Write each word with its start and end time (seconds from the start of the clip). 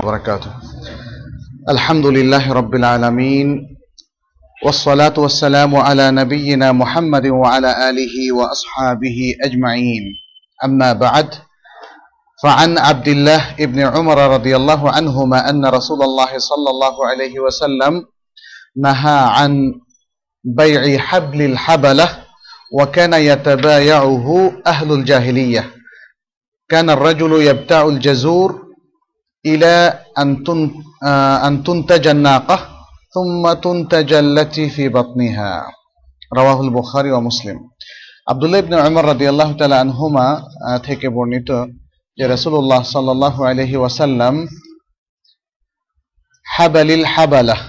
وبركاته. 0.00 0.50
الحمد 1.68 2.06
لله 2.06 2.52
رب 2.52 2.74
العالمين 2.74 3.76
والصلاة 4.64 5.12
والسلام 5.18 5.76
على 5.76 6.10
نبينا 6.10 6.72
محمد 6.72 7.26
وعلى 7.26 7.90
آله 7.90 8.32
وأصحابه 8.32 9.18
أجمعين. 9.44 10.04
أما 10.64 10.92
بعد 10.92 11.28
فعن 12.42 12.78
عبد 12.78 13.08
الله 13.08 13.54
بن 13.60 13.80
عمر 13.80 14.18
رضي 14.40 14.56
الله 14.56 14.90
عنهما 14.90 15.50
أن 15.50 15.66
رسول 15.66 16.02
الله 16.02 16.38
صلى 16.38 16.70
الله 16.70 16.96
عليه 17.06 17.34
وسلم 17.40 18.04
نهى 18.76 19.18
عن 19.36 19.52
بيع 20.44 20.98
حبل 20.98 21.42
الحبلة 21.42 22.08
وكان 22.72 23.12
يتبايعه 23.12 24.52
أهل 24.66 24.92
الجاهلية. 24.92 25.64
كان 26.68 26.90
الرجل 26.90 27.42
يبتاع 27.42 27.82
الجزور 27.88 28.69
إلى 29.45 29.73
أن 30.15 30.43
تن- 30.43 30.73
آه، 31.03 31.47
أن 31.47 31.63
تنتج 31.63 32.07
الناقة 32.07 32.57
ثم 33.15 33.53
تنتج 33.55 34.13
التي 34.15 34.69
في 34.69 34.89
بطنها 34.89 35.51
رواه 36.31 36.59
البخاري 36.61 37.11
ومسلم 37.11 37.57
আব্দুল্লাহ 38.27 38.59
ইবনে 38.59 38.75
উমর 38.81 39.05
রাদিয়াল্লাহু 39.07 39.53
তাআলা 39.53 39.77
আনহুমা 39.79 40.25
আহ, 40.61 40.77
থেকে 40.79 41.07
বর্ণিত 41.09 41.49
যে 42.17 42.25
রাসূলুল্লাহ 42.27 42.81
সাল্লাল্লাহু 42.85 43.41
আলাইহি 43.43 43.77
ওয়াসাল্লাম 43.77 44.35
হাবালিল 46.45 47.05
হাবালাহ 47.05 47.61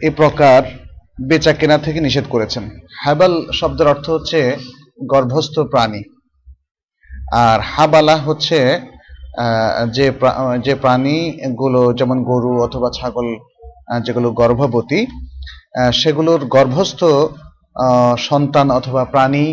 এই 0.00 0.10
প্রকার 0.10 0.60
বেচা 1.28 1.52
কেনা 1.52 1.78
থেকে 1.78 2.00
নিষেধ 2.00 2.26
করেছেন 2.28 2.64
হাবাল 3.04 3.32
শব্দের 3.52 3.88
অর্থ 3.88 4.06
হচ্ছে 4.10 4.40
গর্ভস্থ 5.06 5.56
প্রাণী 5.72 6.02
আর 7.38 7.58
হাবালা 7.74 8.16
হচ্ছে 8.18 8.58
আহ, 8.74 8.80
যে 9.95 10.05
যে 10.65 10.73
প্রাণীগুলো 10.83 11.81
যেমন 11.99 12.17
গরু 12.31 12.51
অথবা 12.65 12.89
ছাগল 12.97 13.27
যেগুলো 14.05 14.27
গর্ভবতী 14.41 14.99
সেগুলোর 15.99 16.41
গর্ভস্থ 16.55 17.01
সন্তান 18.29 18.67
অথবা 18.71 19.01
প্রাণী 19.13 19.45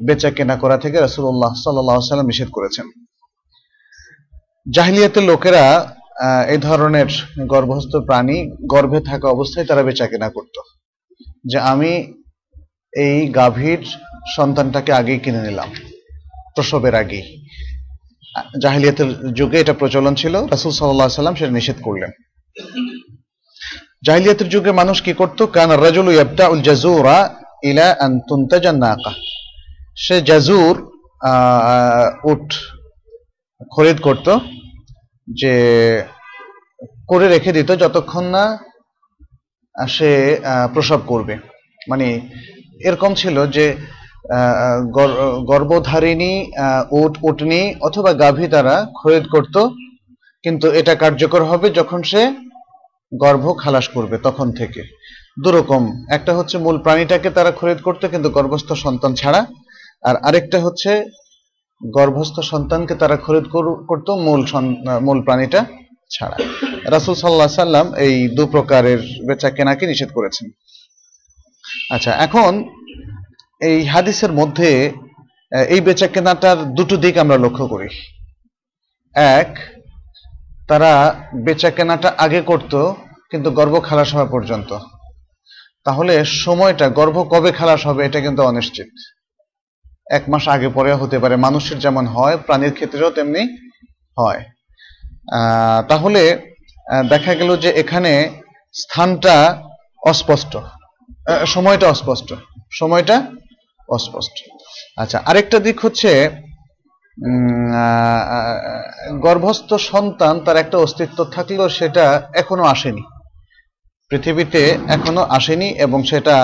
বেচা 0.00 0.30
কেনা 0.36 0.56
করা 0.62 0.76
থেকে 0.84 0.96
সাল্লাল্লাহু 1.14 2.08
সাল্লাম 2.10 2.28
নিষেধ 2.30 2.50
করেছেন। 2.56 2.86
জাহিলিয়াতের 4.66 5.24
লোকেরা 5.30 5.64
এই 6.52 6.60
ধরনের 6.68 7.08
গর্ভস্থ 7.52 7.92
প্রাণী 8.08 8.38
গর্ভে 8.72 9.00
থাকা 9.00 9.26
অবস্থায় 9.28 9.66
তারা 9.68 9.82
বেচা 9.88 10.06
কেনা 10.06 10.28
করত। 10.36 10.56
যে 11.50 11.58
আমি 11.72 11.92
এই 12.92 13.18
গাভীর 13.38 13.82
সন্তানটাকে 14.36 14.92
আগেই 15.00 15.20
কিনে 15.24 15.40
নিলাম, 15.46 15.70
প্রসবের 16.54 16.94
আগেই। 17.02 17.24
জাহিলিয়াতের 18.62 19.08
যুগে 19.38 19.58
এটা 19.62 19.74
প্রচলন 19.80 20.14
ছিল। 20.22 20.34
রাসূল 20.54 20.70
আলাইহি 20.94 21.16
সাল্লাম 21.18 21.36
সেটা 21.38 21.56
নিষেধ 21.58 21.78
করলেন। 21.86 22.10
জাহিলিয়াতের 24.06 24.48
যুগে 24.54 24.72
মানুষ 24.80 24.96
কি 25.06 25.12
করত? 25.20 25.38
কান 25.54 25.70
রাজুলু 25.84 26.10
ইয়াবদাউল 26.14 26.60
জাজুরা 26.68 27.18
ইলা 27.70 27.88
আন 28.04 28.12
তুনতাজা 28.28 28.72
নাকা। 28.82 29.12
সে 30.04 30.16
জাজুর 30.28 30.74
উট 32.30 32.46
খরিদ 33.74 33.98
করত, 34.06 34.28
যে 35.40 35.54
করে 37.10 37.26
রেখে 37.34 37.50
দিত 37.56 37.70
যতক্ষণ 37.82 38.24
না 38.34 38.44
সে 39.94 40.10
প্রসব 40.74 41.00
করবে। 41.06 41.34
মানে 41.90 42.06
এরকম 42.88 43.10
ছিল 43.20 43.36
যে 43.56 43.64
গর্ভধারিণী 45.44 46.50
উট, 46.90 47.18
উটনি 47.22 47.74
অথবা 47.80 48.12
গাভী 48.12 48.48
তারা 48.48 48.86
খরিদ 49.02 49.24
করত। 49.32 49.58
কিন্তু 50.42 50.70
এটা 50.70 50.94
কার্যকর 50.94 51.44
হবে 51.44 51.70
যখন 51.70 52.02
সে 52.02 52.32
গর্ভ 53.20 53.54
খালাস 53.58 53.88
করবে 53.88 54.18
তখন 54.18 54.52
থেকে। 54.52 54.82
দুরকম। 55.44 56.04
একটা 56.10 56.34
হচ্ছে 56.34 56.58
মূল 56.58 56.78
প্রাণীটাকে 56.78 57.30
তারা 57.30 57.50
খরিদ 57.50 57.78
করতো, 57.78 58.08
কিন্তু 58.08 58.30
গর্ভস্থ 58.30 58.72
সন্তান 58.72 59.14
ছাড়া। 59.14 59.46
আর 60.02 60.16
আরেকটা 60.16 60.60
হচ্ছে 60.60 61.04
গর্ভস্থ 61.86 62.40
সন্তানকে 62.40 62.94
তারা 62.94 63.16
খরিদ 63.16 63.44
করু- 63.44 63.86
করতো 63.86 64.16
মূল 64.16 64.46
মূল 65.00 65.22
প্রাণীটা 65.22 65.64
ছাড়া। 66.10 66.36
রাসূল 66.84 67.14
সাল্লাহ 67.14 67.46
সাল্লাম 67.46 67.94
এই 67.94 68.28
দু 68.28 68.46
প্রকারের 68.46 68.98
বেচা 68.98 69.50
কেনাকে 69.50 69.86
নিষেধ 69.86 70.08
করেছেন। 70.14 70.50
আচ্ছা 71.90 72.10
এখন 72.10 72.64
এই 73.60 73.84
হাদিসের 73.86 74.32
মধ্যে 74.32 74.92
এই 75.68 75.80
বেচা 75.80 76.06
কেনাটার 76.06 76.58
দুটো 76.74 76.96
দিক 76.96 77.18
আমরা 77.18 77.36
লক্ষ্য 77.36 77.66
করি। 77.66 77.88
এক, 79.14 79.50
তারা 80.68 80.92
বেচা 81.34 81.70
কেনাটা 81.70 82.14
আগে 82.18 82.40
করত, 82.40 82.92
কিন্তু 83.30 83.50
গর্ভ 83.50 83.74
খালাস 83.84 84.14
হওয়া 84.14 84.26
পর্যন্ত। 84.26 84.78
তাহলে 85.84 86.24
সময়টা, 86.24 86.88
গর্ভ 86.88 87.16
কবে 87.32 87.52
খালাস 87.52 87.86
হবে 87.86 88.06
এটা 88.06 88.20
কিন্তু 88.20 88.42
অনিশ্চিত। 88.42 88.88
এক 90.10 90.28
মাস 90.28 90.48
আগে 90.48 90.68
পরে 90.68 90.92
হতে 90.92 91.18
পারে, 91.18 91.36
মানুষের 91.36 91.78
যেমন 91.78 92.06
হয়, 92.06 92.36
প্রাণীর 92.36 92.72
ক্ষেত্রেও 92.72 93.10
তেমনি 93.10 93.42
হয়। 94.18 94.42
তাহলে 95.88 96.22
দেখা 97.08 97.34
গেল 97.34 97.56
যে 97.56 97.70
এখানে 97.70 98.12
স্থানটা 98.74 99.62
অস্পষ্ট। 100.06 100.56
সময়টা 101.46 101.86
অস্পষ্ট। 101.88 102.34
সময়টা 102.70 103.16
অস্পষ্ট। 103.88 104.36
আচ্ছা 105.02 105.18
আরেকটা 105.30 105.58
দিক 105.66 105.78
হচ্ছে 105.84 106.10
গর্ভস্থ 109.24 109.70
সন্তান 109.90 110.34
তার 110.44 110.56
একটা 110.62 110.76
অস্তিত্ব 110.84 111.18
থাকলেও 111.34 111.68
সেটা 111.78 112.04
এখনও 112.40 112.64
আসেনি। 112.74 113.02
পৃথিবীতে 114.10 114.62
এখনও 114.96 115.22
আসেনি 115.38 115.68
এবং 115.84 115.98
সেটা 116.10 116.36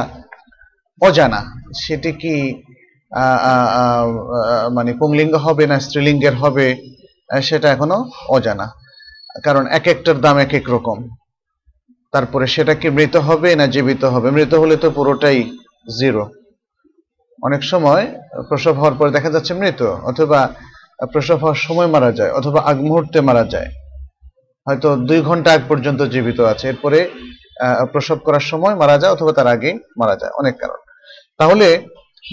অজানা। 1.02 1.40
সেটি 1.84 2.10
কি 2.22 2.34
মানে 4.76 4.90
পুংলিঙ্গ 5.00 5.34
হবে 5.46 5.64
না 5.70 5.76
স্ত্রীলিঙ্গের 5.84 6.36
হবে 6.42 6.66
সেটা 7.48 7.68
এখনও 7.74 7.98
অজানা। 8.36 8.66
কারণ 9.44 9.64
এক 9.78 9.84
একটার 9.92 10.16
দাম 10.24 10.36
এক 10.44 10.52
এক 10.58 10.66
রকম। 10.74 10.98
তারপরে 12.12 12.46
সেটা 12.54 12.74
কি 12.80 12.88
মৃত 12.96 13.14
হবে 13.28 13.50
না 13.60 13.66
জীবিত 13.74 14.02
হবে? 14.14 14.28
মৃত 14.36 14.52
হলে 14.62 14.76
তো 14.82 14.88
পুরোটাই 14.96 15.38
জিরো। 16.00 16.24
অনেক 17.42 17.62
সময় 17.72 18.04
প্রসব 18.48 18.74
হওয়ার 18.80 18.96
পর 18.98 19.06
দেখা 19.16 19.30
যাচ্ছে 19.34 19.52
মৃত 19.60 19.80
অথবা 20.10 20.40
প্রসব 21.12 21.38
হওয়ার 21.42 21.60
সময় 21.66 21.88
মারা 21.94 22.10
যায়, 22.18 22.32
অথবা 22.38 22.60
আগ 22.70 22.76
মুহূর্তে 22.88 23.18
মারা 23.28 23.44
যায়। 23.54 23.68
হয়তো 24.66 24.88
দুই 25.08 25.20
ঘণ্টা 25.28 25.48
আগ 25.56 25.62
পর্যন্ত 25.70 26.00
জীবিত 26.14 26.38
আছে, 26.52 26.64
এরপরে 26.72 26.98
প্রসব 27.92 28.18
করার 28.26 28.44
সময় 28.50 28.74
মারা 28.82 28.96
যায়, 29.00 29.12
অথবা 29.16 29.32
তার 29.38 29.48
আগে 29.54 29.70
মারা 30.00 30.16
যায়, 30.20 30.32
অনেক 30.40 30.54
কারণ। 30.62 30.80
তাহলে, 31.40 31.68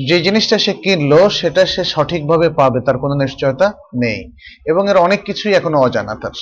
যে 0.08 0.18
জিনিসটা 0.26 0.58
সে 0.66 0.74
কিনলো, 0.84 1.20
সেটা 1.40 1.64
সে 1.74 1.82
সঠিকভাবে 1.94 2.48
পাবে, 2.60 2.80
তার 2.88 2.98
কোনো 3.04 3.16
নিশ্চয়তা 3.24 3.68
নেই। 4.04 4.20
এবং 4.72 4.84
এর 4.92 4.98
অনেক 5.08 5.20
কিছুই 5.28 5.54
এখনও 5.60 5.84
অজানা 5.86 6.14
তার 6.24 6.36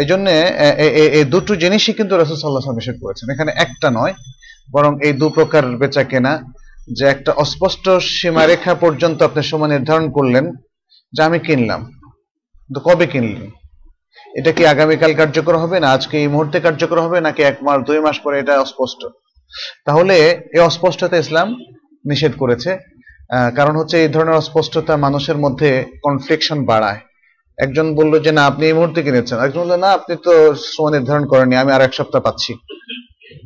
এই 0.00 0.06
জন্য 0.10 0.26
এই 1.18 1.24
দুটো 1.34 1.52
জিনিসই 1.62 1.94
কিন্তু 1.98 2.14
রসুল 2.14 2.36
সাল্লাহ 2.36 2.74
নিষেধ 2.78 2.96
করেছেন। 3.04 3.26
এখানে 3.34 3.50
একটা 3.64 3.88
নয়, 3.98 4.14
বরং 4.74 4.92
এই 5.06 5.12
দু 5.20 5.26
প্রকার 5.36 5.62
বেচা 5.80 6.04
কেনা 6.12 6.32
যে 6.88 7.06
একটা 7.06 7.32
অস্পষ্ট 7.32 7.90
সীমারেখা 7.90 8.74
পর্যন্ত 8.74 9.22
আপনি 9.22 9.42
সময় 9.42 9.68
নির্ধারণ 9.68 10.10
করলেন 10.10 10.52
যে 11.12 11.22
আমি 11.22 11.38
কিনলাম। 11.38 11.98
তো 12.74 12.80
কবে 12.80 13.06
কিনলেন? 13.06 13.50
এটা 14.36 14.52
কি 14.52 14.66
আগামীকাল 14.66 15.14
কার্যকর 15.14 15.56
হবে 15.56 15.80
না 15.80 15.90
আজকে 15.90 16.18
এই 16.18 16.28
মুহূর্তে 16.28 16.60
কার্যকর 16.60 17.00
হবে 17.00 17.20
নাকি 17.20 17.42
এক 17.42 17.56
মাস, 17.62 17.86
দুই 17.86 18.00
মাস 18.00 18.20
পরে 18.20 18.38
এটা 18.38 18.60
অস্পষ্ট? 18.60 19.06
তাহলে 19.84 20.16
এই 20.54 20.60
অস্পষ্টতা 20.60 21.16
ইসলাম 21.16 21.54
নিষেধ 22.08 22.32
করেছে। 22.38 22.78
কারণ 23.56 23.76
হচ্ছে 23.76 24.02
এই 24.02 24.08
ধরনের 24.08 24.34
অস্পষ্টতা 24.34 24.96
মানুষের 24.96 25.36
মধ্যে 25.36 25.84
কনফ্লিকশন 26.02 26.64
বাড়ায়। 26.64 26.98
একজন 27.58 27.94
বলল 27.94 28.18
যে, 28.18 28.32
না, 28.32 28.46
আপনি 28.46 28.66
এই 28.66 28.72
মুহূর্তে 28.72 29.02
কিনেছেন। 29.02 29.38
একজন 29.38 29.60
বলল, 29.60 29.76
না, 29.76 29.90
আপনি 29.90 30.16
তো 30.24 30.54
সময় 30.54 30.90
নির্ধারণ 30.90 31.26
করেননি, 31.26 31.56
আমি 31.56 31.72
আর 31.72 31.82
এক 31.82 31.94
সপ্তাহ 31.94 32.22
পাচ্ছি। 32.22 32.54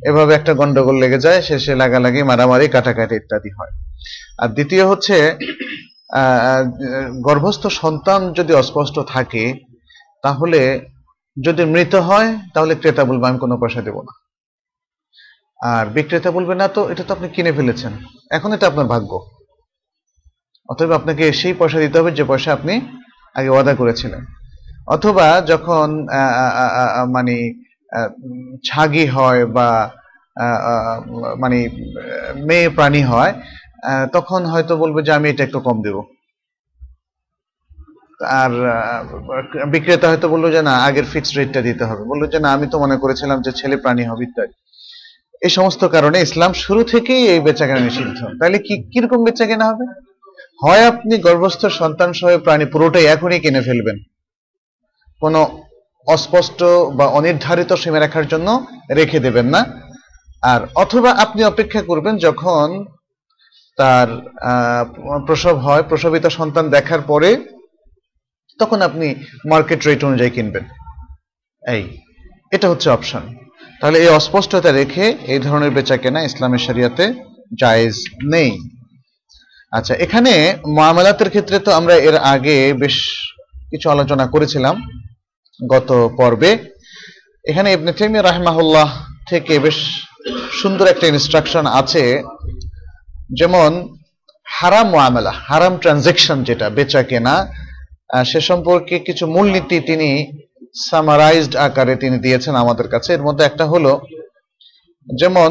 এভাবে 0.09 0.31
একটা 0.35 0.53
গন্ডগোল 0.59 0.95
লেগে 1.03 1.19
যায়, 1.25 1.39
শেষে 1.47 1.73
লাগালাগি, 1.81 2.21
মারামারি, 2.29 2.67
কাটাকাটি 2.75 3.15
ইত্যাদি 3.15 3.51
হয়। 3.57 3.73
আর 4.41 4.49
দ্বিতীয় 4.55 4.83
হচ্ছে 4.91 5.15
গর্ভস্থ 7.27 7.63
সন্তান 7.81 8.21
যদি 8.37 8.51
অস্পষ্ট 8.53 8.95
থাকে, 9.15 9.43
তাহলে 10.23 10.61
যদি 11.45 11.63
মৃত 11.73 11.93
হয়, 12.09 12.29
তাহলে 12.53 12.73
ক্রেতা 12.75 13.03
বলবে, 13.09 13.25
আমি 13.27 13.39
কোনো 13.39 13.55
পয়সা 13.61 13.81
দেব 13.87 13.97
না। 14.07 14.13
আর 15.73 15.85
বিক্রেতা 15.95 16.29
বলবে, 16.37 16.53
না 16.61 16.67
তো, 16.75 16.81
এটা 16.91 17.03
তো 17.07 17.11
আপনি 17.13 17.27
কিনে 17.35 17.51
ফেলেছেন। 17.51 17.93
এখন 18.35 18.49
এটা 18.55 18.65
আপনার 18.67 18.87
ভাগ্য। 18.93 19.11
অতএব 20.69 20.91
আপনাকে 20.99 21.25
সেই 21.39 21.53
পয়সা 21.59 21.79
দিতে 21.83 21.95
হবে, 21.99 22.11
যে 22.17 22.23
পয়সা 22.31 22.49
আপনি 22.57 22.73
আগে 23.37 23.49
ওয়াদা 23.49 23.73
করেছিলেন। 23.81 24.21
অথবা 24.95 25.27
যখন 25.51 25.87
মানে 27.15 27.35
ছাগি 28.67 29.05
হয় 29.15 29.41
বা 29.57 29.69
মানে 31.43 31.57
মেয়ে 32.47 32.67
প্রাণী 32.77 33.01
হয় 33.11 33.33
তখন 34.15 34.41
হয়তো 34.51 34.73
বলবে 34.83 34.99
যে 35.07 35.11
আমি 35.17 35.27
এটা 35.29 35.43
একটু 35.47 35.59
কম 35.67 35.77
দেব। 35.85 35.97
আর 38.41 38.51
বিক্রেতা 39.73 40.07
হয়তো 40.11 40.27
বলল 40.33 40.45
যে 40.55 40.61
না, 40.69 40.73
আগের 40.87 41.05
ফিক্সড 41.13 41.35
রেটটা 41.37 41.61
দিতে 41.67 41.83
হবে। 41.89 42.03
বলল 42.11 42.23
যে 42.33 42.39
না, 42.43 42.49
আমি 42.55 42.65
তো 42.73 42.77
মনে 42.83 42.97
করেছিলাম 43.03 43.37
যে 43.45 43.51
ছেলে 43.59 43.75
প্রাণী 43.83 44.03
হবে 44.09 44.23
ইত্যাদি। 44.27 44.55
এই 45.45 45.51
সমস্ত 45.57 45.81
কারণে 45.95 46.17
ইসলাম 46.27 46.51
শুরু 46.63 46.81
থেকেই 46.93 47.23
এই 47.33 47.39
বেচাকেনা 47.47 47.81
নিষিদ্ধ। 47.87 48.19
তাহলে 48.39 48.57
কি, 48.65 48.73
কীরকম 48.91 49.19
বেচাকেনা 49.27 49.65
হবে? 49.69 49.85
হয় 50.63 50.83
আপনি 50.91 51.13
গর্ভস্থ 51.27 51.61
সন্তান 51.79 52.09
সহ 52.19 52.29
প্রাণী 52.45 52.65
পুরোটাই 52.73 53.05
এখনই 53.13 53.39
কিনে 53.43 53.61
ফেলবেন। 53.67 53.97
কোনো 55.21 55.39
অস্পষ্ট 56.15 56.59
বা 56.97 57.05
অনির্ধারিত 57.17 57.71
সীমারেখার 57.83 58.25
জন্য 58.31 58.47
রেখে 58.99 59.19
দেবেন 59.25 59.47
না। 59.55 59.61
আর 60.51 60.61
অথবা 60.83 61.09
আপনি 61.23 61.41
অপেক্ষা 61.51 61.81
করবেন 61.89 62.15
যখন 62.27 62.67
তার 63.77 64.07
প্রসব 65.27 65.55
হয়, 65.65 65.83
প্রসবিত 65.89 66.25
সন্তান 66.39 66.65
দেখার 66.75 67.01
পরে 67.11 67.29
তখন 68.59 68.79
আপনি 68.87 69.07
মার্কেট 69.51 69.81
রেট 69.87 70.01
অনুযায়ী 70.07 70.31
কিনবেন। 70.35 70.65
এই, 71.63 71.83
এটা 72.55 72.67
হচ্ছে 72.71 72.87
অপশন 72.97 73.23
তাহলে 73.79 73.97
এই 74.03 74.09
অস্পষ্টতা 74.19 74.69
রেখে 74.79 75.05
এই 75.33 75.39
ধরনের 75.45 75.71
বেচা 75.77 75.97
কেনা 76.03 76.19
ইসলামের 76.29 76.65
শরিয়াতে 76.67 77.05
জায়েজ 77.61 77.95
নেই। 78.33 78.51
আচ্ছা 79.73 79.93
এখানে 80.05 80.33
মামলাতের 80.79 81.29
ক্ষেত্রে 81.33 81.57
তো 81.65 81.69
আমরা 81.79 81.95
এর 82.09 82.17
আগে 82.33 82.57
বেশ 82.81 82.97
কিছু 83.71 83.87
আলোচনা 83.93 84.25
করেছিলাম। 84.33 84.75
গত 85.59 85.89
পর্বে। 86.19 86.51
এখানে 87.45 87.69
ইবনে 87.77 87.91
তাইমিয়া 87.97 88.23
রাহিমাহুল্লাহ 88.23 88.89
থেকে 89.29 89.53
বেশ 89.65 89.77
সুন্দর 90.59 90.85
একটা 90.93 91.05
ইনস্ট্রাকশন 91.13 91.65
আছে, 91.81 92.03
যেমন 93.39 93.71
হারাম 94.47 94.87
মামলা 94.97 95.31
হারাম 95.47 95.73
ট্রানজেকশন 95.81 96.37
যেটা, 96.47 96.67
বেচা 96.77 97.01
কেনা 97.09 97.35
সে 98.29 98.39
সম্পর্কে 98.49 98.95
কিছু 99.07 99.23
মূলনীতি 99.35 99.77
তিনি 99.89 100.09
সামারাইজড 100.89 101.53
আকারে 101.67 101.93
তিনি 102.03 102.17
দিয়েছেন 102.25 102.53
আমাদের 102.63 102.87
কাছে। 102.93 103.09
এর 103.15 103.23
মধ্যে 103.27 103.43
একটা 103.45 103.65
হলো, 103.73 103.91
যেমন 105.07 105.49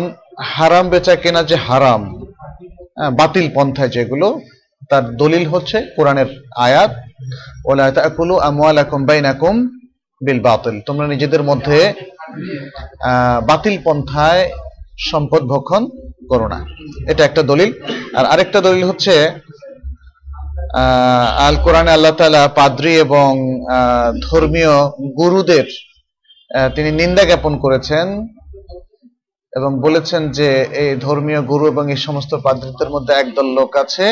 হারাম 0.55 0.87
বেচা 0.93 1.15
কেনা 1.23 1.41
যে 1.51 1.57
হারাম 1.67 2.03
বাতিল 3.19 3.47
পন্থায় 3.57 3.93
যেগুলো, 3.97 4.29
তার 4.91 5.05
দলিল 5.21 5.45
হচ্ছে 5.53 5.79
কোরআনের 5.97 6.29
আয়াত, 6.67 6.93
ওলা 7.71 7.87
তাকুলু 7.97 8.35
আমওয়ালাকুম 8.49 9.01
বাইনাকুম 9.09 9.57
বিল 10.27 10.41
বাতিল। 10.49 10.77
তোমরা 10.89 11.07
নিজেদের 11.13 11.43
মধ্যে 11.51 11.79
বাতিল 13.51 13.77
পন্থায় 13.87 14.43
সম্পদ 15.11 15.43
ভক্ষণ 15.53 15.83
করো 16.31 16.47
না। 16.53 16.59
এটা 17.11 17.23
একটা 17.25 17.43
দলিল। 17.51 17.71
আর 18.19 18.25
আরেকটা 18.33 18.59
দলিল 18.67 18.85
হচ্ছে 18.91 19.15
আল 21.47 21.57
কোরআনে 21.65 21.91
আল্লাহ 21.97 22.15
তাআলা 22.19 22.43
পাদ্রী 22.59 22.93
এবং 23.07 23.31
ধর্মীয় 24.29 24.75
গুরুদের 25.21 25.67
তিনি 26.75 26.91
নিন্দা 27.01 27.23
জ্ঞাপন 27.29 27.53
করেছেন 27.65 28.07
এবং 29.53 29.71
বলেছেন 29.87 30.23
যে 30.39 30.49
এই 30.83 30.91
ধর্মীয় 31.07 31.41
গুরু 31.51 31.65
এবং 31.73 31.85
এই 31.95 32.01
সমস্ত 32.07 32.33
পাদ্রীদের 32.45 32.89
মধ্যে 32.95 33.13
একদল 33.15 33.49
লোক 33.59 33.71
আছে 33.83 34.07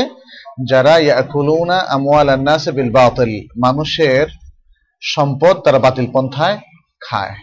যারা 0.70 0.94
ইয়াকুলুনা 1.06 1.78
আমওয়াল 1.94 2.28
আন্নাস 2.36 2.62
বিল 2.76 2.90
বাতিল। 2.98 3.32
মানুষের 3.64 4.26
সম্পদ 5.12 5.54
তারা 5.64 5.78
বাতিল 5.78 6.06
পন্থায় 6.12 6.56
খায়। 7.00 7.34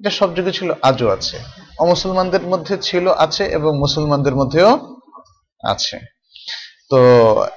এটা 0.00 0.10
সব 0.10 0.28
যুগে 0.36 0.52
ছিল, 0.52 0.68
আজও 0.82 1.08
আছে। 1.08 1.36
অমুসলমানদের 1.78 2.42
মধ্যে 2.42 2.74
ছিল, 2.82 3.06
আছে 3.24 3.44
এবং 3.58 3.78
মুসলমানদের 3.78 4.34
মধ্যেও 4.34 4.70
আছে। 5.72 5.96
তো 6.90 6.98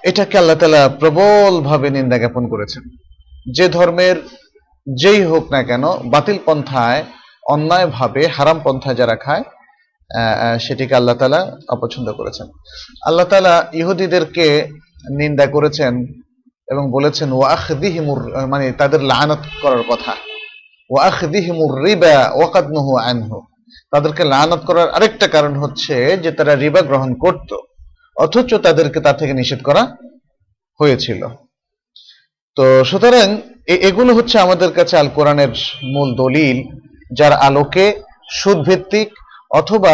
এটাকে 0.03 0.36
আল্লাহ 0.38 0.56
তালা 0.56 0.89
প্রবল 0.89 1.53
ভাবে 1.62 1.89
নিন্দা 1.89 2.18
জ্ঞাপন 2.18 2.44
করেছেন। 2.48 2.83
যে 3.53 3.65
ধর্মের 3.69 4.18
যেই 4.88 5.21
হোক 5.21 5.44
না 5.51 5.63
কেন, 5.63 5.83
বাতিল 6.13 6.38
পন্থায় 6.45 7.04
অন্যায় 7.54 7.88
ভাবে 7.88 8.27
হারাম 8.27 8.57
পন্থায় 8.63 8.95
যারা 8.95 9.15
খায় 9.15 9.44
সেটিকে 10.59 10.94
আল্লাহ 10.95 11.15
তালা 11.15 11.42
অপছন্দ 11.69 12.07
করেছেন। 12.13 12.47
আল্লাহ 13.06 13.25
তালা 13.25 13.56
ইহুদিদেরকে 13.74 14.47
নিন্দা 15.12 15.45
করেছেন 15.45 15.94
এবং 16.71 16.83
বলেছেন, 16.95 17.29
ওয়াখদিহিমুর 17.39 18.21
মানে 18.53 18.65
তাদের 18.81 19.01
লানত 19.12 19.44
করার 19.63 19.83
কথা। 19.91 20.13
ওয়াখদিহিমুর 20.89 21.73
রিবা 21.85 22.15
ওয়াকাদ 22.38 22.65
নুহু 22.75 22.94
আনহু 23.09 23.38
তাদেরকে 23.94 24.23
লানত 24.33 24.62
করার 24.69 24.88
আরেকটা 24.97 25.27
কারণ 25.35 25.53
হচ্ছে 25.63 25.95
যে 26.23 26.29
তারা 26.38 26.53
রিবা 26.56 26.81
গ্রহণ 26.89 27.12
করত, 27.23 27.50
অথচ 28.23 28.50
তাদেরকে 28.65 29.00
তা 29.06 29.12
থেকে 29.19 29.33
নিষেধ 29.39 29.62
করা 29.68 29.83
হয়েছিল। 30.79 31.21
তো 32.57 32.65
সুতরাং 32.89 33.27
এগুলো 33.88 34.12
হচ্ছে 34.18 34.35
আমাদের 34.45 34.71
কাছে 34.77 34.94
আল 35.01 35.09
কোরআনের 35.18 35.53
মূল 35.94 36.09
দলিল, 36.21 36.57
যার 37.18 37.33
আলোকে 37.47 37.85
সুদ 38.39 38.59
ভিত্তিক 38.68 39.09
অথবা 39.59 39.94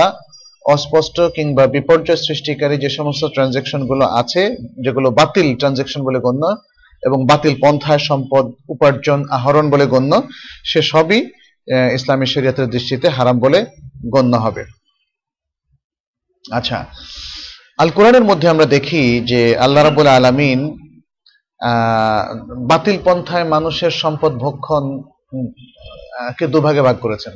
অস্পষ্ট 0.75 1.17
কিংবা 1.35 1.63
বিপর্যয় 1.75 2.19
সৃষ্টিকারী 2.27 2.75
যে 2.83 2.89
সমস্ত 2.97 3.23
ট্রানজেকশনগুলো 3.33 4.05
আছে, 4.21 4.41
যেগুলো 4.85 5.07
বাতিল 5.19 5.47
ট্রানজেকশন 5.59 6.01
বলে 6.07 6.19
গণ্য, 6.25 6.43
এবং 7.03 7.19
বাতিল 7.29 7.53
পন্থায় 7.63 8.01
সম্পদ, 8.09 8.45
উপার্জন, 8.73 9.19
আহরণ 9.37 9.65
বলে 9.73 9.85
গণ্য, 9.93 10.11
সে 10.69 10.79
সবই 10.91 11.19
ইসলামী 11.97 12.27
শরীয়তের 12.33 12.71
দৃষ্টিতে 12.73 13.07
হারাম 13.17 13.37
বলে 13.45 13.59
গণ্য 14.13 14.33
হবে। 14.45 14.63
আচ্ছা 16.45 16.79
আল 17.81 17.89
কোরআনের 17.95 18.25
মধ্যে 18.29 18.47
আমরা 18.53 18.67
দেখি 18.75 19.03
যে 19.31 19.41
আল্লাহ 19.65 19.81
রাবুল 19.83 20.09
আলামিন 20.17 20.59
বাতিল 22.71 22.97
পন্থায় 23.05 23.47
মানুষের 23.55 23.93
সম্পদ 24.01 24.31
ভক্ষণ 24.43 24.85
কে 26.37 26.45
দুভাগে 26.53 26.81
ভাগ 26.87 26.97
করেছেন। 27.05 27.33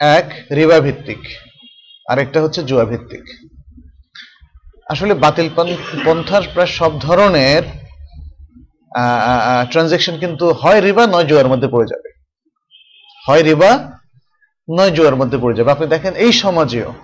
এক 0.00 0.26
রিবা 0.58 0.78
ভিত্তিক 0.86 1.22
আরেকটা 2.08 2.42
হচ্ছে 2.42 2.62
জুয়া 2.62 2.84
ভিত্তিক 2.84 3.22
আসলে 4.90 5.14
বাতিল 5.14 5.48
পন- 5.56 5.98
পন্থার 6.04 6.42
প্রায় 6.52 6.66
সব 6.66 7.00
ধরনের 7.00 7.62
ট্রানজেকশন 9.70 10.18
কিন্তু 10.18 10.52
হয় 10.52 10.80
রিবা, 10.80 11.06
নয় 11.06 11.24
জুয়ার 11.24 11.48
মধ্যে 11.48 11.68
পড়ে 11.68 11.86
যাবে। 11.86 12.12
হয় 13.28 13.42
রিবা, 13.42 13.92
নয় 14.78 14.90
জুয়ার 14.90 15.16
মধ্যে 15.16 15.38
পড়ে 15.38 15.56
যাবে। 15.56 15.70
আপনি 15.70 15.86
দেখেন, 15.86 16.14
এই 16.14 16.32
সমাজেও 16.32 16.94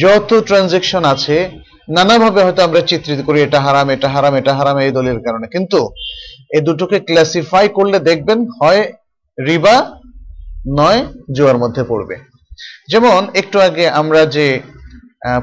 যত 0.00 0.42
ট্রানজেকশন 0.46 1.04
আছে, 1.04 1.50
নানাভাবে 1.88 2.42
হয়তো 2.42 2.62
আমরা 2.62 2.80
চিত্রিত 2.80 3.24
করি, 3.24 3.42
এটা 3.42 3.60
হারাম 3.60 3.90
এটা 3.90 4.08
হারাম 4.08 4.34
এটা 4.34 4.54
হারাম, 4.54 4.78
এই 4.78 4.90
দলের 4.90 5.18
কারণে। 5.20 5.46
কিন্তু 5.46 5.90
এই 6.54 6.60
দুটোকে 6.60 7.00
ক্লাসিফাই 7.00 7.68
করলে 7.68 7.98
দেখবেন 7.98 8.46
হয় 8.62 8.92
রিবা, 9.46 10.00
নয় 10.78 11.06
জুয়ার 11.36 11.58
মধ্যে 11.58 11.84
পড়বে। 11.84 12.35
যেমন, 12.88 13.28
একটু 13.34 13.60
আগে 13.60 13.88
আমরা 13.90 14.26
যে 14.26 14.60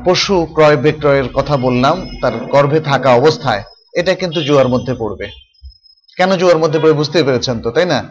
পশু 0.06 0.48
ক্রয় 0.54 0.78
বিক্রয়ের 0.78 1.30
কথা 1.30 1.58
বললাম, 1.58 2.10
তার 2.22 2.38
গর্ভে 2.38 2.80
থাকা 2.80 3.10
অবস্থায়, 3.10 3.64
এটা 3.94 4.16
কিন্তু 4.16 4.42
জুয়ার 4.42 4.68
মধ্যে 4.68 4.94
পড়বে। 4.94 5.28
কেন 6.18 6.36
জুয়ার 6.36 6.58
মধ্যে 6.58 6.80
পড়ে 6.80 6.94
বুঝতে 6.94 7.24
পেরেছেন 7.24 7.62
তো, 7.62 7.72
তাই 7.72 7.86
না? 7.86 8.04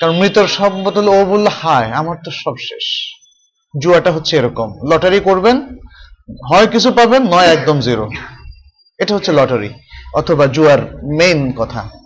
কারণ 0.00 0.14
মৃতর 0.16 0.46
সব 0.46 0.84
বদলে 0.84 1.10
ও 1.10 1.24
বলল, 1.24 1.46
হায়, 1.46 1.92
আমার 1.92 2.16
তো 2.24 2.30
সব 2.30 2.54
শেষ। 2.58 2.86
জুয়াটা 3.82 4.10
হচ্ছে 4.10 4.36
এরকম। 4.36 4.68
লটারি 4.90 5.20
করবেন, 5.20 5.56
হয় 6.50 6.66
কিছু 6.66 6.92
পাবেন, 6.92 7.22
নয় 7.22 7.46
একদম 7.46 7.80
জিরো। 7.80 8.10
এটা 8.98 9.14
হচ্ছে 9.14 9.32
লটারি, 9.32 9.70
অথবা 10.14 10.46
জুয়ার 10.46 10.78
মেইন 11.02 11.52
কথা। 11.52 11.97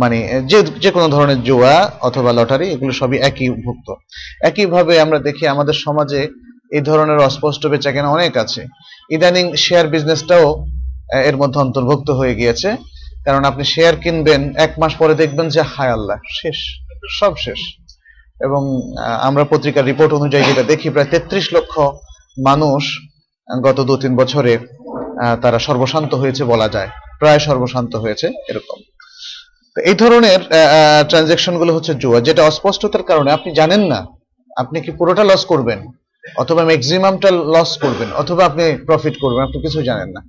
মানে 0.00 0.42
যে 0.46 0.62
যে 0.62 0.90
কোনো 0.90 1.08
ধরনের 1.08 1.42
জুয়া 1.42 1.90
অথবা 2.00 2.32
লটারি, 2.32 2.66
এগুলো 2.70 2.92
সবই 2.92 3.18
একই 3.18 3.48
ভুক্ত 3.50 3.94
একইভাবে 4.48 5.00
আমরা 5.00 5.18
দেখি 5.18 5.46
আমাদের 5.46 5.74
সমাজে 5.74 6.28
এই 6.72 6.80
ধরনের 6.80 7.18
অস্পষ্ট 7.18 7.66
বেচাকেনা 7.66 8.08
অনেক 8.08 8.36
আছে। 8.36 8.66
ইদানিং 9.10 9.56
শেয়ার 9.56 9.86
বিজনেসটাও 9.88 10.66
এর 11.28 11.36
মধ্যে 11.36 11.60
অন্তর্ভুক্ত 11.60 12.10
হয়ে 12.10 12.34
গিয়েছে। 12.34 12.76
কারণ 13.24 13.44
আপনি 13.44 13.64
শেয়ার 13.64 13.96
কিনবেন, 13.96 14.56
এক 14.56 14.72
মাস 14.78 14.94
পরে 14.98 15.14
দেখবেন 15.14 15.48
যে, 15.48 15.60
হায় 15.60 15.92
আল্লাহ, 15.92 16.18
শেষ, 16.40 16.58
সব 17.20 17.36
শেষ। 17.36 17.58
এবং 18.40 18.62
আমরা 19.20 19.44
পত্রিকার 19.44 19.84
রিপোর্ট 19.84 20.12
অনুযায়ী 20.14 20.44
যেটা 20.44 20.62
দেখি, 20.62 20.90
প্রায় 20.90 21.06
তেত্রিশ 21.10 21.54
লক্ষ 21.54 21.78
মানুষ 22.46 22.82
গত 23.62 23.80
দু 23.80 23.96
তিন 23.96 24.16
বছরে 24.16 24.58
তারা 25.42 25.58
সর্বশান্ত 25.58 26.14
হয়েছে 26.14 26.44
বলা 26.44 26.68
যায়। 26.68 26.88
প্রায় 27.18 27.38
সর্বশান্ত 27.38 27.96
হয়েছে, 27.96 28.26
এরকম। 28.48 28.78
তো 29.76 29.78
এই 29.88 29.96
ধরনের 30.02 30.40
ট্রানজেকশনগুলো 31.10 31.70
হচ্ছে 31.76 31.92
জুয়া, 32.02 32.18
যেটা 32.26 32.42
অস্পষ্টতার 32.50 33.04
কারণে, 33.10 33.30
আপনি 33.36 33.50
জানেন 33.60 33.82
না, 33.92 34.00
আপনি 34.62 34.76
কি 34.84 34.90
পুরোটা 34.98 35.24
লস 35.30 35.42
করবেন, 35.52 35.78
অথবা 36.42 36.62
ম্যাক্সিমামটা 36.70 37.28
লস 37.54 37.70
করবেন, 37.84 38.08
অথবা 38.20 38.42
আপনি 38.50 38.64
প্রফিট 38.88 39.14
করবেন, 39.22 39.42
আপনি 39.46 39.58
কিছু 39.64 39.78
জানেন 39.90 40.08
না। 40.16 40.20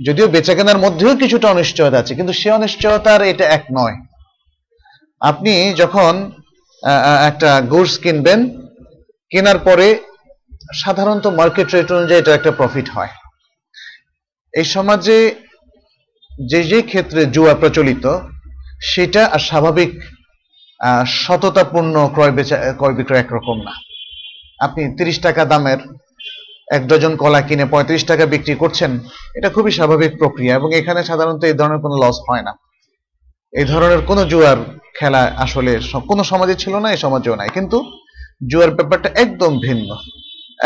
যদিও 0.00 0.26
বেচাকেনার 0.34 0.82
মধ্যেও 0.84 1.12
কিছুটা 1.22 1.46
অনিশ্চয়তা 1.54 2.00
আছে, 2.02 2.12
কিন্তু 2.18 2.32
সে 2.40 2.48
অনিশ্চয়তার 2.58 3.20
এটা 3.32 3.44
এক 3.56 3.64
নয়। 3.78 3.96
আপনি 5.30 5.52
যখন 5.80 6.12
একটা 7.30 7.50
গুডস 7.72 7.94
কিনবেন, 8.04 8.40
কেনার 9.30 9.58
পরে 9.66 9.86
সাধারণত 10.82 11.24
মার্কেট 11.40 11.68
রেট 11.74 11.88
অনুযায়ী 11.96 12.20
এটা 12.20 12.32
একটা 12.38 12.52
প্রফিট 12.60 12.86
হয়। 12.96 13.12
এই 14.54 14.66
সমাজে 14.76 15.18
যে 16.50 16.60
যে 16.70 16.78
ক্ষেত্রে 16.90 17.20
জুয়া 17.34 17.54
প্রচলিত, 17.60 18.04
সেটা 18.92 19.22
আর 19.34 19.42
স্বাভাবিক 19.50 19.92
সততাপূর্ণ 21.22 21.94
ক্রয় 22.14 22.34
বেচা, 22.36 22.56
ক্রয় 22.78 22.96
বিক্রয় 22.98 23.22
একরকম 23.22 23.56
না। 23.66 23.72
আপনি 24.66 24.82
তিরিশ 24.98 25.16
টাকা 25.26 25.42
দামের 25.52 25.80
এক 26.76 26.82
ডজন 26.90 27.14
কলা 27.22 27.40
কিনে 27.48 27.66
পঁয়ত্রিশ 27.72 28.02
টাকা 28.10 28.24
বিক্রি 28.34 28.54
করছেন, 28.62 28.90
এটা 29.38 29.48
খুবই 29.56 29.72
স্বাভাবিক 29.78 30.12
প্রক্রিয়া 30.20 30.52
এবং 30.58 30.68
এখানে 30.80 31.00
সাধারণত 31.10 31.42
এই 31.50 31.56
ধরনের 31.60 31.80
কোনো 31.84 31.96
লস 32.02 32.16
হয় 32.28 32.44
না। 32.48 32.52
এই 33.52 33.66
ধরনের 33.72 34.00
কোনো 34.08 34.22
জুয়ার 34.32 34.58
খেলা 34.98 35.22
আসলে 35.44 35.72
কোনো 36.10 36.22
সমাজে 36.30 36.54
ছিল 36.62 36.74
না, 36.84 36.88
এই 36.94 37.00
সমাজেও 37.04 37.38
নাই। 37.40 37.50
কিন্তু 37.56 37.78
জুয়ার 38.50 38.72
ব্যাপারটা 38.78 39.08
একদম 39.24 39.52
ভিন্ন 39.66 39.88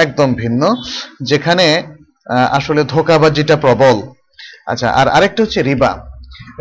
একদম 0.05 0.29
ভিন্ন, 0.43 0.63
যেখানে 1.31 1.67
আসলে 2.59 2.81
ধোকাবাজিটা 2.93 3.57
প্রবল। 3.65 3.97
আচ্ছা 4.67 4.89
আর 5.01 5.07
আরেকটা 5.09 5.41
হচ্ছে 5.43 5.61
রিবা। 5.63 5.93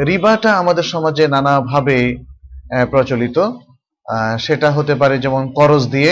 রিবাটা 0.09 0.51
আমাদের 0.61 0.85
সমাজে 0.93 1.25
নানাভাবে 1.27 1.97
প্রচলিত। 2.91 3.37
সেটা 4.45 4.67
হতে 4.71 4.93
পারে 5.01 5.15
যেমন 5.23 5.43
করজ 5.57 5.83
দিয়ে, 5.95 6.11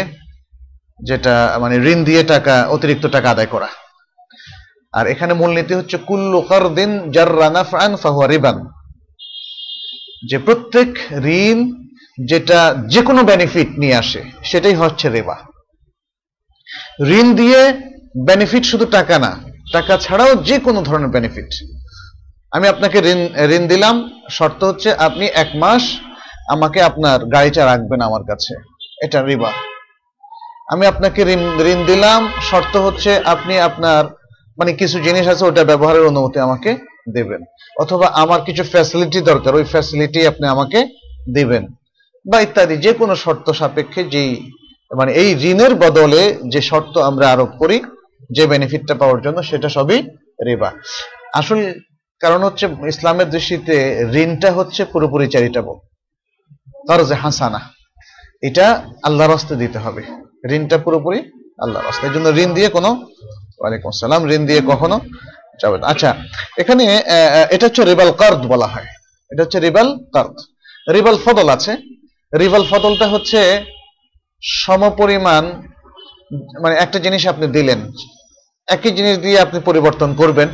যেটা 0.99 1.35
মানে 1.61 1.75
ঋণ 1.91 1.99
দিয়ে 2.03 2.21
টাকা, 2.23 2.55
অতিরিক্ত 2.75 3.05
টাকা 3.15 3.27
আদায় 3.31 3.49
করা। 3.53 3.69
আর 4.93 5.05
এখানে 5.13 5.33
মূলনীতি 5.33 5.73
হচ্ছে, 5.75 5.97
কুল্লু 6.09 6.39
কারদিন 6.41 6.91
জাররা 7.11 7.47
নাফআন 7.49 7.91
ফাহুয়া 7.95 8.27
রিবান। 8.27 8.57
যে 10.29 10.37
প্রত্যেক 10.47 10.89
ঋণ 11.43 11.57
যেটা 12.27 12.59
যে 12.93 13.01
কোনো 13.07 13.21
বেনিফিট 13.23 13.69
নিয়ে 13.81 13.95
আসে, 13.95 14.21
সেটাই 14.43 14.75
হচ্ছে 14.81 15.05
রিবা। 15.09 15.37
ঋণ 17.17 17.27
দিয়ে 17.35 17.61
বেনিফিট 18.27 18.63
শুধু 18.71 18.85
টাকা 18.97 19.15
না, 19.25 19.31
টাকা 19.73 19.93
ছাড়াও 19.97 20.31
যে 20.49 20.55
কোনো 20.65 20.79
ধরনের 20.87 21.13
বেনিফিট 21.15 21.49
আমি 22.51 22.67
আপনাকে 22.67 22.97
ঋণ 22.99 23.21
ঋণ 23.57 23.67
দিলাম। 23.67 24.11
শর্ত 24.29 24.63
হচ্ছে 24.63 24.93
আপনি 24.93 25.25
এক 25.25 25.47
মাস 25.55 25.83
আমাকে 26.49 26.81
আপনার 26.81 27.25
গাড়িটা 27.25 27.65
রাখবেন 27.65 28.01
আমার 28.01 28.23
কাছে। 28.23 28.53
এটা 29.01 29.21
রিবা। 29.21 29.51
আমি 30.67 30.85
আপনাকে 30.85 31.21
ঋণ 31.21 31.61
ঋণ 31.61 31.85
দিলাম। 31.85 32.31
শর্ত 32.41 32.77
হচ্ছে 32.77 33.19
আপনি 33.25 33.59
আপনার 33.59 34.05
মানে 34.57 34.73
কিছু 34.73 34.99
জিনিস 34.99 35.27
আছে 35.27 35.45
ওটা 35.45 35.63
ব্যবহারের 35.63 36.01
অনুমতি 36.01 36.39
আমাকে 36.39 36.77
দেবেন। 37.13 37.41
অথবা 37.79 38.07
আমার 38.07 38.41
কিছু 38.41 38.63
ফ্যাসিলিটি 38.63 39.21
দরকার, 39.21 39.55
ওই 39.55 39.63
ফ্যাসিলিটি 39.63 40.27
আপনি 40.27 40.47
আমাকে 40.47 40.79
দিবেন 41.35 41.67
বা 42.31 42.41
ইত্যাদি। 42.41 42.77
যে 42.77 42.93
কোনো 42.93 43.15
শর্ত 43.15 43.51
সাপেক্ষে 43.51 44.03
যেই 44.03 44.51
মানে 44.97 45.11
এই 45.13 45.29
ঋণের 45.51 45.75
বদলে 45.75 46.37
যে 46.47 46.61
শর্ত 46.61 46.97
আমরা 46.97 47.31
আরোপ 47.31 47.49
করি, 47.59 47.81
যে 48.31 48.47
বেনিফিটটা 48.47 48.95
পাওয়ার 48.95 49.21
জন্য, 49.21 49.43
সেটা 49.43 49.69
সবই 49.69 50.01
রিবা। 50.45 50.71
আসল 51.33 51.73
কারণ 52.21 52.39
হচ্ছে 52.47 52.65
ইসলামের 52.93 53.27
দৃষ্টিতে 53.35 53.75
ঋণটা 54.23 54.49
হচ্ছে 54.57 54.81
পুরোপুরি 54.93 55.25
চ্যারিটেবল 55.33 55.75
করজে 56.87 57.15
হাসানা। 57.23 57.59
এটা 58.47 58.65
আল্লাহর 59.07 59.33
হস্তে 59.35 59.53
দিতে 59.61 59.77
হবে। 59.85 60.01
ঋণটা 60.55 60.77
পুরোপুরি 60.85 61.19
আল্লাহর 61.63 61.87
হস্তে 61.87 62.03
এই 62.07 62.13
জন্য 62.15 62.27
ঋণ 62.43 62.49
দিয়ে 62.57 62.69
কোনো 62.75 62.89
ওয়ালাইকুম 63.59 63.89
আসসালাম, 63.93 64.21
ঋণ 64.35 64.43
দিয়ে 64.49 64.61
কখনো 64.71 64.97
যাবে 65.61 65.77
না। 65.79 65.85
আচ্ছা 65.91 66.09
এখানে 66.61 66.83
এটা 67.53 67.63
হচ্ছে 67.67 67.83
রিবাল 67.91 68.11
কার্দ 68.21 68.41
বলা 68.53 68.67
হয়। 68.73 68.87
এটা 69.31 69.41
হচ্ছে 69.43 69.59
রিবাল 69.65 69.87
কার্দ। 70.15 70.35
রিবাল 70.95 71.15
ফদল 71.25 71.47
আছে। 71.55 71.73
রিবাল 72.41 72.63
ফদলটা 72.71 73.07
হচ্ছে 73.13 73.39
সমপরিমাণ 74.43 75.43
মানে 76.63 76.75
একটা 76.83 76.97
জিনিস 77.05 77.23
আপনি 77.31 77.45
দিলেন। 77.57 77.79
একই 78.75 78.91
জিনিস 78.97 79.15
দিয়ে 79.25 79.37
আপনি 79.45 79.57
পরিবর্তন 79.69 80.09
করবেন। 80.21 80.49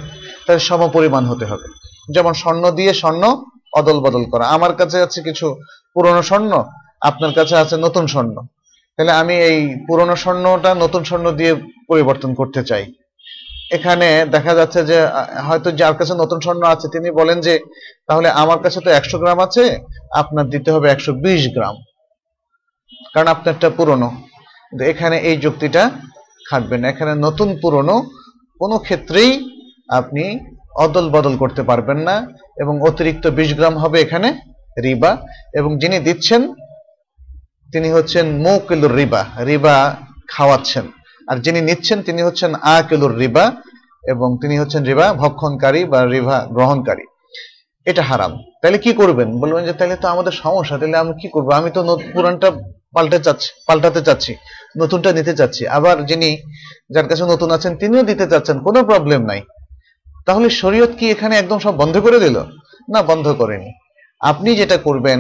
তাহলে 0.48 0.60
সমপরিমাণ 0.60 1.26
হতে 1.26 1.46
হবে। 1.46 1.68
যেমন 2.14 2.34
স্বর্ণ 2.34 2.72
দিয়ে 2.72 2.94
স্বর্ণ 2.94 3.24
অদল 3.74 4.00
বদল 4.00 4.26
করা। 4.26 4.46
আমার 4.48 4.76
কাছে 4.76 5.02
আছে 5.02 5.22
কিছু 5.22 5.56
পুরনো 5.94 6.22
স্বর্ণ, 6.22 6.64
আপনার 7.02 7.34
কাছে 7.34 7.56
আছে 7.58 7.78
নতুন 7.78 8.08
স্বর্ণ। 8.08 8.42
তাহলে 8.98 9.12
আমি 9.12 9.36
এই 9.36 9.76
পুরনো 9.88 10.16
স্বর্ণটা 10.16 10.76
নতুন 10.76 11.04
স্বর্ণ 11.04 11.32
দিয়ে 11.32 11.56
পরিবর্তন 11.88 12.34
করতে 12.34 12.64
চাই। 12.64 12.94
এখানে 13.72 14.26
দেখা 14.32 14.54
যাচ্ছে 14.54 14.86
যে, 14.86 15.08
হয়তো 15.48 15.72
যার 15.72 15.96
কাছে 15.96 16.14
নতুন 16.14 16.40
স্বর্ণ 16.40 16.64
আছে, 16.64 16.88
তিনি 16.94 17.12
বলেন 17.12 17.42
যে, 17.42 17.60
তাহলে 18.08 18.30
আমার 18.30 18.60
কাছে 18.60 18.80
তো 18.80 18.90
একশো 18.90 19.18
গ্রাম 19.20 19.40
আছে, 19.40 19.80
আপনার 20.12 20.50
দিতে 20.50 20.72
হবে 20.72 20.90
একশো 20.90 21.14
বিশ 21.14 21.48
গ্রাম। 21.48 21.76
কারণ 23.14 23.28
আপনারটা 23.28 23.70
পুরনো। 23.70 24.12
এখানে 24.84 25.20
এই 25.20 25.38
যুক্তিটা 25.38 25.92
খাটবে 26.50 26.78
না। 26.78 26.90
এখানে 26.90 27.16
নতুন 27.16 27.58
পুরনো 27.62 28.10
কোনো 28.60 28.78
ক্ষেত্রেই 28.78 29.57
আপনি 29.90 30.24
অদল 30.86 31.06
বদল 31.16 31.34
করতে 31.38 31.62
পারবেন 31.70 32.00
না 32.08 32.16
এবং 32.62 32.74
অতিরিক্ত 32.90 33.26
বিশ 33.38 33.50
গ্রাম 33.58 33.76
হবে 33.84 33.98
এখানে 34.06 34.30
রিবা 34.86 35.12
এবং 35.60 35.72
যিনি 35.82 35.98
দিচ্ছেন, 36.08 36.42
তিনি 37.74 37.88
হচ্ছেন 37.96 38.26
মৌকিলুর 38.46 38.94
রিবা 39.00 39.22
রিবা 39.50 39.76
খাওয়াচ্ছেন। 40.34 40.86
আর 41.30 41.38
যিনি 41.46 41.60
নিচ্ছেন, 41.70 41.98
তিনি 42.08 42.22
হচ্ছেন 42.28 42.52
আ 42.74 42.76
কিলুর 42.90 43.16
রিবা 43.22 43.46
এবং 44.04 44.28
তিনি 44.42 44.56
হচ্ছেন 44.62 44.82
রিবা 44.90 45.06
ভক্ষণকারী 45.22 45.82
বা 45.92 46.00
রিবা 46.14 46.38
গ্রহণকারী। 46.56 47.06
এটা 47.88 48.04
হারাম। 48.10 48.32
তাহলে 48.62 48.78
কি 48.86 48.92
করবেন? 48.94 49.30
বলবেন 49.42 49.64
যে 49.68 49.74
তাহলে 49.80 49.96
তো 50.04 50.08
আমাদের 50.14 50.34
সমস্যা, 50.44 50.76
তাহলে 50.80 50.98
আমি 51.04 51.14
কি 51.22 51.28
করব? 51.36 51.48
আমি 51.60 51.70
তো 51.76 51.82
পুরানটা 52.14 52.50
পাল্টে 52.96 53.20
চাচ্ছি, 53.26 53.50
পাল্টাতে 53.68 54.02
চাচ্ছি, 54.08 54.32
নতুনটা 54.82 55.10
নিতে 55.18 55.34
চাচ্ছি। 55.40 55.64
আবার 55.78 55.96
যিনি 56.10 56.30
যার 56.94 57.08
কাছে 57.10 57.24
নতুন 57.34 57.50
আছেন, 57.56 57.72
তিনিও 57.82 58.04
দিতে 58.10 58.26
চাচ্ছেন, 58.32 58.58
কোনো 58.66 58.80
প্রবলেম 58.90 59.22
নাই। 59.32 59.42
তাহলে 60.28 60.48
শরীয়ত 60.50 60.92
কি 61.00 61.06
এখানে 61.12 61.34
একদম 61.38 61.60
সব 61.60 61.74
বন্ধ 61.78 61.96
করে 61.98 62.20
দিল? 62.20 62.38
না, 62.94 63.00
বন্ধ 63.02 63.28
করেনি। 63.32 63.70
আপনি 64.20 64.50
যেটা 64.56 64.78
করবেন 64.78 65.20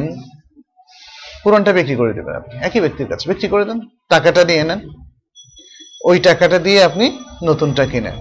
পুরানটা 1.43 1.71
বিক্রি 1.73 1.95
করে 1.95 2.13
দেবেন 2.13 2.35
আপনি। 2.35 2.53
একই 2.57 2.79
ব্যক্তির 2.79 3.07
কাছে। 3.07 3.29
বিক্রি 3.29 3.47
করে 3.47 3.65
দেন, 3.65 3.79
টাকাটা 4.09 4.43
নিয়ে 4.43 4.63
নেন। 4.63 4.81
ওই 6.05 6.19
টাকাটা 6.19 6.59
দিয়ে 6.59 6.79
আপনি 6.83 7.05
নতুনটা 7.43 7.85
কিনেন। 7.85 8.17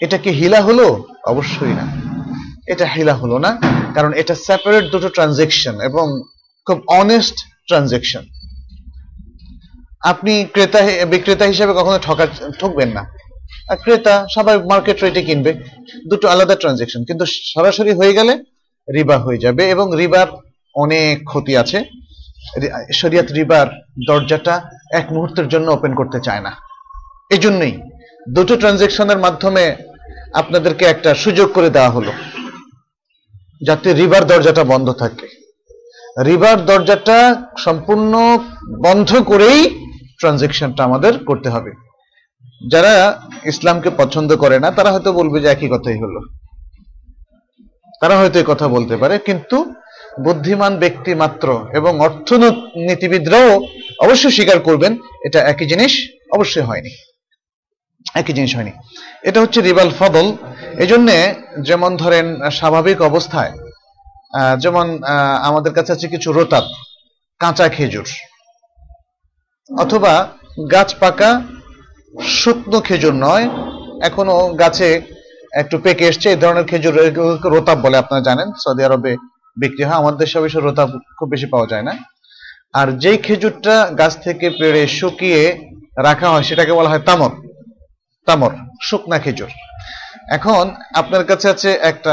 এটা 0.00 0.18
কি 0.18 0.30
হিলা 0.30 0.60
হলো? 0.60 0.86
অবশ্যই 1.26 1.74
না। 1.80 1.86
এটা 2.72 2.86
হিলা 2.86 3.14
হলো 3.14 3.38
না, 3.38 3.50
কারণ 3.94 4.12
এটা 4.12 4.34
সেপারেট 4.34 4.84
দুটো 4.84 5.08
ট্রানজেকশন 5.08 5.80
এবং 5.80 6.06
খুব 6.66 6.78
অনেস্ট 6.88 7.36
ট্রানজেকশন 7.68 8.24
আপনি 10.04 10.32
ক্রেতা 10.52 10.80
বিক্রেতা 11.10 11.44
হিসেবে 11.44 11.72
কখনো 11.72 11.98
ঠকা, 12.02 12.26
ঠকবেন 12.60 12.88
না। 12.88 13.02
ক্রেতা 13.84 14.14
সবাই 14.34 14.56
মার্কেট 14.72 14.98
রেটে 15.04 15.22
কিনবে, 15.28 15.52
দুটো 16.10 16.26
আলাদা 16.28 16.54
ট্রানজেকশন 16.60 17.00
কিন্তু 17.08 17.24
সরাসরি 17.54 17.92
হয়ে 17.92 18.16
গেলে 18.18 18.34
রিবা 18.88 19.16
হয়ে 19.18 19.42
যাবে 19.44 19.62
এবং 19.70 19.86
রিবার 20.00 20.28
অনেক 20.74 21.14
ক্ষতি 21.30 21.52
আছে। 21.62 21.78
শরিয়াত 23.00 23.28
রিবার 23.32 23.66
দরজাটা 24.08 24.54
এক 24.90 25.06
মুহূর্তের 25.12 25.46
জন্য 25.48 25.66
ওপেন 25.70 25.92
করতে 25.94 26.18
চায় 26.26 26.42
না। 26.46 26.52
এই 27.30 27.40
জন্যই 27.44 27.74
দুটো 28.28 28.54
ট্রানজেকশনের 28.56 29.18
মাধ্যমে 29.18 29.64
আপনাদেরকে 30.32 30.84
একটা 30.84 31.10
সুযোগ 31.14 31.48
করে 31.52 31.68
দেওয়া 31.70 31.94
হলো, 31.96 32.12
যাতে 33.62 33.88
রিবার 33.92 34.22
দরজাটা 34.26 34.64
বন্ধ 34.64 34.88
থাকে। 34.92 35.26
রিবার 36.24 36.58
দরজাটা 36.66 37.18
সম্পূর্ণ 37.58 38.12
বন্ধ 38.86 39.10
করেই 39.30 39.60
ট্রানজেকশনটা 40.20 40.84
আমাদের 40.84 41.12
করতে 41.24 41.48
হবে। 41.50 41.70
যারা 42.60 42.94
ইসলামকে 43.44 43.90
পছন্দ 44.00 44.30
করে 44.36 44.56
না, 44.60 44.68
তারা 44.76 44.90
হয়তো 44.92 45.10
বলবে 45.12 45.38
যে 45.42 45.48
একই 45.48 45.68
কথাই 45.74 45.98
হলো। 46.04 46.20
তারা 48.00 48.14
হয়তো 48.18 48.36
এই 48.38 48.46
কথা 48.48 48.66
বলতে 48.68 48.94
পারে, 48.96 49.14
কিন্তু 49.18 49.56
বুদ্ধিমান 50.24 50.72
ব্যক্তি 50.78 51.12
মাত্র 51.14 51.48
এবং 51.78 51.92
অর্থনীতিবিদরাও 52.06 53.50
অবশ্যই 54.04 54.34
স্বীকার 54.36 54.58
করবেন, 54.60 54.92
এটা 55.26 55.40
একই 55.52 55.66
জিনিস 55.72 55.92
অবশ্যই 56.36 56.66
হয়নি। 56.68 56.92
একই 58.20 58.32
জিনিস 58.38 58.52
হয়নি। 58.56 58.72
এটা 59.28 59.38
হচ্ছে 59.40 59.60
রিবাল 59.60 59.90
ফদল। 59.98 60.26
এই 60.82 60.88
জন্যে 60.92 61.16
যেমন 61.68 61.90
ধরেন, 62.02 62.26
স্বাভাবিক 62.58 62.98
অবস্থায় 63.10 63.52
যেমন 64.62 64.86
আমাদের 65.48 65.72
কাছে 65.76 65.90
আছে 65.94 66.06
কিছু 66.14 66.28
রোতাব 66.32 66.64
কাঁচা 67.40 67.66
খেজুর, 67.74 68.08
অথবা 69.70 70.12
গাছ 70.72 70.90
পাকা 71.02 71.30
শুকনো 72.38 72.78
খেজুর 72.88 73.14
নয়। 73.26 73.44
এখনও 74.08 74.36
গাছে 74.62 74.88
একটু 75.60 75.76
পেকে 75.84 76.04
এসছে, 76.10 76.26
এই 76.34 76.38
ধরনের 76.42 76.66
খেজুর 76.70 76.94
রোতাব 77.54 77.78
বলে 77.84 77.96
আপনারা 78.02 78.22
জানেন, 78.28 78.48
সৌদি 78.62 78.82
আরবে 78.88 79.12
বিক্রি 79.56 79.82
হয়, 79.88 79.98
আমাদের 80.00 80.20
দেশে 80.22 80.36
অবশ্য 80.40 80.58
রোতাব 80.58 80.88
খুব 81.18 81.28
বেশি 81.34 81.46
পাওয়া 81.52 81.66
যায় 81.72 81.84
না। 81.88 81.94
আর 82.80 82.88
যেই 83.02 83.18
খেজুরটা 83.26 83.74
গাছ 84.00 84.12
থেকে 84.26 84.46
পেড়ে 84.58 84.82
শুকিয়ে 84.98 85.42
রাখা 86.08 86.28
হয়, 86.32 86.44
সেটাকে 86.48 86.72
বলা 86.78 86.90
হয় 86.92 87.02
তামর। 87.08 87.32
তামর, 88.26 88.52
শুকনা 88.88 89.18
খেজুর। 89.24 89.50
এখন 90.36 90.64
আপনার 91.00 91.22
কাছে 91.30 91.46
আছে 91.54 91.70
একটা 91.90 92.12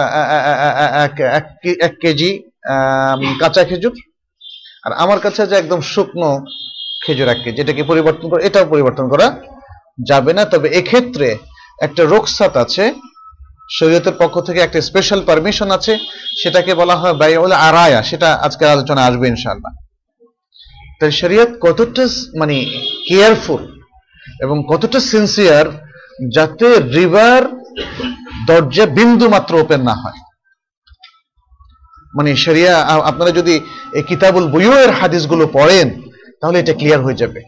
এক 1.88 1.94
কেজি 2.04 2.30
কাঁচা 3.42 3.64
খেজুর। 3.70 3.94
আর 4.86 4.92
আমার 5.04 5.20
কাছে 5.26 5.40
আছে 5.46 5.56
একদম 5.58 5.80
শুকনো 5.94 6.30
খেজুর 7.06 7.28
এক 7.34 7.40
কেজি 7.44 7.60
এটাকে 7.62 7.84
পরিবর্তন 7.92 8.26
করে 8.32 8.42
এটাও 8.48 8.66
পরিবর্তন 8.74 9.06
করা 9.14 9.28
যাবে 9.98 10.34
না, 10.34 10.46
তবে 10.46 10.68
এক্ষেত্রে 10.80 11.38
একটা 11.82 12.04
রোকসাত 12.04 12.58
আছে। 12.58 12.94
শরীয়তের 13.78 14.16
পক্ষ 14.20 14.36
থেকে 14.40 14.60
একটা 14.60 14.82
স্পেশাল 14.82 15.20
পারমিশন 15.26 15.72
আছে, 15.72 15.94
সেটাকে 16.42 16.72
বলা 16.74 16.96
হয় 16.96 17.14
বাইউল 17.14 17.52
আরায়া, 17.52 18.04
সেটা 18.04 18.30
আজকের 18.34 18.68
আলোচনা 18.68 19.06
আসবে 19.06 19.28
ইনশাআল্লাহ। 19.28 19.74
তাই 21.00 21.12
শরীয়ত 21.12 21.52
কতটা 21.62 22.04
মানে 22.40 22.56
কেয়ারফুল 23.08 23.64
এবং 24.42 24.64
কতটা 24.68 25.00
সিনসিয়ার 25.00 25.68
যাতে 26.36 26.68
রিভার 26.80 27.44
দরজা 28.48 28.86
বিন্দু 28.86 29.30
মাত্র 29.30 29.56
ওপেন 29.56 29.82
না 29.82 29.94
হয়। 29.94 30.20
মানে 32.16 32.36
শরিয়া 32.36 32.74
আপনারা 32.82 33.32
যদি 33.32 33.60
এই 33.94 34.04
কিতাবুল 34.04 34.48
বুয়ুয়ের 34.48 34.92
হাদিসগুলো 34.92 35.48
পড়েন, 35.48 35.88
তাহলে 36.42 36.60
এটা 36.60 36.74
ক্লিয়ার 36.74 37.02
হয়ে 37.02 37.22
যাবে। 37.22 37.42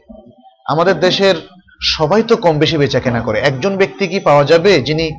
আমাদের 0.65 0.99
দেশের 0.99 1.35
সবাই 1.81 2.23
তো 2.23 2.37
কম 2.37 2.59
বেশি 2.59 2.77
বেচা 2.77 2.99
কেনা 2.99 3.21
করে। 3.21 3.39
একজন 3.39 3.77
ব্যক্তি 3.77 4.07
কি 4.07 4.19
পাওয়া 4.19 4.43
যাবে 4.43 4.81
যিনি 4.81 5.11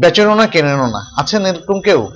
বেচেনও 0.00 0.34
না, 0.34 0.46
কেনেনও 0.46 0.86
না? 0.86 1.06
আছেন 1.16 1.46
এরকম 1.46 1.80
কেউ? 1.80 2.08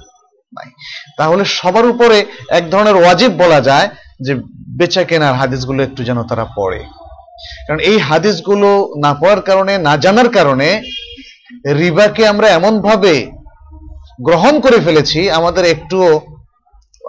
নাই। 0.53 0.71
তাহলে 1.19 1.45
সবার 1.45 1.87
উপরে 1.87 2.27
এক 2.49 2.71
ধরনের 2.71 2.97
ওয়াজিব 2.97 3.33
বলা 3.33 3.61
যায় 3.61 3.89
যে 4.21 4.35
বেচা 4.79 5.05
কেনার 5.05 5.35
হাদিসগুলো 5.35 5.83
একটু 5.83 6.05
যেন 6.05 6.23
তারা 6.23 6.45
পড়ে। 6.45 6.85
কারণ 7.67 7.79
এই 7.79 7.99
হাদিসগুলো 7.99 8.95
না 9.03 9.15
পড়ার 9.15 9.43
কারণে, 9.43 9.79
না 9.79 9.97
জানার 9.97 10.29
কারণে 10.29 10.83
রিবাকে 11.67 12.27
আমরা 12.27 12.49
এমন 12.49 12.81
ভাবে 12.81 13.31
গ্রহণ 14.23 14.61
করে 14.61 14.81
ফেলেছি, 14.81 15.31
আমাদের 15.31 15.65
একটুও 15.65 16.21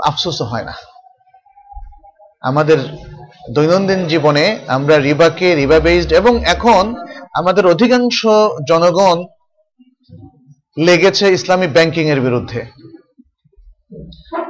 আফসোস 0.03 0.41
হয় 0.41 0.63
না। 0.63 0.73
আমাদের 2.41 2.77
দৈনন্দিন 3.51 4.07
জীবনে 4.07 4.59
আমরা 4.67 4.99
রিবাকে 4.99 5.55
রিবা 5.55 5.79
বেসড 5.79 6.13
এবং 6.13 6.45
এখন 6.45 6.95
আমাদের 7.33 7.67
অধিকাংশ 7.67 8.25
জনগণ 8.69 9.25
লেগেছে 10.79 11.33
ইসলামী 11.33 11.67
ব্যাংকিং 11.67 12.09
এর 12.09 12.21
বিরুদ্ধে। 12.21 12.65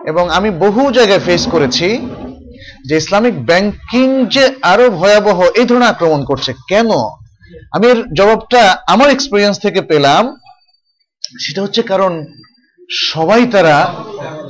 এবং 0.08 0.30
আমি 0.30 0.50
বহু 0.50 0.92
জায়গায় 0.92 1.20
ফেস 1.20 1.48
করেছি 1.48 2.10
যে 2.86 2.98
ইসলামিক 2.98 3.46
ব্যাংকিং 3.46 4.26
যে 4.26 4.56
আরও 4.62 4.90
ভয়াবহ 4.90 5.44
এই 5.56 5.66
ধরনের 5.66 5.88
আক্রমণ 5.88 6.26
করছে। 6.26 6.54
কেন? 6.54 6.88
আমি 7.72 7.88
এর 7.88 8.04
জবাবটা 8.14 8.78
আমার 8.88 9.10
এক্সপিরিয়েন্স 9.10 9.60
থেকে 9.60 9.82
পেলাম। 9.82 10.36
সেটা 11.40 11.62
হচ্ছে 11.62 11.82
কারণ 11.82 12.26
সবাই 12.92 13.46
তারা 13.46 13.96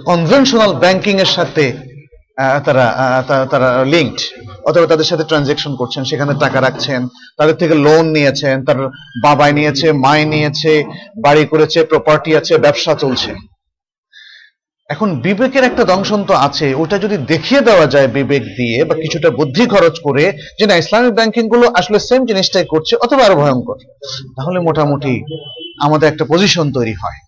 কনভেনশনাল 0.06 0.74
ব্যাংকিং 0.74 1.20
এর 1.20 1.25
সাথে 1.25 1.95
তারা 2.65 2.86
তারা 3.51 3.70
লিঙ্কড 3.94 4.20
অথবা 4.70 4.86
তাদের 4.92 5.08
সাথে 5.12 5.24
ট্রানজেকশন 5.30 5.74
করছেন, 5.82 6.04
সেখানে 6.10 6.34
টাকা 6.44 6.60
রাখছেন, 6.62 7.01
তাদের 7.38 7.56
থেকে 7.62 7.75
লোন 7.86 8.06
নিয়েছেন, 8.15 8.56
তার 8.68 8.80
বাবাই 9.25 9.51
নিয়েছে 9.60 9.88
মায় 10.06 10.25
নিয়েছে, 10.34 10.74
বাড়ি 11.25 11.44
করেছে 11.51 11.80
প্রপার্টি 11.92 12.32
আছে, 12.39 12.54
ব্যবসা 12.65 12.94
চলছে। 13.04 13.32
এখন 14.89 15.10
বিবেকের 15.25 15.63
একটা 15.70 15.84
দংশন 15.92 16.22
তো 16.30 16.34
আছে, 16.48 16.68
ওটা 16.82 16.98
যদি 17.04 17.18
দেখিয়ে 17.32 17.62
দেওয়া 17.62 17.86
যায় 17.94 18.08
বিবেক 18.08 18.44
দিয়ে, 18.58 18.77
বা 18.88 18.96
কিছুটা 19.04 19.30
বুদ্ধি 19.39 19.63
খরচ 19.74 19.96
করে, 20.08 20.24
যে 20.60 20.65
না, 20.70 20.75
ইসলামিক 20.84 21.13
ব্যাংকিংগুলো 21.18 21.65
আসলে 21.80 21.98
সেম 22.08 22.22
জিনিসটাই 22.30 22.65
করছে, 22.74 22.94
অথবা 23.06 23.22
আরও 23.25 23.36
ভয়ঙ্কর, 23.42 23.77
তাহলে 24.36 24.58
মোটামুটি 24.68 25.13
আমাদের 25.86 26.08
একটা 26.10 26.25
পজিশন 26.32 26.65
তৈরি 26.77 26.96
হয়। 27.01 27.20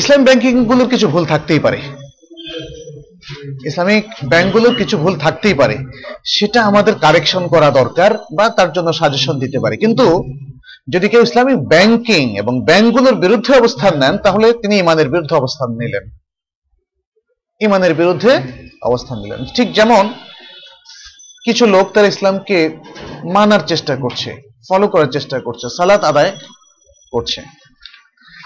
ইসলাম 0.00 0.20
ব্যাংকিংগুলোর 0.26 0.88
কিছু 0.92 1.06
ভুল 1.08 1.24
থাকতেই 1.32 1.62
পারে। 1.66 1.80
ইসলামিক 3.66 4.04
ব্যাংকগুলোর 4.24 4.74
কিছু 4.74 4.98
ভুল 4.98 5.18
থাকতেই 5.18 5.54
পারে। 5.54 5.78
সেটা 6.24 6.62
আমাদের 6.62 6.94
কারেকশন 6.94 7.46
করা 7.48 7.70
দরকার 7.70 8.10
বা 8.36 8.48
তার 8.48 8.72
জন্য 8.72 8.92
সাজেশন 8.92 9.38
দিতে 9.38 9.58
পারে। 9.58 9.76
কিন্তু 9.76 10.24
যদি 10.90 11.08
কেউ 11.08 11.22
ইসলামিক 11.22 11.56
ব্যাংকিং 11.56 12.36
এবং 12.36 12.64
ব্যাংকগুলোর 12.64 13.14
বিরুদ্ধে 13.14 13.56
অবস্থান 13.56 13.98
নেন, 13.98 14.18
তাহলে 14.18 14.52
তিনি 14.52 14.78
ইমানের 14.78 15.08
বিরুদ্ধে 15.08 15.34
অবস্থান 15.34 15.70
নিলেন। 15.70 16.10
ইমানের 17.60 17.94
বিরুদ্ধে 17.94 18.40
অবস্থান 18.82 19.18
নিলেন। 19.18 19.44
ঠিক 19.56 19.72
যেমন 19.72 20.14
কিছু 21.44 21.66
লোক 21.66 21.92
তার 21.92 22.04
ইসলামকে 22.04 22.70
মানার 23.32 23.60
চেষ্টা 23.66 23.96
করছে 23.96 24.42
ফলো 24.68 24.88
করার 24.88 25.06
চেষ্টা 25.06 25.40
করছে, 25.40 25.76
সালাত 25.76 26.04
আদায় 26.04 26.32
করছে। 27.12 27.42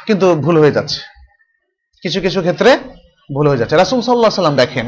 কিন্তু 0.07 0.35
ভুল 0.35 0.59
হয়ে 0.59 0.73
যাচ্ছে। 0.73 1.01
কিছু 2.03 2.21
কিছু 2.21 2.41
ক্ষেত্রে 2.41 2.79
ভুল 3.35 3.47
হয়ে 3.49 3.61
যাচ্ছে। 3.61 3.77
রাসুল 3.77 4.01
সাল্লাহ 4.01 4.31
সাল্লাম 4.31 4.57
দেখেন, 4.57 4.87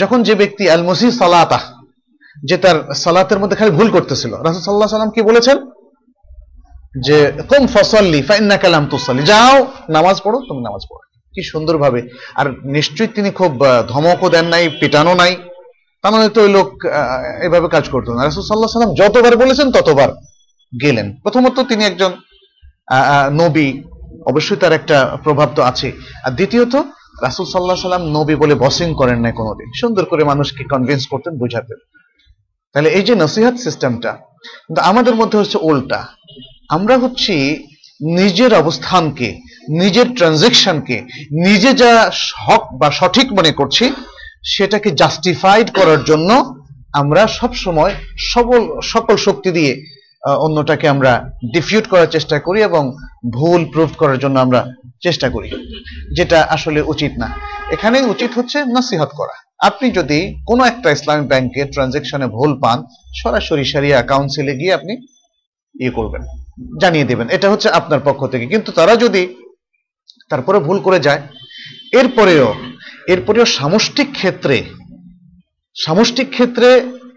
যখন 0.00 0.18
যে 0.22 0.34
ব্যক্তি 0.34 0.64
আল 0.70 0.82
মসি 0.82 1.08
সালাতা 1.12 1.60
যে 2.48 2.56
তার 2.64 2.76
সালাতের 2.94 3.38
মধ্যে 3.38 3.56
খালি 3.56 3.70
ভুল 3.70 3.88
করতেছিল, 3.90 4.32
রাসুল 4.34 4.62
সাল্লাহ 4.62 4.88
সাল্লাম 4.88 5.12
কি 5.16 5.22
বলেছেন? 5.22 5.58
যে, 7.06 7.16
কুম 7.48 7.62
ফসল্লি 7.66 8.20
ফাইন্না 8.22 8.56
কালাম 8.56 8.84
তুসল্লি। 8.86 9.22
যাও, 9.22 9.56
নামাজ 9.88 10.16
পড়ো, 10.24 10.38
তুমি 10.48 10.60
নামাজ 10.62 10.82
পড়ো। 10.90 11.02
কি 11.34 11.42
সুন্দরভাবে। 11.50 12.00
আর 12.36 12.46
নিশ্চয়ই 12.76 13.12
তিনি 13.16 13.30
খুব 13.30 13.52
ধমকও 13.88 14.28
দেন 14.34 14.46
নাই, 14.46 14.64
পিটানো 14.80 15.12
নাই। 15.14 15.32
তা 16.02 16.10
মানে 16.10 16.28
তো 16.34 16.38
ওই 16.42 16.50
লোক 16.52 16.68
এভাবে 17.46 17.68
কাজ 17.68 17.84
করতো 17.88 18.10
না। 18.14 18.20
রাসুল 18.24 18.44
সাল্লাহ 18.44 18.70
সাল্লাম 18.72 18.94
যতবার 19.00 19.34
বলেছেন, 19.36 19.66
ততবার 19.72 20.10
গেলেন। 20.82 21.06
প্রথমত 21.22 21.56
তিনি 21.70 21.82
একজন 21.84 22.12
নবী। 23.42 23.68
অবশ্যই 24.26 24.58
তার 24.62 24.72
একটা 24.72 24.96
প্রভাব 25.24 25.48
তো 25.56 25.62
আছে। 25.62 25.88
আর 26.24 26.30
দ্বিতীয়ত 26.30 26.74
রাসুল 27.22 27.46
সাল্লাহ 27.46 27.76
সাল্লাম 27.76 28.04
নবী 28.16 28.34
বলে 28.34 28.54
বসিং 28.54 28.88
করেন 28.94 29.18
না 29.20 29.30
কোনোদিন। 29.32 29.68
সুন্দর 29.80 30.04
করে 30.04 30.22
মানুষকে 30.24 30.64
কনভিন্স 30.64 31.02
করতেন, 31.06 31.32
বুঝাতেন। 31.38 31.78
তাহলে 32.72 32.88
এই 32.88 33.02
যে 33.02 33.14
নসিহাত 33.14 33.56
সিস্টেমটা 33.56 34.12
কিন্তু 34.66 34.80
আমাদের 34.80 35.14
মধ্যে 35.14 35.38
হচ্ছে 35.38 35.58
উল্টা। 35.58 36.00
আমরা 36.68 36.94
হচ্ছি 36.98 37.34
নিজের 38.00 38.54
অবস্থানকে, 38.54 39.28
নিজের 39.68 40.06
ট্রানজেকশনকে 40.16 40.96
নিজে 41.46 41.70
যা 41.74 41.92
হক 42.46 42.64
বা 42.80 42.90
সঠিক 42.90 43.32
মনে 43.32 43.52
করছি, 43.52 43.84
সেটাকে 44.44 44.90
জাস্টিফাইড 44.90 45.68
করার 45.78 46.04
জন্য 46.04 46.30
আমরা 46.92 47.22
সব 47.26 47.54
সময় 47.54 47.92
সবল 48.32 48.80
সকল 48.80 49.16
শক্তি 49.16 49.50
দিয়ে 49.50 49.72
অন্যটাকে 50.24 50.88
আমরা 50.88 51.12
ডিফিউট 51.54 51.84
করার 51.88 52.06
চেষ্টা 52.06 52.36
করি 52.38 52.62
এবং 52.62 52.82
ভুল 53.32 53.60
প্রুফ 53.72 53.90
করার 53.96 54.18
জন্য 54.18 54.36
আমরা 54.40 54.60
চেষ্টা 55.02 55.28
করি, 55.30 55.50
যেটা 56.16 56.38
আসলে 56.50 56.80
উচিত 56.92 57.12
না। 57.18 57.28
এখানে 57.70 57.96
উচিত 58.02 58.30
হচ্ছে 58.38 58.58
নসিহত 58.64 59.10
করা। 59.16 59.36
আপনি 59.58 59.86
যদি 59.90 60.18
কোনো 60.46 60.62
একটা 60.64 60.88
ইসলামিক 60.90 61.28
ব্যাংকের 61.28 61.66
ট্রানজেকশনে 61.72 62.26
ভুল 62.26 62.52
পান, 62.62 62.78
সরাসরি 63.14 63.64
সারিয়া 63.64 63.98
কাউন্সিলে 64.02 64.54
গিয়ে 64.56 64.72
আপনি 64.74 64.92
ইয়ে 65.74 65.90
করবেন, 65.90 66.22
জানিয়ে 66.80 67.04
দেবেন। 67.04 67.26
এটা 67.30 67.46
হচ্ছে 67.50 67.68
আপনার 67.70 68.00
পক্ষ 68.04 68.20
থেকে। 68.26 68.44
কিন্তু 68.46 68.70
তারা 68.72 68.92
যদি 68.96 69.22
তারপরে 70.28 70.58
ভুল 70.58 70.78
করে 70.80 70.98
যায়, 71.00 71.22
এরপরেও 71.92 72.48
এরপরেও 73.08 73.44
সামষ্টিক 73.44 74.08
ক্ষেত্রে 74.12 74.56
সামষ্টিক 75.76 76.28
ক্ষেত্রে 76.30 76.68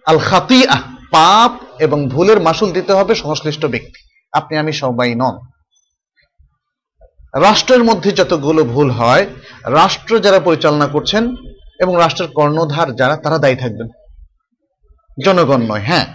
আল 0.05 0.17
খাতিয়া 0.19 0.75
পাপ 1.11 1.51
এবং 1.81 1.99
ভুলের 2.09 2.39
মাসুল 2.41 2.69
দিতে 2.71 2.91
হবে 2.93 3.13
সংশ্লিষ্ট 3.15 3.63
ব্যক্তি। 3.65 3.99
আপনি 4.33 4.53
আমি 4.57 4.71
সবাই 4.73 5.15
নন। 5.15 5.35
রাষ্ট্রের 7.33 7.83
মধ্যে 7.83 8.11
যতগুলো 8.11 8.63
ভুল 8.63 8.89
হয়, 8.91 9.27
রাষ্ট্র 9.63 10.19
যারা 10.19 10.39
পরিচালনা 10.39 10.87
করছেন 10.87 11.35
এবং 11.79 11.97
রাষ্ট্রের 11.97 12.31
কর্ণধার 12.31 12.95
যারা, 12.95 13.15
তারা 13.15 13.37
দায়ী 13.37 13.55
থাকবেন। 13.55 13.87
জনগণ 15.25 15.61
নয় 15.61 15.81
হ্যাঁ। 15.81 16.05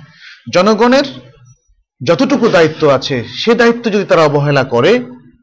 জনগণের 0.54 1.04
যতটুকু 2.00 2.48
দায়িত্ব 2.48 2.82
আছে, 2.88 3.24
সে 3.42 3.54
দায়িত্ব 3.54 3.84
যদি 3.90 4.04
তারা 4.04 4.22
অবহেলা 4.24 4.64
করে, 4.64 4.92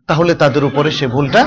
তাহলে 0.08 0.36
তাদের 0.36 0.64
উপরে 0.64 0.92
সে 0.92 1.08
ভুলটা 1.08 1.42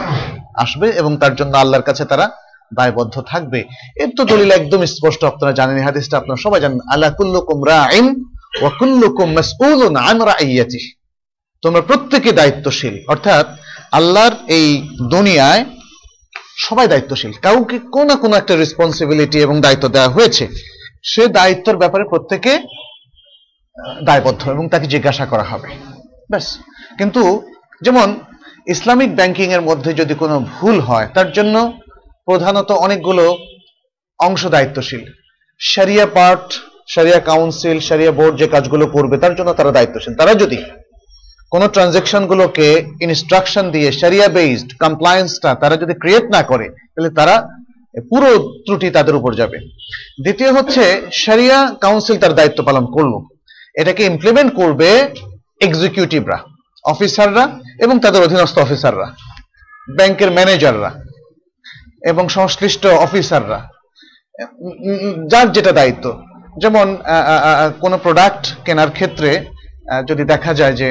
আসবে 0.54 0.88
এবং 0.90 1.16
তার 1.16 1.34
জন্য 1.34 1.56
আল্লাহর 1.56 1.82
কাছে 1.82 2.04
তারা 2.04 2.26
দায়বদ্ধ 2.72 3.14
থাকবে। 3.20 3.64
এর 3.96 4.10
তো 4.16 4.24
দলিল 4.24 4.50
একদম 4.50 4.86
স্পষ্ট, 4.86 5.24
আপনারা 5.24 5.52
জানেন 5.52 5.78
হাদিসটা, 5.84 6.16
আপনারা 6.18 6.36
সবাই 6.36 6.60
জানেন 6.60 6.80
আল্লাহ 6.92 7.10
কুল্লুকুম 7.18 7.58
রাইন 7.64 8.06
ওয়া 8.60 8.70
কুল্লুকুম 8.78 9.28
মাসউলুন 9.36 9.96
আন 9.96 10.18
রাইয়াতিহি 10.22 10.90
তোমরা 11.62 11.80
প্রত্যেকে 11.80 12.32
দায়িত্বশীল, 12.32 12.94
অর্থাৎ 13.08 13.46
আল্লাহর 13.92 14.32
এই 14.48 14.88
দুনিয়ায় 15.10 15.64
সবাই 16.58 16.88
দায়িত্বশীল। 16.88 17.32
কাউকে 17.32 17.78
কোন 17.78 18.16
কোনো 18.16 18.36
একটা 18.36 18.56
রেসপন্সিবিলিটি 18.56 19.38
এবং 19.40 19.60
দায়িত্ব 19.60 19.88
দেওয়া 19.88 20.08
হয়েছে। 20.08 20.48
সে 21.04 21.26
দায়িত্বের 21.26 21.76
ব্যাপারে 21.76 22.04
প্রত্যেকে 22.04 22.58
দায়বদ্ধ 24.02 24.48
এবং 24.48 24.68
তাকে 24.68 24.86
জিজ্ঞাসা 24.86 25.26
করা 25.26 25.42
হবে। 25.42 25.68
ব্যাস। 26.30 26.58
কিন্তু 26.98 27.50
যেমন 27.82 28.20
ইসলামিক 28.66 29.16
ব্যাংকিং 29.16 29.52
এর 29.52 29.60
মধ্যে 29.60 29.92
যদি 29.92 30.14
কোনো 30.14 30.40
ভুল 30.40 30.80
হয়, 30.80 31.08
তার 31.14 31.32
জন্য 31.32 31.72
প্রধানত 32.24 32.70
অনেকগুলো 32.70 33.38
অংশ 34.18 34.46
দায়িত্বশীল। 34.46 35.12
সারিয়া 35.60 36.06
পার্ট 36.06 36.60
সারিয়া 36.94 37.20
কাউন্সিল 37.20 37.80
সারিয়া 37.80 38.12
বোর্ড 38.12 38.38
যে 38.38 38.46
কাজগুলো 38.46 38.86
করবে, 38.86 39.18
তার 39.18 39.34
জন্য 39.34 39.52
তারা 39.54 39.70
দায়িত্বশীল। 39.70 40.14
তারা 40.14 40.34
যদি 40.34 40.64
কোন 41.52 41.62
ট্রানজেকশন 41.74 42.22
গুলোকে 42.30 42.68
ইনস্ট্রাকশন 43.06 43.64
দিয়ে 43.74 43.88
সারিয়া 44.00 44.28
বেসড 44.36 44.68
কমপ্লায়েন্সটা 44.82 45.50
তারা 45.62 45.74
যদি 45.82 45.94
ক্রিয়েট 46.02 46.26
না 46.34 46.40
করে, 46.50 46.66
তাহলে 46.92 47.10
তারা 47.18 47.34
পুরো 48.10 48.30
ত্রুটি 48.64 48.88
তাদের 48.96 49.18
উপর 49.20 49.32
যাবে। 49.40 49.58
দ্বিতীয় 50.24 50.50
হচ্ছে 50.56 50.84
সারিয়া 51.24 51.58
কাউন্সিল 51.84 52.16
তার 52.22 52.36
দায়িত্ব 52.38 52.60
পালন 52.68 52.84
করল। 52.94 53.14
এটাকে 53.80 54.02
ইমপ্লিমেন্ট 54.12 54.50
করবে 54.60 54.88
এক্সিকিউটিভরা 55.66 56.38
অফিসাররা 56.84 57.44
এবং 57.84 57.94
তাদের 58.04 58.24
অধীনস্থ 58.26 58.56
অফিসাররা 58.58 59.06
ব্যাংকের 59.98 60.30
ম্যানেজাররা 60.36 60.90
এবং 62.10 62.24
সংশ্লিষ্ট 62.38 62.82
অফিসাররা 63.06 63.58
যার 65.32 65.48
যেটা 65.56 65.72
দায়িত্ব। 65.78 66.04
যেমন 66.62 66.86
কোনো 67.82 67.96
প্রোডাক্ট 68.04 68.44
কেনার 68.66 68.90
ক্ষেত্রে 68.96 69.30
যদি 70.08 70.22
দেখা 70.32 70.52
যায় 70.60 70.76
যে 70.80 70.88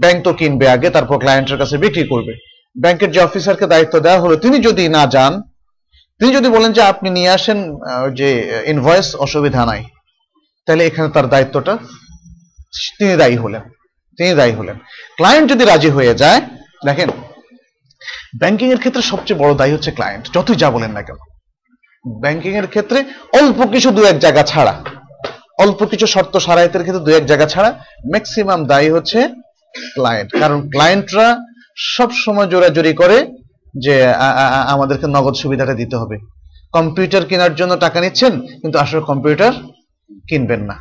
ব্যাংক 0.00 0.24
তো 0.24 0.32
কিনবে 0.32 0.68
আগে, 0.68 0.90
তারপর 0.90 1.18
ক্লায়েন্টের 1.18 1.58
কাছে 1.58 1.78
বিক্রি 1.78 2.04
করবে। 2.08 2.34
ব্যাংকের 2.76 3.10
যে 3.10 3.20
অফিসারকে 3.20 3.66
দায়িত্ব 3.66 4.00
দেওয়া 4.00 4.20
হলো, 4.20 4.36
তিনি 4.36 4.58
যদি 4.58 4.88
না 4.88 5.06
যান, 5.06 5.42
তিনি 6.18 6.34
যদি 6.34 6.48
বলেন 6.48 6.72
যে 6.72 6.82
আপনি 6.82 7.10
নিয়ে 7.10 7.30
আসেন 7.30 7.58
যে 8.14 8.62
ইনভয়েস 8.66 9.16
অসুবিধা 9.16 9.66
নাই। 9.66 9.84
তাহলে 10.66 10.86
এখানে 10.86 11.08
তার 11.08 11.28
দায়িত্বটা 11.28 11.78
তিনি 12.98 13.16
দায়ী 13.16 13.36
হলেন। 13.36 13.60
তিনি 14.18 14.34
দায়ী 14.34 14.52
হলেন। 14.52 14.76
ক্লায়েন্ট 15.16 15.46
যদি 15.52 15.64
রাজি 15.64 15.90
হয়ে 15.90 16.14
যায়, 16.14 16.40
দেখেন 16.84 17.10
ব্যাংকিং 18.38 18.68
এর 18.70 18.78
ক্ষেত্রে 18.78 19.02
সবচেয়ে 19.02 19.40
বড় 19.40 19.54
দায়ী 19.54 19.72
হচ্ছে 19.72 19.90
ক্লায়েন্ট 19.90 20.24
যতই 20.34 20.54
যা 20.54 20.70
বলেন 20.70 20.90
না 20.90 21.02
কেন। 21.02 21.18
ব্যাংকিং 22.20 22.52
এর 22.56 22.66
ক্ষেত্রে 22.66 23.04
অল্প 23.32 23.58
কিছু 23.66 23.90
দু 23.90 24.02
এক 24.04 24.18
জায়গা 24.18 24.42
ছাড়া। 24.42 24.74
অল্প 25.64 25.80
কিছু 25.92 26.06
শর্ত 26.14 26.34
সারাইতের 26.46 26.82
ক্ষেত্রে 26.84 27.04
দু 27.06 27.10
এক 27.18 27.24
জায়গা 27.30 27.46
ছাড়া 27.52 27.70
ম্যাক্সিমাম 28.12 28.60
দায়ী 28.72 28.88
হচ্ছে 28.96 29.18
ক্লায়েন্ট 29.94 30.30
কারণ 30.42 30.58
ক্লায়েন্টরা 30.72 31.26
সব 31.94 32.10
সময় 32.24 32.48
জোরাজোরি 32.52 32.92
করে 33.00 33.18
যে 33.84 33.94
আমাদেরকে 34.74 35.06
নগদ 35.16 35.34
সুবিধাটা 35.42 35.74
দিতে 35.80 35.96
হবে। 36.00 36.16
কম্পিউটার 36.76 37.24
কেনার 37.30 37.52
জন্য 37.60 37.72
টাকা 37.84 37.98
নিচ্ছেন, 38.04 38.32
কিন্তু 38.60 38.76
আসলে 38.84 39.00
কম্পিউটার 39.10 39.52
কিনবেন 40.28 40.62
না। 40.70 40.76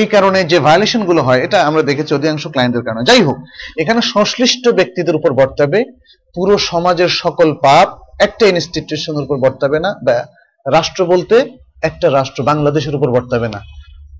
এই 0.00 0.08
কারণে 0.14 0.38
যে 0.52 0.58
ভায়োলেশনগুলো 0.66 1.20
হয়, 1.26 1.40
এটা 1.46 1.58
আমরা 1.68 1.82
দেখেছি 1.90 2.10
অধিকাংশ 2.14 2.44
ক্লায়েন্টের 2.54 2.84
কারণে। 2.86 3.02
যাই 3.10 3.22
হোক, 3.26 3.38
এখানে 3.82 4.00
সংশ্লিষ্ট 4.14 4.64
ব্যক্তিদের 4.78 5.18
উপর 5.18 5.30
বর্তাবে, 5.40 5.80
পুরো 6.36 6.54
সমাজের 6.70 7.10
সকল 7.22 7.48
পাপ 7.66 7.88
একটা 8.26 8.44
ইনস্টিটিউশনের 8.52 9.24
উপর 9.26 9.36
বর্তাবে 9.44 9.78
না, 9.84 9.90
বা 10.06 10.14
রাষ্ট্র 10.66 11.00
বলতে 11.12 11.36
একটা 11.88 12.06
রাষ্ট্র 12.18 12.40
বাংলাদেশের 12.50 12.96
উপর 12.98 13.08
বর্তাবে 13.16 13.48
না। 13.54 13.60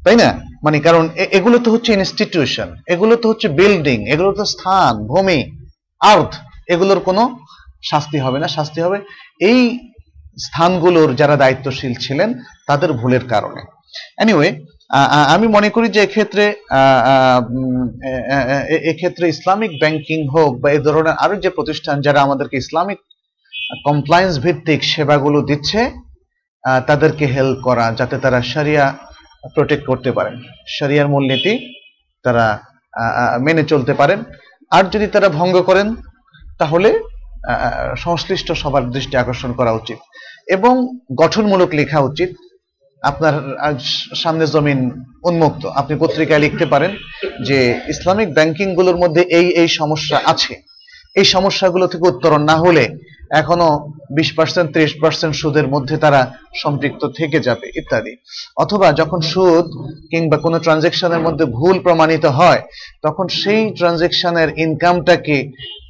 তাই 0.09 0.21
না? 0.25 0.31
মানে 0.67 0.79
কারণ 0.87 1.05
এগুলো 1.39 1.57
তো 1.65 1.69
হচ্ছে 1.75 1.91
ইনস্টিটিউশন 1.99 2.69
এগুলো 2.93 3.15
তো 3.23 3.27
হচ্ছে 3.31 3.49
বিল্ডিং 3.59 3.99
এগুলো 4.13 4.31
তো 4.39 4.45
স্থান, 4.55 4.95
ভূমি 5.11 5.39
আর্থ 6.01 6.33
এগুলোর 6.75 7.01
কোনো 7.09 7.23
শাস্তি 7.91 8.19
হবে 8.25 8.39
না, 8.43 8.49
শাস্তি 8.57 8.79
হবে 8.85 8.99
এই 9.51 9.61
স্থানগুলোর 10.45 11.11
যারা 11.21 11.37
দায়িত্বশীল 11.43 11.93
ছিলেন 12.05 12.29
তাদের 12.69 12.91
ভুলের 13.01 13.25
কারণে। 13.33 13.61
এনিওয়ে 14.23 14.49
আমি 15.35 15.47
মনে 15.57 15.69
করি 15.75 15.87
যে 15.95 16.01
এক্ষেত্রে 16.07 16.45
এক্ষেত্রে 18.91 19.25
ইসলামিক 19.35 19.73
ব্যাংকিং 19.83 20.19
হোক 20.35 20.51
বা 20.63 20.69
এই 20.77 20.81
ধরনের 20.87 21.17
আরও 21.25 21.35
যে 21.45 21.51
প্রতিষ্ঠান 21.57 21.97
যারা 22.07 22.21
আমাদেরকে 22.27 22.57
ইসলামিক 22.63 22.99
কমপ্লায়েন্স 23.87 24.35
ভিত্তিক 24.45 24.81
সেবাগুলো 24.93 25.39
দিচ্ছে 25.51 25.81
তাদেরকে 26.89 27.25
হেল্প 27.35 27.57
করা 27.67 27.87
যাতে 27.99 28.17
তারা 28.25 28.41
শরিয়া 28.55 28.87
প্রোটেক্ট 29.55 29.87
করতে 29.87 30.13
পারেন। 30.13 30.43
শরিয়ার 30.69 31.09
মূলনীতি 31.09 31.73
তারা 32.23 32.59
মেনে 33.41 33.65
চলতে 33.65 33.95
পারেন। 33.95 34.25
আর 34.71 34.85
যদি 34.85 35.07
তারা 35.07 35.29
ভঙ্গ 35.29 35.61
করেন, 35.61 35.95
তাহলে 36.59 37.01
সংশ্লিষ্ট 37.97 38.53
সবার 38.53 38.91
দৃষ্টি 38.91 39.17
আকর্ষণ 39.17 39.53
করা 39.53 39.73
উচিত। 39.73 39.97
এবং 40.47 40.99
গঠনমূলক 41.15 41.69
লেখা 41.73 42.01
উচিত। 42.01 42.31
আপনার 43.03 43.35
সামনে 44.15 44.47
জমিন 44.47 45.05
উন্মুক্ত। 45.25 45.67
আপনি 45.67 45.99
পত্রিকায় 45.99 46.41
লিখতে 46.41 46.67
পারেন 46.67 46.97
যে, 47.45 47.81
ইসলামিক 47.89 48.35
ব্যাংকিংগুলোর 48.35 48.97
মধ্যে 48.97 49.23
এই 49.23 49.47
এই 49.51 49.69
সমস্যা 49.69 50.21
আছে। 50.25 50.63
এই 51.15 51.25
সমস্যাগুলো 51.25 51.87
থেকে 51.87 52.09
উত্তরণ 52.09 52.43
না 52.45 52.57
হলে 52.57 52.85
এখনও 53.41 53.71
বিশ 54.11 54.29
পার্সেন্ট 54.37 54.69
ত্রিশ 54.73 54.93
পার্সেন্ট 55.03 55.35
সুদের 55.41 55.67
মধ্যে 55.69 55.97
তারা 56.05 56.21
সম্পৃক্ত 56.63 57.03
থেকে 57.19 57.39
যাবে, 57.41 57.67
ইত্যাদি। 57.81 58.13
অথবা 58.57 58.93
যখন 58.93 59.21
সুদ 59.21 59.67
কিংবা 60.11 60.37
কোনো 60.37 60.59
ট্রানজেকশনের 60.59 61.25
মধ্যে 61.27 61.45
ভুল 61.45 61.77
প্রমাণিত 61.87 62.25
হয়, 62.39 62.63
তখন 63.03 63.27
সেই 63.41 63.63
ট্রানজেকশনের 63.79 64.49
ইনকামটাকে 64.59 65.37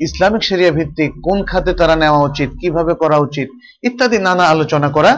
ইসলামিক 0.00 0.42
সেরিয়া 0.44 0.70
ভিত্তিক 0.70 1.10
কোন 1.26 1.38
খাতে 1.44 1.72
তারা 1.74 1.96
নেওয়া 1.96 2.20
উচিত, 2.22 2.48
কীভাবে 2.60 2.92
করা 2.94 3.18
উচিত, 3.18 3.48
ইত্যাদি 3.82 4.18
নানা 4.18 4.44
আলোচনা 4.44 4.88
করা 4.96 5.12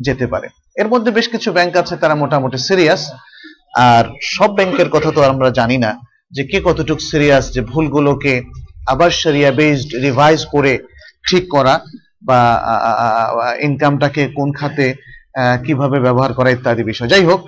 যেতে 0.00 0.26
পারে। 0.26 0.48
এর 0.76 0.88
মধ্যে 0.88 1.10
বেশ 1.10 1.28
কিছু 1.28 1.52
ব্যাংক 1.52 1.76
আছে, 1.76 1.96
তারা 1.96 2.14
মোটামুটি 2.14 2.58
সিরিয়াস। 2.58 3.02
আর 3.74 4.04
সব 4.20 4.50
ব্যাংকের 4.54 4.88
কথা 4.88 5.10
তো 5.16 5.22
আমরা 5.22 5.50
জানি 5.50 5.78
না 5.78 5.90
যে 6.32 6.44
কে 6.44 6.60
কতটুকু 6.60 7.00
সিরিয়াস, 7.00 7.52
যে 7.54 7.60
ভুলগুলোকে 7.60 8.42
আবার 8.86 9.10
সেরিয়া 9.10 9.50
বেসড 9.50 9.90
রিভাইজ 10.06 10.46
করে 10.46 10.78
ঠিক 11.28 11.44
করা 11.54 11.74
বা 12.28 12.40
ইনকামটাকে 13.66 14.22
কোন 14.38 14.48
খাতে 14.58 14.86
কীভাবে 15.64 15.98
ব্যবহার 16.06 16.32
করা 16.38 16.50
ইত্যাদি 16.50 16.82
বিষয়। 16.90 17.10
যাই 17.12 17.24
হোক, 17.30 17.40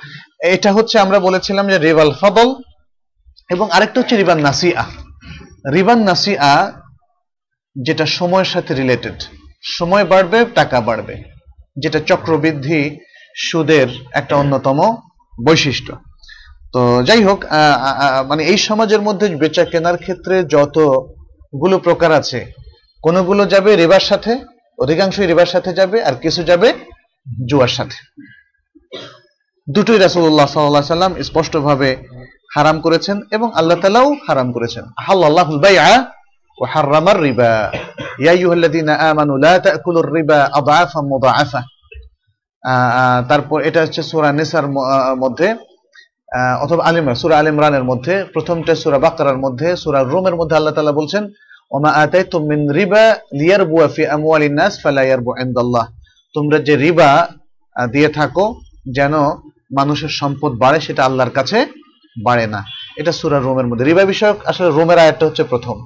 এটা 0.54 0.70
হচ্ছে 0.76 0.96
আমরা 1.04 1.18
বলেছিলাম 1.26 1.64
যে 1.72 1.78
রিবাল 1.78 2.10
ফদল 2.20 2.48
এবং 3.54 3.66
আরেকটা 3.76 3.98
হচ্ছে 4.00 4.16
রিবান 4.16 4.40
নাসিয়া। 4.46 4.82
রিবান 5.76 6.00
নাসিয়া 6.08 6.50
যেটা 7.76 8.06
সময়ের 8.18 8.48
সাথে 8.54 8.72
রিলেটেড 8.74 9.18
সময় 9.76 10.04
বাড়বে, 10.12 10.38
টাকা 10.58 10.78
বাড়বে। 10.88 11.14
যেটা 11.82 11.98
চক্রবৃদ্ধি 12.10 12.80
সুদের 13.46 13.88
একটা 14.18 14.34
অন্যতম 14.42 14.78
বৈশিষ্ট্য। 15.46 15.92
তো 16.74 16.80
যাই 17.08 17.22
হোক 17.28 17.38
মানে 18.30 18.42
এই 18.50 18.58
সমাজের 18.68 19.02
মধ্যে 19.06 19.26
বেচা 19.42 19.64
কেনার 19.72 19.96
ক্ষেত্রে 20.04 20.34
যতগুলো 20.54 21.76
প্রকার 21.86 22.10
আছে 22.20 22.40
কোনগুলো 23.04 23.42
যাবে 23.52 23.70
রিবার 23.82 24.04
সাথে? 24.10 24.32
অধিকাংশই 24.82 25.26
রিবার 25.26 25.50
সাথে 25.54 25.70
যাবে 25.78 25.98
আর 26.08 26.14
কিছু 26.22 26.40
যাবে 26.50 26.68
জুয়ার 27.48 27.72
সাথে। 27.78 27.98
দুটোই 29.74 29.98
রাসূলুল্লাহ 29.98 30.46
সাল্লাল্লাহু 30.46 30.84
আলাইহি 30.84 30.94
সাল্লাম 30.94 31.12
স্পষ্টভাবে 31.28 31.90
হারাম 32.54 32.76
করেছেন 32.84 33.16
এবং 33.30 33.48
আল্লাহ 33.54 33.76
তালাও 33.80 34.08
হারাম 34.28 34.48
করেছেন। 34.56 34.84
আহাল্লাহুল 35.02 35.60
বাইআ 35.64 35.88
ওয়া 36.58 36.68
হাররামার 36.72 37.18
রিবা। 37.26 37.52
তারপর 43.30 43.58
এটা 43.68 43.80
হচ্ছে 43.82 44.00
সূরা 44.10 44.30
নিসার 44.38 44.66
মধ্যে 45.22 45.48
অথবা 46.62 46.82
আল 46.88 46.96
ইমরান, 46.98 47.16
সূরা 47.22 47.34
আল 47.38 47.48
ইমরানের 47.52 47.84
মধ্যে, 47.90 48.14
প্রথমটা 48.34 48.72
সূরা 48.82 48.98
বাকরার 49.04 49.38
মধ্যে, 49.44 49.68
সূরা 49.82 50.00
রোমের 50.02 50.34
মধ্যে 50.36 50.56
আল্লাহ 50.56 50.74
তাআলা 50.74 50.94
বলছেন 51.00 51.22
ওমা 51.76 51.90
আতাইতুম 52.02 52.42
মিন 52.50 52.60
রিবা 52.78 53.04
লিয়ারবুয়া 53.40 53.88
ফি 53.94 54.02
আমওয়ালিন 54.16 54.54
নাস 54.60 54.72
ফালা 54.82 55.02
ইয়ারবু 55.08 55.30
ইনদাল্লাহ। 55.44 55.84
তোমরা 56.34 56.58
যে 56.66 56.74
রিবা 56.84 57.10
দিয়ে 57.94 58.08
থাকো, 58.18 58.44
যেন 58.96 59.14
মানুষের 59.78 60.12
সম্পদ 60.20 60.52
বাড়ে, 60.62 60.78
সেটা 60.86 61.02
আল্লাহর 61.08 61.32
কাছে 61.38 61.58
বাড়ে 62.26 62.46
না। 62.54 62.60
এটা 63.00 63.12
সূরা 63.18 63.38
রোমের 63.38 63.66
মধ্যে। 63.68 63.84
রিবা 63.84 64.04
বিষয়ক 64.12 64.38
আসলে 64.50 64.68
রোমের 64.70 64.98
আয়াতটা 65.04 65.24
হচ্ছে 65.26 65.44
প্রথম। 65.52 65.76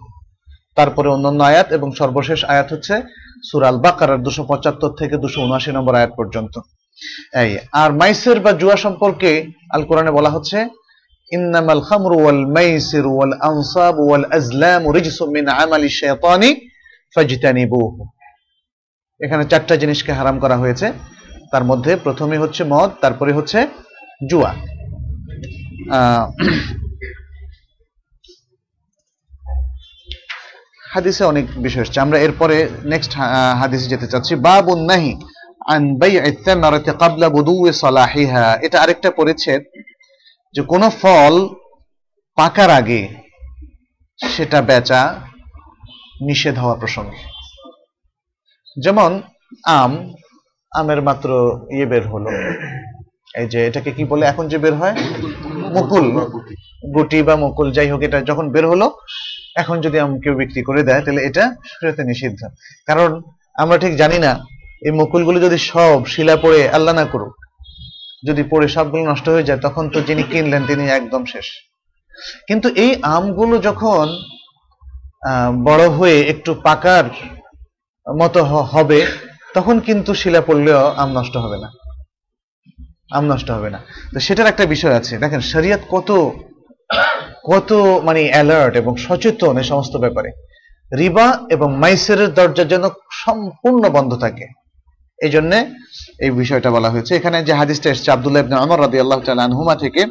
তারপরে 0.79 1.09
অন্যান্য 1.09 1.40
আয়াত 1.51 1.68
এবং 1.77 1.88
সর্বশেষ 2.01 2.40
আয়াত 2.53 2.68
হচ্ছে 2.72 2.94
সূরা 3.48 3.66
আল 3.70 3.79
বাকারার 3.85 4.20
দুশো 4.27 4.42
পঁচাত্তর 4.51 4.92
থেকে 5.01 5.14
দুশো 5.24 5.38
উনআশি 5.46 5.70
নম্বর 5.77 5.98
আয়াত 6.01 6.12
পর্যন্ত। 6.18 6.55
এই, 7.42 7.51
আর 7.83 7.90
মাইসের 8.01 8.38
বা 8.44 8.53
জুয়া 8.61 8.77
সম্পর্কে 8.85 9.31
আল 9.74 9.83
কোরআনে 9.88 10.12
বলা 10.18 10.31
হচ্ছে 10.35 10.59
মাইসির 12.57 13.07
ওয়াল 13.07 13.33
আনসাব 13.51 13.95
ওয়াল 13.99 14.25
আজলাম 14.25 14.83
রিজসুম 14.97 15.29
মিন 15.31 15.49
আমালি 15.49 15.88
শাইতানি 15.88 16.51
ফাজতানিবুহু। 17.14 18.03
এখানে 19.21 19.45
চারটা 19.45 19.77
জিনিসকে 19.77 20.12
হারাম 20.12 20.38
করা 20.38 20.57
হয়েছে। 20.57 20.93
তার 21.53 21.64
মধ্যে 21.64 21.97
প্রথমে 21.97 22.38
হচ্ছে 22.38 22.64
মদ, 22.64 22.91
তারপরে 23.01 23.33
হচ্ছে 23.33 23.67
জুয়া। 24.31 24.53
হাদিসে 30.93 31.25
অনেক 31.25 31.47
বিষয় 31.64 31.83
এসছে। 31.83 32.01
আমরা 32.01 32.19
এরপরে 32.19 32.69
নেক্সট 32.85 33.12
হাদিসে 33.61 33.91
যেতে 33.93 34.07
চাচ্ছি। 34.07 34.35
বাবুন 34.35 34.81
নাহি 34.91 35.12
আন 35.75 35.83
বাই'i 36.01 36.33
থামারাতি 36.45 36.91
ক্বাবলা 36.91 37.29
বুদুই 37.29 37.73
সালাহিহা। 37.73 38.47
এটা 38.62 38.77
আরেকটা 38.83 39.11
পরিচ্ছেদ। 39.11 39.62
যে 40.59 40.64
কোন 40.64 40.88
ফল 40.88 41.49
পাকার 42.37 42.71
আগে 42.71 43.09
সেটা 44.37 44.62
বেচা 44.62 45.21
নিষেধ 46.21 46.59
হওয়া 46.59 46.75
প্রসঙ্গে। 46.75 47.16
যেমন 48.81 49.23
আম, 49.64 50.14
আমের 50.73 51.03
মাত্র 51.03 51.59
ইয়ে 51.71 51.87
বের 51.87 52.09
হলো। 52.09 52.31
এই 53.38 53.49
যে 53.49 53.66
এটাকে 53.66 53.90
কি 53.90 54.05
বলে 54.05 54.27
এখন 54.27 54.49
যে 54.49 54.59
বের 54.59 54.75
হয়? 54.75 54.97
মুকুল। 55.53 56.21
গুটি 56.94 57.23
বা 57.23 57.37
মুকুল, 57.37 57.73
যাই 57.73 57.90
হোক, 57.90 58.03
এটা 58.03 58.21
যখন 58.21 58.51
বের 58.51 58.66
হলো, 58.66 58.99
এখন 59.57 59.81
যদি 59.81 59.99
আম 59.99 60.21
কেউ 60.21 60.35
বিক্রি 60.35 60.62
করে 60.62 60.83
দেয়, 60.83 61.01
তাহলে 61.01 61.23
এটা 61.23 61.57
শরীয়তে 61.66 62.05
নিষিদ্ধ। 62.05 62.47
কারণ 62.87 63.23
আমরা 63.55 63.79
ঠিক 63.79 63.97
জানি 63.97 64.18
না, 64.18 64.44
এই 64.83 64.90
মুকুলগুলো 64.90 65.40
যদি 65.40 65.59
সব 65.59 66.07
শিলা 66.07 66.37
পড়ে, 66.37 66.68
আল্লাহ 66.68 66.94
না 66.94 67.05
করুক 67.05 67.48
যদি 68.27 68.43
পড়ে 68.43 68.69
সবগুলো 68.69 69.11
নষ্ট 69.11 69.29
হয়ে 69.29 69.43
যায়, 69.43 69.59
তখন 69.59 69.91
তো 69.91 70.01
যিনি 70.01 70.23
কিনলেন 70.23 70.67
তিনি 70.67 70.89
একদম 70.89 71.25
শেষ। 71.25 71.45
কিন্তু 72.47 72.69
এই 72.69 72.99
আমগুলো 73.03 73.59
যখন 73.59 74.19
বড় 75.65 75.89
হয়ে 75.89 76.21
একটু 76.21 76.55
পাকার 76.55 77.05
মতো 78.17 78.45
হবে, 78.45 79.07
তখন 79.55 79.81
কিন্তু 79.81 80.15
শিলা 80.15 80.41
পড়লেও 80.41 80.87
আম 80.87 81.13
নষ্ট 81.13 81.37
হবে 81.37 81.59
না। 81.59 81.73
আম 83.11 83.25
নষ্ট 83.25 83.51
হবে 83.51 83.71
না। 83.71 83.85
তো 84.15 84.21
সেটার 84.21 84.47
একটা 84.47 84.67
বিষয় 84.67 84.95
আছে। 84.95 85.19
দেখেন, 85.19 85.41
শরিয়ত 85.41 85.81
কত 85.91 86.31
কত 87.45 87.73
মানে 88.05 88.29
অ্যালার্ট 88.29 88.77
এবং 88.77 88.97
সচেতন 88.97 89.59
এই 89.59 89.65
সমস্ত 89.65 89.97
ব্যাপারে। 89.97 90.31
রিবা 90.99 91.39
এবং 91.51 91.77
মাইসেরের 91.77 92.35
দরজা 92.35 92.65
যেন 92.65 92.83
সম্পূর্ণ 93.13 93.89
বন্ধ 93.89 94.15
থাকে। 94.15 94.58
এই 95.25 95.31
জন্য 95.35 95.53
এই 96.25 96.31
বিষয়টা 96.43 96.69
বলা 96.77 96.89
হয়েছে। 96.93 97.13
এখানে 97.19 97.39
যে 97.49 97.53
হাদিসটা 97.61 97.89
এসছে, 97.95 98.09
আব্দুল্লাহ 98.17 98.43
ইবনে 98.45 98.57
আমর 98.65 98.79
রাদিয়াল্লাহু 98.87 99.23
তাআলা 99.27 99.47
আনহুমা 99.49 99.75
থেকে, 99.85 100.03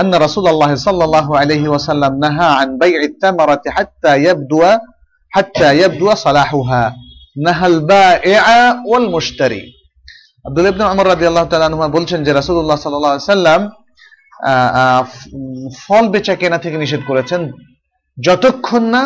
আন্না 0.00 0.16
রাসূলুল্লাহ 0.26 0.72
সাল্লাল্লাহু 0.86 1.32
আলাইহি 1.40 1.68
ওয়াসাল্লাম 1.72 2.12
নাহা 2.24 2.48
আন 2.62 2.68
বাই'i 2.80 3.06
তামারাতি 3.22 3.68
হাত্তা 3.76 4.12
ইয়াবদুয়া 4.24 4.72
হাত্তা 5.34 5.68
ইয়াবদুয়া 5.78 6.14
সালাহুহা। 6.26 6.84
নাহাল 7.46 7.78
ওয়াল 8.88 9.06
মুশতারি। 9.14 9.62
আব্দুল্লাহ 10.46 10.72
ইবনে 10.72 10.84
রাদিয়াল্লাহু 11.12 11.48
তাআলা 11.50 11.68
আনহুমা 11.70 11.88
বলছেন 11.96 12.18
যে 12.26 12.32
রাসূলুল্লাহ 12.40 12.78
সাল্লাল্লাহু 12.82 13.14
আলাইহি 13.14 13.26
ফল 15.82 16.04
বেচা 16.14 16.34
কেনা 16.40 16.58
থেকে 16.64 16.76
নিষেধ 16.82 17.02
করেছেন। 17.10 17.42
যতক্ষণ 18.18 18.82
না 18.94 19.02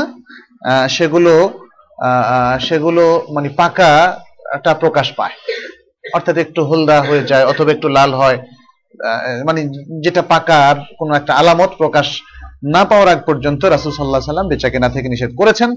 সেগুলো 0.96 1.34
সেগুলো 2.68 3.04
মানে 3.34 3.48
পাকা 3.60 3.92
পাকাটা 4.54 4.74
প্রকাশ 4.74 5.12
পায়। 5.12 5.30
অর্থাৎ 6.14 6.36
একটু 6.36 6.64
হলদা 6.64 7.02
হয়ে 7.02 7.24
যায়, 7.24 7.46
অথবা 7.46 7.72
একটু 7.72 7.88
লাল 7.88 8.14
হয়। 8.14 8.38
মানে 9.46 9.68
যেটা 10.02 10.22
পাকার 10.22 10.76
কোনো 10.98 11.14
একটা 11.14 11.34
আলামত 11.34 11.70
প্রকাশ 11.78 12.20
না 12.74 12.84
পাওয়ার 12.84 13.08
আগ 13.08 13.20
পর্যন্ত 13.26 13.64
রাসুল 13.64 13.92
সাল্লাহ 13.92 14.20
সাল্লাম 14.20 14.48
বেচা 14.48 14.70
কেনা 14.70 14.88
থেকে 14.88 15.08
নিষেধ 15.08 15.30
করেছেন। 15.36 15.74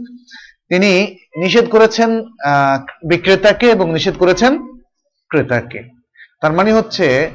তিনি 0.69 1.15
নিষেধ 1.37 1.69
করেছেন 1.69 2.21
বিক্রেতাকে 3.09 3.69
এবং 3.69 3.93
নিষেধ 3.93 4.15
করেছেন 4.17 4.77
ক্রেতাকে। 5.29 5.83
তার 6.41 6.53
মানে 6.53 6.73
হচ্ছে, 6.73 7.29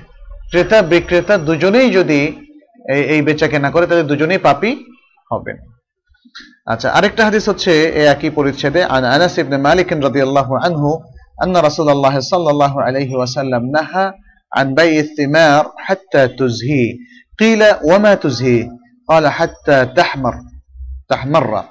ক্রেতা, 0.51 0.83
বিক্রেতা 0.83 1.39
দুজনেই 1.39 1.91
যদি 1.91 2.47
এই- 2.89 3.25
বেচা 3.25 3.49
কেনা 3.49 3.71
করে 3.71 3.87
তাহলে 3.87 4.05
দুজনেই 4.05 4.39
পাপি 4.39 4.85
হবেন। 5.33 5.57
আচ্ছা 6.67 6.91
আরেকটা 6.91 7.25
হাদিস 7.25 7.49
হচ্ছে 7.49 7.85
একই 7.85 8.31
পরিচ্ছেদে, 8.31 8.85
আন 8.85 9.05
আনাস 9.05 9.39
ইবনে 9.39 9.57
মালিক 9.57 9.87
রাদিয়াল্লাহু 9.93 10.57
আনহু 10.57 11.12
أن 11.42 11.58
رسول 11.58 11.90
الله 11.90 12.20
صلى 12.22 12.50
الله 12.50 12.82
عليه 12.82 13.16
وسلم 13.16 13.72
نهى 13.72 14.06
عن 14.52 14.68
بيع 14.74 15.00
الثمار 15.00 15.64
حتى 15.78 16.28
تزهي 16.30 16.86
قيل 17.40 17.62
وما 17.84 18.14
تزهي 18.16 18.60
قال 19.08 19.28
حتى 19.30 19.86
تحمر 19.86 20.36
تحمر 21.10 21.64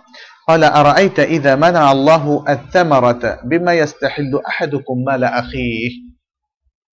قال 0.49 0.63
أرأيت 0.65 1.19
إذا 1.27 1.53
منع 1.57 1.93
الله 1.93 2.25
الثمرة 2.49 3.23
بما 3.45 3.73
يستحل 3.75 4.33
أحدكم 4.49 5.05
مال 5.05 5.25
أخيه 5.25 5.91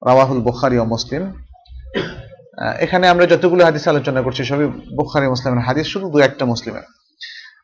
رواه 0.03 0.33
البخاري 0.33 0.79
ومسلم 0.79 1.25
আহ, 2.59 2.75
এখানে 2.85 3.05
আমরা 3.09 3.25
যতগুলো 3.27 3.63
হাদিস 3.65 3.85
আলোচনা 3.89 4.21
করছি 4.23 4.43
সবই 4.45 4.67
বুখারী 4.99 5.27
মুসলিমের 5.29 5.65
হাদিস 5.65 5.87
শুধু 5.87 6.07
দু 6.11 6.19
একটা 6.19 6.45
মুসলিমের 6.45 6.85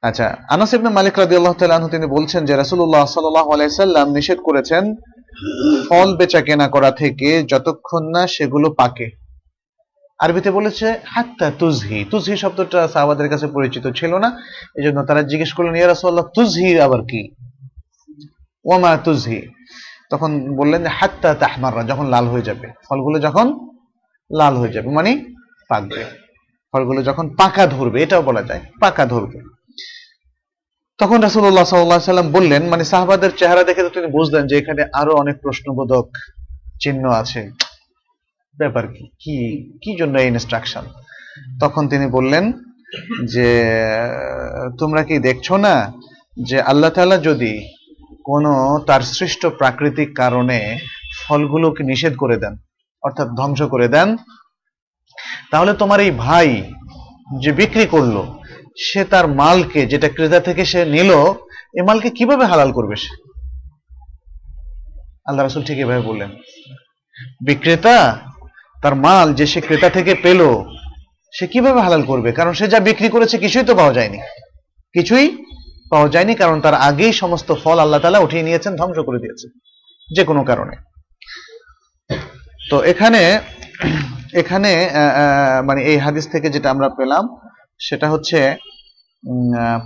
আচ্ছা 0.02 0.38
আনাস 0.50 0.74
ইবনে 0.74 0.90
মালিক 0.90 1.20
রাদিয়াল্লাহু 1.20 1.56
তাআলা 1.60 1.88
তিনি 1.88 2.06
বলছেন 2.06 2.46
যে 2.46 2.56
রাসূলুল্লাহ 2.56 3.06
সাল্লাল্লাহু 3.06 3.52
আলাইহি 3.52 3.72
সাল্লাম 3.72 4.12
নিষেধ 4.12 4.40
করেছেন 4.42 4.96
ফল 5.90 6.16
বেচা 6.18 6.42
কেনা 6.42 6.68
করা 6.68 6.92
থেকে 6.92 7.44
যতক্ষণ 7.44 8.04
না 8.04 8.28
সেগুলো 8.28 8.72
পাকে। 8.72 9.10
আরবিতে 10.20 10.52
বলেছে, 10.52 11.00
হাত্তা 11.06 11.52
তুজহি। 11.60 12.06
তুজহি 12.12 12.38
শব্দটা 12.38 12.88
সাহাবাদের 12.88 13.30
কাছে 13.30 13.48
পরিচিত 13.48 13.88
ছিল 13.88 14.18
না, 14.18 14.42
এজন্য 14.76 15.06
তারা 15.06 15.22
জিজ্ঞেস 15.22 15.54
করলেন, 15.54 15.76
ইয়া 15.76 15.88
রাসূলুল্লাহ, 15.88 16.26
তুজহি 16.36 16.80
আবার 16.80 17.02
কি? 17.02 17.36
ওয়ামা 18.66 18.98
তুজহি। 18.98 19.42
তখন 20.10 20.56
বললেন 20.56 20.84
যে 20.84 20.90
হাত্তা 20.90 21.34
তাহমাররা। 21.34 21.84
যখন 21.84 22.06
লাল 22.06 22.26
হয়ে 22.28 22.42
যাবে, 22.42 22.68
ফলগুলো 22.90 23.20
যখন 23.20 23.70
লাল 24.32 24.56
হয়ে 24.56 24.74
যাবে 24.74 24.90
মানে 24.90 25.26
পাকবে। 25.70 26.04
ফলগুলো 26.72 27.04
যখন 27.04 27.30
পাকা 27.30 27.68
ধরবে, 27.68 28.04
এটাও 28.04 28.22
বলা 28.22 28.42
যায়, 28.42 28.62
পাকা 28.80 29.06
ধরবে। 29.06 29.40
তখন 31.02 31.20
রাসূলুল্লাহ 31.22 31.66
সাল্লাল্লাহু 31.66 32.00
আলাইহি 32.00 32.12
সাল্লাম 32.12 32.32
বললেন 32.32 32.70
মানে 32.70 32.84
সাহাবাদের 32.84 33.32
চেহারা 33.38 33.64
দেখে 33.64 33.84
তো 33.84 33.90
তিনি 33.90 34.08
বুঝলেন 34.08 34.48
যে 34.48 34.58
এখানে 34.58 34.86
আরও 34.94 35.16
অনেক 35.16 35.36
প্রশ্নবোধক 35.42 36.10
চিহ্ন 36.82 37.10
আছে। 37.10 37.52
ব্যাপার 38.58 38.88
কি? 38.88 39.12
কি 39.20 39.36
কি 39.84 39.96
জন্য 39.96 40.20
এই 40.20 40.28
ইনস্ট্রাকশন 40.28 40.82
তখন 41.62 41.88
তিনি 41.88 42.06
বললেন 42.08 42.54
যে, 43.26 43.64
তোমরা 44.80 45.04
কি 45.04 45.20
দেখছ 45.20 45.52
না 45.52 45.94
যে 46.44 46.62
আল্লাহ 46.62 46.90
তাআলা 46.90 47.18
যদি 47.18 47.74
কোনো 48.26 48.52
তার 48.88 49.02
সৃষ্ট 49.02 49.46
প্রাকৃতিক 49.46 50.16
কারণে 50.16 50.78
ফলগুলোকে 51.28 51.84
নিষেধ 51.84 52.16
করে 52.16 52.38
দেন, 52.38 52.58
অর্থাৎ 53.04 53.28
ধ্বংস 53.28 53.62
করে 53.62 53.88
দেন, 53.88 54.18
তাহলে 55.52 55.74
তোমার 55.74 56.00
এই 56.00 56.12
ভাই 56.12 56.64
যে 57.40 57.52
বিক্রি 57.52 57.86
করল 57.86 58.41
সে 58.78 59.02
তার 59.12 59.26
মালকে, 59.42 59.82
যেটা 59.92 60.08
ক্রেতা 60.16 60.40
থেকে 60.48 60.64
সে 60.72 60.80
নিল, 60.96 61.12
এই 61.78 61.84
মালকে 61.90 62.10
কীভাবে 62.18 62.46
হালাল 62.52 62.70
করবে 62.78 62.96
সে? 63.04 63.12
আল্লাহ 65.28 65.44
রাসুল 65.44 65.64
ঠিক 65.68 65.78
এভাবে 65.80 66.04
বললেন। 66.10 66.30
বিক্রেতা, 67.48 67.98
তার 68.84 68.96
মাল 68.96 69.28
যে 69.40 69.46
সে 69.52 69.60
ক্রেতা 69.68 69.90
থেকে 69.98 70.14
পেল, 70.26 70.42
সে 71.34 71.46
কীভাবে 71.54 71.80
হালাল 71.86 72.04
করবে? 72.12 72.30
কারণ 72.40 72.54
সে 72.60 72.66
যা 72.74 72.80
বিক্রি 72.88 73.10
করেছে, 73.16 73.36
কিছুই 73.44 73.66
তো 73.70 73.74
পাওয়া 73.80 73.94
যায়নি। 73.98 74.20
কিছুই 74.96 75.26
পাওয়া 75.92 76.08
যায়নি, 76.14 76.34
কারণ 76.42 76.58
তার 76.66 76.76
আগেই 76.90 77.14
সমস্ত 77.22 77.50
ফল 77.64 77.78
আল্লাহ 77.80 78.00
তালা 78.02 78.26
উঠিয়ে 78.26 78.44
নিয়েছেন, 78.48 78.74
ধ্বংস 78.80 78.98
করে 79.08 79.20
দিয়েছেন 79.24 79.50
যে 80.16 80.24
কোনো 80.30 80.42
কারণে। 80.50 80.76
তো 82.70 82.78
এখানে 82.92 83.22
এখানে 84.42 84.72
মানে 85.68 85.82
এই 85.92 85.98
হাদিস 86.06 86.26
থেকে 86.34 86.48
যেটা 86.50 86.70
আমরা 86.70 86.90
পেলাম 87.00 87.24
সেটা 87.88 88.08
হচ্ছে 88.14 88.40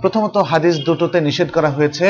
প্রথমত 0.02 0.36
হাদিস 0.50 0.74
দুটোতে 0.86 1.18
নিষেধ 1.28 1.48
করা 1.56 1.70
হয়েছে, 1.76 2.06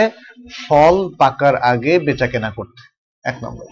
ফল 0.65 0.97
পাকার 1.21 1.55
আগে 1.73 1.93
বেচা 2.07 2.27
কেনা 2.33 2.51
করতে। 2.59 2.83
এক 3.25 3.37
নম্বর। 3.45 3.67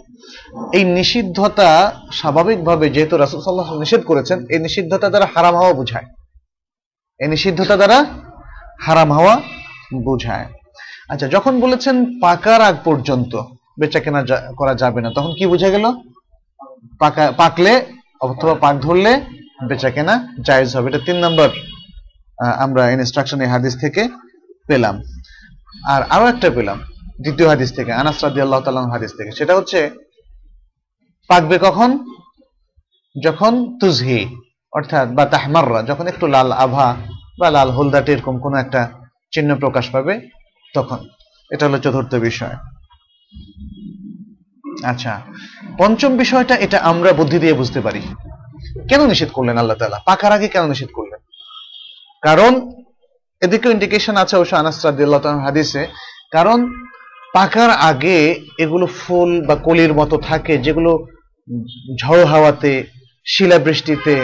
এই 0.76 0.84
নিষিদ্ধতা 0.98 1.68
স্বাভাবিকভাবে 2.20 2.86
যেহেতু 2.94 3.14
রাসুল 3.16 3.40
সাল্লাহ 3.42 3.70
নিষেধ 3.82 4.02
করেছেন, 4.10 4.38
এই 4.54 4.60
নিষিদ্ধতা 4.66 5.08
দ্বারা 5.12 5.26
হারাম 5.34 5.54
হওয়া 5.60 5.74
বোঝায়। 5.80 6.06
এই 7.20 7.28
নিষিদ্ধতা 7.34 7.74
দ্বারা 7.80 7.98
হারাম 8.86 9.10
হওয়া 9.18 9.34
বোঝায়। 10.06 10.46
আচ্ছা 11.12 11.26
যখন 11.34 11.54
বলেছেন 11.64 11.96
পাকার 12.24 12.60
আগ 12.68 12.76
পর্যন্ত 12.88 13.32
বেচা 13.80 14.00
কেনা 14.04 14.20
করা 14.60 14.74
যাবে 14.82 15.00
না, 15.04 15.08
তখন 15.16 15.32
কি 15.38 15.44
বোঝা 15.52 15.68
গেল? 15.74 15.84
পাকা, 17.02 17.24
পাকলে 17.40 17.72
অথবা 18.24 18.54
পাক 18.64 18.74
ধরলে 18.86 19.12
বেচা 19.68 19.90
কেনা 19.94 20.14
জায়েজ 20.46 20.68
হবে। 20.76 20.88
এটা 20.90 21.00
তিন 21.08 21.18
নম্বর 21.24 21.48
আমরা 22.38 22.90
ইনস্ট্রাকশন 22.90 23.40
এই 23.40 23.46
হাদিস 23.46 23.80
থেকে 23.80 24.08
পেলাম। 24.68 25.02
আর 25.86 26.02
আরও 26.02 26.26
একটা 26.26 26.50
পেলাম, 26.50 26.78
দ্বিতীয় 27.20 27.48
হাদিস 27.48 27.72
থেকে, 27.72 27.92
আনাস 27.92 28.24
রাদিয়াল্লাহু 28.24 28.62
তাআলা 28.62 28.80
হাদিস 28.80 29.12
থেকে। 29.16 29.32
সেটা 29.32 29.56
হচ্ছে, 29.56 29.90
পাকবে 31.28 31.58
কখন? 31.62 31.98
যখন 33.24 33.78
তুজহি, 33.78 34.36
অর্থাৎ 34.72 35.08
বা 35.08 35.26
তাহমাররা, 35.26 35.82
যখন 35.82 36.06
একটু 36.06 36.26
লাল 36.26 36.52
আভা 36.52 36.96
বা 37.38 37.50
লাল 37.50 37.70
হলদাটে 37.70 38.12
এরকম 38.12 38.38
কোনো 38.38 38.56
একটা 38.56 38.90
চিহ্ন 39.32 39.56
প্রকাশ 39.56 39.90
পাবে, 39.90 40.20
তখন। 40.74 41.08
এটা 41.50 41.68
হলো 41.68 41.78
চতুর্থ 41.78 42.14
বিষয়। 42.14 42.56
আচ্ছা 44.84 45.20
পঞ্চম 45.78 46.16
বিষয়টা, 46.16 46.54
এটা 46.54 46.78
আমরা 46.78 47.12
বুদ্ধি 47.12 47.38
দিয়ে 47.38 47.54
বুঝতে 47.54 47.80
পারি। 47.80 48.00
কেন 48.88 49.06
নিষেধ 49.06 49.30
করলেন 49.30 49.58
আল্লাহ 49.58 49.76
তালা 49.76 50.00
পাকার 50.06 50.32
আগে 50.32 50.48
কেন 50.48 50.68
নিষেধ 50.68 50.88
করলেন? 50.94 51.13
কারণ, 52.26 52.52
এদিকেও 53.42 53.74
ইন্ডিকেশন 53.76 54.14
আছে 54.22 54.34
অবশ্য 54.38 54.54
আনাস 54.62 54.76
রাদিয়াল্লাহু 54.86 55.44
হাদিসে, 55.46 55.82
কারণ 56.34 56.58
পাকার 57.36 57.70
আগে 57.90 58.18
এগুলো 58.64 58.86
ফুল 59.00 59.30
বা 59.48 59.54
কলির 59.66 59.92
মতো 60.00 60.16
থাকে, 60.28 60.54
যেগুলো 60.66 60.92
ঝড় 62.00 62.24
হাওয়াতে, 62.32 62.72
শিলাবৃষ্টিতে 63.32 64.14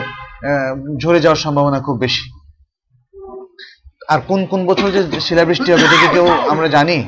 ঝরে 1.03 1.19
যাওয়ার 1.25 1.43
সম্ভাবনা 1.45 1.79
খুব 1.87 1.97
বেশি। 2.05 2.25
আর 4.13 4.19
কোন 4.29 4.41
কোন 4.51 4.61
বছর 4.71 4.89
যে 4.95 5.01
শিলাবৃষ্টি 5.27 5.69
হবে 5.73 5.87
কি 5.93 6.09
কেউ 6.15 6.27
আমরা 6.53 6.69
জানি? 6.77 6.99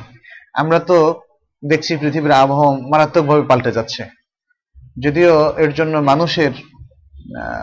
আমরা 0.61 0.79
তো 0.91 0.97
দেখছি 1.63 1.93
পৃথিবীর 2.03 2.39
আবহাওয়া 2.43 2.73
মারাত্মকভাবে 2.93 3.43
পাল্টে 3.51 3.77
যাচ্ছে। 3.79 4.03
যদিও 5.05 5.35
এর 5.65 5.73
জন্য 5.79 5.95
মানুষের 6.11 6.53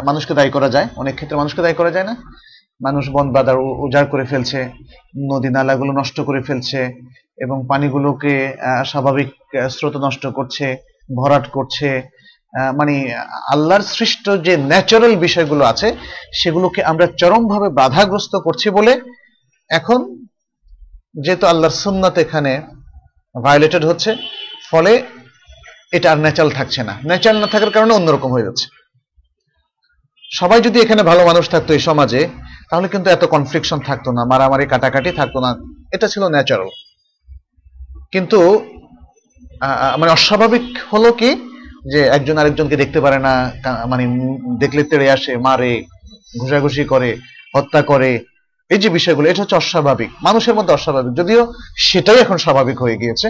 মানুষকে 0.07 0.33
দায়ী 0.37 0.51
করা 0.55 0.69
যায়, 0.75 0.87
অনেক 1.01 1.13
ক্ষেত্রে 1.17 1.39
মানুষকে 1.41 1.61
দায়ী 1.65 1.77
করা 1.79 1.91
যায় 1.95 2.07
না। 2.09 2.15
মানুষ 2.81 3.03
বন 3.15 3.27
বাদার 3.35 3.57
উজাড় 3.85 4.07
করে 4.13 4.25
ফেলছে, 4.31 4.59
নদী 5.31 5.49
নালাগুলো 5.55 5.91
নষ্ট 5.99 6.17
করে 6.27 6.41
ফেলছে 6.47 6.79
এবং 7.43 7.57
পানিগুলোকে 7.69 8.33
স্বাভাবিক 8.91 9.29
স্রোত 9.75 9.95
নষ্ট 10.05 10.23
করছে, 10.37 10.65
ভরাট 11.09 11.45
করছে 11.57 11.89
মানে 12.79 12.93
আল্লাহর 13.53 13.83
সৃষ্ট 13.95 14.25
যে 14.45 14.53
ন্যাচারাল 14.71 15.13
বিষয়গুলো 15.25 15.63
আছে, 15.71 15.87
সেগুলোকে 16.39 16.81
আমরা 16.91 17.05
চরমভাবে 17.21 17.67
বাধাগ্রস্ত 17.81 18.33
করছি 18.45 18.67
বলে 18.77 18.93
এখন 19.69 19.99
যেহেতু 21.23 21.45
আল্লাহর 21.51 21.79
সুন্নাত 21.83 22.15
এখানে 22.25 22.51
ভায়োলেটেড 23.35 23.83
হচ্ছে, 23.89 24.11
ফলে 24.69 24.91
এটা 25.95 26.07
আর 26.13 26.19
ন্যাচারাল 26.23 26.51
থাকছে 26.59 26.81
না। 26.89 26.93
ন্যাচারাল 27.09 27.37
না 27.43 27.47
থাকার 27.53 27.71
কারণে 27.75 27.93
অন্যরকম 27.99 28.29
হয়ে 28.35 28.47
যাচ্ছে। 28.47 28.67
সবাই 30.39 30.59
যদি 30.67 30.77
এখানে 30.85 31.01
ভালো 31.09 31.21
মানুষ 31.29 31.45
থাকতো 31.53 31.71
এই 31.77 31.81
সমাজে 31.89 32.21
তাহলে 32.69 32.87
কিন্তু 32.87 33.07
এত 33.09 33.23
কনফ্লিকশন 33.25 33.79
থাকতো 33.79 34.09
না, 34.11 34.21
মারামারি, 34.25 34.65
কাটাকাটি 34.65 35.11
থাকতো 35.11 35.39
না। 35.39 35.51
এটা 35.93 36.07
ছিল 36.07 36.23
ন্যাচারাল 36.27 36.69
কিন্তু 38.11 38.39
মানে 39.97 40.11
অস্বাভাবিক 40.11 40.65
হলো 40.93 41.09
কি? 41.11 41.29
যে 41.91 42.01
একজন 42.17 42.37
আরেকজনকে 42.37 42.75
দেখতে 42.75 42.99
পারে 43.01 43.17
না 43.19 43.33
মানে 43.87 44.03
দেখলে 44.59 44.83
তেড়ে 44.83 45.07
আসে, 45.11 45.37
মারে, 45.37 45.71
ঘুষাঘুষি 46.39 46.83
করে, 46.83 47.09
হত্যা 47.55 47.81
করে। 47.81 48.11
এই 48.69 48.77
যে 48.77 48.89
বিষয়গুলো, 48.89 49.29
এটা 49.29 49.41
হচ্ছে 49.41 49.55
অস্বাভাবিক। 49.55 50.09
মানুষের 50.21 50.55
মধ্যে 50.55 50.73
অস্বাভাবিক। 50.73 51.13
যদিও 51.13 51.53
সেটাই 51.77 52.19
এখন 52.19 52.37
স্বাভাবিক 52.37 52.77
হয়ে 52.81 52.97
গিয়েছে। 52.97 53.27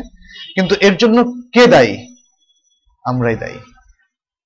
কিন্তু 0.56 0.75
এর 0.82 0.95
জন্য 0.97 1.17
কে 1.54 1.67
দায়ী? 1.67 1.93
আমরাই 3.06 3.36
দায়ী। 3.36 3.58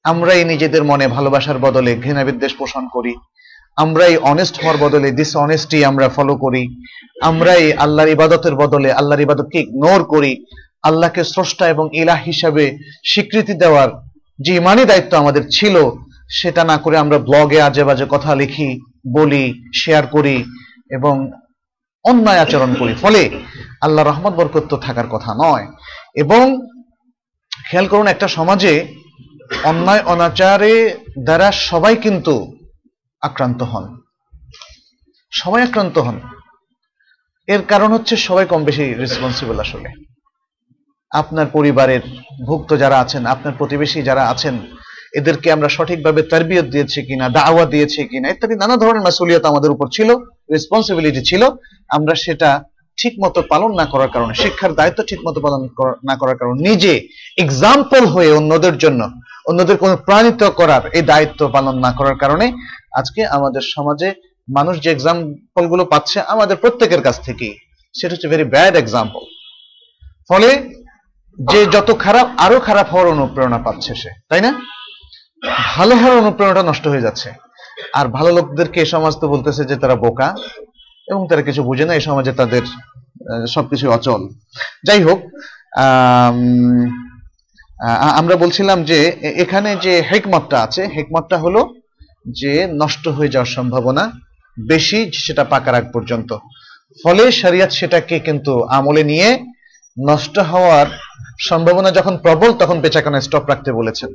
আমরাই 0.03 0.43
নিজেদের 0.43 0.83
মনে 0.83 1.05
ভালোবাসার 1.07 1.57
বদলে 1.57 1.91
ঘৃণা 1.95 2.23
বিদ্বেষ 2.23 2.53
পোষণ 2.55 2.87
করি। 2.87 3.13
আমরাই 3.75 4.17
অনেস্ট 4.17 4.61
হওয়ার 4.61 4.77
বদলে 4.77 5.11
দিস 5.11 5.35
অনেস্টি 5.35 5.85
আমরা 5.85 6.09
ফলো 6.09 6.35
করি। 6.35 6.83
আমরাই 7.21 7.73
আল্লাহর 7.73 8.09
ইবাদতের 8.09 8.55
বদলে 8.55 8.91
আল্লাহর 8.91 9.21
ইবাদতকে 9.21 9.59
ইগনোর 9.59 10.03
করি। 10.03 10.45
আল্লাহকে 10.83 11.23
স্রষ্টা 11.23 11.67
এবং 11.67 11.89
ইলাহ 11.93 12.23
হিসাবে 12.25 12.77
স্বীকৃতি 13.05 13.53
দেওয়ার 13.53 13.89
যে 14.39 14.55
ইমানি 14.55 14.85
দায়িত্ব 14.85 15.17
আমাদের 15.17 15.41
ছিল, 15.51 15.91
সেটা 16.29 16.63
না 16.63 16.77
করে 16.77 16.97
আমরা 16.97 17.19
ব্লগে 17.19 17.61
আজে 17.61 17.83
বাজে 17.83 18.05
কথা 18.09 18.35
লিখি, 18.35 18.79
বলি 19.13 19.53
শেয়ার 19.75 20.07
করি 20.07 20.43
এবং 20.91 21.31
অন্যায় 22.03 22.39
আচরণ 22.39 22.73
করি। 22.73 22.95
ফলে 23.01 23.29
আল্লাহ 23.81 24.05
রহমত 24.05 24.33
বরকত 24.33 24.75
থাকার 24.75 25.07
কথা 25.07 25.35
নয়। 25.43 25.67
এবং 26.15 26.67
খেয়াল 27.69 27.87
করুন 27.87 28.07
একটা 28.07 28.27
সমাজে 28.27 28.87
অন্যায়, 29.63 29.99
অনাচারে 30.05 30.97
দ্বারা 31.23 31.51
সবাই 31.51 31.95
কিন্তু 31.95 32.55
আক্রান্ত 33.23 33.63
হন। 33.63 33.85
সবাই 35.31 35.61
আক্রান্ত 35.63 35.97
হন। 35.97 36.17
এর 37.47 37.61
কারণ 37.61 37.89
হচ্ছে 37.93 38.17
সবাই 38.17 38.45
কম 38.45 38.63
বেশি 38.63 38.93
রেসপন্সিবল 38.93 39.59
আসলে। 39.59 39.89
আপনার 41.11 41.47
পরিবারের 41.47 42.03
ভুক্ত 42.45 42.69
যারা 42.77 42.99
আছেন, 42.99 43.25
আপনার 43.25 43.53
প্রতিবেশী 43.57 44.01
যারা 44.01 44.23
আছেন, 44.27 44.55
এদেরকে 45.13 45.47
আমরা 45.51 45.69
সঠিকভাবে 45.69 46.21
তারবিয়ত 46.21 46.65
দিয়েছি 46.65 46.99
কিনা, 47.01 47.29
দাওয়া 47.29 47.65
দিয়েছি 47.65 48.01
কিনা, 48.07 48.29
ইত্যাদি 48.29 48.55
নানা 48.55 48.75
ধরনের 48.77 49.01
মাসুলিয়ত 49.01 49.45
আমাদের 49.45 49.71
উপর 49.71 49.87
ছিল 49.87 50.09
রেসপন্সিবিলিটি 50.51 51.21
ছিল। 51.21 51.43
আমরা 51.89 52.15
সেটা 52.15 52.49
ঠিক 52.97 53.13
মতো 53.23 53.39
পালন 53.41 53.71
না 53.75 53.85
করার 53.85 54.09
কারণে, 54.09 54.33
শিক্ষার 54.33 54.73
দায়িত্ব 54.73 54.99
ঠিক 55.09 55.19
মতো 55.27 55.39
পালন 55.41 55.61
না 56.03 56.15
করার 56.15 56.37
কারণে 56.37 56.69
নিজে 56.69 56.93
এক্সাম্পল 57.37 58.05
হয়ে 58.05 58.31
অন্যদের 58.33 58.77
জন্য, 58.77 59.01
অন্যদের 59.45 59.77
কোনো 59.77 59.95
প্রাণিত 59.97 60.43
করার 60.43 60.83
এই 60.87 61.01
দায়িত্ব 61.01 61.41
পালন 61.47 61.75
না 61.79 61.91
করার 61.91 62.15
কারণে 62.15 62.45
আজকে 62.99 63.21
আমাদের 63.37 63.63
সমাজে 63.75 64.09
মানুষ 64.57 64.75
যে 64.83 64.89
এক্সাম্পলগুলো 64.91 65.83
পাচ্ছে 65.93 66.17
আমাদের 66.33 66.57
প্রত্যেকের 66.63 67.01
কাছ 67.07 67.15
থেকেই, 67.27 67.55
সেটা 67.95 68.13
হচ্ছে 68.13 68.31
ভেরি 68.33 68.45
ব্যাড 68.53 68.73
এক্সাম্পল 68.81 69.23
ফলে 70.29 70.49
যে 71.37 71.59
যত 71.75 71.89
খারাপ, 72.05 72.27
আরও 72.45 72.57
খারাপ 72.67 72.87
হওয়ার 72.93 73.11
অনুপ্রেরণা 73.15 73.59
পাচ্ছে 73.67 73.91
সে, 74.01 74.11
তাই 74.29 74.41
না? 74.45 74.51
ভালো 75.75 75.93
হওয়ার 76.01 76.21
অনুপ্রেরণাটা 76.23 76.63
নষ্ট 76.69 76.85
হয়ে 76.91 77.05
যাচ্ছে। 77.07 77.29
আর 77.99 78.05
ভালো 78.17 78.29
লোকদেরকে 78.37 78.79
এ 78.85 78.87
সমাজ 78.93 79.13
তো 79.21 79.25
বলতেছে 79.33 79.61
যে 79.69 79.75
তারা 79.83 79.95
বোকা, 80.03 80.29
এবং 81.11 81.21
তারা 81.29 81.43
কিছু 81.47 81.61
বুঝে 81.69 81.85
না, 81.87 81.93
এই 81.97 82.03
সমাজে 82.09 82.31
তাদের 82.41 82.63
সবকিছু 83.55 83.85
অচল। 83.95 84.21
যাই 84.87 85.01
হোক 85.07 85.19
আমরা 88.19 88.35
বলছিলাম 88.43 88.77
যে 88.89 88.97
এখানে 89.43 89.69
যে 89.85 89.93
হেকমতটা 90.09 90.57
আছে, 90.65 90.81
হেকমতটা 90.95 91.37
হলো 91.45 91.61
যে 92.31 92.67
নষ্ট 92.67 93.07
হয়ে 93.07 93.27
যাওয়ার 93.27 93.51
সম্ভাবনা 93.51 94.11
বেশি 94.67 95.11
সেটা 95.11 95.43
পাকার 95.43 95.75
আগ 95.75 95.91
পর্যন্ত। 95.91 96.37
ফলে 97.03 97.31
শরিয়ত 97.31 97.69
সেটাকে 97.69 98.19
কিন্তু 98.19 98.63
আমলে 98.63 99.03
নিয়ে 99.03 99.45
নষ্ট 100.05 100.39
হওয়ার 100.39 100.85
সম্ভাবনা 101.39 101.91
যখন 101.91 102.17
প্রবল, 102.17 102.53
তখন 102.53 102.81
বেচাকেনা 102.81 103.21
স্টপ 103.21 103.47
রাখতে 103.47 103.71
বলেছেন। 103.71 104.09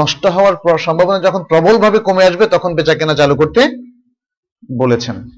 নষ্ট 0.00 0.26
হওয়ার 0.26 0.78
সম্ভাবনা 0.78 1.20
যখন 1.20 1.42
প্রবলভাবে 1.42 1.98
কমে 1.98 2.24
আসবে, 2.24 2.46
তখন 2.46 2.74
বেচাকেনা 2.74 3.14
চালু 3.14 3.36
করতে 3.36 3.68
বলেছেন। 4.78 5.28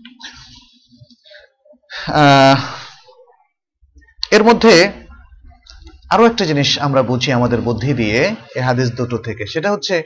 এর 4.31 4.45
মধ্যে 4.45 4.93
আরও 6.11 6.27
একটা 6.27 6.45
জিনিস 6.45 6.79
আমরা 6.79 7.03
বুঝি 7.03 7.33
আমাদের 7.33 7.61
বুদ্ধি 7.61 7.93
দিয়ে, 7.93 8.35
এ 8.57 8.61
হাদিস 8.61 8.93
দুটো 8.93 9.19
থেকে। 9.19 9.47
সেটা 9.47 9.73
হচ্ছে, 9.73 10.03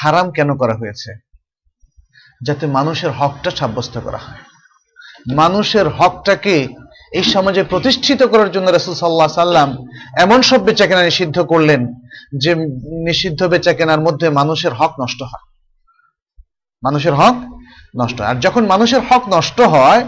হারাম 0.00 0.30
কেন 0.30 0.56
করা 0.56 0.74
হয়েছে? 0.74 1.27
যাতে 2.42 2.66
মানুষের 2.66 3.10
হকটা 3.10 3.50
সাব্যস্ত 3.50 3.98
করা 3.98 4.16
হয়। 4.16 4.38
মানুষের 5.34 5.88
হকটাকে 5.88 6.68
এই 7.12 7.22
সমাজে 7.22 7.62
প্রতিষ্ঠিত 7.62 8.22
করার 8.22 8.50
জন্য 8.50 8.70
রাসূল 8.70 8.94
সাল্লাহ 8.94 9.28
সাল্লাম 9.28 9.76
এমন 10.18 10.42
সব 10.42 10.64
বেচাকেনা 10.64 11.04
নিষিদ্ধ 11.04 11.40
করলেন 11.40 11.94
যে 12.38 12.54
নিষিদ্ধ 13.04 13.42
বেচাকেনার 13.42 14.00
মধ্যে 14.00 14.30
মানুষের 14.30 14.72
হক 14.72 14.94
নষ্ট 15.00 15.22
হয়। 15.22 15.52
মানুষের 16.82 17.14
হক 17.14 17.34
নষ্ট। 18.00 18.20
আর 18.20 18.34
যখন 18.40 18.66
মানুষের 18.66 19.00
হক 19.10 19.22
নষ্ট 19.28 19.60
হয়, 19.60 20.04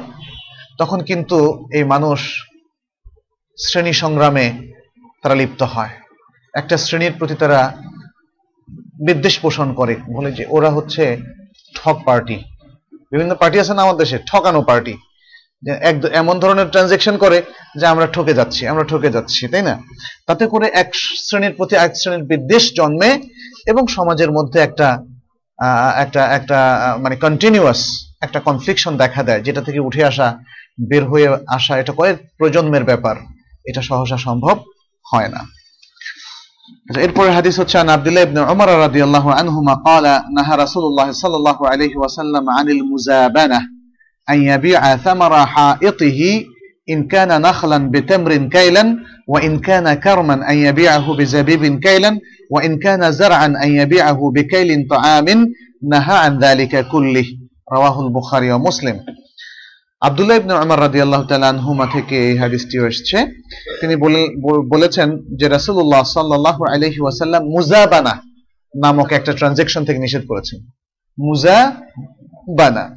তখন 0.79 1.03
কিন্তু 1.03 1.69
এই 1.75 1.85
মানুষ 1.85 2.47
শ্রেণি 3.59 3.93
সংগ্রামে 3.93 4.73
তারা 5.23 5.35
লিপ্ত 5.35 5.63
হয়। 5.63 5.89
একটা 6.55 6.77
শ্রেণির 6.77 7.13
প্রতি 7.19 7.35
তারা 7.35 7.77
বিদ্বেষ 9.07 9.39
পোষণ 9.39 9.75
করে। 9.75 9.97
বলে 10.15 10.33
যে 10.33 10.47
ওরা 10.49 10.71
হচ্ছে 10.71 11.21
ঠক 11.75 11.97
পার্টি 12.09 12.37
বিভিন্ন 13.13 13.33
পার্টি 13.41 13.57
আছে 13.63 13.73
না 13.75 13.83
আমাদের 13.87 14.01
দেশে? 14.05 14.17
ঠকানো 14.31 14.61
পার্টি 14.71 14.95
এক 15.91 15.97
এমন 16.23 16.37
ধরনের 16.43 16.69
ট্রানজেকশন 16.73 17.17
করে 17.25 17.39
যে 17.81 17.85
আমরা 17.93 18.07
ঠকে 18.15 18.35
যাচ্ছি, 18.35 18.63
আমরা 18.73 18.85
ঠকে 18.91 19.11
যাচ্ছি, 19.17 19.43
তাই 19.53 19.63
না? 19.69 19.75
তাতে 20.27 20.45
করে 20.53 20.67
এক 20.83 20.89
শ্রেণির 21.27 21.55
প্রতি 21.59 21.75
এক 21.77 21.93
শ্রেণির 22.01 22.29
বিদ্বেষ 22.33 22.65
জন্মে 22.79 23.11
এবং 23.71 23.83
সমাজের 23.97 24.31
মধ্যে 24.37 24.59
একটা 24.69 24.89
একটা 26.05 26.23
একটা 26.39 26.59
মানে 27.03 27.17
কন্টিনিউয়াস 27.17 27.81
একটা 28.21 28.39
কনফ্লিকশন 28.49 28.93
দেখা 29.03 29.23
দেয়, 29.23 29.41
যেটা 29.47 29.63
থেকে 29.67 29.81
উঠে 29.89 30.03
আসা, 30.11 30.29
বের 30.91 31.05
হয়ে 31.11 31.29
আসা, 31.57 31.73
এটা 31.83 31.93
কয়েক 31.99 32.17
প্রজন্মের 32.39 32.85
ব্যাপার। 32.85 33.17
এটা 33.71 33.83
সহসা 33.83 34.19
সম্ভব 34.27 34.57
হয় 35.07 35.29
না। 35.35 35.41
এরপরে 37.06 37.30
হাদিস 37.32 37.56
হচ্ছে 37.60 37.76
আন 37.78 37.90
আব্দুল্লাহ 37.90 38.24
ইবনে 38.28 38.42
উমর 38.54 38.70
রাদিয়াল্লাহু 38.86 39.30
আনহুমা 39.42 39.74
قال 39.88 40.06
نهى 40.38 40.54
رسول 40.64 40.84
الله 40.90 41.08
صلى 41.22 41.36
الله 41.40 41.60
عليه 41.72 41.94
وسلم 42.04 42.46
عن 42.58 42.68
المزابنة 42.76 43.60
أن 44.32 44.38
يبيع 44.52 44.82
ثمر 45.06 45.34
حائطه 45.46 46.20
إن 46.90 47.08
كان 47.08 47.42
نخلا 47.42 47.78
بتمر 47.94 48.32
كيلا 48.56 48.84
وإن 49.28 49.52
كان 49.60 49.94
كرما 49.94 50.36
أن 50.52 50.58
يبيعه 50.68 51.06
بزبيب 51.18 51.64
كيلا 51.80 52.12
وإن 52.54 52.72
كان 52.86 53.02
زرعا 53.12 53.46
أن 53.64 53.70
يبيعه 53.82 54.20
بكيل 54.36 54.70
طعام 54.90 55.28
نهى 55.94 56.18
عن 56.26 56.34
ذلك 56.46 56.74
كله 56.94 57.26
رواه 57.74 57.96
البخاري 58.06 58.52
ومسلم 58.52 58.98
আব্দুল্লাহ 60.01 60.37
ইবনে 60.37 60.55
উমর 60.55 60.81
রাদিয়াল্লাহু 60.81 61.25
তাআলা 61.25 61.49
আনহুমা 61.49 61.87
থেকে 61.93 62.31
এই 62.31 62.37
হাদিসটি 62.37 62.87
এসেছে। 62.87 63.27
তিনি 63.81 63.97
বলে- 63.97 64.63
বলেছেন 64.63 65.37
যে 65.37 65.49
রাসূলুল্লাহ 65.49 66.03
সাল্লাল্লাহু 66.03 66.65
আলাইহি 66.65 67.01
ওয়াসাল্লাম 67.01 67.45
মুজাবানা 67.45 68.23
নামক 68.83 69.13
একটা 69.13 69.33
ট্রানজাকশন 69.33 69.85
থেকে 69.85 69.99
নিষেধ 69.99 70.27
করেছেন। 70.29 70.61
মুজাবানা। 71.21 72.97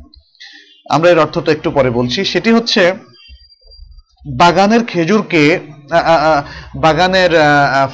আমরা 0.89 1.10
এর 1.10 1.20
অর্থটা 1.20 1.52
একটু 1.52 1.72
পরে 1.72 1.89
বলছি। 1.89 2.26
সেটি 2.26 2.52
হচ্ছে 2.52 2.94
বাগানের 4.38 4.84
খেজুরকে 4.84 5.60
বাগানের 6.75 7.30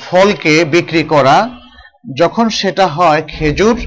ফলকে 0.02 0.66
বিক্রি 0.66 1.04
করা। 1.04 1.50
যখন 2.18 2.50
সেটা 2.50 2.88
হয় 2.88 3.24
খেজুর, 3.28 3.80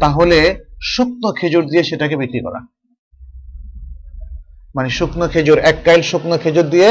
তাহলে 0.00 0.64
শুকনো 0.82 1.32
খেজুর 1.32 1.66
দিয়ে 1.66 1.84
সেটাকে 1.84 2.16
বিক্রি 2.16 2.40
করা। 2.40 2.71
মানে 4.74 4.88
শুকনো 4.98 5.26
খেজুর, 5.32 5.58
এক 5.70 5.76
কাইল 5.86 6.02
শুকনো 6.10 6.36
খেজুর 6.42 6.66
দিয়ে 6.74 6.90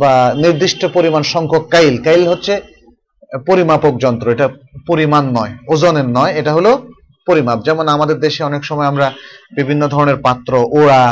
বা 0.00 0.12
নির্দিষ্ট 0.44 0.80
পরিমাণ 0.96 1.22
সংখ্যক 1.34 1.64
কাইল। 1.74 1.94
কাইল 2.06 2.22
হচ্ছে 2.32 2.54
পরিমাপক 3.48 3.94
যন্ত্র, 4.04 4.26
এটা 4.34 4.46
পরিমাণ 4.86 5.24
নয়, 5.36 5.52
ওজনের 5.72 6.08
নয়, 6.08 6.32
এটা 6.40 6.52
হলো 6.52 6.70
পরিমাপ। 7.26 7.58
যেমন 7.66 7.86
আমাদের 7.88 8.16
দেশে 8.26 8.40
অনেক 8.44 8.62
সময় 8.64 8.88
আমরা 8.92 9.06
বিভিন্ন 9.58 9.82
ধরনের 9.94 10.18
পাত্র, 10.26 10.52
ওড়া 10.78 11.02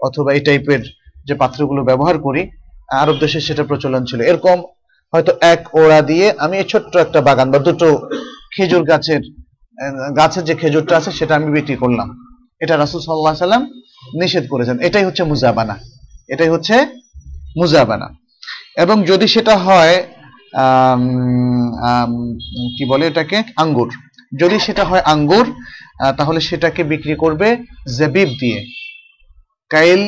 অথবা 0.00 0.30
এই 0.36 0.42
টাইপের 0.46 0.82
যে 1.26 1.34
পাত্রগুলো 1.34 1.80
ব্যবহার 1.90 2.16
করি, 2.26 2.42
আরব 3.02 3.16
দেশে 3.20 3.38
সেটা 3.48 3.62
প্রচলন 3.70 4.02
ছিল। 4.04 4.20
এরকম 4.30 4.58
হয়তো 5.12 5.32
এক 5.52 5.60
ওড়া 5.80 6.00
দিয়ে 6.10 6.26
আমি 6.44 6.56
ছোট্ট 6.72 6.92
একটা 6.96 7.20
বাগান 7.20 7.48
বা 7.50 7.58
দুটো 7.58 7.88
খেজুর 8.54 8.84
গাছের 8.90 9.22
গাছের 10.16 10.44
যে 10.44 10.54
খেজুরটা 10.54 10.94
আছে 10.96 11.10
সেটা 11.18 11.32
আমি 11.38 11.48
বিক্রি 11.56 11.76
করলাম। 11.76 12.08
এটা 12.60 12.74
রাসুল 12.76 13.00
সাল্লাহ 13.00 13.46
সাল্লাম 13.46 13.64
নিষেধ 14.20 14.44
করেছেন। 14.50 14.76
এটাই 14.88 15.04
হচ্ছে 15.04 15.22
মুজাবানা। 15.30 15.76
এটাই 16.28 16.50
হচ্ছে 16.54 16.76
মুজাবানা। 17.58 18.08
এবং 18.82 18.96
যদি 19.04 19.26
সেটা 19.34 19.54
হয় 19.66 19.96
কি 22.76 22.84
বলে 22.90 23.04
এটাকে? 23.06 23.36
আঙ্গুর। 23.62 23.90
যদি 24.32 24.56
সেটা 24.66 24.84
হয় 24.84 25.02
আঙ্গুর 25.12 25.46
তাহলে 26.18 26.40
সেটাকে 26.48 26.82
বিক্রি 26.92 27.14
করবে 27.14 27.48
জেবিব 27.98 28.28
দিয়ে। 28.42 28.58
কাইল, 29.70 30.00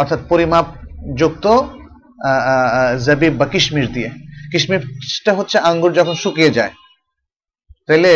অর্থাৎ 0.00 0.20
পরিমাপ 0.28 0.66
যুক্ত 1.20 1.44
জেবিব 3.06 3.32
বা 3.40 3.46
কিশমিশ 3.52 3.86
দিয়ে। 3.96 4.10
কিশমিশটা 4.52 5.32
হচ্ছে 5.38 5.56
আঙ্গুর 5.68 5.92
যখন 5.92 6.14
শুকিয়ে 6.22 6.50
যায়, 6.50 6.72
তাহলে 7.86 8.12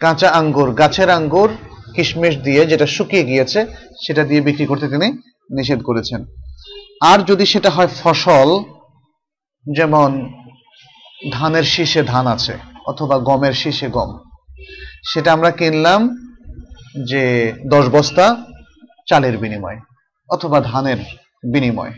কাঁচা 0.00 0.28
আঙ্গুর, 0.40 0.68
গাছের 0.80 1.10
আঙ্গুর 1.10 1.50
কিশমিশ 1.94 2.34
দিয়ে 2.36 2.66
যেটা 2.66 2.86
শুকিয়ে 2.86 3.24
গিয়েছে, 3.24 3.66
সেটা 4.06 4.24
দিয়ে 4.24 4.40
বিক্রি 4.40 4.66
করতে 4.66 4.88
তিনি 4.88 5.08
নিষেধ 5.56 5.82
করেছেন। 5.82 6.24
আর 7.00 7.18
যদি 7.18 7.46
সেটা 7.46 7.70
হয় 7.70 7.88
ফসল, 8.02 8.48
যেমন 9.74 10.10
ধানের 11.32 11.62
শীষে 11.62 12.02
ধান 12.02 12.26
আছে, 12.26 12.54
অথবা 12.86 13.18
গমের 13.18 13.52
শীষে 13.52 13.88
গম, 13.88 14.10
সেটা 15.12 15.32
আমরা 15.32 15.50
কিনলাম 15.50 16.00
যে 17.06 17.52
দশ 17.66 17.84
বস্তা 17.88 18.36
চালের 19.06 19.38
বিনিময়, 19.38 19.78
অথবা 20.30 20.60
ধানের 20.60 20.96
বিনিময়। 21.52 21.92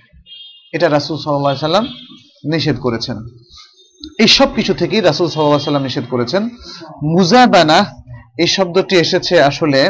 এটা 0.72 0.88
রাসুল 0.90 1.16
সাল্লাহ 1.16 1.68
সাল্লাম 1.68 1.86
নিষেধ 2.53 2.76
করেছেন। 2.80 3.16
এই 4.18 4.28
সব 4.28 4.49
কিছু 4.55 4.74
থেকেই 4.74 5.01
রাসুল 5.01 5.28
সাল্লাহ 5.28 5.59
সাল্লাম 5.59 5.82
নিষেধ 5.82 6.05
করেছেন। 6.11 6.42
মুজাবানা 7.14 7.78
এই 8.43 8.49
শব্দটি 8.57 8.95
এসেছে 9.05 9.34
আসলে 9.51 9.80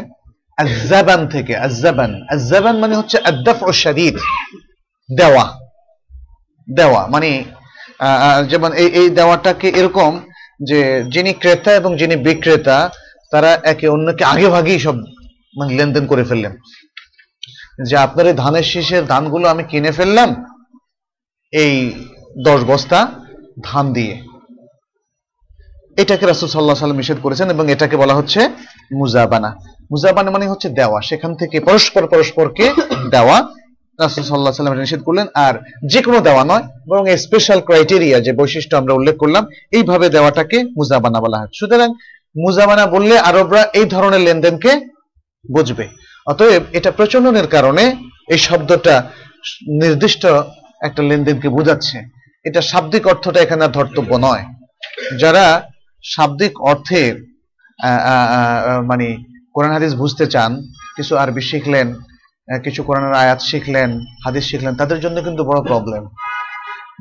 আজাবান 0.59 1.21
থেকে 1.35 1.53
আজাবান 1.67 2.13
আজাবান 2.35 2.75
মানে 2.83 2.95
হচ্ছে 3.01 3.17
আদাফ 3.31 3.59
ও 3.69 3.71
শাদীদ, 3.83 4.17
দেওয়া। 5.09 5.47
দেওয়া 6.69 7.03
মানে 7.15 7.31
যেমন 8.51 8.71
এই 8.83 8.89
এই 9.01 9.09
দেওয়াটাকে 9.19 9.69
এরকম 9.81 10.13
যে 10.61 10.81
যিনি 11.15 11.33
ক্রেতা 11.43 11.71
এবং 11.81 11.91
যিনি 12.01 12.17
বিক্রেতা, 12.27 12.79
তারা 13.33 13.51
একে 13.73 13.87
অন্যকে 13.95 14.25
আগে 14.33 14.49
ভাগেই 14.55 14.81
সব 14.87 14.97
মানে 15.59 15.71
লেনদেন 15.79 16.05
করে 16.11 16.25
ফেললেন। 16.31 16.55
যে 17.89 17.95
আপনার 18.07 18.27
এই 18.31 18.37
ধানের 18.43 18.67
শীষের 18.73 19.05
ধানগুলো 19.13 19.47
আমি 19.53 19.63
কিনে 19.71 19.93
ফেললাম, 19.99 20.31
এই 21.53 21.75
দশ 22.49 22.61
বস্তা 22.71 22.99
ধান 23.69 23.87
দিয়ে। 23.97 24.15
এটাকে 25.97 26.27
রাসুল 26.27 26.49
সাল্লাহ 26.49 26.75
সাল্লাম 26.75 26.97
নিষেধ 26.97 27.17
করেছেন 27.23 27.51
এবং 27.51 27.71
এটাকে 27.71 27.97
বলা 27.97 28.15
হচ্ছে 28.15 28.49
মুজাবানা। 28.95 29.57
মুজাবানা 29.91 30.31
মানে 30.31 30.49
হচ্ছে 30.49 30.69
দেওয়া। 30.69 31.01
সেখান 31.01 31.35
থেকে 31.35 31.61
পরস্পর 31.61 32.07
পরস্পরকে 32.07 32.73
দেওয়া। 33.11 33.43
রাসুল 34.01 34.25
সাল্লাহ 34.25 34.53
সাল্লাম 34.53 34.79
নিষেধ 34.79 35.03
করলেন। 35.03 35.27
আর 35.35 35.55
যে 35.87 36.03
কোনো 36.03 36.21
দেওয়া 36.21 36.45
নয়, 36.45 36.63
বরং 36.89 37.17
স্পেশাল 37.17 37.61
ক্রাইটেরিয়া 37.61 38.21
যে 38.21 38.33
বৈশিষ্ট্য 38.33 38.77
আমরা 38.77 38.95
উল্লেখ 38.95 39.17
করলাম, 39.17 39.47
এইভাবে 39.73 40.09
দেওয়াটাকে 40.09 40.65
মুজাবানা 40.65 41.21
বলা 41.21 41.39
হয়। 41.39 41.47
সুতরাং 41.55 41.89
মুজাবানা 42.37 42.87
বললে 42.87 43.19
আরবরা 43.19 43.63
এই 43.73 43.85
ধরনের 43.85 44.21
লেনদেনকে 44.21 44.81
বুঝবে। 45.53 45.89
অতএব 46.27 46.63
এটা 46.73 46.91
প্রচলনের 46.91 47.47
কারণে 47.47 47.97
এই 48.29 48.39
শব্দটা 48.39 49.03
নির্দিষ্ট 49.69 50.27
একটা 50.83 51.03
লেনদেনকে 51.03 51.49
বোঝাচ্ছে। 51.49 51.99
এটা 52.45 52.61
শাব্দিক 52.61 53.07
অর্থটা 53.07 53.41
এখানে 53.41 53.69
ধর্তব্য 53.69 54.17
নয়। 54.21 54.45
যারা 55.21 55.71
শাব্দিক 56.13 56.55
অর্থে 56.71 57.03
মানে 58.91 59.07
কোরআন 59.55 59.73
হাদিস 59.77 59.93
বুঝতে 60.03 60.25
চান, 60.35 60.51
কিছু 60.97 61.13
আরবি 61.23 61.43
শিখলেন 61.51 61.89
কিছু 62.65 62.81
কোরআনের 62.87 63.15
আয়াত 63.23 63.41
শিখলেন, 63.51 63.91
হাদিস 64.25 64.45
শিখলেন, 64.51 64.73
তাদের 64.81 64.99
জন্য 65.05 65.17
কিন্তু 65.27 65.43
বড় 65.51 65.61
প্রবলেম 65.71 66.03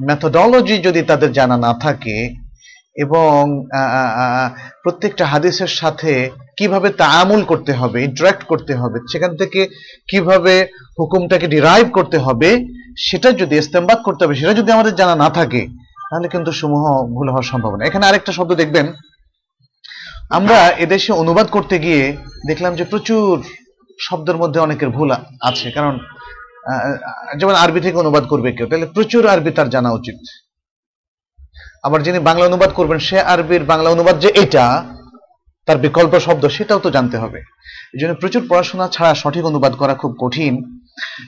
মেথোডলজি 0.07 0.75
যদি 0.87 1.01
তাদের 1.09 1.29
জানা 1.37 1.57
না 1.65 1.71
থাকে 1.85 2.17
এবং 3.03 3.37
প্রত্যেকটা 4.83 5.23
হাদিসের 5.33 5.71
সাথে 5.79 6.13
কীভাবে 6.59 6.89
তাআমুল 7.01 7.41
করতে 7.51 7.71
হবে 7.79 7.97
ইন্টারাক্ট 8.07 8.43
করতে 8.51 8.73
হবে, 8.81 8.97
সেখান 9.11 9.31
থেকে 9.41 9.61
কীভাবে 10.11 10.53
হুকুমটাকে 10.97 11.47
ডিরাইভ 11.53 11.85
করতে 11.97 12.17
হবে, 12.25 12.49
সেটা 13.07 13.29
যদি 13.41 13.53
ইস্তেমবাদ 13.57 13.99
করতে 14.07 14.21
হবে, 14.23 14.35
সেটা 14.39 14.53
যদি 14.59 14.69
আমাদের 14.75 14.93
জানা 14.99 15.15
না 15.23 15.29
থাকে 15.37 15.61
তাহলে 16.09 16.27
কিন্তু 16.33 16.51
সমূহ 16.51 16.83
ভুল 17.15 17.27
হওয়ার 17.29 17.49
সম্ভাবনা। 17.51 17.81
এখানে 17.85 18.05
আরেকটা 18.05 18.31
শব্দ 18.31 18.51
দেখবেন। 18.61 18.87
আমরা 20.29 20.57
এদেশে 20.85 21.11
অনুবাদ 21.13 21.47
করতে 21.47 21.79
গিয়ে 21.79 22.03
দেখলাম 22.47 22.75
যে 22.75 22.83
প্রচুর 22.83 23.43
শব্দের 23.99 24.37
মধ্যে 24.41 24.59
অনেকের 24.59 24.89
ভুল 24.89 25.09
আছে। 25.49 25.71
কারণ 25.71 25.99
যেমন 27.39 27.55
আরবি 27.55 27.79
থেকে 27.81 27.97
অনুবাদ 27.97 28.23
করবে 28.31 28.49
কেউ, 28.51 28.67
তাহলে 28.67 28.85
প্রচুর 28.85 29.27
আরবি 29.27 29.51
তার 29.51 29.69
জানা 29.69 29.91
উচিত। 29.91 30.17
আবার 31.83 32.03
যিনি 32.03 32.19
বাংলা 32.19 32.45
অনুবাদ 32.45 32.71
করবেন, 32.73 32.99
সে 32.99 33.17
আরবির 33.33 33.63
বাংলা 33.63 33.89
অনুবাদ 33.89 34.15
যে 34.19 34.29
এটা, 34.43 34.65
তার 35.67 35.77
বিকল্প 35.77 36.13
শব্দ, 36.19 36.43
সেটাও 36.47 36.79
তো 36.79 36.89
জানতে 36.91 37.17
হবে। 37.17 37.39
এই 37.93 37.99
জন্য 38.01 38.13
প্রচুর 38.15 38.43
পড়াশোনা 38.49 38.87
ছাড়া 38.87 39.13
সঠিক 39.15 39.45
অনুবাদ 39.45 39.73
করা 39.75 39.93
খুব 39.93 40.15
কঠিন। 40.19 40.81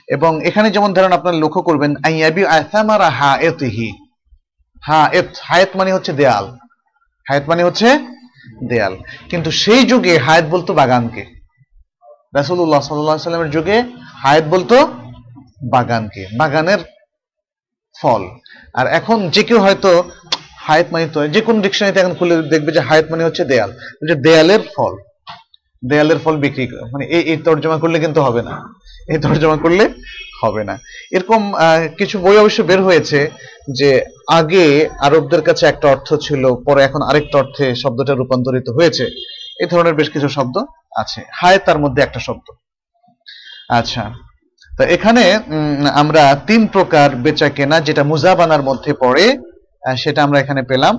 এবং 0.07 0.31
এখানে 0.45 0.67
যেমন 0.71 0.93
ধরেন 0.93 1.11
আপনার 1.11 1.35
লক্ষ্য 1.35 1.61
করবেন, 1.61 1.91
আইয়াবি 2.03 2.43
আসামারা 2.45 3.09
হা 3.09 3.31
এতিহি 3.49 4.06
হা 4.87 5.09
এত, 5.13 5.25
হায়াত 5.41 5.69
মানে 5.75 5.93
হচ্ছে 5.93 6.13
দেয়াল। 6.13 6.45
হায়াত 7.29 7.43
মানে 7.47 7.63
হচ্ছে 7.63 7.99
দেয়াল। 8.63 8.97
কিন্তু 9.29 9.51
সেই 9.51 9.83
যুগে 9.83 10.17
হায়াত 10.17 10.45
বলতো 10.45 10.73
বাগানকে। 10.73 11.25
সাল্লাল্লাহু 12.43 13.17
সাল্লামের 13.17 13.49
যুগে 13.49 13.83
হায়াত 14.23 14.43
বলতো 14.43 14.87
বাগানকে, 15.71 16.27
বাগানের 16.37 16.77
ফল। 18.01 18.27
আর 18.73 18.87
এখন 18.87 19.29
যে 19.29 19.43
কেউ 19.43 19.59
হয়তো 19.59 20.11
হায়াত 20.59 20.85
মানে 20.91 21.07
তো, 21.13 21.27
যে 21.27 21.41
কোনো 21.41 21.61
ডিকশনারিতে 21.61 21.99
এখন 21.99 22.13
খুলে 22.13 22.41
দেখবে 22.41 22.71
যে 22.71 22.79
হায়াত 22.79 23.05
মানে 23.11 23.23
হচ্ছে 23.23 23.45
দেয়াল। 23.45 23.71
যে 24.07 24.15
দেয়ালের 24.15 24.59
ফল। 24.75 24.95
দেয়ালের 25.83 26.19
ফল 26.23 26.35
বিক্রি 26.45 26.65
করে। 26.67 26.83
মানে 26.93 27.05
এই 27.15 27.23
এই 27.31 27.37
তর্জমা 27.37 27.77
করলে 27.77 27.97
কিন্তু 27.99 28.19
হবে 28.21 28.41
না। 28.41 28.53
এই 29.13 29.19
তর্জমা 29.25 29.57
করলে 29.57 29.83
হবে 30.43 30.63
না। 30.63 30.75
এরকম 31.15 31.41
কিছু 31.97 32.15
বই 32.19 32.37
অবশ্য 32.37 32.59
বের 32.63 32.81
হয়েছে 32.81 33.19
যে 33.79 33.89
আগে 34.39 34.89
আরবদের 35.07 35.41
কাছে 35.41 35.63
একটা 35.65 35.87
অর্থ 35.87 36.13
ছিল, 36.25 36.43
পরে 36.65 36.81
এখন 36.83 37.01
আরেকটা 37.01 37.37
অর্থে 37.37 37.65
শব্দটা 37.75 38.13
রূপান্তরিত 38.13 38.67
হয়েছে। 38.69 39.05
এই 39.61 39.67
ধরনের 39.71 39.93
বেশ 39.93 40.09
কিছু 40.09 40.29
শব্দ 40.29 40.55
আছে। 41.01 41.21
হায় 41.33 41.59
তার 41.65 41.77
মধ্যে 41.79 42.01
একটা 42.03 42.19
শব্দ। 42.19 42.47
আচ্ছা। 43.69 44.03
তো 44.77 44.83
এখানে 44.95 45.23
আমরা 46.01 46.23
তিন 46.47 46.67
প্রকার 46.67 47.09
বেচা 47.15 47.49
কেনা 47.49 47.77
যেটা 47.81 48.03
মুজাবানার 48.03 48.61
মধ্যে 48.61 48.91
পড়ে 48.93 49.25
সেটা 49.97 50.19
আমরা 50.23 50.39
এখানে 50.39 50.61
পেলাম। 50.61 50.95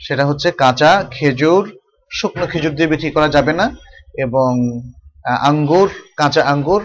সেটা 0.00 0.24
হচ্ছে 0.26 0.48
কাঁচা, 0.62 0.92
খেজুর, 1.10 1.62
শুকনো 2.10 2.46
খেজুর 2.46 2.74
দিয়ে 2.74 2.88
বিক্রি 2.88 3.10
করা 3.10 3.28
যাবে 3.28 3.52
না। 3.52 3.66
এবং 4.24 4.50
আঙ্গুর, 5.50 5.88
কাঁচা 6.20 6.42
আঙ্গুর 6.52 6.82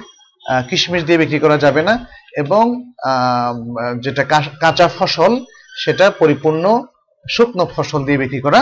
কিশমিশ 0.69 1.01
দিয়ে 1.07 1.21
বিক্রি 1.21 1.39
করা 1.43 1.57
যাবে 1.65 1.82
না 1.88 1.93
এবং 2.41 2.63
যেটা 4.03 4.23
কাঁচা 4.63 4.88
ফসল 4.97 5.34
সেটা 5.84 6.05
পরিপূর্ণ 6.21 6.65
শুকনো 7.25 7.63
ফসল 7.75 8.01
দিয়ে 8.07 8.21
বিক্রি 8.23 8.39
করা 8.45 8.61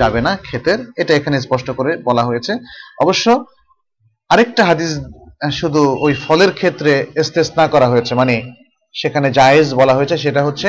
যাবে 0.00 0.20
না 0.26 0.32
ক্ষেতের। 0.46 0.78
এটা 1.00 1.12
এখানে 1.18 1.36
স্পষ্ট 1.46 1.68
করে 1.78 1.90
বলা 2.08 2.22
হয়েছে। 2.28 2.52
অবশ্য 3.04 3.26
আরেকটা 4.30 4.62
হাদিস 4.68 4.92
শুধু 5.60 5.82
ওই 6.04 6.12
ফলের 6.24 6.52
ক্ষেত্রে 6.58 6.92
ইস্তেসনা 7.22 7.64
করা 7.74 7.86
হয়েছে 7.92 8.12
মানে 8.20 8.34
সেখানে 8.94 9.28
জায়েজ 9.38 9.68
বলা 9.80 9.94
হয়েছে, 9.94 10.16
সেটা 10.24 10.40
হচ্ছে 10.46 10.68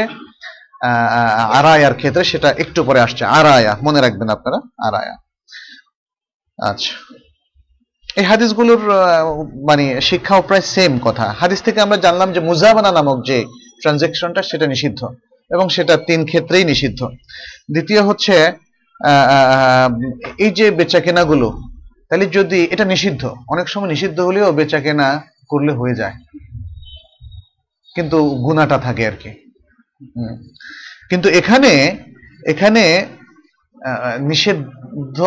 আরায়ার 1.59 1.95
ক্ষেত্রে 1.99 2.23
সেটা 2.31 2.49
একটু 2.63 2.79
পরে 2.87 2.99
আসছে। 3.05 3.23
আরায়া, 3.39 3.73
মনে 3.85 3.99
রাখবেন 4.01 4.29
আপনারা, 4.35 4.59
আরায়া। 4.87 5.15
আচ্ছা। 6.59 6.93
এই 8.17 8.25
হাদিসগুলোর 8.31 8.81
মানে 9.69 9.85
শিক্ষাও 10.09 10.41
প্রায় 10.47 10.63
সেম 10.73 10.93
কথা। 11.07 11.25
হাদিস 11.41 11.59
থেকে 11.65 11.79
আমরা 11.85 11.97
জানলাম 12.05 12.29
যে 12.35 12.41
মুজাবানা 12.49 12.91
নামক 12.97 13.17
যে 13.29 13.37
ট্রানজেকশনটা 13.81 14.41
সেটা 14.49 14.65
নিষিদ্ধ 14.73 15.01
এবং 15.51 15.65
সেটা 15.75 15.93
তিন 16.07 16.19
ক্ষেত্রেই 16.29 16.65
নিষিদ্ধ। 16.71 16.99
দ্বিতীয় 17.73 18.01
হচ্ছে 18.07 18.35
এই 20.45 20.51
যে 20.57 20.65
বেচা 20.77 20.99
কেনাগুলো 21.05 21.47
তাহলে 22.07 22.25
যদি 22.37 22.59
এটা 22.73 22.85
নিষিদ্ধ, 22.93 23.23
অনেক 23.53 23.67
সময় 23.73 23.89
নিষিদ্ধ 23.93 24.17
হলেও 24.27 24.47
বেচা 24.59 24.79
কেনা 24.85 25.07
করলে 25.51 25.71
হয়ে 25.79 25.99
যায়। 26.01 26.15
কিন্তু 27.95 28.17
গুণাটা 28.45 28.77
থাকে 28.85 29.03
আর 29.09 29.15
কি। 29.21 29.31
কিন্তু 31.09 31.27
এখানে 31.39 31.71
এখানে 32.43 32.83
নিষিদ্ধ 34.31 35.17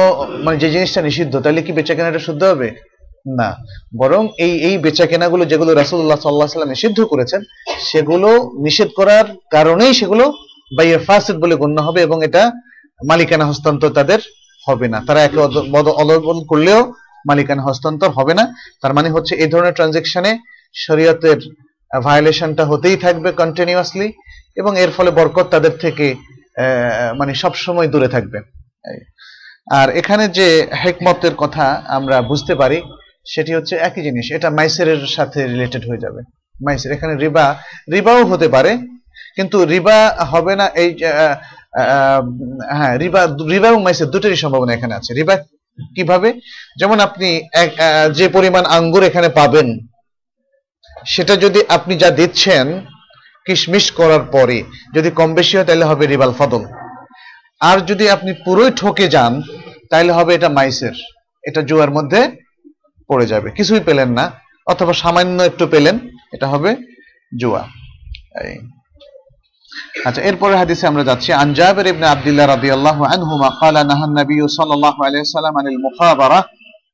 মানে 0.45 0.57
যে 0.63 0.69
জিনিসটা 0.75 1.01
নিষিদ্ধ, 1.09 1.35
তাহলে 1.45 1.61
কি 1.67 1.71
বেচা 1.79 1.95
কেনাটা 1.97 2.21
শুদ্ধ 2.29 2.43
হবে? 2.53 2.69
না। 3.39 3.51
বরং 4.01 4.23
এই 4.45 4.53
এই 4.69 4.75
বেচা 4.85 5.05
কেনাগুলো 5.11 5.43
যেগুলো 5.51 5.71
রাসুল্লাহ 5.75 6.19
সাল্লাহ 6.21 6.49
সাল্লাম 6.55 6.73
নিষিদ্ধ 6.75 6.99
করেছেন, 7.13 7.41
সেগুলো 7.91 8.29
নিষেধ 8.67 8.91
করার 8.99 9.27
কারণেই 9.55 9.93
সেগুলো 10.01 10.25
বাইয়ের 10.77 11.01
ফাসিদ 11.07 11.37
বলে 11.43 11.55
গণ্য 11.63 11.79
হবে 11.87 12.01
এবং 12.07 12.19
এটা 12.29 12.43
মালিকানা 13.01 13.45
হস্তান্তর 13.51 13.97
তাদের 13.99 14.21
হবে 14.67 14.87
না। 14.93 14.99
তারা 15.07 15.21
একে 15.25 15.39
অদল 16.01 16.39
করলেও 16.51 16.81
মালিকানা 17.29 17.63
হস্তান্তর 17.69 18.11
হবে 18.19 18.35
না। 18.39 18.45
তার 18.83 18.93
মানে 18.97 19.09
হচ্ছে 19.15 19.33
এই 19.43 19.49
ধরনের 19.53 19.77
ট্রানজেকশনে 19.77 20.33
শরীয়তের 20.75 21.39
ভায়োলেশনটা 22.07 22.65
হতেই 22.71 22.97
থাকবে 23.05 23.29
কন্টিনিউয়াসলি 23.41 24.09
এবং 24.61 24.73
এর 24.83 24.91
ফলে 24.97 25.11
বরকত 25.19 25.47
তাদের 25.55 25.75
থেকে 25.85 26.07
মানে 27.19 27.33
সব 27.43 27.53
সময় 27.65 27.89
দূরে 27.93 28.09
থাকবে। 28.15 28.39
আর 29.79 29.89
এখানে 30.01 30.25
যে 30.39 30.49
হেকমতের 30.83 31.35
কথা 31.43 31.67
আমরা 31.97 32.17
বুঝতে 32.31 32.55
পারি, 32.61 32.79
সেটি 33.33 33.51
হচ্ছে 33.57 33.75
একই 33.89 34.03
জিনিস, 34.07 34.27
এটা 34.37 34.49
মাইসেরের 34.59 35.03
সাথে 35.17 35.41
রিলেটেড 35.53 35.83
হয়ে 35.89 36.03
যাবে। 36.05 36.21
মাইসের, 36.67 36.91
এখানে 36.97 37.15
রিবা, 37.25 37.47
রিবাও 37.95 38.21
হতে 38.31 38.49
পারে, 38.55 38.73
কিন্তু 39.37 39.57
রিবা 39.73 39.99
হবে 40.33 40.53
না, 40.61 40.67
এই 40.83 40.91
হ্যাঁ 42.79 42.95
রিবা 43.03 43.23
রিবা 43.53 43.69
এবং 43.73 43.83
মাইসের 43.87 44.09
দুটোরই 44.15 44.39
সম্ভাবনা 44.45 44.73
এখানে 44.75 44.95
আছে। 44.99 45.11
রিবা 45.21 45.35
কীভাবে? 45.97 46.29
যেমন 46.81 46.99
আপনি 47.07 47.29
যে 48.19 48.27
পরিমাণ 48.37 48.65
আঙ্গুর 48.77 49.03
এখানে 49.11 49.29
পাবেন, 49.41 49.69
সেটা 51.15 51.35
যদি 51.45 51.61
আপনি 51.77 51.95
যা 52.03 52.11
দিচ্ছেন 52.19 52.67
কিশমিশ 53.46 53.86
করার 53.92 54.24
পরে 54.36 54.58
যদি 54.96 55.10
কম 55.12 55.30
বেশি 55.34 55.54
হয় 55.58 55.68
তাহলে 55.70 55.86
হবে 55.92 56.04
রিবাল 56.06 56.32
ফদল 56.40 56.64
আর 57.62 57.78
যদি 57.90 58.06
আপনি 58.10 58.32
পুরোই 58.46 58.72
ঠকে 58.72 59.06
যান 59.08 59.34
তাহলে 59.92 60.12
হবে 60.18 60.32
এটা 60.38 60.50
মাইসের 60.58 60.96
এটা 61.44 61.62
জুয়ার 61.70 61.92
মধ্যে 61.92 62.22
পড়ে 63.10 63.26
যাবে 63.32 63.48
কিছুই 63.58 63.82
পেলেন 63.88 64.10
না 64.18 64.26
অথবা 64.68 64.94
সামান্য 64.94 65.38
একটু 65.44 65.64
পেলেন 65.74 65.96
এটা 66.36 66.48
হবে 66.54 66.70
জুয়া 67.32 67.64
এই। 68.44 68.58
আচ্ছা 70.08 70.22
এরপরে 70.30 70.54
হাদিসে 70.62 70.86
আমরা 70.88 71.04
যাচ্ছি 71.10 71.30
আন 71.34 71.50
জাবির 71.54 71.88
ইবনে 71.94 72.06
আব্দুল্লাহ 72.08 72.48
রাদিয়াল্লাহু 72.48 73.02
আনহুমা 73.14 73.50
قال 73.62 73.76
نهى 73.92 74.06
النبي 74.10 74.42
صلى 74.58 74.74
الله 74.78 74.96
عليه 75.06 75.22
وسلم 75.26 75.54
عن 75.60 75.68
المخابرة 75.74 76.40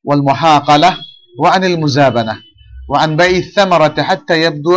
والمحاقلة 0.05 0.91
وعن 1.35 1.61
المزابنة 1.63 2.35
وعن 2.91 3.09
بيع 3.15 3.33
الثمرة 3.45 3.97
حتى 4.09 4.35
يبدو 4.45 4.75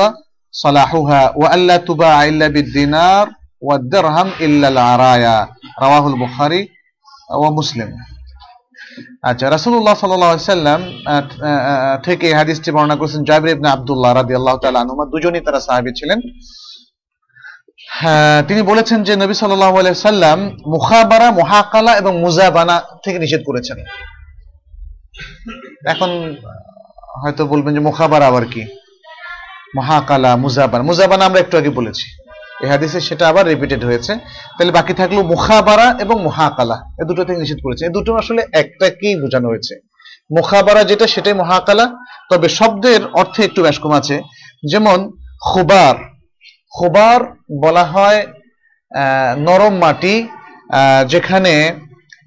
صلاحها 0.55 1.23
وألا 1.35 1.77
تباع 1.79 2.17
إلا 2.25 2.47
بالدينار 2.49 3.25
والدرهم 3.63 4.29
إلا 4.41 4.67
العرايا 4.69 5.39
رواه 5.79 6.05
البخاري 6.09 6.63
ومسلم 7.35 7.91
আচ্ছা 9.23 9.47
রাসূলুল্লাহ 9.51 9.95
সাল্লাল্লাহু 9.95 10.33
আলাইহি 10.33 10.51
সাল্লাম 10.51 10.81
আহ, 11.07 11.23
আহ, 11.43 11.97
থেকে 11.99 12.25
এই 12.29 12.35
হাদিসটি 12.35 12.69
বর্ণনা 12.71 12.97
করেছেন 12.97 13.23
জাবির 13.25 13.53
ইবনে 13.53 13.69
আব্দুল্লাহ 13.71 14.11
রাদিয়াল্লাহু 14.13 14.59
তাআলা 14.63 14.81
আনহুমা 14.81 15.05
দুজনই 15.13 15.43
তারা 15.47 15.61
সাহাবী 15.61 15.93
ছিলেন 15.93 16.19
হ্যাঁ, 17.95 18.41
তিনি 18.49 18.61
বলেছেন 18.63 18.99
যে 19.03 19.13
নবী 19.17 19.35
সাল্লাল্লাহু 19.35 19.77
আলাইহি 19.81 19.99
সাল্লাম 20.09 20.39
মুখাবারা 20.67 21.29
মুহাকালা 21.31 21.93
এবং 22.01 22.13
মুজাবানা 22.21 22.77
থেকে 23.05 23.19
নিষেধ 23.19 23.43
করেছেন 23.49 23.79
এখন 25.87 26.11
হয়তো 27.23 27.43
বলবেন 27.47 27.73
যে 27.75 27.81
মুখাবারা 27.81 28.27
আবার 28.27 28.45
কি 28.45 28.63
মহাকালা 29.76 30.36
মুজাবানা 30.36 30.84
মুজাবানা 30.84 31.26
আমরা 31.26 31.40
একটু 31.40 31.58
আগে 31.58 31.70
বলেছি। 31.70 32.24
এই 32.64 32.70
হাদিসে 32.70 33.00
সেটা 33.00 33.28
আবার 33.28 33.48
রিপিটেড 33.48 33.86
হয়েছে। 33.86 34.16
তাহলে 34.58 34.72
বাকি 34.72 34.94
থাকল 34.94 35.24
মুখাবারা 35.24 35.96
এবং 36.00 36.24
মহাকালা। 36.24 36.82
এ 37.02 37.06
দুটো 37.06 37.24
থেকে 37.24 37.40
নিষেধ 37.40 37.58
করেছে। 37.64 37.86
এই 37.86 37.92
দুটো 37.92 38.16
আসলে 38.16 38.46
একটাকেই 38.54 39.16
বোঝানো 39.16 39.48
হয়েছে। 39.48 39.80
মুখাবারা 40.38 40.84
যেটা 40.84 41.08
সেটাই 41.08 41.34
মহাকালা। 41.34 41.92
তবে 42.32 42.50
শব্দের 42.50 43.06
অর্থে 43.14 43.44
একটু 43.46 43.62
ব্যাসকম 43.62 43.92
আছে। 43.92 44.22
যেমন 44.72 45.12
খুবার। 45.42 45.96
খুবার 46.78 47.22
বলা 47.62 47.84
হয় 47.84 48.28
আহ, 48.96 49.40
নরম 49.40 49.78
মাটি 49.78 50.28
আহ, 50.74 51.08
যেখানে 51.08 51.74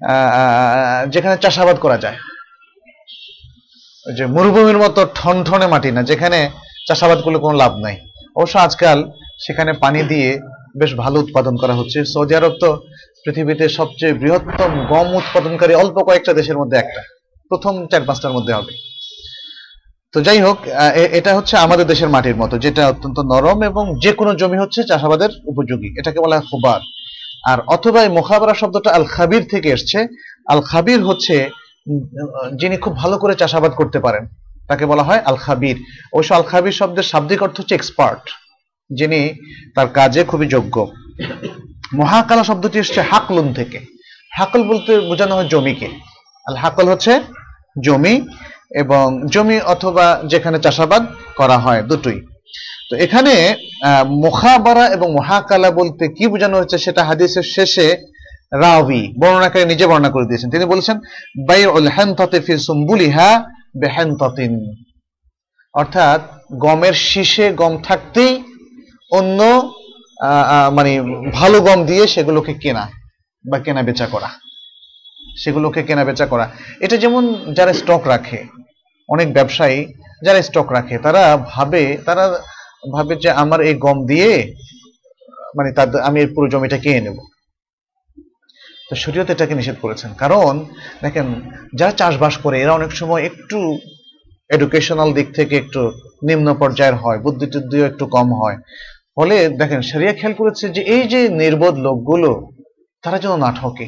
আহ, 0.05 1.05
যেখানে 1.09 1.37
চাষাবাদ 1.37 1.77
করা 1.77 1.97
যায়। 1.97 2.15
যে 4.17 4.25
মরুভূমির 4.25 4.77
মতো 4.77 5.07
ঠনঠনে 5.15 5.67
মাটি 5.67 5.91
না 5.91 6.03
যেখানে 6.03 6.49
চাষাবাদ 6.87 7.19
করলে 7.25 7.39
কোনো 7.45 7.55
লাভ 7.63 7.73
নাই। 7.85 7.95
অবশ্য 8.39 8.55
আজকাল 8.67 8.99
সেখানে 9.45 9.71
পানি 9.83 10.01
দিয়ে 10.11 10.29
বেশ 10.81 10.91
ভালো 11.03 11.17
উৎপাদন 11.23 11.55
করা 11.61 11.73
হচ্ছে। 11.79 11.99
সৌদি 12.13 12.33
আরব 12.39 12.53
তো 12.63 12.69
পৃথিবীতে 13.23 13.65
সবচেয়ে 13.79 14.13
বৃহত্তম 14.21 14.71
গম 14.91 15.07
উৎপাদনকারী 15.21 15.73
অল্প 15.83 15.97
কয়েকটা 16.07 16.31
দেশের 16.39 16.57
মধ্যে 16.61 16.77
একটা। 16.83 17.01
প্রথম 17.51 17.73
চার 17.91 18.03
পাঁচটার 18.07 18.35
মধ্যে 18.37 18.53
হবে। 18.57 18.73
তো 20.13 20.17
যাই 20.27 20.39
হোক 20.45 20.57
এটা 21.19 21.31
হচ্ছে 21.37 21.55
আমাদের 21.65 21.85
দেশের 21.91 22.09
মাটির 22.15 22.37
মতো, 22.41 22.55
যেটা 22.65 22.83
অত্যন্ত 22.93 23.17
নরম 23.31 23.57
এবং 23.69 23.83
যে 24.03 24.11
কোনো 24.19 24.31
জমি 24.41 24.57
হচ্ছে 24.63 24.79
চাষাবাদের 24.89 25.31
উপযোগী। 25.51 25.89
এটাকে 25.99 26.19
বলা 26.23 26.35
হয় 26.37 26.45
খুবার। 26.49 26.81
আর 27.51 27.59
অথবা 27.75 27.99
মোখাবারা 28.17 28.55
শব্দটা 28.61 28.89
আল 28.97 29.05
খাবির 29.15 29.43
থেকে 29.51 29.69
এসছে। 29.75 29.99
আল 30.53 30.59
খাবির 30.69 31.01
হচ্ছে 31.09 31.35
যিনি 32.61 32.75
খুব 32.83 32.93
ভালো 33.01 33.15
করে 33.21 33.33
চাষাবাদ 33.41 33.71
করতে 33.79 33.99
পারেন। 34.05 34.23
তাকে 34.69 34.83
বলা 34.91 35.03
হয় 35.03 35.21
আল 35.29 35.37
খাবির 35.45 35.77
অবশ্য 36.13 36.31
আল 36.33 36.45
খাবির 36.51 36.75
শব্দের 36.79 37.09
শাব্দিক 37.11 37.39
অর্থ 37.45 37.55
হচ্ছে 37.59 37.75
এক্সপার্ট 37.75 38.23
যিনি 38.89 39.21
তার 39.75 39.87
কাজে 39.97 40.21
খুবই 40.23 40.47
যোগ্য। 40.55 40.75
মহাকালা 41.99 42.43
শব্দটি 42.43 42.77
এসছে 42.79 43.01
হাকলুন 43.11 43.47
থেকে। 43.53 43.79
হাকল 44.37 44.61
বলতে 44.71 44.91
বোঝানো 45.09 45.33
হয় 45.35 45.49
জমিকে। 45.53 45.87
আল 46.47 46.55
হাকল 46.63 46.85
হচ্ছে 46.91 47.13
জমি 47.85 48.15
এবং 48.81 49.05
জমি 49.33 49.57
অথবা 49.73 50.05
যেখানে 50.31 50.57
চাষাবাদ 50.59 51.03
করা 51.39 51.57
হয় 51.57 51.81
দুটোই। 51.89 52.19
তো 52.89 52.93
এখানে 53.05 53.33
মুখাবারা 54.23 54.85
এবং 54.95 55.07
মহাকালা 55.17 55.69
বলতে 55.79 56.03
কি 56.17 56.25
বোঝানো 56.27 56.55
হচ্ছে 56.61 56.77
সেটা 56.85 57.01
হাদিসের 57.09 57.45
শেষে 57.55 57.87
রাবি 58.63 59.01
বর্ণনাকারী 59.19 59.63
নিজে 59.65 59.85
বর্ণনা 59.87 60.09
করে 60.09 60.25
দিয়েছেন। 60.29 60.49
তিনি 60.53 60.65
বলেছেন 60.65 60.97
বাই 61.47 61.65
উল 61.77 61.89
ফি 62.45 62.53
সুম্বুলিহা 62.67 63.29
বেহানতাতিন। 63.81 64.53
অর্থাৎ 65.73 66.21
গমের 66.65 66.95
শীষে 67.09 67.45
গম 67.61 67.73
থাকতেই 67.87 68.33
অন্য 69.11 69.39
মানে 70.77 70.91
ভালো 71.39 71.57
গম 71.67 71.79
দিয়ে 71.89 72.03
সেগুলোকে 72.13 72.53
কেনা 72.63 72.83
বা 73.45 73.57
কেনা 73.65 73.81
বেচা 73.87 74.07
করা। 74.13 74.29
সেগুলোকে 75.41 75.81
কেনা 75.87 76.03
বেচা 76.09 76.25
করা। 76.31 76.45
এটা 76.85 76.95
যেমন 77.03 77.23
যারা 77.57 77.73
স্টক 77.79 78.03
রাখে, 78.13 78.39
অনেক 79.09 79.27
ব্যবসায়ী 79.37 79.77
যারা 80.25 80.39
স্টক 80.47 80.67
রাখে, 80.77 80.95
তারা 81.05 81.23
ভাবে 81.53 81.83
তারা 82.07 82.23
ভাবে 82.95 83.13
যে 83.23 83.29
আমার 83.43 83.59
এই 83.69 83.75
গম 83.85 83.97
দিয়ে 84.11 84.31
মানে 85.57 85.69
তাদের, 85.77 85.99
আমি 86.07 86.19
পুরো 86.35 86.47
জমিটা 86.53 86.77
কিনে 86.83 87.01
নেব। 87.05 87.17
তো 88.89 88.95
শরীয়ত 88.95 89.29
এটাকে 89.29 89.55
নিষেধ 89.55 89.75
করেছেন। 89.81 90.13
কারণ, 90.13 90.65
দেখেন, 91.01 91.27
যারা 91.75 91.91
চাষবাস 91.91 92.37
করে, 92.37 92.61
এরা 92.61 92.73
অনেক 92.73 92.91
সময় 92.91 93.23
একটু 93.23 93.77
এডুকেশনাল 94.49 95.13
দিক 95.13 95.35
থেকে 95.35 95.57
একটু 95.57 95.91
নিম্ন 96.23 96.53
পর্যায়ের 96.53 96.95
হয় 96.95 97.19
বুদ্ধি 97.19 97.45
টুদ্ধিও 97.45 97.85
একটু 97.85 98.05
কম 98.05 98.33
হয়। 98.33 98.57
ফলে, 99.15 99.49
দেখেন 99.49 99.81
সারিয়া 99.81 100.13
খেয়াল 100.13 100.33
করেছে 100.33 100.69
যে 100.69 100.81
এই 100.81 101.07
যে 101.07 101.29
নির্বোধ 101.29 101.75
লোকগুলো, 101.77 102.49
তারা 103.01 103.17
যেন 103.19 103.37
না 103.37 103.53
ঠকে। 103.61 103.87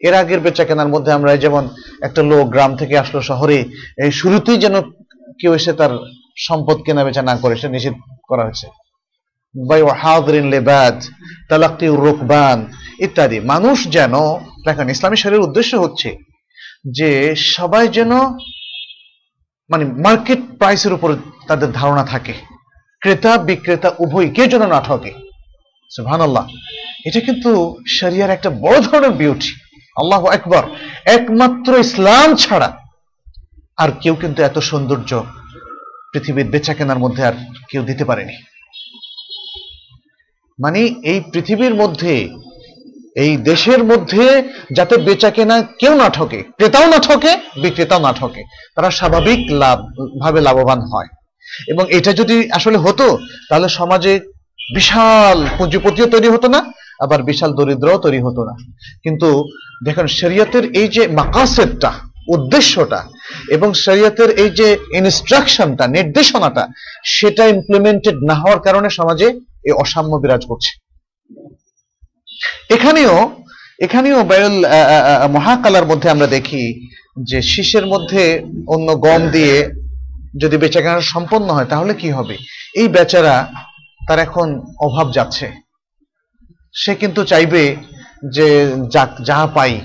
এর 0.00 0.14
আগের 0.14 0.40
বেচা 0.40 0.64
কেনার 0.64 0.88
মধ্যে 0.88 1.12
আমরা 1.12 1.36
যেমন 1.36 1.68
একটা 2.02 2.22
লোক 2.22 2.48
গ্রাম 2.48 2.76
থেকে 2.76 2.98
আসলো 2.98 3.22
শহরে, 3.22 3.64
এই 4.04 4.10
শুরুতেই 4.10 4.58
যেন 4.58 4.80
কেউ 5.40 5.54
এসে 5.54 5.72
তার 5.72 5.90
সম্পদ 6.36 6.76
কেনা 6.82 7.04
বেচা 7.04 7.22
না 7.22 7.36
করে, 7.36 7.56
সে 7.56 7.68
নিষেধ 7.68 7.94
করা 8.28 8.44
হয়েছে। 8.44 8.66
বাই 9.68 9.82
হাদরিন 9.82 10.48
লেবাদ, 10.48 11.02
তালাক্তি 11.48 11.86
রুকবান 11.86 12.66
ইত্যাদি। 12.98 13.40
মানুষ 13.40 13.88
যেন, 13.88 14.12
দেখেন, 14.64 14.90
ইসলামী 14.90 15.16
শরীর 15.16 15.40
উদ্দেশ্য 15.40 15.76
হচ্ছে 15.76 16.18
যে 16.90 17.36
সবাই 17.36 17.88
যেন 17.88 18.12
মানে 19.70 19.84
মার্কেট 19.84 20.38
প্রাইসের 20.58 20.92
উপর 20.92 21.16
তাদের 21.48 21.72
ধারণা 21.72 22.04
থাকে। 22.04 22.32
ক্রেতা, 23.00 23.38
বিক্রেতা 23.38 23.92
উভয় 23.98 24.28
কে 24.28 24.46
যেন 24.46 24.66
না 24.66 24.80
ঠকে। 24.80 25.12
সুবহানাল্লাহ। 25.90 26.48
এটা 27.06 27.20
কিন্তু 27.20 27.76
শরিয়ার 27.88 28.30
একটা 28.30 28.50
বড় 28.50 28.80
ধরনের 28.80 29.10
বিউটি 29.10 29.52
আল্লাহ 29.96 30.26
একবার 30.26 30.62
একমাত্র 31.04 31.78
ইসলাম 31.78 32.34
ছাড়া 32.34 32.78
আর 33.76 33.88
কেউ 34.00 34.14
কিন্তু 34.14 34.42
এত 34.42 34.58
সৌন্দর্য 34.58 35.24
পৃথিবীর 36.12 36.46
বেচা 36.46 36.74
কেনার 36.74 36.98
মধ্যে 36.98 37.26
আর 37.26 37.32
কেউ 37.70 37.82
দিতে 37.82 38.04
পারেনি। 38.04 38.36
মানে 40.62 40.80
এই 40.80 41.20
পৃথিবীর 41.32 41.74
মধ্যে 41.74 42.28
এই 43.16 43.36
দেশের 43.36 43.84
মধ্যে 43.84 44.42
যাতে 44.72 44.96
বেচা 44.96 45.30
কেনা 45.30 45.62
কেউ 45.62 45.94
না 45.94 46.08
ঠকে, 46.08 46.42
ক্রেতাও 46.42 46.86
না 46.88 46.98
ঠকে, 46.98 47.36
বিক্রেতাও 47.62 48.00
না 48.00 48.12
ঠকে, 48.12 48.42
তারা 48.74 48.90
স্বাভাবিক 48.90 49.40
লাভ, 49.50 49.78
ভাবে 50.20 50.40
লাভবান 50.40 50.80
হয়। 50.80 51.06
এবং 51.68 51.84
এটা 51.90 52.12
যদি 52.12 52.50
আসলে 52.50 52.78
হতো, 52.78 53.18
তাহলে 53.48 53.68
সমাজে 53.68 54.20
বিশাল 54.74 55.46
পুঁজিপতিও 55.58 56.06
তৈরি 56.06 56.28
হতো 56.28 56.48
না, 56.48 56.72
আবার 57.00 57.22
বিশাল 57.22 57.52
দরিদ্রও 57.52 57.98
তৈরি 57.98 58.20
হতো 58.20 58.44
না। 58.44 58.54
কিন্তু 59.02 59.44
দেখেন, 59.84 60.06
শরীয়তের 60.06 60.64
এই 60.64 60.88
যে 60.88 61.08
মাকাসেদটা, 61.08 61.92
উদ্দেশ্যটা, 62.28 63.04
এবং 63.50 63.74
শরীয়তের 63.74 64.30
এই 64.30 64.50
যে 64.50 64.76
ইনস্ট্রাকশনটা 64.94 65.86
নির্দেশনাটা, 65.86 66.68
সেটা 67.04 67.46
ইমপ্লিমেন্টেড 67.46 68.16
না 68.28 68.34
হওয়ার 68.34 68.60
কারণে 68.60 68.90
সমাজে 68.90 69.26
এই 69.64 69.72
অসাম্য 69.72 70.16
বিরাজ 70.16 70.46
করছে। 70.46 70.85
এখানেও 72.70 73.44
এখানেও 73.78 74.24
বায়ুল 74.24 74.64
মহাকালার 75.32 75.86
মধ্যে 75.86 76.10
আমরা 76.10 76.26
দেখি 76.26 76.90
যে 77.22 77.42
শীষের 77.42 77.86
মধ্যে 77.86 78.42
অন্য 78.66 79.00
গম 79.00 79.28
দিয়ে 79.30 79.70
যদি 80.40 80.56
বেচাকেনা 80.56 81.00
সম্পন্ন 81.00 81.50
হয়, 81.50 81.64
তাহলে 81.64 81.94
কি 81.94 82.10
হবে? 82.10 82.36
এই 82.74 82.88
বেচারা 82.88 83.52
তার 84.08 84.18
এখন 84.18 84.60
অভাব 84.80 85.12
যাচ্ছে। 85.12 85.46
সে 86.74 86.94
কিন্তু 86.94 87.24
চাইবে 87.24 87.76
যে 88.36 88.48
যাক, 88.90 89.10
যা 89.22 89.46
পাই 89.46 89.80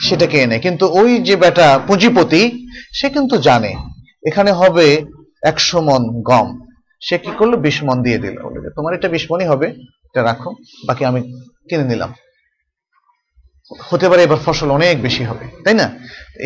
সেটাকে 0.00 0.42
এনে। 0.42 0.58
কিন্তু 0.58 0.84
ওই 1.00 1.18
যে 1.18 1.36
বেটা 1.36 1.78
পুঁজিপতি, 1.86 2.68
সে 2.92 3.10
কিন্তু 3.10 3.38
জানে, 3.38 3.74
এখানে 4.26 4.52
হবে 4.52 5.04
একশো 5.42 5.80
মন 5.80 6.02
গম। 6.22 6.48
সে 7.00 7.18
কি 7.18 7.30
করল? 7.38 7.56
বিশ 7.56 7.82
মন 7.84 8.02
দিয়ে 8.02 8.18
দিল। 8.18 8.36
তোমার 8.76 8.94
এটা 8.94 9.08
বিশ 9.08 9.24
মনই 9.30 9.46
হবে। 9.46 9.74
এটা 10.16 10.28
রাখো, 10.30 10.50
বাকি 10.88 11.02
আমি 11.10 11.20
কিনে 11.68 11.84
নিলাম। 11.92 12.10
হতে 13.90 14.06
পারে 14.10 14.20
এবার 14.26 14.40
ফসল 14.46 14.68
অনেক 14.78 14.94
বেশি 15.06 15.22
হবে, 15.30 15.44
তাই 15.64 15.74
না? 15.80 15.86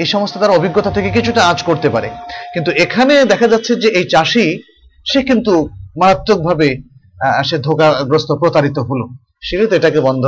এই 0.01 0.07
সমস্ত 0.15 0.35
তার 0.43 0.57
অভিজ্ঞতা 0.59 0.91
থেকে 0.97 1.09
কিছুটা 1.17 1.41
আঁচ 1.51 1.59
করতে 1.69 1.89
পারে। 1.95 2.09
কিন্তু 2.55 2.71
এখানে 2.85 3.15
দেখা 3.33 3.47
যাচ্ছে 3.53 3.73
যে 3.83 3.89
এই 3.99 4.05
চাষি, 4.15 4.47
সে 5.11 5.21
কিন্তু 5.31 5.53
মারাত্মকভাবে 6.01 6.69
সে 7.49 7.57
ধোকাগ্রস্ত, 7.67 8.31
প্রতারিত 8.43 8.79
হলো। 8.89 9.05
সে 9.47 9.67
তো 9.71 9.75
এটাকে 9.77 10.01
বন্ধ 10.09 10.25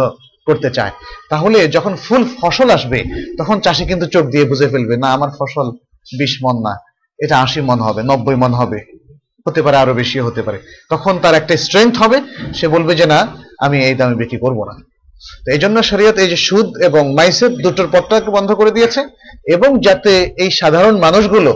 করতে 0.47 0.69
চায়। 0.77 0.93
তাহলে 1.31 1.59
যখন 1.77 1.93
ফুল 2.05 2.23
ফসল 2.41 2.69
আসবে, 2.77 2.99
তখন 3.39 3.57
চাষি 3.65 3.85
কিন্তু 3.91 4.07
চোখ 4.15 4.25
দিয়ে 4.33 4.45
বুঝে 4.51 4.69
ফেলবে, 4.73 4.95
না, 5.03 5.09
আমার 5.17 5.31
ফসল 5.39 5.67
বিশ 6.19 6.33
মন 6.45 6.57
না, 6.67 6.75
এটা 7.25 7.37
আশি 7.45 7.61
মন 7.69 7.79
হবে, 7.87 8.01
নব্বই 8.11 8.37
মন 8.43 8.53
হবে। 8.61 8.79
হতে 9.47 9.61
পারে, 9.65 9.77
আরও 9.83 9.93
বেশি 10.01 10.19
হতে 10.27 10.43
পারে। 10.47 10.59
তখন 10.93 11.15
তার 11.23 11.35
একটা 11.41 11.55
স্ট্রেংথ 11.65 11.95
হবে, 12.03 12.19
সে 12.59 12.67
বলবে 12.75 12.93
যে, 13.01 13.07
না, 13.15 13.19
আমি 13.65 13.77
এই 13.89 13.95
দামে 13.99 14.17
বিক্রি 14.23 14.39
করব 14.45 14.59
না। 14.69 14.75
তো 15.45 15.49
এই 15.55 15.61
জন্য 15.65 15.77
শরীয়ত 15.91 16.17
এই 16.25 16.29
যে 16.33 16.39
সুদ 16.47 16.69
এবং 16.89 17.03
মাইসের 17.19 17.53
দুটোর 17.65 17.89
পথটাকে 17.95 18.31
বন্ধ 18.37 18.51
করে 18.61 18.71
দিয়েছে 18.77 19.01
এবং 19.55 19.71
যাতে 19.87 20.13
এই 20.43 20.51
সাধারণ 20.61 20.95
মানুষগুলো 21.07 21.53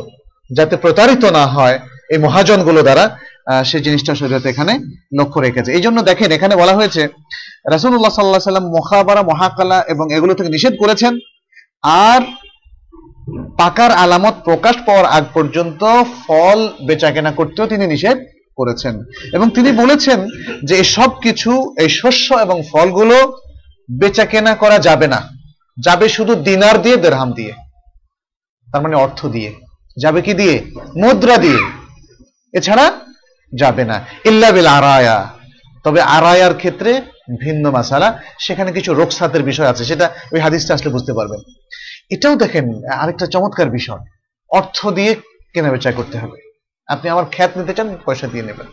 যাতে 0.50 0.74
প্রতারিত 0.84 1.24
না 1.38 1.44
হয় 1.54 1.76
এই 2.12 2.18
মহাজনগুলো 2.26 2.80
দ্বারা 2.86 3.04
সেই 3.70 3.82
জিনিসটা 3.86 4.12
শরীয়ত 4.20 4.44
এখানে 4.52 4.72
লক্ষ্য 5.18 5.38
রেখেছে। 5.46 5.70
এই 5.76 5.82
জন্য 5.86 5.98
দেখেন, 6.10 6.28
এখানে 6.36 6.54
বলা 6.62 6.74
হয়েছে 6.78 7.02
রাসুল্লাহ 7.74 8.14
সাল্লাহ 8.14 8.50
সাল্লাম 8.50 8.66
মহাবারা 8.76 9.22
মহাকালা 9.30 9.78
এবং 9.92 10.06
এগুলো 10.16 10.32
থেকে 10.38 10.50
নিষেধ 10.56 10.74
করেছেন। 10.82 11.12
আর 12.08 12.20
পাকার 13.34 13.90
আলামত 13.90 14.34
প্রকাশ 14.44 14.76
পাওয়ার 14.86 15.06
আগ 15.06 15.24
পর্যন্ত 15.34 15.84
ফল 16.26 16.68
বেচা 16.86 17.10
কেনা 17.10 17.32
করতেও 17.32 17.66
তিনি 17.66 17.86
নিষেধ 17.86 18.18
করেছেন। 18.56 19.02
এবং 19.32 19.50
তিনি 19.50 19.72
বলেছেন 19.72 20.26
যে 20.64 20.84
সব 20.84 21.20
কিছু, 21.20 21.74
এই 21.78 21.88
শস্য 21.88 22.34
এবং 22.34 22.62
ফলগুলো 22.72 23.36
বেচা 24.00 24.24
কেনা 24.24 24.54
করা 24.54 24.78
যাবে 24.78 25.06
না। 25.06 25.28
যাবে 25.84 26.08
শুধু 26.08 26.34
দিনার 26.34 26.82
দিয়ে, 26.82 26.96
দেড়হাম 26.96 27.32
দিয়ে। 27.32 27.52
তার 28.72 28.82
মানে 28.82 28.96
অর্থ 28.96 29.26
দিয়ে। 29.26 29.54
যাবে 29.98 30.22
কি 30.22 30.34
দিয়ে? 30.34 30.64
মুদ্রা 30.76 31.36
দিয়ে। 31.36 31.58
এছাড়া 32.52 32.92
যাবে 33.54 33.84
না। 33.84 34.04
ইল্লা 34.24 34.50
বিল 34.50 34.66
আরায়া। 34.66 35.30
তবে 35.84 36.00
আরায়ার 36.00 36.54
ক্ষেত্রে 36.54 37.00
ভিন্ন 37.40 37.70
মাসালা। 37.70 38.22
সেখানে 38.40 38.72
কিছু 38.72 38.94
রোকসাতের 38.94 39.42
বিষয় 39.42 39.68
আছে। 39.68 39.84
সেটা 39.84 40.10
ওই 40.32 40.40
হাদিসটা 40.40 40.74
আসলে 40.74 40.92
বুঝতে 40.92 41.12
পারবেন। 41.12 41.40
এটাও 42.10 42.34
দেখেন, 42.36 42.66
আরেকটা 43.02 43.26
চমৎকার 43.26 43.68
বিষয়। 43.70 44.02
অর্থ 44.50 44.78
দিয়ে 44.88 45.12
কেনা 45.54 45.70
বেচা 45.70 45.92
করতে 45.92 46.18
হবে। 46.18 46.38
আপনি 46.88 47.06
আমার 47.10 47.24
খ্যাত 47.32 47.50
নিতে 47.58 47.72
চান, 47.74 47.88
পয়সা 48.06 48.26
দিয়ে 48.26 48.44
নেবেন। 48.44 48.68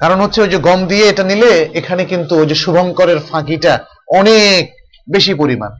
কারণ 0.00 0.20
হচ্ছে 0.20 0.38
ওই 0.40 0.48
যে 0.48 0.58
গম 0.58 0.80
দিয়ে 0.86 1.04
এটা 1.08 1.24
নিলে 1.24 1.52
এখানে 1.74 2.02
কিন্তু 2.04 2.32
ওই 2.40 2.46
যে 2.46 2.54
শুভঙ্করের 2.54 3.20
ফাঁকিটা 3.30 3.72
অনেক 4.18 4.60
বেশি 5.12 5.34
পরিমাণ। 5.34 5.70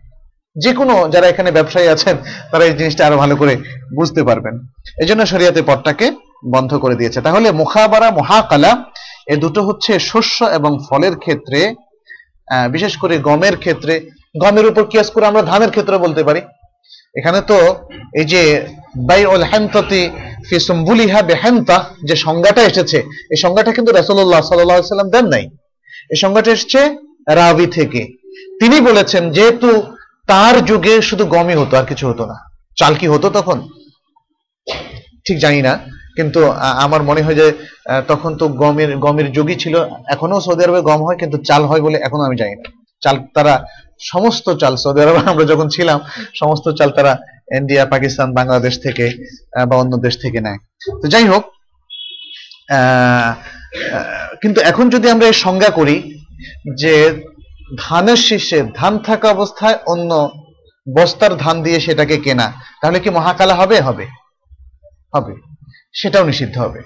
যে 0.57 0.73
কোনো 0.73 0.95
যারা 1.09 1.27
এখানে 1.29 1.51
ব্যবসায়ী 1.51 1.89
আছেন, 1.89 2.17
তারা 2.51 2.65
এই 2.65 2.73
জিনিসটা 2.73 3.07
আরও 3.07 3.17
ভালো 3.17 3.35
করে 3.37 3.57
বুঝতে 3.97 4.23
পারবেন। 4.23 4.55
এই 5.03 5.07
জন্য 5.07 5.27
শরিয়াতে 5.27 5.63
পথটাকে 5.63 6.07
বন্ধ 6.53 6.71
করে 6.75 6.95
দিয়েছে। 6.95 7.21
তাহলে 7.21 7.49
মুখাবারা, 7.51 8.11
মহাকালা, 8.11 8.73
এ 9.27 9.37
দুটো 9.37 9.61
হচ্ছে 9.63 9.93
শস্য 9.99 10.39
এবং 10.45 10.79
ফলের 10.89 11.15
ক্ষেত্রে 11.17 11.61
বিশেষ 12.71 12.97
করে 12.97 13.15
গমের 13.19 13.57
ক্ষেত্রে 13.57 13.95
গমের 14.35 14.67
উপর 14.71 14.83
কিয়াস 14.91 15.09
করে 15.15 15.25
আমরা 15.31 15.43
ধানের 15.51 15.71
ক্ষেত্রে 15.75 15.97
বলতে 16.05 16.23
পারি। 16.29 16.41
এখানে 17.19 17.41
তো 17.51 17.59
এই 18.21 18.27
যে 18.33 18.43
বাই 19.09 19.21
উল 19.33 19.45
হেমততি 19.51 20.03
ফি 20.47 20.57
সুম্বুলিহা 20.69 21.21
বেহেমতা 21.31 21.77
যে 22.09 22.15
সংজ্ঞাটা 22.27 22.63
এসেছে, 22.71 22.99
এই 23.33 23.39
সংজ্ঞাটা 23.45 23.71
কিন্তু 23.77 23.91
আলাইহি 23.93 24.89
সাল্লাম 24.93 25.11
দেন 25.15 25.27
নাই। 25.35 25.45
এই 26.13 26.19
সংজ্ঞাটা 26.23 26.51
এসেছে 26.57 26.81
রাবি 27.39 27.67
থেকে। 27.77 28.03
তিনি 28.61 28.77
বলেছেন 28.89 29.23
যেহেতু 29.37 29.69
তার 30.31 30.55
যুগে 30.71 30.95
শুধু 31.09 31.25
গমই 31.35 31.57
হতো, 31.61 31.73
আর 31.81 31.87
কিছু 31.91 32.05
হতো 32.11 32.25
না। 32.31 32.37
চাল 32.79 32.93
কি 33.01 33.07
হতো 33.15 33.27
তখন? 33.39 33.59
ঠিক 35.27 35.37
জানি 35.45 35.61
না, 35.69 35.73
কিন্তু 36.19 36.41
আমার 36.85 37.01
মনে 37.09 37.23
হয় 37.25 37.37
যে 37.41 37.47
তখন 38.11 38.31
তো 38.41 38.45
গমের 38.63 38.91
গমের 39.05 39.29
যুগই 39.37 39.57
ছিল। 39.63 39.75
এখনও 40.15 40.39
সৌদি 40.47 40.63
আরবে 40.67 40.81
গম 40.91 41.01
হয়, 41.07 41.19
কিন্তু 41.23 41.37
চাল 41.49 41.63
হয় 41.71 41.83
বলে 41.87 41.97
এখনও 42.07 42.25
আমি 42.29 42.37
জানি 42.43 42.55
না। 42.61 42.67
চাল 43.03 43.17
তারা 43.37 43.55
সমস্ত 44.01 44.47
চাল, 44.61 44.75
সৌদি 44.77 45.01
আরবে, 45.03 45.31
আমরা 45.31 45.45
যখন 45.45 45.69
ছিলাম, 45.69 46.01
সমস্ত 46.35 46.67
চাল 46.79 46.91
তারা 46.91 47.13
ইন্ডিয়া, 47.57 47.85
পাকিস্তান, 47.87 48.29
বাংলাদেশ 48.35 48.75
থেকে 48.83 49.07
বা 49.69 49.77
অন্য 49.77 49.97
দেশ 49.97 50.15
থেকে 50.23 50.41
নেয়। 50.41 50.59
তো 51.03 51.09
যাই 51.09 51.27
হোক 51.29 51.45
কিন্তু 54.43 54.59
এখন 54.61 54.87
যদি 54.91 55.11
আমরা 55.11 55.27
এর 55.27 55.33
সংজ্ঞা 55.33 55.71
করি 55.71 55.97
যে 56.79 56.95
ধানের 57.79 58.17
শীর্ষে 58.17 58.59
ধান 58.75 58.99
থাকা 58.99 59.27
অবস্থায় 59.31 59.79
অন্য 59.87 60.11
বস্তার 60.97 61.37
ধান 61.37 61.63
দিয়ে 61.63 61.79
সেটাকে 61.81 62.17
কেনা, 62.17 62.47
তাহলে 62.83 62.99
কি 63.01 63.11
মহাকালা 63.11 63.55
হবে? 63.55 63.81
হবে। 63.81 64.07
হবে। 65.15 65.35
সেটাও 65.93 66.25
নিষিদ্ধ 66.27 66.59
হবে। 66.59 66.81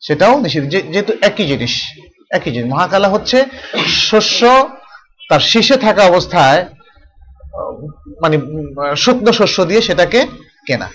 সেটাও 0.00 0.34
নিষিদ্ধ। 0.40 0.68
যেহেতু 0.68 1.12
একই 1.22 1.44
জিনিস 1.46 1.74
একই 2.30 2.50
জিনিস। 2.50 2.72
মহাকালা 2.72 3.08
হচ্ছে 3.08 3.38
শস্য 4.08 4.40
তার 5.30 5.42
শীষে 5.50 5.76
থাকা 5.86 6.02
অবস্থায় 6.04 6.60
মানে 8.22 8.36
শুকনো 8.96 9.32
শস্য 9.38 9.58
দিয়ে 9.64 9.80
সেটাকে 9.88 10.20
কেনা। 10.66 10.88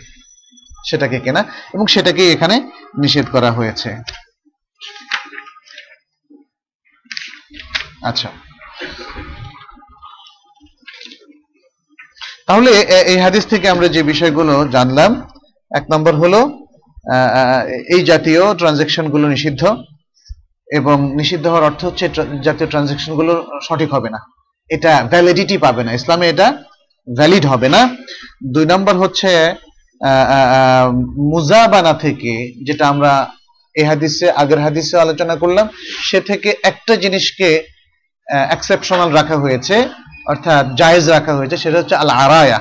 সেটাকে 0.90 1.18
কেনা 1.26 1.42
এবং 1.74 1.86
সেটাকে 1.94 2.24
এখানে 2.34 2.56
নিষেধ 3.04 3.26
করা 3.32 3.50
হয়েছে। 3.52 3.90
আচ্ছা। 8.10 8.30
তাহলে 12.48 12.72
এই 13.12 13.18
হাদিস 13.26 13.44
থেকে 13.52 13.66
আমরা 13.70 13.88
যে 13.96 14.02
বিষয়গুলো 14.12 14.54
জানলাম, 14.76 15.12
এক 15.72 15.86
নম্বর 15.94 16.14
হলো 16.24 16.40
এই 17.96 18.02
জাতীয় 18.12 18.42
ট্রানজেকশনগুলো 18.60 19.26
নিষিদ্ধ। 19.34 19.62
এবং 20.68 20.98
নিষিদ্ধ 21.20 21.46
হওয়ার 21.48 21.68
অর্থ 21.70 21.82
হচ্ছে 21.86 22.06
জাতীয় 22.46 22.68
ট্রানজেকশনগুলো 22.72 23.34
সঠিক 23.68 23.90
হবে 23.96 24.10
না। 24.16 24.20
এটা 24.70 24.94
ভ্যালিডিটি 25.12 25.56
পাবে 25.66 25.82
না। 25.86 25.92
ইসলামে 26.00 26.26
এটা 26.30 26.48
ভ্যালিড 27.08 27.44
হবে 27.52 27.68
না। 27.76 27.82
দুই 28.54 28.66
নম্বর 28.72 28.96
হচ্ছে 29.04 29.32
মুজাবানা 31.32 31.94
থেকে 32.06 32.34
যেটা 32.68 32.86
আমরা 32.94 33.14
এ 33.76 33.84
হাদিসে, 33.90 34.28
আগের 34.42 34.60
হাদিসে 34.66 34.96
আলোচনা 35.06 35.36
করলাম, 35.42 35.66
সে 36.08 36.20
থেকে 36.30 36.50
একটা 36.70 36.94
জিনিসকে 37.04 37.50
এক্সেপশনাল 38.56 39.10
রাখা 39.20 39.38
হয়েছে, 39.44 39.76
অর্থাৎ 40.32 40.64
জায়েজ 40.80 41.06
রাখা 41.16 41.34
হয়েছে, 41.38 41.58
সেটা 41.64 41.78
হচ্ছে 41.82 41.96
আল 42.02 42.10
আরায়া 42.24 42.60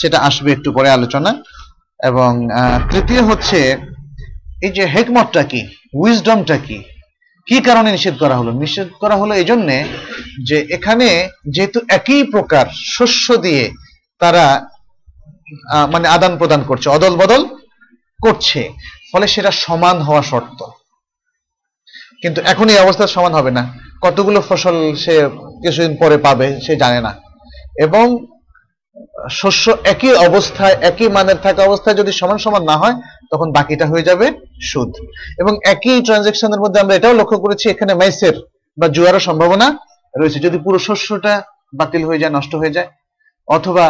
সেটা 0.00 0.18
আসবে 0.28 0.50
একটু 0.52 0.68
পরে 0.76 0.88
আলোচনা। 0.90 1.30
এবং 2.00 2.30
তৃতীয় 2.90 3.22
হচ্ছে, 3.22 3.60
এই 4.64 4.72
যে 4.76 4.84
হেকমতটা 4.94 5.42
কি 5.50 5.60
উইজডমটা 6.00 6.56
কি 6.66 6.78
কি 7.46 7.60
কারণে 7.60 7.88
নিষেধ 7.92 8.14
করা 8.18 8.36
হলো? 8.36 8.50
নিষেধ 8.52 8.88
করা 9.00 9.16
হলো 9.16 9.32
এই 9.34 9.44
জন্যে 9.44 9.76
যে 10.48 10.56
এখানে 10.70 11.08
যেহেতু 11.54 11.78
একই 11.88 12.22
প্রকার 12.24 12.66
শস্য 12.96 13.36
দিয়ে 13.36 13.64
তারা 14.18 14.44
মানে 15.92 16.08
আদান 16.08 16.32
প্রদান 16.38 16.62
করছে 16.62 16.86
অদল 16.90 17.14
বদল 17.16 17.42
করছে, 18.22 18.60
ফলে 19.12 19.26
সেটা 19.26 19.50
সমান 19.50 19.96
হওয়া 19.98 20.22
শর্ত। 20.22 20.60
কিন্তু 22.22 22.40
এখন 22.44 22.68
এই 22.68 22.78
অবস্থা 22.78 23.06
সমান 23.06 23.32
হবে 23.34 23.50
না। 23.50 23.62
কতগুলো 24.02 24.38
ফসল 24.48 24.76
সে 25.04 25.14
কিছুদিন 25.62 25.96
পরে 25.96 26.16
পাবে 26.18 26.60
সে 26.60 26.72
জানে 26.76 27.00
না। 27.00 27.12
এবং 27.86 28.06
শস্য 29.30 29.64
একই 29.84 30.12
অবস্থায়, 30.28 30.76
একই 30.90 31.08
মানের 31.08 31.36
থাকা 31.36 31.60
অবস্থায় 31.62 31.96
যদি 31.96 32.12
সমান 32.12 32.38
সমান 32.38 32.62
না 32.62 32.76
হয় 32.76 32.96
তখন 33.30 33.48
বাকিটা 33.56 33.86
হয়ে 33.86 34.06
যাবে 34.08 34.26
সুদ। 34.70 34.92
এবং 35.38 35.52
একই 35.64 35.98
ট্রানজেকশনের 36.06 36.60
মধ্যে 36.60 36.80
আমরা 36.80 36.94
এটাও 36.94 37.18
লক্ষ্য 37.20 37.38
করেছি, 37.38 37.66
এখানে 37.70 37.92
মাইসের 37.94 38.34
বা 38.78 38.86
জুয়ারও 38.88 39.20
সম্ভাবনা 39.28 39.66
রয়েছে। 40.14 40.38
যদি 40.46 40.58
পুরো 40.64 40.78
শস্যটা 40.78 41.34
বাতিল 41.78 42.02
হয়ে 42.04 42.18
যায়, 42.18 42.32
নষ্ট 42.32 42.52
হয়ে 42.54 42.74
যায়, 42.76 42.88
অথবা 43.48 43.84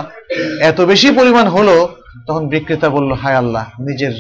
এত 0.61 0.79
বেশি 0.81 1.09
পরিমাণ 1.11 1.47
হলো, 1.47 1.77
তখন 2.27 2.43
বিক্রেতা 2.49 2.89
বলল, 2.89 3.11
হায় 3.13 3.37
আল্লাহ, 3.37 3.65
নিজের 3.81 4.15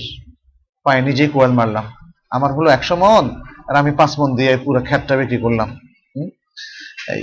পায়ে 0.86 1.02
নিজেই 1.02 1.28
কোয়াল 1.28 1.52
মারলাম। 1.52 1.86
আমার 2.30 2.50
হলো 2.52 2.68
একশো 2.70 2.96
মন, 2.96 3.24
আর 3.68 3.74
আমি 3.76 3.90
পাঁচ 3.90 4.12
মন 4.18 4.30
দিয়ে 4.36 4.52
পুরো 4.64 4.80
খ্যাতটা 4.88 5.14
বিক্রি 5.16 5.38
করলাম? 5.44 5.68
এই। 7.14 7.22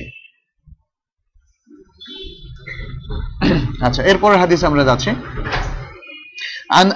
আচ্ছা 3.82 4.02
এরপরের 4.04 4.40
হাদিস 4.40 4.62
আমরা 4.64 4.84
যাচ্ছি। 4.84 5.12
عن 6.71 6.87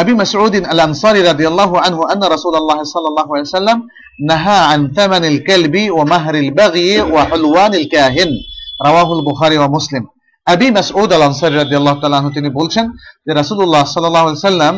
أبي 0.00 0.12
مسعود 0.14 0.54
الأنصاري 0.54 1.20
رضي 1.22 1.46
الله 1.48 1.70
عنه 1.80 1.98
أن 2.12 2.22
رسول 2.24 2.54
الله 2.56 2.78
صلى 2.84 3.08
الله 3.08 3.26
عليه 3.32 3.46
وسلم 3.50 3.78
نهى 4.22 4.58
عن 4.70 4.80
ثمن 4.92 5.24
الكلب 5.24 5.74
ومهر 5.90 6.34
البغي 6.34 6.90
وحلوان 7.14 7.72
الكاهن 7.74 8.30
رواه 8.86 9.08
البخاري 9.18 9.58
ومسلم 9.58 10.04
আবি 10.46 10.68
মাসউদ 10.70 11.10
আল 11.12 11.24
আনসারী 11.30 11.54
রাদিয়াল্লাহু 11.56 11.98
তাআলা 12.00 12.18
আনহু 12.20 12.32
তিনি 12.36 12.48
বলছেন 12.58 12.84
যে 13.26 13.32
রাসূলুল্লাহ 13.40 13.84
সাল্লাল্লাহু 13.84 14.26
আলাইহি 14.26 14.46
সাল্লাম 14.50 14.74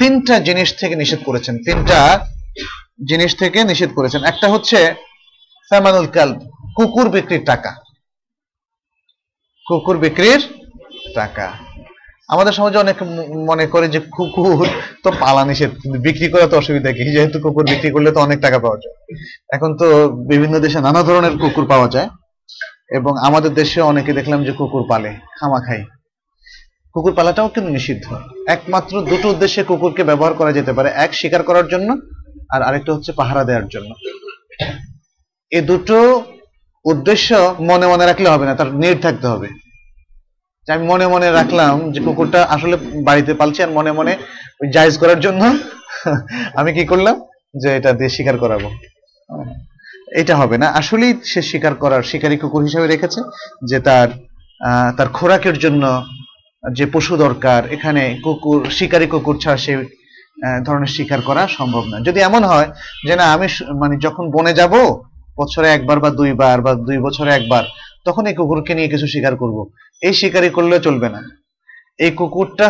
তিনটা 0.00 0.34
জিনিস 0.48 0.68
থেকে 0.80 0.94
নিষেধ 1.02 1.20
করেছেন 1.28 1.54
তিনটা 1.66 1.98
জিনিস 3.10 3.30
থেকে 3.42 3.58
নিষেধ 3.70 3.90
করেছেন 3.98 4.20
একটা 4.24 4.46
হচ্ছে 4.48 4.78
সামানুল 5.70 6.06
কালব 6.16 6.38
কুকুর 6.76 7.08
বিক্রির 7.14 7.44
টাকা 7.44 7.72
কুকুর 9.66 9.96
বিক্রির 9.98 10.40
টাকা 11.14 11.46
আমাদের 12.29 12.53
সমাজে 12.57 12.77
অনেক 12.85 12.97
মনে 13.49 13.65
করে 13.73 13.85
যে 13.95 13.99
কুকুর 14.15 14.65
তো 15.03 15.09
পালা 15.21 15.43
নিষেধ, 15.49 15.71
কিন্তু 15.81 15.97
বিক্রি 16.05 16.27
করা 16.33 16.45
তো 16.51 16.55
অসুবিধা 16.61 16.89
কি? 16.97 17.03
যেহেতু 17.15 17.37
কুকুর 17.45 17.65
বিক্রি 17.71 17.89
করলে 17.95 18.09
তো 18.15 18.19
অনেক 18.27 18.39
টাকা 18.45 18.57
পাওয়া 18.63 18.77
যায়। 18.83 18.95
এখন 19.55 19.69
তো 19.79 19.85
বিভিন্ন 20.31 20.55
দেশে 20.65 20.79
নানা 20.87 21.01
ধরনের 21.07 21.33
কুকুর 21.41 21.65
পাওয়া 21.73 21.87
যায় 21.95 22.09
এবং 22.97 23.13
আমাদের 23.27 23.51
দেশে 23.61 23.79
অনেকে 23.91 24.11
দেখলাম 24.19 24.39
যে 24.47 24.51
কুকুর 24.59 24.83
পালে, 24.91 25.11
খামা 25.37 25.59
খাই 25.65 25.81
কুকুর 26.95 27.13
পালাটাও 27.17 27.47
কিন্তু 27.53 27.69
নিষিদ্ধ। 27.77 28.05
একমাত্র 28.55 28.93
দুটো 29.11 29.27
উদ্দেশ্যে 29.33 29.61
কুকুরকে 29.69 30.03
ব্যবহার 30.09 30.33
করা 30.39 30.51
যেতে 30.57 30.71
পারে, 30.77 30.89
এক 31.05 31.11
শিকার 31.19 31.41
করার 31.49 31.67
জন্য 31.73 31.89
আর 32.53 32.61
আরেকটা 32.67 32.91
হচ্ছে 32.95 33.11
পাহারা 33.19 33.43
দেওয়ার 33.47 33.67
জন্য। 33.73 33.89
এ 35.51 35.59
দুটো 35.69 35.97
উদ্দেশ্য 36.85 37.29
মনে 37.69 37.85
মনে 37.91 38.05
রাখলে 38.09 38.27
হবে 38.33 38.45
না, 38.49 38.53
তার 38.59 38.69
নির 38.81 38.97
থাকতে 39.05 39.27
হবে। 39.33 39.49
যে 40.67 40.71
আমি 40.73 40.85
মনে 40.87 41.05
মনে 41.07 41.27
রাখলাম 41.31 41.91
যে 41.91 41.99
কুকুরটা 41.99 42.39
আসলে 42.45 42.75
বাড়িতে 43.03 43.31
পালছি 43.33 43.59
আর 43.63 43.69
মনে 43.69 43.91
মনে 43.91 44.13
জায়জ 44.73 44.97
করার 44.97 45.19
জন্য 45.19 45.41
আমি 46.59 46.69
কি 46.73 46.83
করলাম? 46.85 47.15
যে 47.55 47.69
এটা 47.75 47.91
দিয়ে 47.93 48.09
শিকার 48.09 48.37
করাবো। 48.37 48.67
এটা 50.11 50.33
হবে 50.35 50.57
না। 50.57 50.67
আসলেই 50.71 51.13
সে 51.23 51.41
শিকার 51.41 51.73
করার 51.75 52.03
শিকারী 52.03 52.37
কুকুর 52.37 52.63
হিসেবে 52.63 52.87
রেখেছে 52.87 53.19
যে 53.65 53.79
তার 53.79 54.09
তার 54.97 55.07
খোরাকের 55.07 55.57
জন্য 55.59 55.83
যে 56.63 56.85
পশু 56.85 57.13
দরকার, 57.17 57.61
এখানে 57.71 58.03
কুকুর, 58.23 58.61
শিকারী 58.69 59.07
কুকুর 59.07 59.35
ছাড়া 59.39 59.57
সে 59.57 59.73
ধরনের 60.63 60.87
শিকার 60.87 61.21
করা 61.21 61.43
সম্ভব 61.47 61.83
না। 61.83 61.97
যদি 61.99 62.19
এমন 62.19 62.43
হয় 62.43 62.69
যে 63.07 63.15
না, 63.15 63.25
আমি 63.33 63.47
মানে 63.75 63.95
যখন 63.97 64.31
বনে 64.31 64.53
যাব, 64.53 64.73
বছরে 65.37 65.67
একবার 65.67 65.99
বা 65.99 66.09
দুইবার 66.09 66.57
বা 66.61 66.71
দুই 66.87 66.97
বছরে 66.97 67.31
একবার 67.33 67.63
তখন 68.05 68.23
এই 68.29 68.35
কুকুরকে 68.39 68.73
নিয়ে 68.77 68.89
কিছু 68.93 69.07
শিকার 69.13 69.33
করব। 69.41 69.57
এই 70.01 70.13
শিকারি 70.21 70.49
করলে 70.57 70.75
চলবে 70.87 71.09
না। 71.15 71.21
এই 72.05 72.11
কুকুরটা 72.19 72.67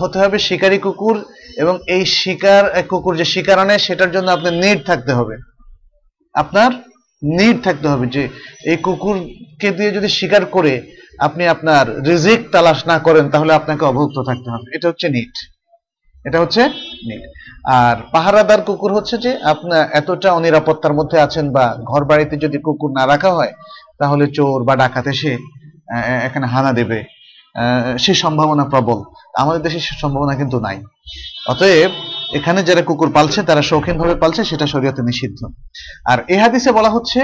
হতে 0.00 0.16
হবে 0.22 0.36
শিকারী 0.48 0.78
কুকুর 0.86 1.16
এবং 1.62 1.74
এই 1.94 2.02
শিকার 2.20 2.64
কুকুর 2.90 3.14
যে 3.20 3.26
শিকার 3.34 3.58
আনে, 3.64 3.76
সেটার 3.86 4.10
জন্য 4.16 4.28
আপনার 4.36 4.54
নিড 4.62 4.78
থাকতে 4.90 5.12
হবে। 5.18 5.34
আপনার 6.34 6.70
নিড 7.22 7.56
থাকতে 7.66 7.86
হবে 7.92 8.06
যে 8.14 8.22
এই 8.70 8.76
কুকুরকে 8.86 9.68
দিয়ে 9.78 9.90
যদি 9.96 10.08
শিকার 10.18 10.44
করে 10.56 10.74
আপনি 11.18 11.42
আপনার 11.54 11.84
রিজিক 12.08 12.40
তালাশ 12.54 12.80
না 12.90 12.96
করেন, 13.06 13.24
তাহলে 13.34 13.52
আপনাকে 13.54 13.84
অবভুক্ত 13.84 14.18
থাকতে 14.28 14.48
হবে। 14.54 14.66
এটা 14.76 14.86
হচ্ছে 14.90 15.06
নিট 15.16 15.34
এটা 16.24 16.38
হচ্ছে 16.42 16.62
নিট 17.08 17.22
আর 17.78 17.96
পাহারাদার 18.14 18.60
কুকুর 18.68 18.92
হচ্ছে 18.96 19.16
যে 19.24 19.30
আপনার 19.52 19.82
এতটা 20.00 20.28
অনিরাপত্তার 20.32 20.96
মধ্যে 20.98 21.16
আছেন 21.26 21.46
বা 21.56 21.64
ঘর 21.90 22.02
বাড়িতে 22.10 22.34
যদি 22.44 22.58
কুকুর 22.66 22.90
না 22.98 23.04
রাখা 23.06 23.30
হয় 23.38 23.52
তাহলে 23.98 24.24
চোর 24.36 24.58
বা 24.64 24.74
ডাকাত 24.76 25.06
এসে 25.06 25.32
এখানে 26.24 26.46
হানা 26.46 26.72
দেবে। 26.72 26.98
সে 27.98 28.12
সম্ভাবনা 28.14 28.64
প্রবল। 28.64 28.98
আমাদের 29.38 29.62
দেশে 29.62 29.80
সে 29.80 29.94
সম্ভাবনা 30.00 30.34
কিন্তু 30.34 30.60
নাই। 30.60 30.78
অতএব 31.48 31.90
এখানে 32.32 32.60
যারা 32.62 32.82
কুকুর 32.82 33.10
পালছে, 33.12 33.40
তারা 33.42 33.62
শৌখিন 33.62 33.96
ভাবে 33.98 34.14
পালছে, 34.14 34.44
সেটা 34.44 34.66
শরীয়তে 34.66 35.02
নিষিদ্ধ। 35.02 35.40
আর 36.10 36.18
এ 36.28 36.36
হাদিসে 36.42 36.70
বলা 36.72 36.90
হচ্ছে, 36.90 37.20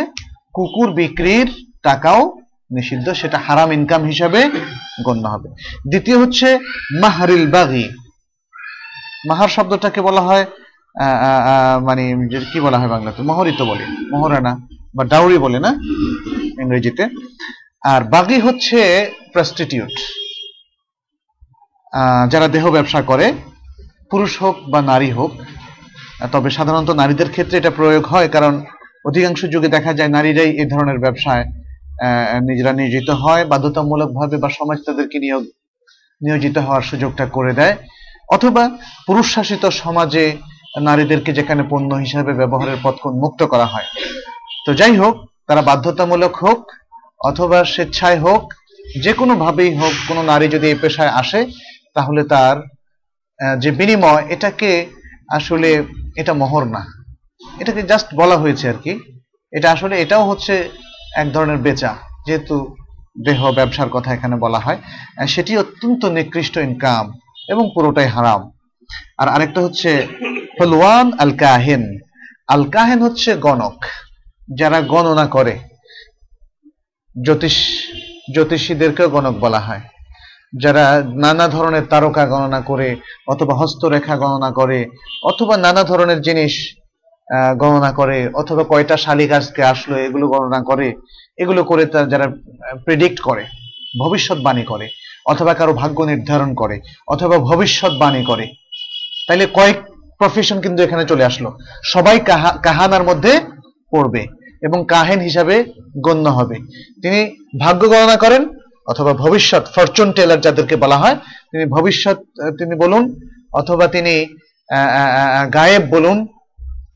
কুকুর 0.54 0.88
বিক্রির 0.92 1.48
টাকাও 1.82 2.22
নিষিদ্ধ, 2.76 3.06
সেটা 3.20 3.38
হারাম 3.38 3.72
ইনকাম 3.72 4.02
হিসাবে 4.04 4.40
গণ্য 5.04 5.24
হবে। 5.28 5.48
দ্বিতীয় 5.90 6.18
হচ্ছে, 6.18 6.58
মাহারিল 7.00 7.44
বাগি। 7.50 7.86
মাহার 9.28 9.48
শব্দটাকে 9.48 10.00
বলা 10.00 10.20
হয় 10.20 10.44
মানে 11.86 12.02
কি 12.52 12.58
বলা 12.60 12.78
হয় 12.78 12.88
বাংলাতে? 12.88 13.22
মহরিত 13.22 13.60
বলে। 13.62 13.84
মহরানা 14.12 14.52
বা 14.96 15.04
ডাউরি 15.04 15.38
বলে 15.38 15.58
না? 15.60 15.70
ইংরেজিতে। 16.62 17.04
আর 17.92 18.00
বাগি 18.12 18.38
হচ্ছে 18.46 18.78
প্রস্টিটিউট 19.34 19.94
যারা 22.32 22.46
দেহ 22.54 22.64
ব্যবসা 22.76 23.00
করে, 23.10 23.26
পুরুষ 24.10 24.32
হোক 24.42 24.56
বা 24.72 24.80
নারী 24.92 25.10
হোক 25.18 25.32
তবে 26.34 26.48
সাধারণত 26.56 26.90
নারীদের 27.00 27.28
ক্ষেত্রে 27.34 27.56
এটা 27.60 27.72
প্রয়োগ 27.78 28.04
হয়, 28.12 28.28
কারণ 28.34 28.54
অধিকাংশ 29.08 29.40
যুগে 29.54 29.68
দেখা 29.76 29.92
যায় 29.98 30.10
নারীরাই 30.16 30.50
এই 30.62 30.68
ধরনের 30.72 30.98
ব্যবসায় 31.04 31.44
নিজেরা 32.48 32.72
নিয়োজিত 32.78 33.08
হয়, 33.22 33.42
বাধ্যতামূলকভাবে 33.52 34.36
বা 34.42 34.48
সমাজ 34.58 34.78
তাদেরকে 34.86 35.16
নিয়োগ, 35.24 35.42
নিয়োজিত 36.20 36.56
হওয়ার 36.64 36.84
সুযোগটা 36.90 37.24
করে 37.36 37.52
দেয়। 37.60 37.74
অথবা 38.36 38.62
পুরুষ 39.06 39.26
শাসিত 39.36 39.64
সমাজে 39.82 40.24
নারীদেরকে 40.88 41.30
যেখানে 41.38 41.62
পণ্য 41.70 41.90
হিসাবে 42.04 42.32
ব্যবহারের 42.40 42.78
পথ 42.84 42.96
মুক্ত 43.22 43.40
করা 43.52 43.66
হয়। 43.72 43.88
তো 44.64 44.70
যাই 44.80 44.96
হোক 45.02 45.14
তারা 45.48 45.62
বাধ্যতামূলক 45.68 46.34
হোক 46.44 46.60
অথবা 47.20 47.58
স্বেচ্ছায় 47.74 48.18
হোক 48.20 48.42
যে 49.04 49.12
কোনো 49.20 49.34
ভাবেই 49.34 49.72
হোক, 49.80 49.94
কোনো 50.08 50.22
নারী 50.30 50.46
যদি 50.54 50.66
এই 50.72 50.78
পেশায় 50.82 51.12
আসে, 51.20 51.40
তাহলে 51.96 52.22
তার 52.32 52.56
যে 53.62 53.70
বিনিময়, 53.78 54.22
এটাকে 54.34 54.70
আসলে 55.28 55.70
এটা 56.20 56.32
মহর 56.42 56.64
না। 56.74 56.82
এটাকে 57.60 57.82
জাস্ট 57.90 58.08
বলা 58.20 58.36
হয়েছে 58.36 58.64
আর 58.72 58.78
কি। 58.84 58.92
এটা 59.52 59.68
আসলে 59.72 59.94
এটাও 60.04 60.24
হচ্ছে 60.30 60.54
এক 61.20 61.28
ধরনের 61.34 61.58
বেচা, 61.66 61.92
যেহেতু 62.26 62.56
দেহ 63.26 63.40
ব্যবসার 63.58 63.90
কথা 63.94 64.10
এখানে 64.14 64.36
বলা 64.44 64.60
হয়। 64.64 64.78
সেটি 65.34 65.52
অত্যন্ত 65.62 66.02
নিকৃষ্ট 66.18 66.54
ইনকাম 66.68 67.04
এবং 67.52 67.64
পুরোটাই 67.74 68.08
হারাম। 68.14 68.42
আর 69.20 69.28
আরেকটা 69.34 69.60
হচ্ছে 69.60 69.90
হলওয়ান 70.58 71.06
আল 71.22 71.32
কাহেন 71.42 71.82
আল 72.54 72.64
কাহেন 72.74 72.98
হচ্ছে 73.06 73.30
গণক। 73.46 73.78
যারা 74.48 74.80
গণনা 74.80 75.26
করে, 75.26 75.58
জ্যোতিষ, 77.24 77.56
জ্যোতিষীদেরকেও 78.34 79.08
গণক 79.08 79.34
বলা 79.34 79.58
হয়। 79.58 79.80
যারা 80.58 81.02
নানা 81.14 81.48
ধরনের 81.48 81.84
তারকা 81.86 82.26
গণনা 82.26 82.60
করে, 82.60 82.96
অথবা 83.26 83.54
হস্তরেখা 83.54 84.16
গণনা 84.16 84.50
করে, 84.50 84.86
অথবা 85.22 85.56
নানা 85.56 85.84
ধরনের 85.84 86.20
জিনিস 86.20 86.76
গণনা 87.58 87.92
করে, 87.92 88.28
অথবা 88.34 88.64
কয়টা 88.64 88.96
শালিক 88.96 89.32
আজকে 89.32 89.64
আসলো, 89.64 89.96
এগুলো 89.96 90.28
গণনা 90.28 90.62
করে, 90.62 90.94
এগুলো 91.38 91.64
করে 91.64 91.86
তার 91.86 92.08
যারা 92.08 92.26
প্রেডিক্ট 92.84 93.20
করে, 93.20 93.44
ভবিষ্যৎবাণী 93.98 94.64
করে, 94.64 94.88
অথবা 95.26 95.54
কারও 95.54 95.72
ভাগ্য 95.72 96.02
নির্ধারণ 96.02 96.54
করে, 96.54 96.80
অথবা 97.08 97.38
ভবিষ্যৎবাণী 97.38 98.24
করে। 98.24 98.46
তাইলে 99.28 99.46
কয়েক 99.46 99.76
প্রফেশন 100.18 100.60
কিন্তু 100.60 100.82
এখানে 100.82 101.04
চলে 101.04 101.24
আসলো। 101.24 101.58
সবাই 101.84 102.20
কাহা, 102.20 102.50
কাহানার 102.62 103.02
মধ্যে 103.02 103.40
পড়বে। 103.90 104.26
এবং 104.66 104.78
কাহেন 104.92 105.20
হিসাবে 105.28 105.56
গণ্য 106.06 106.26
হবে। 106.38 106.56
তিনি 107.02 107.20
ভাগ্য 107.62 107.82
গণনা 107.92 108.16
করেন 108.24 108.42
অথবা 108.92 109.12
ভবিষ্যৎ 109.24 109.64
ফরচুন 109.74 110.08
টেলার 110.16 110.44
যাদেরকে 110.46 110.76
বলা 110.84 110.98
হয়, 111.02 111.16
তিনি 111.50 111.64
ভবিষ্যৎ, 111.76 112.18
তিনি 112.58 112.74
বলুন, 112.82 113.02
অথবা 113.60 113.84
তিনি 113.94 114.14
গায়েব 115.56 115.84
বলুন, 115.94 116.18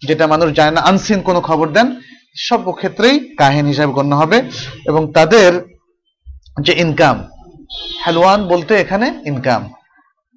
যেটা 0.09 0.25
মানুষ 0.33 0.49
জানে 0.59 0.73
না 0.77 0.81
আনসিন 0.91 1.19
কোনো 1.29 1.41
খবর 1.49 1.67
দেন, 1.77 1.89
সব 2.49 2.61
ক্ষেত্রেই 2.79 3.17
কাহিন 3.41 3.67
হিসাবে 3.73 3.93
গণ্য 3.99 4.13
হবে 4.23 4.39
এবং 4.91 5.03
তাদের 5.17 5.51
যে 6.67 6.73
ইনকাম 6.85 7.17
হেলওয়ান 8.05 8.41
বলতে 8.53 8.73
এখানে 8.85 9.07
ইনকাম 9.31 9.63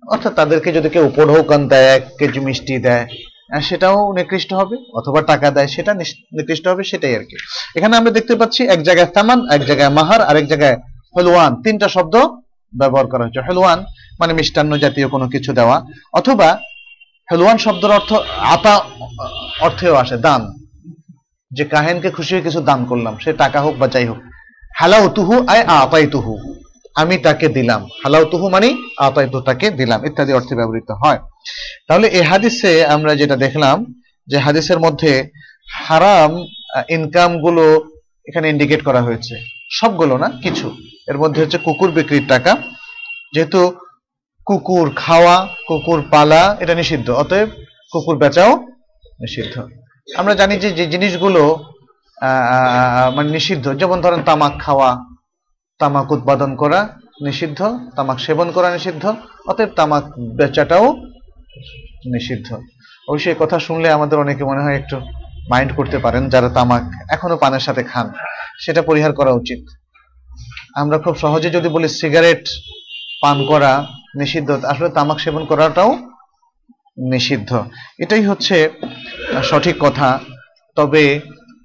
অর্থাৎ 0.04 0.34
তাদেরকে 0.40 0.70
যদি 0.78 0.90
কেউ 0.94 1.04
উপঢৌকন 1.12 1.62
দেয় 1.72 1.98
কেজি 2.18 2.40
মিষ্টি 2.48 2.76
দেয় 2.86 3.06
সেটাও 3.70 3.98
নিকৃষ্ট 4.18 4.52
হবে, 4.60 4.76
অথবা 5.00 5.20
টাকা 5.32 5.48
দেয়, 5.56 5.70
সেটা 5.76 5.92
নিকৃষ্ট 6.38 6.66
হবে, 6.72 6.84
সেটাই 6.92 7.14
আর 7.18 7.24
কি। 7.30 7.36
এখানে 7.78 7.94
আমরা 8.00 8.12
দেখতে 8.18 8.34
পাচ্ছি 8.40 8.62
এক 8.76 8.80
জায়গায় 8.88 9.10
তামান 9.16 9.40
এক 9.56 9.62
জায়গায় 9.70 9.92
মাহার, 9.98 10.22
আরেক 10.30 10.46
জায়গায় 10.52 10.78
হেলওয়ান। 11.16 11.52
তিনটা 11.64 11.88
শব্দ 11.96 12.16
ব্যবহার 12.74 13.08
করা 13.12 13.24
হচ্ছে 13.26 13.42
হেলওয়ান 13.48 13.80
মানে 14.20 14.32
মিষ্টান্ন 14.40 14.72
জাতীয় 14.84 15.08
কোনো 15.14 15.26
কিছু 15.34 15.52
দেওয়া, 15.60 15.78
অথবা 16.20 16.50
হেলওয়ান 17.32 17.58
শব্দের 17.66 17.92
অর্থ 17.98 18.12
আতা 18.56 18.76
অর্থেও 19.66 19.96
আসে, 20.04 20.18
দান। 20.26 20.42
যে 21.52 21.64
কাহেনকে 21.74 22.10
খুশি 22.18 22.32
হয়ে 22.34 22.46
কিছু 22.48 22.60
দান 22.70 22.80
করলাম, 22.90 23.14
সে 23.24 23.32
টাকা 23.44 23.60
হোক 23.66 23.76
বা 23.82 23.88
যাই 23.94 24.06
হোক। 24.10 24.20
হালাউ 24.80 25.04
তুহু 25.18 25.36
আয় 25.54 25.64
আতাই 25.78 26.06
তুহু 26.16 26.34
আমি 26.96 27.18
তাকে 27.18 27.48
দিলাম। 27.48 27.88
হালাউ 28.04 28.26
তুহু 28.26 28.50
মানে 28.50 28.76
আতাই 28.98 29.28
তু 29.30 29.42
তাকে 29.42 29.72
দিলাম, 29.72 30.06
ইত্যাদি 30.06 30.34
অর্থে 30.34 30.56
ব্যবহৃত 30.56 30.92
হয়। 30.92 31.20
তাহলে 31.88 32.08
এই 32.08 32.22
হাদিসে 32.22 32.86
আমরা 32.86 33.16
যেটা 33.16 33.36
দেখলাম, 33.36 33.94
যে 34.28 34.38
হাদিসের 34.38 34.80
মধ্যে 34.80 35.30
হারাম 35.74 36.32
ইনকামগুলো 36.90 37.86
এখানে 38.28 38.50
ইন্ডিকেট 38.50 38.84
করা 38.84 39.02
হয়েছে। 39.02 39.36
সবগুলো 39.72 40.18
না, 40.18 40.32
কিছু। 40.44 40.72
এর 41.08 41.18
মধ্যে 41.18 41.42
হচ্ছে 41.42 41.58
কুকুর 41.58 41.92
বিক্রির 41.92 42.26
টাকা। 42.28 42.58
যেহেতু 43.34 43.74
কুকুর 44.46 44.92
খাওয়া, 44.96 45.48
কুকুর 45.68 46.04
পালা, 46.12 46.58
এটা 46.60 46.76
নিষিদ্ধ। 46.76 47.10
অতএব 47.10 47.50
কুকুর 47.92 48.18
বেচাও 48.18 48.58
নিষিদ্ধ। 49.22 49.68
আমরা 50.18 50.34
জানি 50.34 50.56
যে 50.58 50.72
যে 50.72 50.86
জিনিসগুলো 50.86 51.64
মানে 53.16 53.30
নিষিদ্ধ। 53.32 53.74
যেমন 53.74 54.02
ধরেন 54.02 54.24
তামাক 54.24 54.60
খাওয়া 54.60 54.92
তামাক 55.82 56.08
উৎপাদন 56.12 56.52
করা 56.62 56.80
নিষিদ্ধ, 57.26 57.60
তামাক 57.96 58.18
সেবন 58.26 58.48
করা 58.56 58.70
নিষিদ্ধ, 58.76 59.04
অতএব 59.48 59.72
তামাক 59.80 60.04
বেচাটাও 60.38 60.86
নিষিদ্ধ। 62.14 62.50
অবশ্যই 63.08 63.38
কথা 63.40 63.58
শুনলে 63.60 63.88
আমাদের 63.98 64.18
অনেকে 64.20 64.44
মনে 64.44 64.64
হয় 64.64 64.78
একটু 64.82 64.96
মাইন্ড 65.50 65.72
করতে 65.76 65.98
পারেন, 65.98 66.24
যারা 66.34 66.50
তামাক 66.58 66.84
এখনও 67.10 67.38
পানের 67.38 67.64
সাথে 67.68 67.84
খান, 67.84 68.08
সেটা 68.64 68.82
পরিহার 68.82 69.14
করা 69.14 69.32
উচিত। 69.32 69.62
আমরা 70.82 70.98
খুব 71.04 71.16
সহজে 71.24 71.50
যদি 71.50 71.70
বলি 71.70 71.88
সিগারেট 72.00 72.44
পান 73.22 73.38
করা 73.46 73.72
নিষিদ্ধ, 74.20 74.50
আসলে 74.72 74.90
তামাক 74.90 75.18
সেবন 75.20 75.44
করাটাও 75.46 75.92
নিষিদ্ধ। 77.12 77.52
এটাই 78.00 78.24
হচ্ছে 78.30 78.58
সঠিক 79.44 79.76
কথা। 79.80 80.10
তবে 80.78 81.06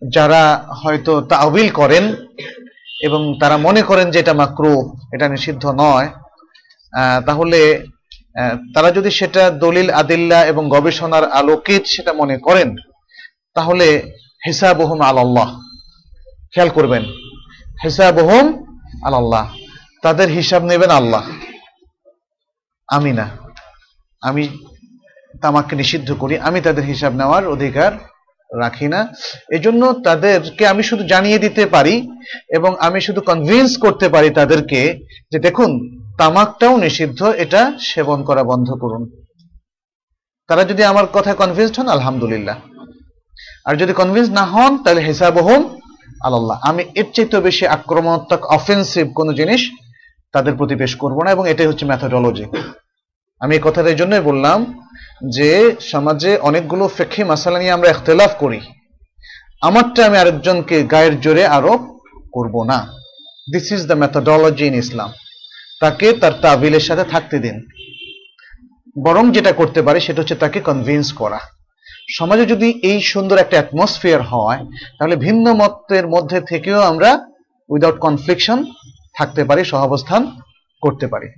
যারা 0.08 0.42
হয়তো 0.82 1.12
তাবিল 1.32 1.68
করেন 1.70 2.04
এবং 3.00 3.38
তারা 3.40 3.56
মনে 3.56 3.82
করেন 3.82 4.06
যে 4.10 4.18
এটা 4.20 4.34
মাকরু 4.34 4.74
এটা 5.14 5.26
নিষিদ্ধ 5.28 5.64
নয়। 5.78 6.08
তাহলে 7.26 7.60
তারা 8.74 8.88
যদি 8.90 9.10
সেটা 9.10 9.50
দলিল, 9.50 9.88
আদিল্লা 9.90 10.38
এবং 10.44 10.64
গবেষণার 10.68 11.24
আলোকিত 11.30 11.82
সেটা 11.84 12.12
মনে 12.12 12.36
করেন, 12.38 12.68
তাহলে 13.56 13.86
হিসাবহুম 14.46 15.00
আল্লাহ 15.00 15.48
খেয়াল 16.52 16.70
করবেন, 16.70 17.04
হিসাবহুম 17.84 18.46
আল্লাহ 19.04 19.46
তাদের 20.02 20.28
হিসাব 20.28 20.62
নেবেন 20.64 20.90
আল্লাহ। 20.90 21.24
আমি 22.88 23.12
না। 23.12 23.26
আমি 24.22 24.44
তামাককে 25.42 25.74
নিষিদ্ধ 25.76 26.08
করি, 26.12 26.34
আমি 26.38 26.58
তাদের 26.60 26.84
হিসাব 26.84 27.12
নেওয়ার 27.12 27.44
অধিকার 27.48 27.92
রাখি 28.50 28.88
না। 28.88 29.12
এজন্য 29.50 29.92
তাদেরকে 29.92 30.66
আমি 30.66 30.82
শুধু 30.82 31.04
জানিয়ে 31.04 31.38
দিতে 31.38 31.66
পারি 31.66 32.08
এবং 32.50 32.74
আমি 32.78 33.00
শুধু 33.00 33.20
কনভিন্স 33.20 33.78
করতে 33.78 34.08
পারি 34.08 34.30
তাদেরকে 34.30 34.98
যে 35.32 35.38
দেখুন 35.38 35.70
তামাকটাও 36.18 36.76
নিষিদ্ধ, 36.76 37.22
এটা 37.22 37.72
সেবন 37.80 38.24
করা 38.24 38.42
বন্ধ 38.44 38.72
করুন। 38.72 39.10
তারা 40.48 40.64
যদি 40.64 40.84
আমার 40.84 41.06
কথায় 41.12 41.36
কনভিন্সড 41.36 41.78
হন, 41.78 41.88
আলহামদুলিল্লাহ। 41.88 42.56
আর 43.64 43.76
যদি 43.76 43.92
কনভিন্স 43.92 44.30
না 44.30 44.44
হন, 44.44 44.82
তাহলে 44.82 45.00
হিসাব 45.00 45.38
হোম 45.38 45.78
আল্লাহ 46.24 46.58
আমি 46.62 46.82
এর 46.94 47.08
চাইতে 47.14 47.40
বেশি 47.40 47.66
আক্রমণাত্মক 47.66 48.46
অফেন্সিভ 48.46 49.14
কোনো 49.14 49.32
জিনিস 49.32 49.70
তাদের 50.32 50.54
প্রতি 50.54 50.74
পেশ 50.76 50.96
করব 50.96 51.22
না 51.22 51.30
এবং 51.30 51.50
এটাই 51.50 51.66
হচ্ছে 51.66 51.84
ম্যাথোডোলজি 51.86 52.44
আমি 53.40 53.54
এই 53.54 53.62
কথাটা 53.64 53.88
এই 53.90 53.94
জন্যই 53.94 54.20
বললাম 54.20 54.58
যে 55.36 55.50
সমাজে 55.92 56.36
অনেকগুলো 56.38 56.84
ফেকি 56.96 57.24
মাসালা 57.24 57.58
নিয়ে 57.58 57.74
আমরা 57.76 57.90
ইখতলাফ 57.90 58.32
করি। 58.38 58.60
আমারটা 59.60 60.00
আমি 60.06 60.16
আরেকজনকে 60.18 60.76
গায়ের 60.82 61.20
জোরে 61.20 61.46
আরোপ 61.46 61.80
করব 62.32 62.64
না। 62.64 62.78
This 63.52 63.66
is 63.72 63.82
the 63.86 63.94
methodology 63.94 64.66
in 64.66 64.74
Islam 64.74 65.10
তাকে 65.80 66.12
তার 66.12 66.34
তাবিলের 66.42 66.80
সাথে 66.80 67.04
থাকতে 67.04 67.38
দিন। 67.38 67.56
বরং 69.04 69.24
যেটা 69.32 69.52
করতে 69.52 69.80
পারে 69.82 69.98
সেটা 70.00 70.20
হচ্ছে 70.20 70.34
তাকে 70.34 70.60
কনভিন্স 70.60 71.12
করা। 71.12 71.40
সমাজে 72.18 72.44
যদি 72.46 72.68
এই 72.90 73.00
সুন্দর 73.12 73.36
একটা 73.38 73.56
অ্যাটমসফিয়ার 73.56 74.22
হয়, 74.22 74.60
তাহলে 74.98 75.16
ভিন্ন 75.16 75.46
মতের 75.54 76.06
মধ্যে 76.08 76.40
থেকেও 76.40 76.80
আমরা 76.80 77.10
উইদাউট 77.68 77.98
কনফ্লিকশন 77.98 78.58
থাকতে 79.14 79.44
পারি, 79.44 79.62
সহাবস্থান 79.64 80.22
করতে 80.82 81.06
পারি। 81.06 81.28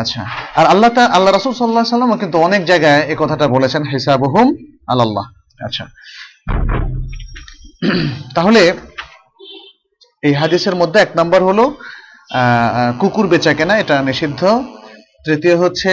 আচ্ছা। 0.00 0.22
আর 0.58 0.66
আল্লাহ 0.72 0.90
তা 0.96 1.04
আল্লাহ 1.16 1.30
রাসুল 1.32 1.54
সাল্লাহ 1.54 1.84
সাল্লাম 1.94 2.12
কিন্তু 2.22 2.36
অনেক 2.46 2.62
জায়গায় 2.70 3.00
এই 3.10 3.16
কথাটা 3.22 3.46
বলেছেন, 3.54 3.82
হিসাবহুম 3.92 4.48
আল্লাহ 4.92 5.26
আচ্ছা। 5.66 5.84
তাহলে 8.36 8.62
এই 10.26 10.34
হাদিসের 10.40 10.74
মধ্যে 10.80 10.98
এক 11.02 11.10
নম্বর 11.20 11.40
হলো 11.48 11.64
কুকুর 13.00 13.26
বেচা 13.32 13.52
কেনা, 13.58 13.74
এটা 13.82 13.96
নিষিদ্ধ। 14.08 14.42
তৃতীয় 15.26 15.56
হচ্ছে 15.62 15.92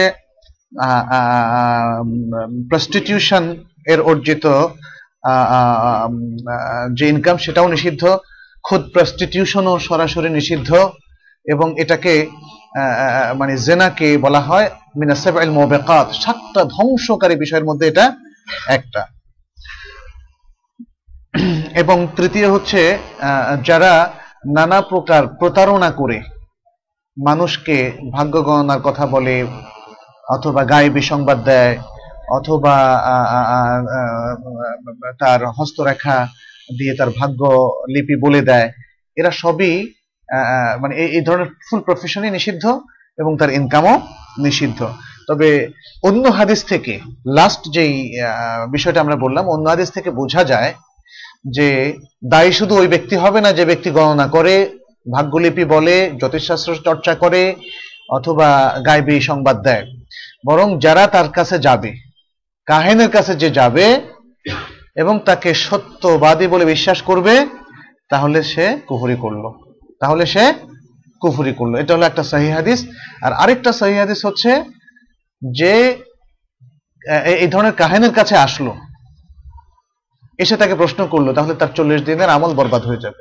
প্রস্টিটিউশন 2.70 3.44
এর 3.92 4.00
অর্জিত 4.10 4.44
যে 6.98 7.04
ইনকাম 7.12 7.36
সেটাও 7.44 7.68
নিষিদ্ধ। 7.74 8.02
খুদ 8.66 8.82
প্রস্টিটিউশনও 8.94 9.74
সরাসরি 9.88 10.30
নিষিদ্ধ। 10.38 10.70
এবং 11.46 11.68
এটাকে 11.82 12.12
মানে 13.40 13.54
জেনাকে 13.66 14.08
বলা 14.24 14.40
হয় 14.48 14.66
মিনাসেব 14.98 15.34
আল 15.40 15.50
মোবেকাত, 15.58 16.06
সাতটা 16.22 16.62
ধ্বংসকারী 16.74 17.34
বিষয়ের 17.42 17.68
মধ্যে 17.68 17.86
এটা 17.90 18.06
একটা। 18.76 19.02
এবং 21.82 21.98
তৃতীয় 22.16 22.48
হচ্ছে 22.54 22.80
যারা 23.68 23.92
নানা 24.56 24.78
প্রকার 24.90 25.22
প্রতারণা 25.38 25.90
করে 26.00 26.18
মানুষকে 27.16 27.76
ভাগ্য 28.16 28.34
গণনার 28.46 28.80
কথা 28.86 29.04
বলে, 29.14 29.36
অথবা 30.24 30.62
গায়েবী 30.72 31.02
সংবাদ 31.12 31.38
দেয়, 31.50 31.74
অথবা 32.38 32.74
তার 35.20 35.40
হস্তরেখা 35.56 36.16
দিয়ে 36.78 36.92
তার 36.98 37.10
ভাগ্য 37.20 37.40
লিপি 37.92 38.16
বলে 38.24 38.40
দেয়, 38.50 38.68
এরা 39.16 39.30
সবই 39.42 39.72
মানে 40.80 40.96
এই- 40.96 41.24
ধরনের 41.24 41.46
ফুল 41.46 41.80
প্রফেশনই 41.80 42.30
নিষিদ্ধ 42.30 42.80
এবং 43.18 43.36
তার 43.36 43.50
ইনকামও 43.50 44.00
নিষিদ্ধ। 44.38 44.88
তবে 45.28 45.68
অন্য 46.02 46.28
হাদিস 46.28 46.64
থেকে 46.64 47.00
লাস্ট 47.34 47.60
যেই 47.72 48.12
বিষয়টা 48.70 49.00
আমরা 49.00 49.16
বললাম, 49.16 49.48
অন্য 49.48 49.68
হাদিস 49.68 49.90
থেকে 49.90 50.10
বোঝা 50.10 50.44
যায় 50.44 50.74
যে 51.52 51.96
দায়ী 52.30 52.52
শুধু 52.52 52.76
ওই 52.76 52.88
ব্যক্তি 52.88 53.16
হবে 53.16 53.40
না, 53.40 53.52
যে 53.52 53.64
ব্যক্তি 53.64 53.90
গণনা 53.90 54.26
করে, 54.26 54.70
ভাগ্যলিপি 55.12 55.64
বলে, 55.64 56.10
জ্যোতিষশাস্ত্র 56.18 56.76
চর্চা 56.84 57.14
করে, 57.14 57.54
অথবা 58.10 58.80
গায়বী 58.86 59.20
সংবাদ 59.20 59.62
দেয়। 59.62 59.86
বরং 60.46 60.78
যারা 60.78 61.06
তার 61.06 61.28
কাছে 61.28 61.58
যাবে, 61.58 61.92
কাহেনের 62.66 63.10
কাছে 63.10 63.34
যে 63.34 63.50
যাবে 63.50 64.00
এবং 64.96 65.20
তাকে 65.24 65.54
সত্যবাদী 65.54 66.46
বলে 66.46 66.64
বিশ্বাস 66.64 67.02
করবে, 67.02 67.46
তাহলে 68.08 68.42
সে 68.42 68.78
কুফরি 68.86 69.16
করল। 69.16 69.69
তাহলে 70.00 70.24
সে 70.26 70.44
কুফরি 71.22 71.52
করল। 71.58 71.72
এটা 71.82 71.92
হলো 71.94 72.04
একটা 72.06 72.22
সহি 72.22 72.48
হাদিস। 72.50 72.80
আর 73.22 73.32
আরেকটা 73.32 73.70
সহি 73.72 73.96
হাদিস 74.02 74.20
হচ্ছে 74.26 74.50
যে 75.42 75.72
এই 77.42 77.48
ধরনের 77.48 77.72
কাহেনের 77.72 78.12
কাছে 78.18 78.34
আসলো। 78.36 78.72
এসে 80.38 80.56
তাকে 80.56 80.74
প্রশ্ন 80.74 81.00
করল, 81.06 81.28
তাহলে 81.32 81.54
তার 81.54 81.70
চল্লিশ 81.74 82.00
দিনের 82.02 82.34
আমল 82.36 82.52
বরবাদ 82.54 82.82
হয়ে 82.86 83.02
যাবে। 83.04 83.20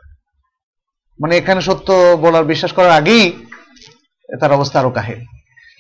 মানে 1.22 1.34
এখানে 1.38 1.62
সত্য 1.62 2.18
বলার, 2.22 2.46
বিশ্বাস 2.46 2.72
করার 2.72 2.92
আগেই 2.92 3.26
তার 4.30 4.52
অবস্থা 4.52 4.80
আরও 4.80 4.92
কাহিল। 4.98 5.20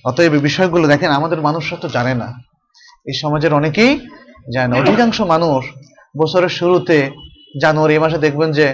অতএব 0.06 0.34
বিষয়গুলো 0.47 0.86
দেখেন, 0.88 1.12
আমাদের 1.12 1.39
মানুষরা 1.41 1.78
তো 1.84 1.88
জানে 1.89 2.14
না। 2.22 2.30
এই 3.10 3.16
সমাজের 3.22 3.54
অনেকেই 3.54 3.91
জানে 4.54 4.74
অধিকাংশ 4.82 5.18
মানুষ 5.34 5.62
বছরের 6.18 6.54
শুরুতে 6.60 6.97
জানুয়ারি 7.62 8.00
মাসে 8.00 8.18
দেখবেন 8.18 8.50
যে 8.52 8.66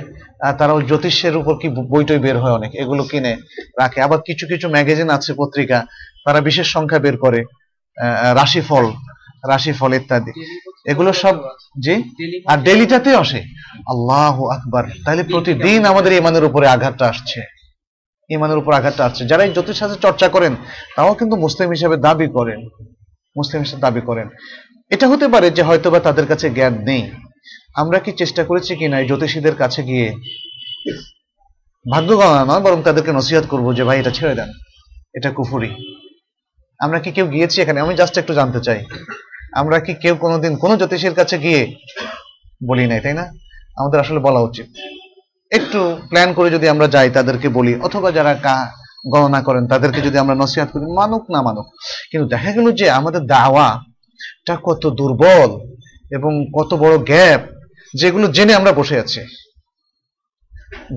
তারা 0.54 0.74
ওই 0.74 0.84
জ্যোতিষের 0.84 1.38
উপর 1.38 1.56
কি 1.62 1.68
বইটই 1.70 2.18
বের 2.18 2.40
হয় 2.40 2.52
অনেক 2.52 2.72
এগুলো 2.76 3.04
কিনে 3.04 3.36
রাখে। 3.80 4.02
আবার 4.02 4.20
কিছু 4.26 4.48
কিছু 4.48 4.70
ম্যাগাজিন 4.70 5.10
আছে 5.10 5.34
পত্রিকা 5.38 5.86
তারা 6.26 6.42
বিশেষ 6.42 6.68
সংখ্যা 6.68 7.00
বের 7.00 7.18
করে 7.18 7.44
রাশিফল 8.36 8.86
রাশিফল 9.48 9.94
ইত্যাদি। 9.94 10.32
এগুলো 10.86 11.14
সব 11.14 11.36
জি? 11.80 12.04
আর 12.48 12.58
ডেলিটাতে 12.58 13.16
আসে। 13.16 13.44
আল্লাহ 13.88 14.46
আকবার। 14.46 14.84
তাহলে 15.06 15.24
প্রতিদিন 15.24 15.86
আমাদের 15.86 16.14
ইমানের 16.14 16.44
উপরে 16.44 16.68
আঘাতটা 16.68 17.06
আসছে। 17.06 17.42
ইমানের 18.30 18.58
উপর 18.58 18.74
আঘাতটা 18.74 19.06
আসছে। 19.06 19.26
যারা 19.26 19.44
এই 19.44 19.52
জ্যোতিষ 19.52 19.80
শাস্ত্রে 19.80 20.02
চর্চা 20.02 20.28
করেন 20.30 20.56
তাও 20.96 21.14
কিন্তু 21.14 21.36
মুসলিম 21.36 21.70
হিসেবে 21.70 21.98
দাবি 21.98 22.28
করেন। 22.28 22.60
মুসলিম 23.38 23.62
হিসেবে 23.62 23.82
দাবি 23.82 24.02
করেন। 24.02 24.30
এটা 24.90 25.08
হতে 25.08 25.28
পারে 25.28 25.50
যে 25.50 25.64
হয়তোবা 25.64 26.00
তাদের 26.00 26.26
কাছে 26.28 26.50
জ্ঞান 26.50 26.74
নেই। 26.74 27.12
আমরা 27.76 28.00
কি 28.00 28.12
চেষ্টা 28.12 28.44
করেছি 28.44 28.76
কিনা 28.76 29.00
এই 29.00 29.06
জ্যোতিষীদের 29.06 29.56
কাছে 29.56 29.84
গিয়ে? 29.84 30.14
ভাগ্য 31.92 32.16
গণনা 32.18 32.46
নয় 32.46 32.60
বরং 32.60 32.84
তাদেরকে 32.84 33.12
নসিহত 33.12 33.44
করব 33.46 33.74
যে, 33.74 33.84
ভাই, 33.84 34.00
এটা 34.00 34.12
ছেড়ে 34.12 34.36
দেন। 34.36 34.52
এটা 35.14 35.32
কুফুরি। 35.32 36.00
আমরা 36.80 37.00
কি 37.00 37.12
কেউ 37.12 37.28
গিয়েছি 37.28 37.62
এখানে? 37.62 37.80
আমি 37.80 37.96
জাস্ট 37.96 38.18
একটু 38.18 38.34
জানতে 38.34 38.60
চাই। 38.60 38.86
আমরা 39.54 39.80
কি 39.80 39.94
কেউ 39.94 40.16
কোনোদিন 40.16 40.56
কোনো 40.56 40.78
জ্যোতিষীর 40.78 41.14
কাছে 41.14 41.38
গিয়ে 41.38 41.76
বলি 42.70 42.88
নাই, 42.88 43.00
তাই 43.00 43.14
না? 43.14 43.22
আমাদের 43.78 44.00
আসলে 44.00 44.20
বলা 44.20 44.40
উচিত। 44.40 44.66
একটু 45.52 45.98
প্ল্যান 46.10 46.34
করে 46.34 46.50
যদি 46.50 46.70
আমরা 46.70 46.88
যাই, 46.88 47.10
তাদেরকে 47.10 47.50
বলি। 47.50 47.76
অথবা 47.76 48.12
যারা 48.12 48.34
কা- 48.34 48.86
গণনা 49.10 49.42
করেন, 49.42 49.68
তাদেরকে 49.68 50.02
যদি 50.02 50.18
আমরা 50.18 50.36
নসিহাত 50.36 50.70
করি, 50.72 50.94
মানুক 50.94 51.32
না 51.32 51.42
মানুক। 51.42 51.66
কিন্তু 52.12 52.30
দেখা 52.30 52.52
গেল 52.52 52.72
যে 52.72 52.90
আমাদের 52.90 53.22
দাওয়াটা 53.22 54.58
কত 54.64 54.90
দুর্বল। 54.90 55.75
এবং 56.12 56.46
কত 56.60 56.74
বড় 56.74 56.98
গ্যাপ 56.98 57.42
যেগুলো 57.94 58.28
জেনে 58.28 58.56
আমরা 58.56 58.72
বসে 58.72 59.00
আছি। 59.00 59.22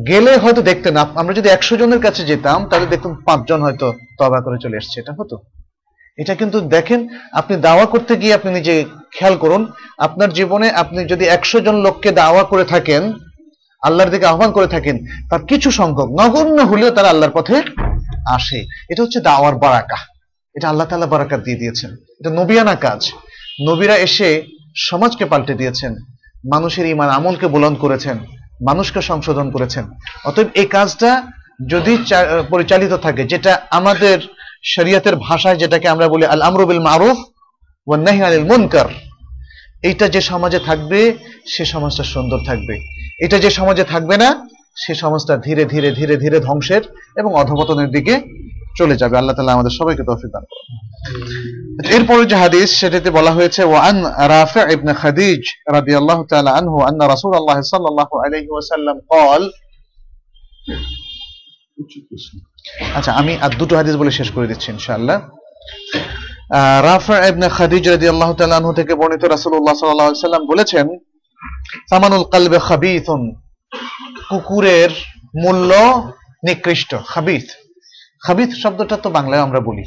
গেলে 0.06 0.36
হয়তো 0.36 0.62
দেখতে 0.62 0.90
না 0.90 1.06
আমরা 1.14 1.34
যদি 1.34 1.48
একশো 1.48 1.76
জনের 1.76 2.00
কাছে 2.00 2.24
যেতাম, 2.24 2.68
তাহলে 2.68 2.86
দেখতাম 2.86 3.14
পাঁচজন 3.14 3.62
হয়তো 3.62 3.94
তবা 4.18 4.40
করে 4.40 4.56
চলে 4.62 4.76
এসছে, 4.76 5.00
এটা 5.00 5.12
হতো। 5.12 5.38
এটা 6.18 6.34
কিন্তু 6.34 6.60
দেখেন, 6.60 7.08
আপনি 7.32 7.56
দাওয়া 7.56 7.86
করতে 7.86 8.16
গিয়ে 8.16 8.34
আপনি 8.34 8.52
নিজে 8.52 8.84
খেয়াল 9.12 9.36
করুন, 9.36 9.72
আপনার 9.98 10.32
জীবনে 10.32 10.70
আপনি 10.70 11.04
যদি 11.04 11.24
একশো 11.24 11.60
জন 11.60 11.76
লোককে 11.76 12.10
দাওয়া 12.10 12.44
করে 12.44 12.64
থাকেন, 12.64 13.12
আল্লাহর 13.82 14.10
দিকে 14.10 14.26
আহ্বান 14.26 14.52
করে 14.52 14.66
থাকেন, 14.66 14.98
তার 15.30 15.44
কিছু 15.44 15.70
সংখ্যক, 15.70 16.08
নগণ্য 16.20 16.62
হলেও 16.62 16.90
তারা 16.90 17.08
আল্লাহর 17.08 17.32
পথে 17.32 17.62
আসে। 18.26 18.64
এটা 18.90 19.02
হচ্ছে 19.02 19.20
দাওয়ার 19.20 19.56
বারাকা। 19.56 19.96
এটা 20.54 20.68
আল্লাহ 20.68 20.86
তাআলা 20.86 21.06
বারাকা 21.06 21.38
দিয়ে 21.38 21.56
দিয়েছেন। 21.56 21.90
এটা 22.20 22.30
নবিয়ানা 22.30 22.74
কাজ। 22.74 23.12
নবীরা 23.68 23.96
এসে 23.96 24.57
সমাজকে 24.86 25.24
পাল্টে 25.24 25.54
দিয়েছেন। 25.54 25.92
মানুষের 26.52 26.86
ইমান 26.86 27.08
আমলকে 27.08 27.46
বুলন্দ 27.46 27.78
করেছেন। 27.78 28.16
মানুষকে 28.66 29.00
সংশোধন 29.02 29.50
করেছেন। 29.50 29.84
অতএব 30.24 30.48
এই 30.54 30.66
কাজটা 30.66 31.10
যদি 31.68 31.92
পরিচালিত 32.50 32.92
থাকে, 32.94 33.22
যেটা 33.24 33.52
আমাদের 33.70 34.18
শরিয়তের 34.64 35.16
ভাষায় 35.16 35.56
যেটাকে 35.56 35.88
আমরা 35.88 36.08
বলি 36.08 36.24
আল 36.26 36.42
আমরুবিল 36.42 36.80
মারুফ 36.80 37.18
ও 37.86 37.96
নাহি 37.96 38.20
আনিল 38.22 38.44
মুনকার, 38.44 38.88
এইটা 39.82 40.06
যে 40.08 40.20
সমাজে 40.20 40.58
থাকবে, 40.58 41.00
সে 41.46 41.64
সমাজটা 41.64 42.04
সুন্দর 42.04 42.38
থাকবে। 42.46 42.74
এটা 43.24 43.38
যে 43.38 43.50
সমাজে 43.50 43.84
থাকবে 43.84 44.16
না, 44.16 44.48
সে 44.76 44.94
সমাজটা 44.94 45.34
ধীরে 45.36 45.64
ধীরে 45.64 45.90
ধীরে 45.90 46.16
ধীরে 46.16 46.38
ধ্বংসের 46.40 46.82
এবং 47.16 47.30
অধপতনের 47.34 47.90
দিকে 47.90 48.14
চলে 48.77 48.95
যাবে 48.97 49.15
আল্লাহ 49.17 49.35
তাআলা 49.35 49.53
আমাদের 49.53 49.73
সবাইকে 49.79 50.03
তৌফিক 50.03 50.29
দান 50.31 50.43
করুন 50.45 50.67
এরপরে 51.89 52.23
যে 52.25 52.35
হাদিস 52.35 52.69
সেটাতে 52.79 53.09
বলা 53.09 53.31
হয়েছে 53.31 53.61
ওয়ান 53.65 53.97
রাফি 54.29 54.61
ইবনে 54.73 54.93
খাদিজ 54.93 55.41
রাদিয়াল্লাহু 55.69 56.23
তাআলা 56.23 56.51
আনহু 56.53 56.77
আন্না 56.81 57.05
রাসূলুল্লাহ 57.07 57.57
সাল্লাল্লাহু 57.71 58.15
আলাইহি 58.23 58.49
ওয়াসাল্লাম 58.51 58.97
قال 59.11 59.41
আচ্ছা 62.97 63.11
আমি 63.13 63.33
আর 63.41 63.51
দুটো 63.57 63.73
হাদিস 63.75 63.95
বলে 63.95 64.11
শেষ 64.11 64.29
করে 64.31 64.47
দিচ্ছি 64.47 64.67
ইনশাআল্লাহ 64.71 65.17
আহ, 66.51 66.79
রাফি 66.83 67.15
ইবনে 67.29 67.47
খাদিজ 67.49 67.83
রাদিয়াল্লাহু 67.89 68.33
তাআলা 68.33 68.55
আনহু 68.57 68.73
থেকে 68.73 68.93
বর্ণিত 68.95 69.23
রাসূলুল্লাহ 69.25 69.75
সাল্লাল্লাহু 69.75 70.09
আলাইহি 70.09 70.25
সাল্লাম 70.27 70.43
বলেছেন 70.47 70.85
সামানুল 71.89 72.25
কলবে 72.25 72.59
খাবিথুন 72.59 73.21
কুকুরের 74.29 74.91
মূল্য 75.43 75.71
নিকৃষ্ট 76.43 76.91
খাবিথ 77.07 77.47
খাবিথ 78.22 78.50
শব্দটা 78.62 78.96
তো 79.04 79.08
বাংলায় 79.18 79.44
আমরা 79.46 79.60
বলি। 79.68 79.84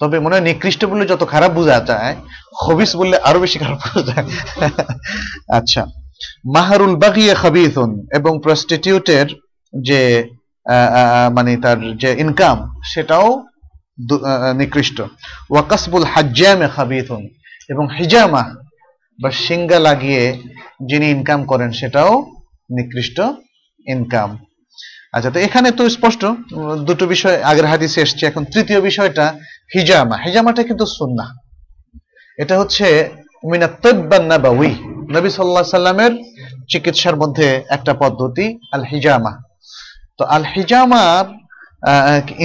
তবে 0.00 0.16
মনে 0.24 0.34
হয় 0.34 0.46
নিকৃষ্ট 0.50 0.80
বললে 0.90 1.04
যত 1.12 1.22
খারাপ 1.32 1.50
বোঝা 1.58 1.78
যায় 1.90 2.14
খবিস 2.62 2.90
বললে 3.00 3.16
আরও 3.28 3.38
বেশি 3.44 3.56
খারাপ 3.62 3.78
বোঝা 3.84 4.02
যায়। 4.08 4.26
আচ্ছা 5.58 5.82
মাহারুল 6.54 6.94
বাগিয়ে 7.02 7.34
খাবিথুন 7.42 7.90
এবং 8.18 8.32
প্রস্টিটিউটের 8.44 9.26
যে 9.74 10.00
মানে 11.36 11.50
তার 11.64 11.78
যে 12.02 12.10
ইনকাম 12.24 12.56
সেটাও 12.92 13.28
নিকৃষ্ট। 14.60 14.98
ওয়াকাসবুল 15.52 16.06
হাজ্জামে 16.12 16.68
খাবিথুন 16.76 17.22
এবং 17.72 17.84
হিজামা 17.98 18.44
বা 19.18 19.30
সিঙ্গা 19.44 19.78
লাগিয়ে 19.88 20.24
যিনি 20.90 21.06
ইনকাম 21.16 21.40
করেন, 21.50 21.70
সেটাও 21.80 22.12
নিকৃষ্ট 22.78 23.18
ইনকাম 23.94 24.30
আচ্ছা 25.14 25.30
তো 25.34 25.38
এখানে 25.46 25.68
তো 25.78 25.82
স্পষ্ট, 25.96 26.22
দুটো 26.88 27.04
বিষয় 27.14 27.36
আগের 27.50 27.66
হাদিসে 27.72 27.98
এসছে। 28.06 28.22
এখন 28.30 28.42
তৃতীয় 28.52 28.80
বিষয়টা, 28.88 29.24
হিজামা। 29.74 30.16
হিজামাটা 30.24 30.62
কিন্তু 30.68 30.84
সুন্নাহ। 30.98 31.28
এটা 32.42 32.54
হচ্ছে 32.60 32.86
মিনা 33.50 33.68
তৈবান 33.82 34.24
নাবাউই। 34.32 34.72
নবী 35.16 35.28
সাল্লাহ 35.36 35.64
সাল্লামের 35.78 36.12
চিকিৎসার 36.72 37.16
মধ্যে 37.16 37.46
একটা 37.76 37.92
পদ্ধতি 38.02 38.46
আল 38.74 38.84
হিজামা 38.92 39.32
তো 40.18 40.22
আল 40.36 40.44
হিজামার 40.54 41.24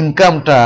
ইনকামটা 0.01 0.59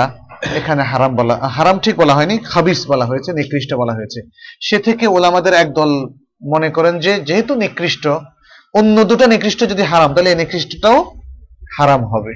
এখানে 0.60 0.84
হারাম 0.92 1.12
বলা, 1.16 1.36
হারাম 1.58 1.78
ঠিক 1.80 1.96
বলা 2.02 2.14
হয়নি, 2.14 2.36
খাবিস 2.52 2.80
বলা 2.92 3.06
হয়েছে, 3.06 3.30
নিকৃষ্ট 3.40 3.72
বলা 3.74 3.94
হয়েছে। 3.94 4.20
সে 4.68 4.78
থেকে 4.80 5.06
ওলামাদের 5.08 5.54
একদল 5.54 5.92
মনে 6.54 6.70
করেন 6.70 6.94
যে, 7.00 7.14
যেহেতু 7.28 7.54
নিকৃষ্ট, 7.56 8.06
অন্য 8.80 8.98
দুটো 9.10 9.26
নিকৃষ্ট 9.34 9.60
যদি 9.72 9.84
হারাম, 9.92 10.10
তাহলে 10.14 10.30
এই 10.34 10.36
নিকৃষ্টটাও 10.36 10.98
হারাম 11.78 12.02
হবে। 12.14 12.34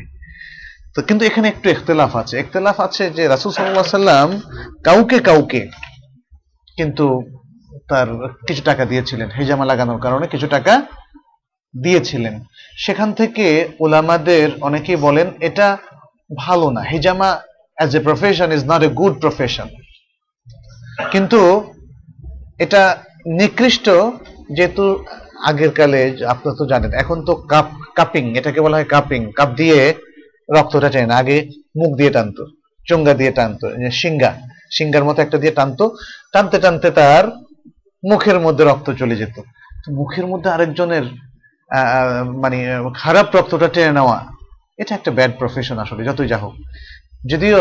তো 0.96 1.00
কিন্তু 1.08 1.24
এখানে 1.30 1.48
একটু 1.48 1.68
ইখতলাফ 1.70 2.12
আছে। 2.22 2.36
ইখতলাফ 2.40 2.78
আছে 2.80 3.04
যে 3.18 3.24
রাসূল 3.28 3.52
আলাইহি 3.52 3.98
সাল্লাম 4.00 4.30
কাউকে 4.84 5.18
কাউকে 5.20 5.62
কিন্তু 6.78 7.06
তার 7.90 8.08
কিছু 8.48 8.62
টাকা 8.70 8.84
দিয়েছিলেন 8.86 9.28
হেজামা 9.38 9.66
লাগানোর 9.66 10.00
কারণে 10.06 10.26
কিছু 10.28 10.48
টাকা 10.48 10.74
দিয়েছিলেন। 11.74 12.36
সেখান 12.78 13.10
থেকে 13.14 13.46
ওলামাদের 13.80 14.48
অনেকেই 14.62 15.00
বলেন, 15.06 15.28
এটা 15.40 15.68
ভালো 16.38 16.68
না। 16.76 16.82
হেজামা 16.92 17.30
as 17.78 17.92
a 17.96 18.02
profession 18.08 18.50
is 18.58 18.64
not 18.72 18.82
a 18.88 18.90
good 19.00 19.14
profession 19.20 19.68
কিন্তু 21.12 21.42
এটা 22.64 22.84
নিকৃষ্ট 23.42 23.86
যেহেতু 24.56 24.86
আগের 25.50 25.72
কালে, 25.78 26.02
আপনারা 26.34 26.56
তো 26.60 26.64
জানেন, 26.72 26.92
এখন 27.02 27.18
তো 27.28 27.34
কাপ 27.52 27.68
কাপিং 27.98 28.24
এটাকে 28.40 28.60
বলা 28.66 28.76
হয় 28.78 28.88
কাপিং 28.94 29.22
কাপ 29.38 29.50
দিয়ে 29.60 29.80
রক্তটা 30.56 30.90
চায় 30.94 31.08
না 31.12 31.16
আগে 31.22 31.38
মুখ 31.80 31.92
দিয়ে 32.00 32.12
টানতো, 32.16 32.44
চোঙ্গা 32.88 33.14
দিয়ে 33.20 33.32
টানতো 33.38 33.66
সিঙ্গা, 34.02 34.32
সিঙ্গার 34.76 35.04
মতো 35.08 35.20
একটা 35.26 35.38
দিয়ে 35.44 35.54
টানতো। 35.58 35.86
টানতে 36.34 36.58
টানতে 36.64 36.90
তার 37.00 37.26
মুখের 38.04 38.38
মধ্যে 38.46 38.64
রক্ত 38.70 38.88
চলে 39.02 39.16
যেত। 39.22 39.36
মুখের 40.00 40.26
মধ্যে 40.32 40.50
আরেকজনের 40.56 41.06
মানে 42.44 42.58
খারাপ 43.02 43.28
রক্তটা 43.38 43.68
টেনে 43.76 43.92
নেওয়া, 43.98 44.18
এটা 44.82 44.92
একটা 45.00 45.12
ব্যাড 45.18 45.32
প্রফেশন 45.42 45.78
আসলে, 45.84 46.02
যতই 46.10 46.30
যা 46.32 46.38
হোক। 46.44 46.56
যদিও 47.32 47.60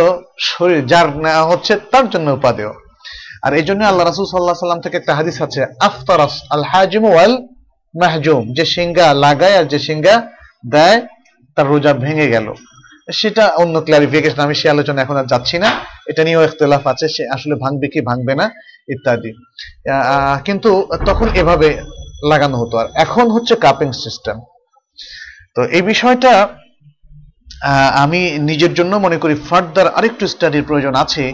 শরীর, 0.51 0.81
যার 0.93 1.09
নেওয়া 1.25 1.45
হচ্ছে 1.51 1.73
তার 1.93 2.07
জন্য 2.13 2.29
উপাদেয়। 2.39 2.73
আর 3.45 3.53
এই 3.59 3.65
জন্য 3.69 3.81
আল্লাহ 3.91 4.05
রাসুল 4.05 4.27
সাল্লাহ 4.27 4.67
সাল্লাম 4.67 4.83
থেকে 4.85 4.97
একটা 4.99 5.13
হাদিস 5.19 5.37
আছে, 5.47 5.61
আফতারাস 5.89 6.35
আল 6.55 6.65
হাজিম 6.73 7.05
ওয়াল 7.13 7.33
মাহজুম, 7.95 8.43
যে 8.57 8.65
সিঙ্গা 8.75 9.07
লাগায় 9.25 9.57
আর 9.61 9.67
যে 9.73 9.79
সিঙ্গা 9.87 10.15
দেয়, 10.75 10.99
তার 11.57 11.67
রোজা 11.73 11.93
ভেঙে 12.05 12.27
গেল। 12.35 12.47
সেটা 13.19 13.45
অন্য 13.63 13.75
ক্লারিফিকেশন 13.87 14.41
আমি 14.47 14.55
সে 14.61 14.67
আলোচনা 14.75 14.99
এখন 15.05 15.17
আর 15.21 15.27
যাচ্ছি 15.33 15.57
না। 15.65 15.69
এটা 16.11 16.23
নিয়েও 16.27 16.47
ইখতলাফ 16.49 16.85
আছে, 16.93 17.07
সে 17.15 17.23
আসলে 17.37 17.55
ভাঙবে 17.65 17.87
কি 17.93 18.01
ভাঙবে 18.09 18.35
না, 18.41 18.47
ইত্যাদি। 18.95 19.31
কিন্তু 20.47 20.71
তখন 21.09 21.29
এভাবে 21.41 21.69
লাগানো 22.31 22.57
হতো। 22.63 22.75
আর 22.83 22.87
এখন 23.05 23.27
হচ্ছে 23.35 23.55
কাপিং 23.67 23.89
সিস্টেম 24.05 24.37
তো 25.57 25.61
এই 25.77 25.83
বিষয়টা 25.93 26.33
আমি 28.05 28.21
নিজের 28.51 28.73
জন্য 28.79 28.93
মনে 29.07 29.19
করি 29.23 29.35
ফার্দার 29.49 29.89
আরেকটু 29.99 30.25
স্টাডির 30.35 30.67
প্রয়োজন 30.69 30.95
আছে। 31.05 31.25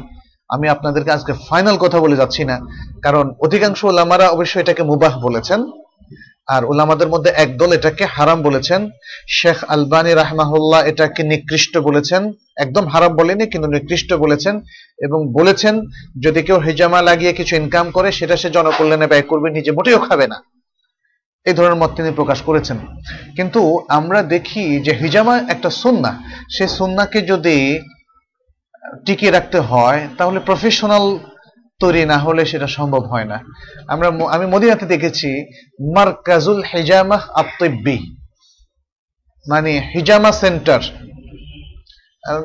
আমি 0.55 0.67
আপনাদেরকে 0.75 1.11
আজকে 1.17 1.33
ফাইনাল 1.49 1.77
কথা 1.85 1.99
বলে 2.05 2.17
যাচ্ছি 2.21 2.43
না। 2.51 2.57
কারণ 3.05 3.25
অধিকাংশ 3.47 3.81
ওলামারা 3.91 4.27
অবশ্যই 4.37 4.63
এটাকে 4.63 4.83
মুবাহ 4.91 5.13
বলেছেন। 5.27 5.61
আর 6.49 6.65
ওলামাদের 6.65 7.09
মধ্যে 7.09 7.31
একদল 7.31 7.73
এটাকে 7.73 8.05
হারাম 8.05 8.43
বলেছেন। 8.43 8.91
শেখ 9.29 9.65
আলবানী 9.69 10.13
রাহমাহুল্লাহ 10.15 10.81
এটাকে 10.87 11.23
নিকৃষ্ট 11.23 11.79
বলেছেন। 11.79 12.33
একদম 12.57 12.87
হারাম 12.87 13.17
বলেনি, 13.17 13.47
কিন্তু 13.47 13.69
নিকৃষ্ট 13.71 14.13
বলেছেন 14.13 14.61
এবং 14.99 15.33
বলেছেন, 15.33 15.81
যদি 16.21 16.43
কেউ 16.43 16.59
হেজামা 16.59 17.03
লাগিয়ে 17.03 17.33
কিছু 17.33 17.57
ইনকাম 17.57 17.91
করে, 17.91 18.13
সেটা 18.13 18.37
সে 18.37 18.51
জনকল্যাণে 18.51 19.07
ব্যয় 19.07 19.23
করবে, 19.23 19.51
নিজে 19.51 19.71
মোটেও 19.71 19.99
খাবে 19.99 20.27
না। 20.27 20.43
এই 21.47 21.55
ধরনের 21.55 21.75
মত 21.75 21.91
তিনি 21.97 22.11
প্রকাশ 22.11 22.41
করেছেন। 22.41 22.79
কিন্তু 23.37 23.87
আমরা 23.89 24.23
দেখি 24.23 24.81
যে 24.81 24.93
হিজামা 24.93 25.39
একটা 25.49 25.71
সুন্না 25.71 26.23
সে 26.51 26.69
সুন্নাকে 26.69 27.21
যদি 27.23 27.81
টিকিয়ে 29.07 29.33
রাখতে 29.33 29.59
হয়, 29.61 30.09
তাহলে 30.19 30.41
প্রফেশনাল 30.41 31.19
তৈরি 31.81 32.03
না 32.13 32.19
হলে 32.25 32.43
সেটা 32.53 32.69
সম্ভব 32.79 33.03
হয় 33.13 33.27
না। 33.33 33.39
আমরা 33.93 34.09
আমি 34.35 34.47
মদিনাতে 34.55 34.87
দেখেছি, 34.95 35.29
মার্কাজুল 35.97 36.61
হিজামা 36.73 37.19
আত্মব্বি 37.43 37.97
মানে 39.47 39.73
হিজামা 39.95 40.31
সেন্টার। 40.43 40.81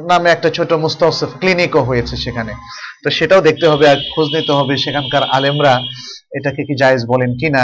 নামে 0.09 0.29
একটা 0.31 0.49
ছোট 0.57 0.71
মুস্তাউসিফ 0.84 1.31
ক্লিনিকও 1.39 1.81
হয়েছে 1.89 2.15
সেখানে। 2.23 2.53
তো 3.03 3.07
সেটাও 3.17 3.41
দেখতে 3.47 3.65
হবে 3.71 3.86
আর 3.93 3.99
খোঁজ 4.13 4.27
নিতে 4.36 4.53
হবে 4.59 4.73
সেখানকার 4.86 5.23
আলেমরা, 5.38 5.73
এটাকে 6.38 6.61
কি 6.67 6.73
জায়েজ 6.81 7.01
বলেন 7.11 7.31
কিনা, 7.39 7.63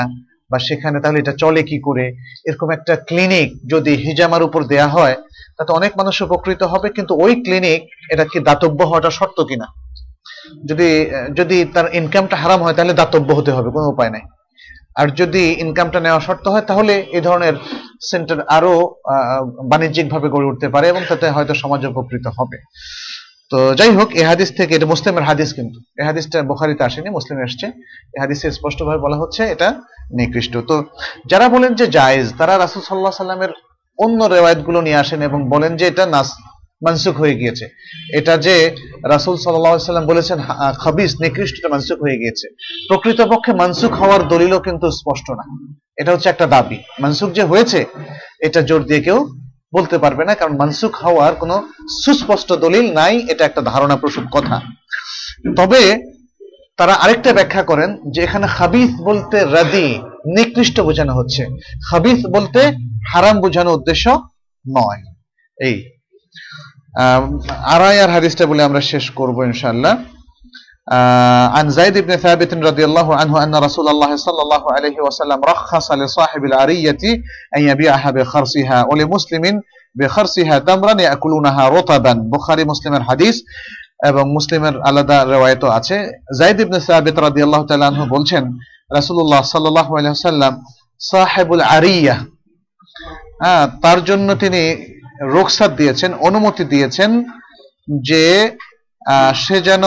বা 0.52 0.58
সেখানে 0.68 0.98
তাহলে 1.04 1.20
এটা 1.24 1.34
চলে 1.44 1.62
কি 1.70 1.78
করে? 1.88 2.06
এরকম 2.48 2.70
একটা 2.78 2.94
ক্লিনিক 3.10 3.50
যদি 3.74 3.94
হিজামার 4.06 4.46
উপর 4.48 4.62
দেয়া 4.72 4.88
হয়, 4.96 5.16
তাতে 5.58 5.72
অনেক 5.80 5.92
মানুষ 6.00 6.16
উপকৃত 6.28 6.62
হবে, 6.64 6.88
কিন্তু 6.98 7.14
ওই 7.24 7.34
ক্লিনিক, 7.46 7.82
এটা 8.14 8.26
কি 8.32 8.38
দাতব্য 8.48 8.80
হওয়াটা 8.90 9.12
শর্ত 9.20 9.38
কিনা? 9.50 9.68
যদি 10.70 10.90
যদি 11.40 11.58
তার 11.74 11.86
ইনকামটা 12.00 12.36
হারাম 12.42 12.60
হয়, 12.66 12.76
তাহলে 12.78 12.94
দাতব্য 12.94 13.30
হতে 13.40 13.52
হবে, 13.52 13.70
কোনো 13.76 13.88
উপায় 13.94 14.12
নাই। 14.16 14.24
আর 15.00 15.08
যদি 15.22 15.44
ইনকামটা 15.64 16.00
নেওয়া 16.00 16.22
শর্ত 16.28 16.46
হয়, 16.48 16.66
তাহলে 16.70 16.94
এই 17.18 17.22
ধরনের 17.22 17.56
সেন্টার 18.10 18.40
আরও 18.58 18.74
বাণিজ্যিক 19.72 20.08
ভাবে 20.14 20.28
গড়ে 20.34 20.50
উঠতে 20.52 20.68
পারে 20.70 20.86
এবং 20.90 21.02
তাতে 21.10 21.26
হয়তো 21.30 21.54
সমাজ 21.54 21.82
উপকৃত 21.86 22.26
হবে। 22.38 22.58
তো 23.52 23.58
যাই 23.76 23.92
হোক, 23.92 24.10
এ 24.22 24.24
হাদিস 24.32 24.50
থেকে, 24.58 24.76
এটা 24.76 24.86
মুসলিমের 24.86 25.26
হাদিস 25.30 25.50
কিন্তু। 25.54 25.78
এ 26.02 26.04
হাদিসটা 26.10 26.38
বোখারিতে 26.42 26.84
আসেনি, 26.84 27.10
মুসলিম 27.10 27.38
এসছে। 27.48 27.68
এ 28.16 28.18
হাদিসে 28.22 28.48
স্পষ্টভাবে 28.52 29.00
বলা 29.06 29.18
হচ্ছে, 29.18 29.42
এটা 29.54 29.70
নিকৃষ্ট। 30.20 30.54
তো 30.70 30.76
যারা 31.32 31.46
বলেন 31.50 31.72
যে 31.80 31.86
জায়েজ, 31.88 32.28
তারা 32.38 32.54
রাসুল 32.58 32.82
সাল্লাহ 32.86 33.14
সাল্লামের 33.22 33.52
অন্য 34.00 34.20
রেওয়ায়তগুলো 34.24 34.80
নিয়ে 34.82 35.02
আসেন 35.04 35.20
এবং 35.22 35.40
বলেন 35.50 35.72
যে 35.78 35.86
এটা 35.88 36.06
নাস 36.06 36.30
মানসুখ 36.82 37.14
হয়ে 37.18 37.36
গিয়েছে। 37.36 37.66
এটা 38.20 38.34
যে 38.46 38.56
রাসুল 39.04 39.36
সাল্লাম 39.38 40.06
বলেছেন 40.06 40.38
খাবিস, 40.84 41.12
নিকৃষ্ট 41.22 41.66
মানসুখ 41.74 41.98
হয়ে 42.06 42.18
গিয়েছে। 42.22 42.48
প্রকৃতপক্ষে 42.88 43.54
মানসুখ 43.54 43.92
হওয়ার 44.02 44.22
দলিলও 44.28 44.60
কিন্তু 44.60 44.88
স্পষ্ট 44.92 45.28
না। 45.40 45.46
এটা 45.98 46.12
হচ্ছে 46.14 46.30
একটা 46.30 46.48
দাবি। 46.48 46.78
মানসুখ 47.00 47.30
যে 47.32 47.44
হয়েছে, 47.44 47.86
এটা 48.40 48.62
জোর 48.62 48.82
দিয়ে 48.84 49.02
কেউ 49.02 49.20
বলতে 49.74 49.98
পারবে 49.98 50.24
না, 50.26 50.34
কারণ 50.36 50.54
মানসুখ 50.58 50.92
হওয়ার 51.04 51.34
কোনো 51.36 51.56
সুস্পষ্ট 52.04 52.50
দলিল 52.54 52.86
নাই, 52.94 53.14
এটা 53.32 53.44
একটা 53.46 53.62
ধারণা 53.62 53.96
প্রসূত 53.96 54.26
কথা। 54.32 54.56
তবে 55.58 55.82
তারা 56.78 56.94
আরেকটা 56.94 57.34
ব্যাখ্যা 57.34 57.64
করেন 57.64 57.90
যে 58.14 58.20
এখানে 58.24 58.48
হাবিস 58.58 58.92
বলতে 59.02 59.38
রাদি 59.56 59.88
নিকৃষ্ট 60.38 60.78
বোঝানো 60.80 61.14
হচ্ছে। 61.14 61.44
হাবিস 61.92 62.20
বলতে 62.36 62.62
হারাম 63.12 63.36
বোঝানো 63.42 63.70
উদ্দেশ্য 63.74 64.06
নয়। 64.66 65.02
এই 65.58 65.76
আড়াই 67.75 67.97
আর 68.01 68.11
হাদিসটা 68.11 68.45
বলে 68.47 68.63
আমরা 68.63 68.81
শেষ 68.93 69.05
করব 69.11 69.37
ইনশাআল্লাহ 69.43 69.95
آه، 70.93 71.47
عن 71.49 71.71
زيد 71.71 71.99
بن 71.99 72.17
ثابت 72.17 72.55
رضي 72.55 72.85
الله 72.85 73.17
عنه 73.17 73.43
أن 73.45 73.55
رسول 73.57 73.89
الله 73.89 74.17
صلى 74.17 74.43
الله 74.43 74.73
عليه 74.73 75.01
وسلم 75.01 75.41
رخص 75.45 75.93
لصاحب 75.93 76.45
العرية 76.45 77.03
أن 77.57 77.63
يبيعها 77.63 78.11
بخرصها 78.11 78.79
ولمسلم 78.91 79.45
بخرصها 79.95 80.59
تمرا 80.59 80.95
يأكلونها 81.01 81.69
رطبا 81.69 82.13
بخاري 82.33 82.65
مسلم 82.65 82.95
الحديث 82.95 83.37
এবং 84.05 84.25
মুসলিমের 84.37 84.75
আলাদা 84.89 85.19
রেওয়ায়ত 85.33 85.65
আছে 85.79 85.97
জাইদ 86.39 86.59
ইবনে 86.61 86.79
সাবিত 86.81 87.17
রাদিয়াল্লাহু 87.27 87.65
তাআলা 87.69 87.87
আনহু 87.91 88.05
বলছেন 88.15 88.45
রাসূলুল্লাহ 88.91 89.43
সাল্লাল্লাহু 89.53 89.93
আলাইহি 89.99 90.15
ওয়াসাল্লাম 90.15 90.53
সাহেবুল 91.01 91.65
আরিয়া 91.77 92.17
হ্যাঁ 93.43 93.65
তার 93.85 93.99
জন্য 94.05 94.29
তিনি 94.43 94.63
রুখসাত 95.34 95.72
দিয়েছেন, 95.80 96.12
অনুমতি 96.28 96.64
দিয়েছেন 96.74 97.12
যে 98.10 98.26
সে 99.44 99.58
যেন 99.68 99.86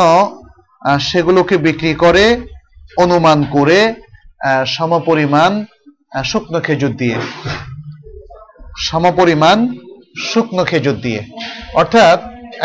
সেগুলোকে 1.09 1.57
বিক্রি 1.67 1.93
করে, 1.95 2.25
অনুমান 3.05 3.39
করে 3.57 3.81
সমপরিমাণ 4.77 5.53
শুকনো 6.31 6.59
খেজুর 6.67 6.93
দিয়ে। 7.01 7.19
সমপরিমাণ 8.89 9.59
শুকনো 10.31 10.63
খেজুর 10.71 10.97
দিয়ে। 11.05 11.21
অর্থাৎ 11.81 12.19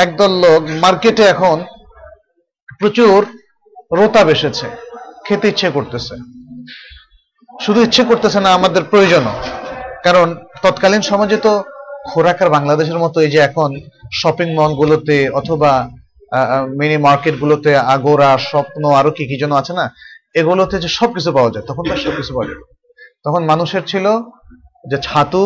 একদল 0.03 0.31
লোক 0.43 0.61
মার্কেটে 0.83 1.23
এখন 1.33 1.57
প্রচুর 2.79 3.19
রোতা 3.97 4.21
বেসেছে, 4.29 4.67
খেতে 5.25 5.47
ইচ্ছে 5.51 5.67
করতেছে। 5.77 6.15
শুধু 7.63 7.79
ইচ্ছে 7.87 8.03
করতেছে 8.09 8.39
না, 8.45 8.49
আমাদের 8.59 8.83
প্রয়োজনও। 8.91 9.35
কারণ 10.05 10.27
তৎকালীন 10.63 11.03
সমাজে 11.11 11.37
তো 11.45 11.53
খোরাক 12.09 12.39
আর 12.43 12.49
বাংলাদেশের 12.57 12.99
মতো 13.03 13.17
এই 13.25 13.31
যে 13.33 13.39
এখন 13.49 13.69
শপিং 14.19 14.47
মলগুলোতে 14.59 15.17
অথবা 15.39 15.71
মিনি 16.79 16.97
মার্কেট 17.07 17.35
গুলোতে 17.43 17.71
আগোরা, 17.95 18.29
স্বপ্ন 18.49 18.81
আরও 18.99 19.11
কি 19.17 19.23
কি 19.29 19.35
যেন 19.41 19.51
আছে 19.61 19.73
না, 19.79 19.85
এগুলোতে 20.39 20.75
যে 20.83 20.89
সবকিছু 20.99 21.29
পাওয়া 21.37 21.51
যায়, 21.53 21.65
তখন 21.69 21.83
তো 21.89 21.93
সবকিছু 22.05 22.31
পাওয়া 22.35 22.47
যায় 22.49 22.59
তখন 23.25 23.41
মানুষের 23.51 23.83
ছিল 23.91 24.05
যে 24.91 24.97
ছাতু, 25.07 25.43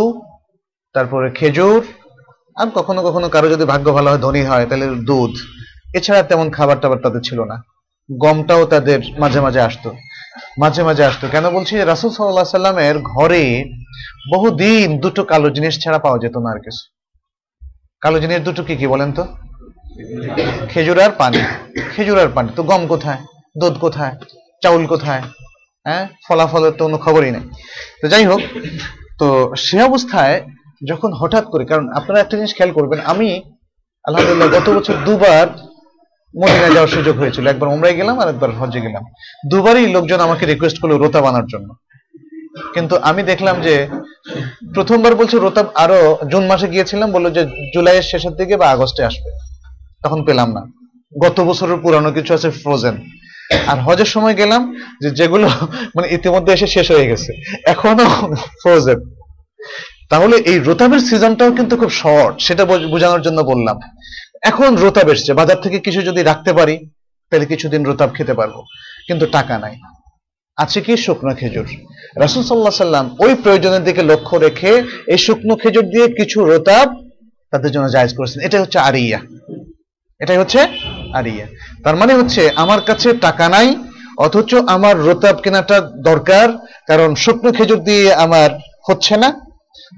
তারপরে 0.96 1.28
খেজুর, 1.38 1.82
আর 2.58 2.68
কখনো 2.78 3.00
কখনো 3.08 3.28
কারও 3.36 3.48
যদি 3.54 3.66
ভাগ্য 3.74 3.88
ভালো 3.98 4.08
হয়, 4.12 4.22
ধনী 4.26 4.44
হয়, 4.50 4.66
তাহলে 4.70 4.88
দুধ। 5.10 5.34
এছাড়া 5.98 6.22
তেমন 6.30 6.48
খাবার 6.58 6.78
টাবার 6.82 7.00
তাদের 7.06 7.22
ছিল 7.28 7.40
না। 7.52 7.58
গমটাও 8.10 8.64
তাদের 8.74 9.00
মাঝে 9.22 9.40
মাঝে 9.46 9.62
আসতো। 9.68 9.90
মাঝে 10.60 10.84
মাঝে 10.84 11.04
আসতো। 11.06 11.28
কেন 11.28 11.50
বলছি? 11.50 11.78
রাসুল 11.78 12.10
সাল্লাহ 12.10 12.44
সাল্লামের 12.44 13.00
ঘরে 13.00 13.66
বহুদিন 14.34 14.98
দুটো 14.98 15.24
কালো 15.24 15.50
জিনিস 15.50 15.84
ছাড়া 15.84 16.00
পাওয়া 16.00 16.20
যেত 16.20 16.38
না 16.38 16.50
আর 16.52 16.60
কিছু 16.60 16.84
কালো 18.02 18.20
জিনিস 18.20 18.40
দুটো 18.40 18.64
কি 18.64 18.76
কি 18.76 18.88
বলেন 18.88 19.12
তো? 19.12 19.24
খেজুর 20.70 21.00
আর 21.02 21.12
পানি। 21.18 21.40
খেজুর 21.96 22.20
আর 22.20 22.28
পানি। 22.36 22.50
তো 22.56 22.64
গম 22.64 22.88
কোথায়? 22.88 23.18
দুধ 23.60 23.78
কোথায়? 23.80 24.16
চাউল 24.62 24.86
কোথায়? 24.86 25.22
হ্যাঁ? 25.86 26.08
ফলাফলের 26.28 26.72
তো 26.72 26.84
কোনো 26.86 26.98
খবরই 26.98 27.32
নেই। 27.32 27.42
তো 28.02 28.08
যাই 28.08 28.26
হোক, 28.26 28.42
তো 29.20 29.56
সে 29.56 29.84
অবস্থায় 29.84 30.42
যখন 30.90 31.14
হঠাৎ 31.14 31.46
করে, 31.46 31.66
কারণ 31.66 31.94
আপনারা 31.94 32.20
একটা 32.20 32.38
জিনিস 32.38 32.56
খেয়াল 32.56 32.74
করবেন, 32.74 33.00
আমি 33.06 33.42
আলহামদুলিল্লাহ 34.06 34.50
গত 34.50 34.70
বছর 34.70 34.94
দুবার 35.06 35.48
মদিনা 36.40 36.68
যাওয়ার 36.68 36.88
সুযোগ 36.88 37.18
হয়েছিল। 37.18 37.48
একবার 37.48 37.70
উমরায় 37.70 37.94
গেলাম 37.94 38.20
আর 38.20 38.30
একবার 38.30 38.52
হজে 38.52 38.82
গেলাম। 38.82 39.04
দুবারই 39.50 39.92
লোকজন 39.92 40.20
আমাকে 40.20 40.46
রিকোয়েস্ট 40.46 40.80
করল 40.82 40.98
রোতা 40.98 41.22
বানার 41.22 41.46
জন্য। 41.46 41.74
কিন্তু 42.74 42.96
আমি 42.96 43.24
দেখলাম 43.24 43.62
যে 43.62 43.88
প্রথমবার 44.74 45.16
বলছে 45.16 45.38
রোতাব 45.38 45.66
আরও 45.76 46.18
জুন 46.32 46.48
মাসে 46.48 46.68
গিয়েছিলাম, 46.68 47.12
বলল 47.12 47.30
যে 47.30 47.46
জুলাইয়ের 47.74 48.04
শেষের 48.04 48.32
দিকে 48.32 48.58
বা 48.58 48.70
আগস্টে 48.70 49.04
আসবে। 49.04 49.32
তখন 50.04 50.24
পেলাম 50.24 50.54
না। 50.54 50.72
গত 51.24 51.40
বছরের 51.40 51.78
পুরানো 51.78 52.12
কিছু 52.12 52.34
আছে 52.34 52.50
ফ্রোজেন 52.50 52.98
আর 53.68 53.80
হজের 53.80 54.06
সময় 54.06 54.34
গেলাম 54.34 54.76
যে 55.02 55.12
যেগুলো 55.12 55.50
মানে 55.96 56.14
ইতিমধ্যে 56.14 56.54
এসে 56.54 56.68
শেষ 56.68 56.92
হয়ে 56.92 57.08
গেছে। 57.08 57.60
এখনও 57.66 58.36
ফ্রোজেন 58.36 59.00
তাহলে 60.10 60.38
এই 60.38 60.60
রোতাবের 60.60 61.00
সিজনটাও 61.00 61.52
কিন্তু 61.52 61.78
খুব 61.78 61.90
শর্ট 61.90 62.42
সেটা 62.42 62.66
বোঝ- 62.66 62.88
বোঝানোর 62.88 63.22
জন্য 63.22 63.42
বললাম। 63.42 63.80
এখন 64.42 64.76
রোতাব 64.76 65.10
এসছে। 65.10 65.34
বাজার 65.34 65.62
থেকে 65.62 65.80
কিছু 65.80 66.02
যদি 66.02 66.24
রাখতে 66.24 66.54
পারি, 66.54 66.90
তাহলে 67.30 67.46
কিছুদিন 67.46 67.84
রোতাব 67.84 68.10
খেতে 68.14 68.34
পারব। 68.34 68.64
কিন্তু 69.08 69.26
টাকা 69.26 69.60
নাই। 69.60 69.76
আছে 70.58 70.82
কি 70.82 70.98
শুকনো 70.98 71.36
খেজুর? 71.36 71.68
রাসুল 72.16 72.44
সাল্লাহ 72.44 72.70
সাল্লাম 72.70 73.16
ওই 73.20 73.36
প্রয়োজনের 73.36 73.84
দিকে 73.84 74.02
লক্ষ্য 74.02 74.38
রেখে 74.38 74.84
এই 75.08 75.18
শুকনো 75.18 75.56
খেজুর 75.56 75.90
দিয়ে 75.90 76.08
কিছু 76.08 76.46
রোতাব 76.46 77.10
তাদের 77.52 77.72
জন্য 77.72 77.90
জায়জ 77.90 78.16
করেছেন। 78.16 78.44
এটাই 78.44 78.62
হচ্ছে 78.62 78.80
আরিয়া। 78.80 79.20
এটাই 80.20 80.38
হচ্ছে 80.38 80.60
আরিয়া। 81.14 81.46
তার 81.84 81.96
মানে 81.96 82.14
হচ্ছে, 82.14 82.50
আমার 82.56 82.82
কাছে 82.82 83.14
টাকা 83.14 83.50
নাই, 83.50 83.76
অথচ 84.18 84.56
আমার 84.68 85.00
রোতাব 85.00 85.36
কেনাটা 85.36 85.80
দরকার, 85.80 86.50
কারণ 86.88 87.16
শুকনো 87.16 87.52
খেজুর 87.52 87.84
দিয়ে 87.84 88.14
আমার 88.14 88.50
হচ্ছে 88.90 89.18
না। 89.18 89.40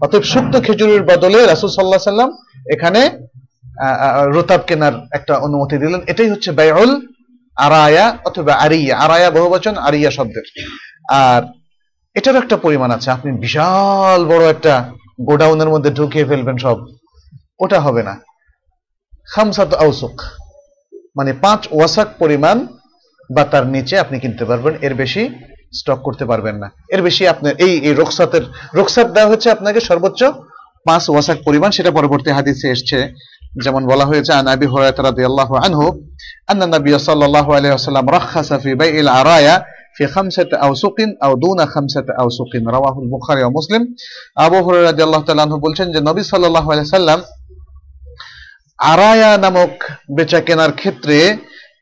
অতএব 0.02 0.24
শুকনো 0.24 0.62
খেজুরের 0.62 1.04
বদলে 1.04 1.46
রাসুল 1.46 1.70
সাল্লাহ 1.70 2.00
সাল্লাম 2.00 2.38
এখানে 2.72 3.10
রোতাব 4.34 4.62
কেনার 4.68 4.94
একটা 5.12 5.36
অনুমতি 5.38 5.78
দিলেন। 5.78 6.02
এটাই 6.08 6.30
হচ্ছে 6.30 6.52
ব্যয়ল 6.52 7.00
আরায়া 7.56 8.18
অথবা 8.26 8.54
আরিয়া। 8.54 8.98
আরায়া 8.98 9.30
বহুবচন 9.32 9.78
আরিয়া 9.78 10.12
শব্দের। 10.12 10.44
আর 11.10 11.44
এটার 12.16 12.36
একটা 12.36 12.58
পরিমাণ 12.58 12.92
আছে। 12.92 13.12
আপনি 13.12 13.32
বিশাল 13.32 14.26
বড় 14.26 14.50
একটা 14.50 14.92
গোডাউনের 15.22 15.70
মধ্যে 15.70 15.92
ঢুকিয়ে 15.92 16.26
ফেলবেন 16.26 16.58
সব। 16.58 16.78
ওটা 17.60 17.80
হবে 17.80 18.04
না। 18.04 18.20
খামসাত 19.28 19.74
আউসুক। 19.74 20.22
মানে 21.16 21.34
পাঁচ 21.34 21.68
ওয়াসাক 21.72 22.08
পরিমাণ 22.20 22.68
বা 23.36 23.44
তার 23.44 23.68
নিচে 23.68 24.00
আপনি 24.00 24.20
কিনতে 24.20 24.46
পারবেন। 24.46 24.74
এর 24.82 24.94
বেশি 24.94 25.30
স্টক 25.74 26.00
করতে 26.04 26.26
পারবেন 26.26 26.56
না। 26.56 26.72
এর 26.90 27.02
বেশি 27.02 27.28
আপনার 27.28 27.54
এই 27.58 27.78
এই 27.78 27.94
রোকসাতের, 27.94 28.42
রোকসাত 28.74 29.08
দেওয়া 29.12 29.30
হচ্ছে 29.30 29.52
আপনাকে 29.52 29.80
সর্বোচ্চ 29.80 30.24
পাঁচ 30.86 31.10
ওয়াসাক 31.10 31.38
পরিমাণ। 31.46 31.72
সেটা 31.72 31.92
পরবর্তী 31.92 32.32
হাদিসে 32.32 32.70
এসছে। 32.70 33.14
যেমন 33.55 33.83
বলা 33.87 34.05
হয়েছে 34.05 34.33
আন 34.33 34.47
আবি 34.49 34.67
হুরায়রা 34.67 35.03
রাদিয়াল্লাহু 35.03 35.55
আনহু 35.59 35.87
আন্না 36.49 36.67
নবী 36.69 36.91
সাল্লাল্লাহু 36.99 37.51
আলাইহি 37.53 37.75
ওয়াসাল্লাম 37.75 38.07
রাখাসা 38.09 38.57
ফি 38.59 38.71
বাইইল 38.75 39.09
আরায়া 39.21 39.57
في 39.97 40.07
خمسة 40.09 40.51
أوسق 40.59 40.97
أو 41.25 41.33
دون 41.37 41.59
خمسة 41.67 42.07
أوسق 42.21 42.53
رواه 42.69 42.97
البخاري 43.05 43.43
ومسلم 43.45 43.83
আবু 44.37 44.57
হুরায়রা 44.65 44.89
রাদিয়াল্লাহু 44.91 45.25
তাআলা 45.27 45.43
আনহু 45.43 45.59
বলছেন 45.59 45.87
যে 45.95 46.01
নবী 46.01 46.23
সাল্লাল্লাহু 46.23 46.69
আলাইহি 46.73 46.91
সাল্লাম 46.91 47.21
আরায়া 48.79 49.31
নামক 49.37 49.73
বেচা 50.17 50.41
কেনার 50.41 50.73
ক্ষেত্রে 50.73 51.19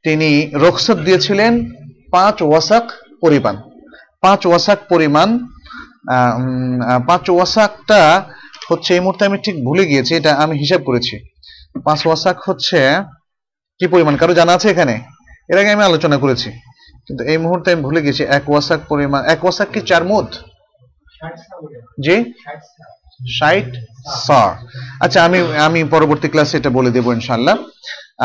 তিনি 0.05 0.31
রোকসত 0.55 0.99
দিয়েছিলেন 0.99 1.53
পাঁচ 2.11 2.37
ওয়াসাক 2.43 2.87
পরিমাণ 3.21 3.55
পাঁচ 4.23 4.41
ওয়াসাক 4.47 4.79
পরিমাণ 4.89 5.29
আহ, 6.09 6.33
উম, 6.39 6.79
আহ, 6.83 7.01
পাঁচ 7.07 7.25
ওয়াসাকটা 7.31 8.01
হচ্ছে 8.69 8.91
এই 8.95 9.01
মুহূর্তে 9.01 9.23
আমি 9.25 9.39
ঠিক 9.45 9.57
ভুলে 9.65 9.85
গিয়েছি 9.87 10.13
এটা 10.15 10.31
আমি 10.35 10.55
হিসাব 10.59 10.81
করেছি 10.83 11.15
পাঁচ 11.76 12.08
ওয়াসাক 12.08 12.38
হচ্ছে 12.50 12.80
কি 13.80 13.88
পরিমাণ? 13.88 14.18
কারও 14.18 14.34
জানা 14.34 14.54
আছে 14.54 14.70
এখানে? 14.70 14.96
এর 15.50 15.58
আগে 15.58 15.72
আমি 15.72 15.84
আলোচনা 15.84 16.18
করেছি। 16.18 16.52
কিন্তু 17.06 17.24
এই 17.24 17.38
মুহূর্তে 17.38 17.72
আমি 17.72 17.82
ভুলে 17.82 18.02
গেছি, 18.02 18.24
এক 18.24 18.50
ওয়াসাক 18.50 18.80
পরিমাণ 18.90 19.22
এক 19.26 19.44
ওয়াসাক 19.44 19.68
কি 19.74 19.82
চার 19.82 20.04
মুদ? 20.04 20.28
জি? 22.06 22.16
ষাট 23.40 23.70
সর। 24.28 24.52
আচ্ছা 25.00 25.24
আমি 25.24 25.40
আমি 25.68 25.84
পরবর্তী 25.84 26.28
ক্লাসে 26.28 26.58
এটা 26.58 26.70
বলে 26.70 26.92
দেবো 26.92 27.14
ইনশাল্লাহ 27.14 27.58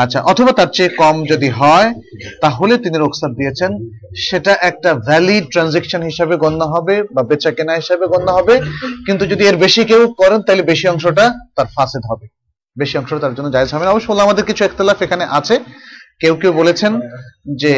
আচ্ছা 0.03 0.21
অথবা 0.21 0.51
তার 0.51 0.67
চেয়ে 0.73 0.89
কম 0.89 1.25
যদি 1.25 1.49
হয়, 1.49 1.93
তাহলে 2.41 2.77
তিনি 2.77 2.97
রোকসাত 2.97 3.31
দিয়েছেন। 3.31 3.71
সেটা 4.29 4.53
একটা 4.61 4.93
ভ্যালিড 4.93 5.43
ট্রানজেকশন 5.51 6.01
হিসাবে 6.01 6.37
গণ্য 6.37 6.63
হবে 6.63 7.03
বা 7.03 7.23
বেচা 7.23 7.51
কেনা 7.51 7.73
হিসাবে 7.73 8.07
গণ্য 8.07 8.31
হবে। 8.31 8.61
কিন্তু 9.05 9.25
যদি 9.25 9.43
এর 9.45 9.57
বেশি 9.57 9.85
কেউ 9.85 10.13
করেন, 10.17 10.41
তাহলে 10.41 10.61
বেশি 10.61 10.87
অংশটা 10.87 11.25
তার 11.55 11.65
ফাসেদ 11.75 12.03
হবে। 12.11 12.36
বেশি 12.79 12.95
অংশ 12.99 13.11
তার 13.23 13.33
জন্য 13.37 13.47
জায়জ 13.55 13.69
হবে 13.73 13.83
না। 13.85 13.91
অবশ্য 13.93 14.07
আমাদের 14.27 14.43
কিছু 14.49 14.61
একতলাফ 14.63 14.99
এখানে 15.05 15.23
আছে। 15.39 15.55
কেউ 16.21 16.33
কেউ 16.41 16.51
বলেছেন 16.61 16.91
যে 17.61 17.73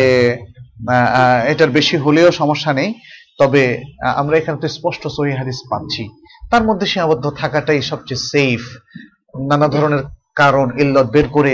এটার 1.51 1.71
বেশি 1.77 1.95
হলেও 2.05 2.29
সমস্যা 2.41 2.71
নেই। 2.79 2.89
তবে 3.39 3.63
আমরা 4.21 4.35
এখানে 4.39 4.57
তো 4.63 4.67
স্পষ্ট 4.77 5.03
সহি 5.15 5.33
হাদিস 5.39 5.59
পাচ্ছি। 5.71 6.03
তার 6.51 6.63
মধ্যে 6.67 6.85
সীমাবদ্ধ 6.91 7.25
থাকাটাই 7.41 7.81
সবচেয়ে 7.91 8.21
সেফ 8.31 8.61
নানা 9.49 9.67
ধরনের 9.75 10.03
কারণ, 10.41 10.67
ইল্লত 10.83 11.07
বের 11.15 11.27
করে 11.37 11.53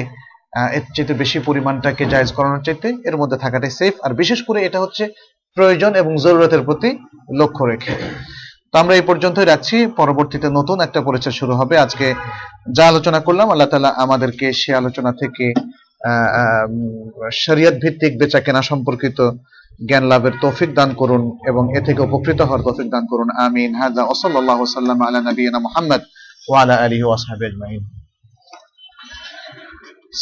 এর 0.78 0.84
চাইতে 0.96 1.14
বেশি 1.22 1.38
পরিমাণটাকে 1.48 2.04
জায়েজ 2.14 2.30
করানোর 2.38 2.66
চাইতে 2.68 2.88
এর 3.10 3.16
মধ্যে 3.22 3.38
থাকাটাই 3.44 3.74
সেফ 3.80 3.94
আর 4.06 4.12
বিশেষ 4.22 4.40
করে 4.48 4.60
এটা 4.68 4.80
হচ্ছে 4.84 5.04
প্রয়োজন 5.58 5.92
এবং 6.02 6.12
জরুরতের 6.24 6.62
প্রতি 6.68 6.90
লক্ষ্য 7.40 7.64
রেখে। 7.72 7.94
তো 8.76 8.80
আমরা 8.84 8.96
এই 9.00 9.06
পর্যন্তই 9.10 9.48
রাখছি। 9.52 9.78
পরবর্তীতে 10.02 10.48
নতুন 10.60 10.78
একটা 10.88 11.00
পরিচয় 11.08 11.36
শুরু 11.40 11.54
হবে। 11.60 11.76
আজকে 11.86 12.08
যা 12.78 12.84
আলোচনা 12.92 13.20
করলাম, 13.28 13.48
আল্লাহ 13.50 13.70
তালা 13.72 13.92
আমাদেরকে 14.06 14.48
সে 14.62 14.72
আলোচনা 14.82 15.12
থেকে 15.22 15.46
শরিয়ত 17.44 17.76
ভিত্তিক 17.84 18.14
বেচা 18.20 18.40
কেনা 18.46 18.62
সম্পর্কিত 18.72 19.20
জ্ঞান 19.88 20.04
লাভের 20.12 20.36
তৌফিক 20.42 20.70
দান 20.80 20.90
করুন 21.02 21.24
এবং 21.50 21.64
এ 21.78 21.82
থেকে 21.88 22.02
উপকৃত 22.08 22.40
হওয়ার 22.48 22.66
তৌফিক 22.68 22.88
দান 22.96 23.04
করুন। 23.12 23.30
আমিন। 23.46 23.72
হাজা 23.82 24.04
ওসল্লাহ 24.14 24.60
সাল্লাম 24.76 25.00
আলা 25.08 25.20
নবীনা 25.28 25.60
মুহাম্মদ 25.66 26.02
ওয়া 26.50 26.60
আলা 26.62 26.76
আলিহি 26.86 27.06
ওয়া 27.08 27.18
আসহাবিহি 27.20 27.50
আজমাইন। 27.52 27.82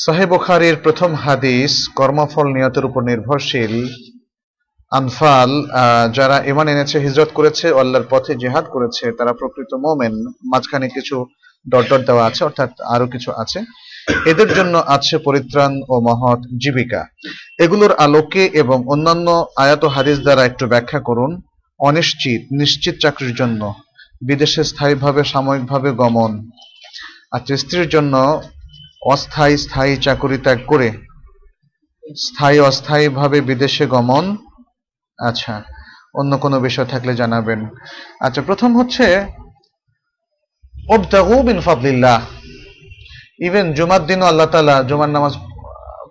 সহিহ 0.03 0.27
বুখারীর 0.33 0.75
প্রথম 0.85 1.11
হাদিস, 1.25 1.73
কর্মফল 1.99 2.47
নিয়তের 2.55 2.85
উপর 2.89 3.01
নির্ভরশীল। 3.11 3.75
আনফাল 4.99 5.51
যারা 6.17 6.37
ইমান 6.51 6.67
এনেছে, 6.73 6.97
হিজরত 7.05 7.31
করেছে 7.37 7.65
আল্লাহর 7.81 8.09
পথে 8.13 8.31
জিহাদ 8.41 8.65
করেছে, 8.75 9.05
তারা 9.17 9.31
প্রকৃত 9.39 9.71
মোমেন। 9.83 10.13
মাঝখানে 10.51 10.87
কিছু 10.95 11.15
ডট 11.65 11.85
ডট 11.91 12.01
দেওয়া 12.09 12.23
আছে, 12.29 12.41
অর্থাৎ 12.49 12.71
আরও 12.93 13.05
কিছু 13.13 13.29
আছে। 13.43 13.59
এদের 14.31 14.49
জন্য 14.57 14.75
আছে 14.95 15.15
পরিত্রাণ 15.27 15.71
ও 15.91 15.95
মহৎ 16.07 16.39
জীবিকা। 16.63 17.01
এগুলোর 17.65 17.93
আলোকে 18.05 18.43
এবং 18.61 18.77
অন্যান্য 18.93 19.27
আয়াত 19.63 19.83
হাদিস 19.95 20.17
দ্বারা 20.25 20.43
একটু 20.49 20.63
ব্যাখ্যা 20.73 20.99
করুন। 21.07 21.31
অনিশ্চিত, 21.79 22.41
নিশ্চিত 22.61 22.95
চাকরির 23.03 23.33
জন্য, 23.41 23.61
বিদেশে 24.27 24.61
স্থায়ীভাবে, 24.71 25.21
সাময়িকভাবে 25.33 25.89
গমন 26.01 26.31
আচ্ছা 27.35 27.55
স্ত্রীর 27.61 27.87
জন্য 27.95 28.13
অস্থায়ী, 29.13 29.55
স্থায়ী 29.65 29.93
চাকরি 30.05 30.37
ত্যাগ 30.45 30.59
করে, 30.71 30.89
স্থায়ী, 32.25 32.57
অস্থায়ীভাবে 32.69 33.37
বিদেশে 33.49 33.85
গমন 33.95 34.25
আচ্ছা 35.19 35.53
অন্য 36.19 36.31
কোনো 36.43 36.57
বিষয় 36.59 36.87
থাকলে 36.93 37.11
জানাবেন। 37.21 37.59
আচ্ছা 38.25 38.41
প্রথম 38.49 38.69
হচ্ছে 38.79 39.05
ইভেন 43.47 43.65
জুমার 43.77 44.01
দিনও 44.09 44.25
আল্লাহ 44.31 44.47
তালা 44.51 44.75
জুমার 44.89 45.11
নামাজ 45.15 45.33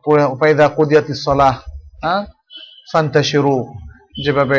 পড়ে 0.04 0.24
উপায়দা 0.34 0.64
কুদিয়াতি 0.76 1.14
সলাহ 1.26 1.54
হ্যাঁ? 2.04 2.22
ফান্তাশিরু, 2.92 3.56
যেভাবে 4.24 4.58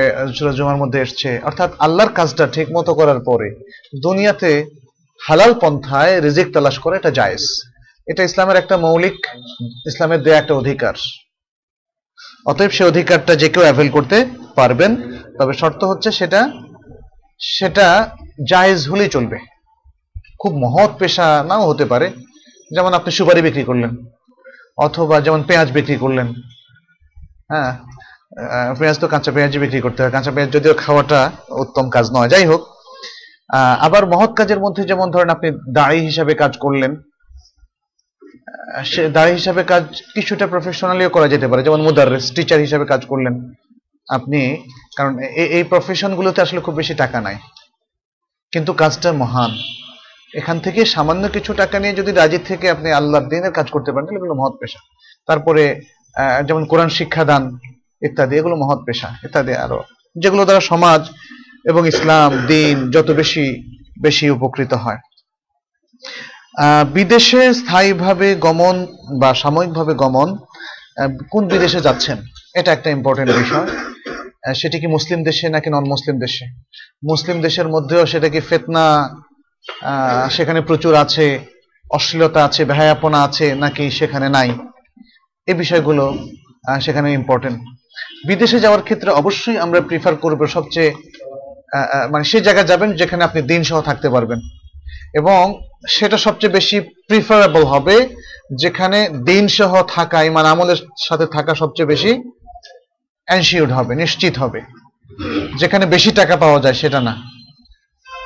জুমার 0.58 0.78
মধ্যে 0.82 1.00
এসছে। 1.06 1.30
অর্থাৎ 1.48 1.72
আল্লাহর 1.86 2.12
কাজটা 2.18 2.46
ঠিক 2.56 2.68
মতো 2.76 2.92
করার 3.00 3.20
পরে 3.28 3.48
দুনিয়াতে 4.06 4.52
হালাল 5.22 5.52
পন্থায় 5.62 6.14
রিজিক 6.26 6.48
তালাশ 6.54 6.78
করে 6.84 6.96
এটা 6.98 7.12
জায়েজ। 7.20 7.44
এটা 8.08 8.22
ইসলামের 8.30 8.58
একটা 8.62 8.76
মৌলিক, 8.86 9.18
ইসলামের 9.90 10.22
দেয়া 10.26 10.40
একটা 10.40 10.54
অধিকার। 10.62 10.96
অতএব 12.46 12.72
সে 12.78 12.84
অধিকারটা 12.92 13.34
যে 13.42 13.48
কেউ 13.54 13.64
অ্যাভেল 13.66 13.90
করতে 13.96 14.18
পারবেন। 14.60 14.92
তবে 15.38 15.54
শর্ত 15.62 15.82
হচ্ছে 15.92 16.10
সেটা 16.20 16.42
সেটা 17.40 17.88
জায়েজ 18.52 18.80
হলেই 18.92 19.12
চলবে। 19.16 19.38
খুব 20.42 20.52
মহৎ 20.64 20.92
পেশা 21.02 21.28
নাও 21.50 21.64
হতে 21.70 21.86
পারে। 21.92 22.08
যেমন 22.72 22.92
আপনি 23.00 23.10
সুপারি 23.18 23.42
বিক্রি 23.48 23.64
করলেন, 23.70 23.92
অথবা 24.86 25.16
যেমন 25.26 25.42
পেঁয়াজ 25.50 25.70
বিক্রি 25.78 25.96
করলেন। 26.04 26.28
হ্যাঁ 27.52 27.72
পেঁয়াজ 28.80 28.98
তো 29.02 29.08
কাঁচা 29.14 29.32
পেঁয়াজই 29.36 29.60
বিক্রি 29.64 29.80
করতে 29.86 30.00
হয়। 30.04 30.14
কাঁচা 30.16 30.32
পেঁয়াজ 30.36 30.50
যদিও 30.56 30.74
খাওয়াটা 30.84 31.20
উত্তম 31.64 31.86
কাজ 31.96 32.06
নয়। 32.16 32.30
যাই 32.34 32.46
হোক 32.52 32.62
আবার 33.88 34.04
মহৎ 34.14 34.32
কাজের 34.40 34.60
মধ্যে 34.66 34.84
যেমন 34.92 35.08
ধরেন 35.14 35.30
আপনি 35.36 35.48
দাড়ি 35.78 36.00
হিসাবে 36.10 36.34
কাজ 36.44 36.54
করলেন 36.64 36.92
সে 38.86 39.10
দাড়ি 39.10 39.32
হিসাবে 39.32 39.64
কাজ 39.64 39.84
কিছুটা 40.14 40.48
প্রফেশনালিও 40.48 41.10
করা 41.10 41.28
যেতে 41.28 41.48
পারে। 41.48 41.64
যেমন 41.64 41.82
মুদাররিস 41.82 42.32
টিচার 42.36 42.60
হিসাবে 42.60 42.86
কাজ 42.86 43.06
করলেন 43.06 43.36
আপনি, 44.10 44.40
কারণ 44.98 45.20
এই 45.58 45.64
প্রফেশনগুলোতে 45.64 46.42
আসলে 46.42 46.62
খুব 46.62 46.76
বেশি 46.76 46.94
টাকা 46.94 47.22
নাই। 47.22 47.38
কিন্তু 48.52 48.74
কাজটা 48.74 49.14
মহান। 49.14 49.52
এখান 50.36 50.60
থেকে 50.60 50.86
সামান্য 50.86 51.28
কিছু 51.28 51.54
টাকা 51.54 51.80
নিয়ে 51.80 51.94
যদি 51.94 52.12
রাজি 52.12 52.38
থেকে 52.38 52.70
আপনি 52.70 52.92
আল্লাহর 52.92 53.30
দিনের 53.30 53.52
কাজ 53.52 53.68
করতে 53.70 53.92
পারেন, 53.92 54.06
তাহলে 54.06 54.20
এগুলো 54.20 54.34
মহৎ 54.34 54.54
পেশা। 54.60 54.80
তারপরে 55.28 55.64
যেমন 56.48 56.66
কোরআন 56.66 56.90
শিক্ষাদান 56.90 57.44
ইত্যাদি, 58.02 58.34
এগুলো 58.38 58.56
মহৎ 58.56 58.80
পেশা, 58.86 59.10
ইত্যাদি 59.24 59.54
আরও। 59.54 59.84
যেগুলো 60.16 60.44
দ্বারা 60.46 60.60
সমাজ 60.60 61.02
এবং 61.66 61.88
ইসলাম, 61.88 62.30
দিন 62.48 62.92
যত 62.92 63.12
বেশি 63.12 63.46
বেশি 64.02 64.30
উপকৃত 64.30 64.74
হয়। 64.74 64.98
বিদেশে 66.96 67.42
স্থায়ীভাবে 67.60 68.28
গমন 68.46 68.76
বা 69.22 69.30
সাময়িকভাবে 69.42 69.94
গমন 70.04 70.30
কোন 71.34 71.44
বিদেশে 71.54 71.80
যাচ্ছেন? 71.88 72.18
এটা 72.60 72.70
একটা 72.74 72.90
ইম্পর্টেন্ট 72.98 73.30
বিষয়। 73.42 73.68
সেটি 74.62 74.78
কি 74.82 74.88
মুসলিম 74.96 75.20
দেশে 75.30 75.46
নাকি 75.56 75.70
নন 75.74 75.86
মুসলিম 75.94 76.16
দেশে? 76.26 76.46
মুসলিম 77.10 77.38
দেশের 77.46 77.68
মধ্যেও 77.76 78.04
সেটা 78.12 78.28
কি 78.34 78.40
ফেতনা 78.50 78.86
সেখানে 80.36 80.60
প্রচুর 80.70 80.94
আছে, 81.04 81.26
অশ্লীলতা 81.98 82.40
আছে, 82.48 82.62
বেহায়াপনা 82.70 83.20
আছে, 83.28 83.48
নাকি 83.64 83.84
সেখানে 84.00 84.28
নাই? 84.38 84.50
এই 85.50 85.56
বিষয়গুলো 85.62 86.06
সেখানে 86.86 87.08
ইম্পর্টেন্ট 87.20 87.58
বিদেশে 88.28 88.58
যাওয়ার 88.66 88.86
ক্ষেত্রে 88.88 89.10
অবশ্যই 89.22 89.58
আমরা 89.66 89.80
প্রিফার 89.90 90.14
করব 90.24 90.42
সবচেয়ে 90.56 90.92
মানে 92.14 92.24
সেই 92.32 92.44
জায়গায় 92.48 92.70
যাবেন 92.72 92.90
যেখানে 93.00 93.22
আপনি 93.28 93.40
দিন 93.52 93.62
সহ 93.70 93.80
থাকতে 93.90 94.08
পারবেন। 94.16 94.40
এবং 95.14 95.62
সেটা 95.90 96.18
সবচেয়ে 96.18 96.54
বেশি 96.54 96.82
প্রিফারেবল 96.82 97.64
হবে, 97.64 98.16
যেখানে 98.56 99.10
দিন 99.10 99.48
সহ 99.48 99.84
থাকা, 99.88 100.24
ইমান 100.24 100.46
আমলের 100.46 100.76
সাথে 101.08 101.26
থাকা 101.26 101.56
সবচেয়ে 101.56 101.88
বেশি 101.88 102.32
এনশিওর্ড 103.28 103.74
হবে, 103.74 103.96
নিশ্চিত 103.96 104.38
হবে। 104.38 104.62
যেখানে 105.58 105.86
বেশি 105.86 106.12
টাকা 106.12 106.38
পাওয়া 106.38 106.62
যায় 106.62 106.74
সেটা 106.74 107.02
না। 107.02 107.22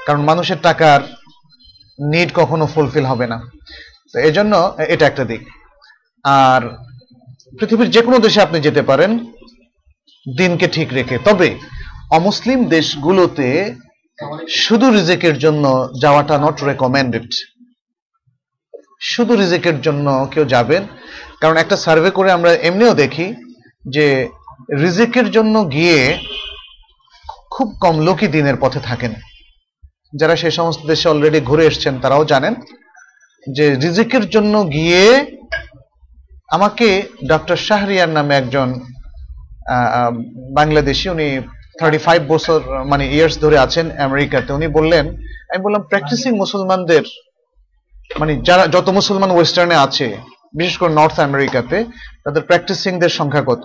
কারণ 0.05 0.22
মানুষের 0.22 0.57
টাকার 0.61 1.01
নিড 2.11 2.30
কখনো 2.34 2.68
ফুলফিল 2.68 3.05
হবে 3.05 3.27
না। 3.27 3.51
তো 4.14 4.19
এই 4.19 4.31
জন্য 4.31 4.76
এটা 4.88 5.07
একটা 5.07 5.26
দিক। 5.26 5.49
আর 6.23 6.77
পৃথিবীর 7.59 7.91
যে 7.91 8.01
কোনো 8.01 8.19
দেশে 8.19 8.41
আপনি 8.41 8.59
যেতে 8.59 8.81
পারেন, 8.81 9.19
দিনকে 10.38 10.68
ঠিক 10.68 10.93
রেখে। 10.93 11.18
তবে 11.18 11.57
অমুসলিম 12.11 12.65
দেশগুলোতে 12.65 13.76
শুধু 14.64 14.88
রিজেকের 14.91 15.35
জন্য 15.38 15.64
যাওয়াটা 16.02 16.35
নট 16.38 16.57
রেকমেন্ডেড 16.64 17.27
শুধু 19.11 19.34
রিজেকের 19.35 19.77
জন্য 19.81 20.07
কেউ 20.34 20.45
যাবেন। 20.45 20.84
কারণ 21.41 21.56
একটা 21.57 21.76
সার্ভে 21.77 22.11
করে 22.18 22.30
আমরা 22.31 22.52
এমনিও 22.69 22.94
দেখি 22.94 23.27
যে 23.95 24.06
রিজেকের 24.81 25.27
জন্য 25.31 25.56
গিয়ে 25.72 25.99
খুব 27.52 27.68
কম 27.81 27.95
লোকই 28.07 28.27
দিনের 28.27 28.57
পথে 28.64 28.80
থাকেন। 28.80 29.14
যারা 30.19 30.35
সেই 30.35 30.52
সমস্ত 30.52 30.81
দেশে 30.85 31.10
অলরেডি 31.10 31.39
ঘুরে 31.39 31.64
এসছেন, 31.65 31.94
তারাও 31.99 32.23
জানেন 32.26 32.53
যে 33.56 33.65
রিজিকের 33.76 34.26
জন্য 34.30 34.53
গিয়ে 34.72 35.03
আমাকে 36.56 36.88
ডক্টর 37.30 37.57
শাহরিয়ার 37.68 38.10
নামে 38.10 38.34
একজন 38.35 38.68
বাংলাদেশি, 40.60 41.06
উনি 41.10 41.27
থার্টি 41.79 41.99
ফাইভ 42.05 42.21
বছর 42.33 42.59
মানে 42.91 43.03
ইয়ার্স 43.15 43.35
ধরে 43.43 43.57
আছেন 43.65 43.85
আমেরিকাতে। 44.07 44.49
উনি 44.57 44.67
বললেন, 44.77 45.05
আমি 45.49 45.59
বললাম 45.65 45.81
প্র্যাকটিসিং 45.89 46.31
মুসলমানদের 46.43 47.03
মানে 48.19 48.33
যারা, 48.47 48.63
যত 48.75 48.87
মুসলমান 48.99 49.31
ওয়েস্টার্নে 49.33 49.77
আছে, 49.85 50.07
বিশেষ 50.59 50.75
করে 50.81 50.91
নর্থ 50.99 51.17
আমেরিকাতে, 51.29 51.77
তাদের 52.23 52.41
প্র্যাকটিসিংদের 52.49 53.11
সংখ্যা 53.19 53.43
কত? 53.49 53.63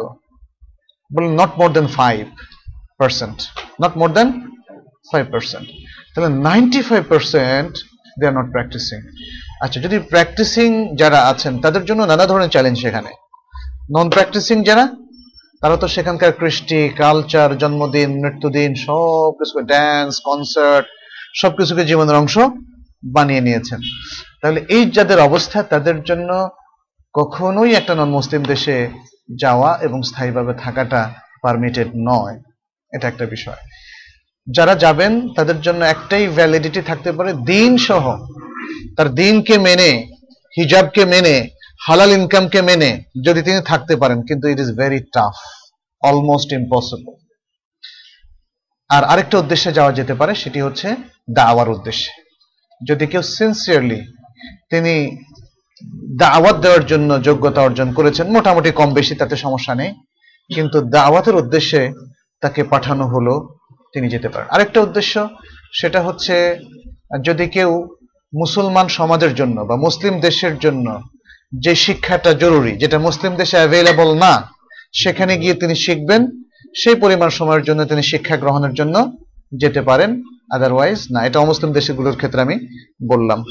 বললেন 1.11 1.33
not 1.41 1.53
more 1.61 1.71
than 1.77 1.87
five 1.99 2.23
percent 3.01 3.37
not 3.83 3.93
more 4.01 4.11
than 4.17 4.29
five 5.11 5.25
percent 5.35 5.67
তাহলে 6.13 6.31
ninety 6.49 6.81
five 6.89 7.03
percent 7.13 7.73
they 8.19 8.25
are 8.31 8.35
not 8.39 8.49
practising 8.55 8.99
আচ্ছা 9.65 9.79
যদি 9.85 9.97
প্র্যাকটিসিং 10.13 10.69
যারা 11.01 11.19
আছেন, 11.33 11.53
তাদের 11.65 11.83
জন্য 11.89 12.01
নানা 12.13 12.25
ধরনের 12.31 12.51
চ্যালেঞ্জ 12.55 12.77
সেখানে 12.85 13.11
নন 13.95 14.07
প্র্যাকটিসিং 14.15 14.57
যারা 14.69 14.85
তারা 15.63 15.77
তো 15.77 15.89
সেখানকার 15.89 16.33
কৃষ্টি 16.33 16.89
কালচার 16.89 17.59
জন্মদিন, 17.59 18.11
মৃত্যুদিন 18.25 18.75
সব 18.75 19.31
কিছু 19.31 19.61
ড্যান্স 19.61 20.21
কনসার্ট 20.25 20.87
সবকিছুকে 21.35 21.85
জীবনের 21.85 22.15
অংশ 22.15 22.39
বানিয়ে 23.05 23.41
নিয়েছেন। 23.41 23.81
তাহলে 24.43 24.65
এই 24.69 24.91
যাদের 24.91 25.21
অবস্থা, 25.21 25.63
তাদের 25.63 26.03
জন্য 26.03 26.49
কখনোই 27.13 27.75
একটা 27.75 27.95
নন 27.95 28.11
মুসলিম 28.11 28.43
দেশে 28.43 28.89
যাওয়া 29.39 29.79
এবং 29.83 30.03
স্থায়ীভাবে 30.03 30.55
থাকাটা 30.55 31.15
পারমিটেড 31.43 31.89
নয়। 31.97 32.41
এটা 32.93 33.09
একটা 33.09 33.27
বিষয়। 33.27 33.61
যারা 34.51 34.75
যাবেন, 34.75 35.35
তাদের 35.35 35.61
জন্য 35.61 35.85
একটাই 35.85 36.29
ভ্যালিডিটি 36.29 36.81
থাকতে 36.81 37.13
পারে 37.13 37.33
দিন 37.33 37.77
সহ 37.77 38.19
তার 38.97 39.09
দিনকে 39.09 39.59
মেনে, 39.59 40.09
হিজাবকে 40.61 41.05
মেনে 41.05 41.49
হালাল 41.87 42.11
ইনকামকে 42.19 42.61
মেনে 42.69 42.91
যদি 43.27 43.41
তিনি 43.47 43.61
থাকতে 43.71 43.95
পারেন, 44.03 44.19
কিন্তু 44.29 44.45
it 44.53 44.59
is 44.65 44.71
very 44.81 45.01
tough 45.17 45.35
almost 46.03 46.49
impossible 46.59 47.13
আর 48.91 49.03
আরেকটা 49.13 49.37
উদ্দেশ্যে 49.43 49.71
যাওয়া 49.79 49.93
যেতে 49.99 50.15
পারে, 50.21 50.33
সেটি 50.43 50.59
হচ্ছে 50.67 50.89
দাওয়ার 51.39 51.69
উদ্দেশ্যে। 51.75 52.11
যদি 52.81 53.05
কেউ 53.13 53.23
সিনসিয়ারলি 53.37 54.01
তিনি 54.71 54.95
দাওয়াত 56.23 56.57
দেওয়ার 56.65 56.85
জন্য 56.93 57.11
যোগ্যতা 57.29 57.61
অর্জন 57.67 57.89
করেছেন, 57.99 58.27
মোটামুটি 58.37 58.71
কম 58.81 58.91
বেশি 58.99 59.15
তাতে 59.21 59.35
সমস্যা 59.45 59.75
নেই, 59.81 59.91
কিন্তু 60.51 60.79
দাওয়াতের 60.97 61.37
উদ্দেশ্যে 61.43 61.81
তাকে 62.43 62.61
পাঠানো 62.73 63.05
হলো, 63.15 63.35
তিনি 63.95 64.07
যেতে 64.15 64.29
পারেন। 64.33 64.49
আরেকটা 64.55 64.79
উদ্দেশ্য, 64.87 65.15
সেটা 65.79 66.01
হচ্ছে 66.07 66.35
যদি 67.29 67.45
কেউ 67.57 67.71
মুসলমান 68.43 68.87
সমাজের 68.99 69.33
জন্য 69.41 69.57
বা 69.69 69.75
মুসলিম 69.87 70.15
দেশের 70.27 70.55
জন্য 70.65 70.87
যে 71.53 71.75
শিক্ষাটা 71.75 72.35
জরুরি, 72.35 72.73
যেটা 72.77 72.99
মুসলিম 72.99 73.37
দেশে 73.37 73.57
অ্যাভেলেবল 73.57 74.19
না, 74.19 74.49
সেখানে 74.93 75.39
গিয়ে 75.39 75.55
তিনি 75.55 75.75
শিখবেন, 75.75 76.43
সেই 76.77 76.95
পরিমাণ 76.95 77.29
সময়ের 77.29 77.63
জন্য 77.63 77.85
তিনি 77.85 78.03
শিক্ষা 78.03 78.37
গ্রহণের 78.37 78.75
জন্য 78.75 79.13
যেতে 79.53 79.83
পারেন 79.83 80.23
আদারওয়াইজ 80.53 80.99
না। 81.11 81.27
এটা 81.27 81.39
অমুসলিম 81.39 81.73
দেশগুলোর 81.73 82.17
ক্ষেত্রে 82.17 82.41
আমি 82.41 82.57
বললাম। 83.09 83.45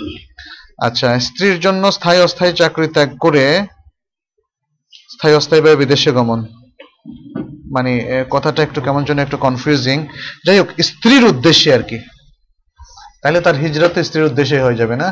আচ্ছা 0.82 1.20
স্ত্রীর 1.20 1.60
জন্য 1.60 1.92
স্থায়ী 1.92 2.22
অস্থায়ী 2.22 2.54
চাকরি 2.54 2.88
ত্যাগ 2.88 3.18
করে 3.18 3.68
স্থায়ী 5.12 5.36
অস্থায়ী 5.36 5.62
ভাবে 5.62 5.76
বিদেশে 5.76 6.12
গমন। 6.12 6.46
মানে 7.72 8.26
কথাটা 8.30 8.64
একটু 8.64 8.82
কেমন 8.82 9.04
যেন 9.04 9.20
একটু 9.20 9.38
কনফিউজিং 9.38 10.08
যাই 10.46 10.60
হোক, 10.60 10.68
স্ত্রীর 10.82 11.26
উদ্দেশ্যে 11.26 11.74
আর 11.74 11.84
কি। 11.84 12.00
তাহলে 13.24 13.40
তার 13.46 13.56
হিজরত 13.64 13.96
স্ত্রীর 14.08 14.30
উদ্দেশ্যে 14.30 14.64
হয়ে 14.66 14.80
যাবে 14.82 14.96
না? 15.02 15.08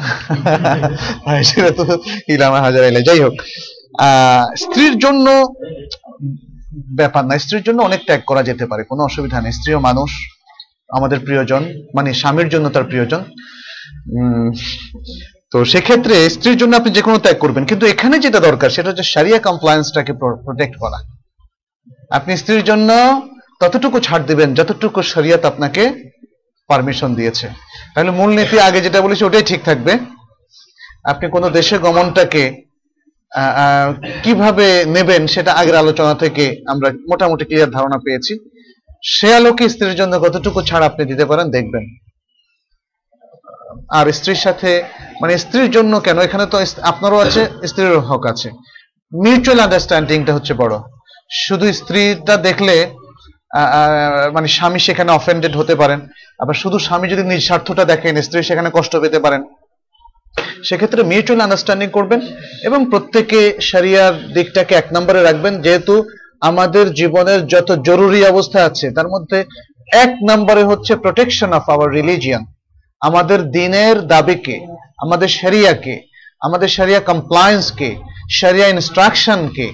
হ্যাঁ, 1.25 1.41
সেটা 1.49 1.71
তো 1.79 1.85
ইলামা 2.33 2.59
হাজার 2.65 2.83
এলে। 2.89 3.01
যাই 3.07 3.19
হোক 3.25 3.35
স্ত্রীর 4.63 4.95
জন্য 5.05 5.25
ব্যাপার 6.99 7.23
না 7.29 7.33
স্ত্রীর 7.43 7.63
জন্য 7.67 7.79
অনেক 7.89 8.01
ত্যাগ 8.07 8.21
করা 8.29 8.41
যেতে 8.49 8.65
পারে 8.71 8.81
কোনো 8.91 9.01
অসুবিধা 9.09 9.37
নেই। 9.43 9.53
স্ত্রীও 9.57 9.79
মানুষ 9.89 10.09
আমাদের 10.97 11.19
প্রিয়জন 11.25 11.63
মানে 11.97 12.09
স্বামীর 12.21 12.49
জন্য 12.53 12.65
তার 12.75 12.85
প্রিয়জন। 12.91 13.21
তো 15.51 15.57
সেক্ষেত্রে 15.71 16.15
স্ত্রীর 16.35 16.57
জন্য 16.61 16.73
আপনি 16.79 16.91
যে 16.97 17.01
কোনো 17.07 17.17
ত্যাগ 17.23 17.37
করবেন 17.43 17.63
কিন্তু 17.69 17.85
এখানে 17.93 18.15
যেটা 18.25 18.39
দরকার 18.47 18.69
সেটা 18.75 18.89
হচ্ছে 18.89 19.05
সারিয়া 19.13 19.39
কমপ্লায়েন্সটাকে 19.47 20.13
প্রোটেক্ট 20.45 20.75
করা। 20.83 20.99
আপনি 22.17 22.31
স্ত্রীর 22.41 22.63
জন্য 22.69 22.89
ততটুকু 23.61 23.97
ছাড় 24.07 24.23
দিবেন 24.29 24.49
যতটুকু 24.59 24.99
শরিয়ত 25.13 25.43
আপনাকে 25.51 25.83
পারমিশন 26.69 27.09
দিয়েছে। 27.15 27.47
তাহলে 27.93 28.11
মূলনীতি 28.19 28.57
আগে 28.67 28.79
যেটা 28.85 28.99
বলেছি, 29.05 29.21
ওটাই 29.25 29.45
ঠিক 29.51 29.61
থাকবে। 29.69 29.93
আপনি 31.11 31.25
কোনো 31.35 31.47
দেশে 31.57 31.75
গমনটাকে 31.85 32.43
কীভাবে 34.23 34.67
নেবেন 34.95 35.23
সেটা 35.33 35.51
আগের 35.59 35.77
আলোচনা 35.83 36.13
থেকে 36.23 36.45
আমরা 36.71 36.87
মোটামুটি 37.09 37.43
ক্লিয়ার 37.45 37.75
ধারণা 37.77 37.97
পেয়েছি। 38.05 38.33
সে 39.13 39.29
আলোকে 39.39 39.65
স্ত্রীর 39.73 39.95
জন্য 39.95 40.13
কতটুকু 40.19 40.59
ছাড় 40.69 40.85
আপনি 40.89 41.03
দিতে 41.11 41.25
পারেন, 41.29 41.47
দেখবেন। 41.55 41.85
আর 43.97 44.05
স্ত্রীর 44.17 44.41
সাথে 44.45 44.71
মানে 45.21 45.33
স্ত্রীর 45.43 45.69
জন্য 45.77 45.93
কেন? 46.05 46.17
এখানে 46.27 46.45
তো 46.51 46.57
আপনারও 46.91 47.23
আছে 47.25 47.41
স্ত্রীর 47.69 47.99
হক 48.09 48.23
আছে। 48.33 48.49
মিউচুয়াল 49.11 49.59
আন্ডারস্ট্যান্ডিংটা 49.65 50.35
হচ্ছে 50.37 50.53
বড়। 50.61 50.75
শুধু 51.45 51.65
স্ত্রীটা 51.79 52.35
দেখলে 52.47 52.75
মানে 54.35 54.47
স্বামী 54.47 54.79
সেখানে 54.79 55.11
অফেন্ডেড 55.11 55.55
হতে 55.55 55.75
পারেন। 55.75 55.99
আবার 56.39 56.53
শুধু 56.53 56.79
স্বামী 56.79 57.07
যদি 57.09 57.23
নিজ 57.23 57.41
স্বার্থটা 57.47 57.85
দেখেন, 57.85 58.21
স্ত্রী 58.21 58.43
সেখানে 58.43 58.69
কষ্ট 58.73 58.95
পেতে 58.95 59.19
পারেন। 59.19 59.43
সেক্ষেত্রে 60.63 61.03
মিউচুয়াল 61.03 61.41
আন্ডারস্ট্যান্ডিং 61.41 61.89
করবেন 61.89 62.21
এবং 62.63 62.89
প্রত্যেকে 62.89 63.59
সারিয়ার 63.61 64.33
দিকটাকে 64.33 64.75
এক 64.75 64.87
নম্বরে 64.93 65.23
রাখবেন। 65.23 65.61
যেহেতু 65.61 66.03
আমাদের 66.41 66.93
জীবনের 66.93 67.47
যত 67.47 67.71
জরুরি 67.71 68.25
অবস্থা 68.25 68.59
আছে, 68.65 68.91
তার 68.91 69.07
মধ্যে 69.07 69.45
এক 69.91 70.11
নম্বরে 70.29 70.63
হচ্ছে 70.63 70.95
প্রোটেকশন 70.95 71.53
অফ 71.53 71.69
আওয়ার 71.69 71.89
রিলিজিয়ান 71.91 72.45
আমাদের 73.01 73.51
দিনের 73.51 74.07
দাবিকে, 74.07 74.65
আমাদের 74.97 75.27
শরিয়াকে 75.27 76.01
আমাদের 76.41 76.67
শরিয়া 76.67 76.99
কমপ্লায়েন্সকে 76.99 77.95
শরিয়া 78.31 78.67
ইনস্ট্রাকশনকে 78.67 79.67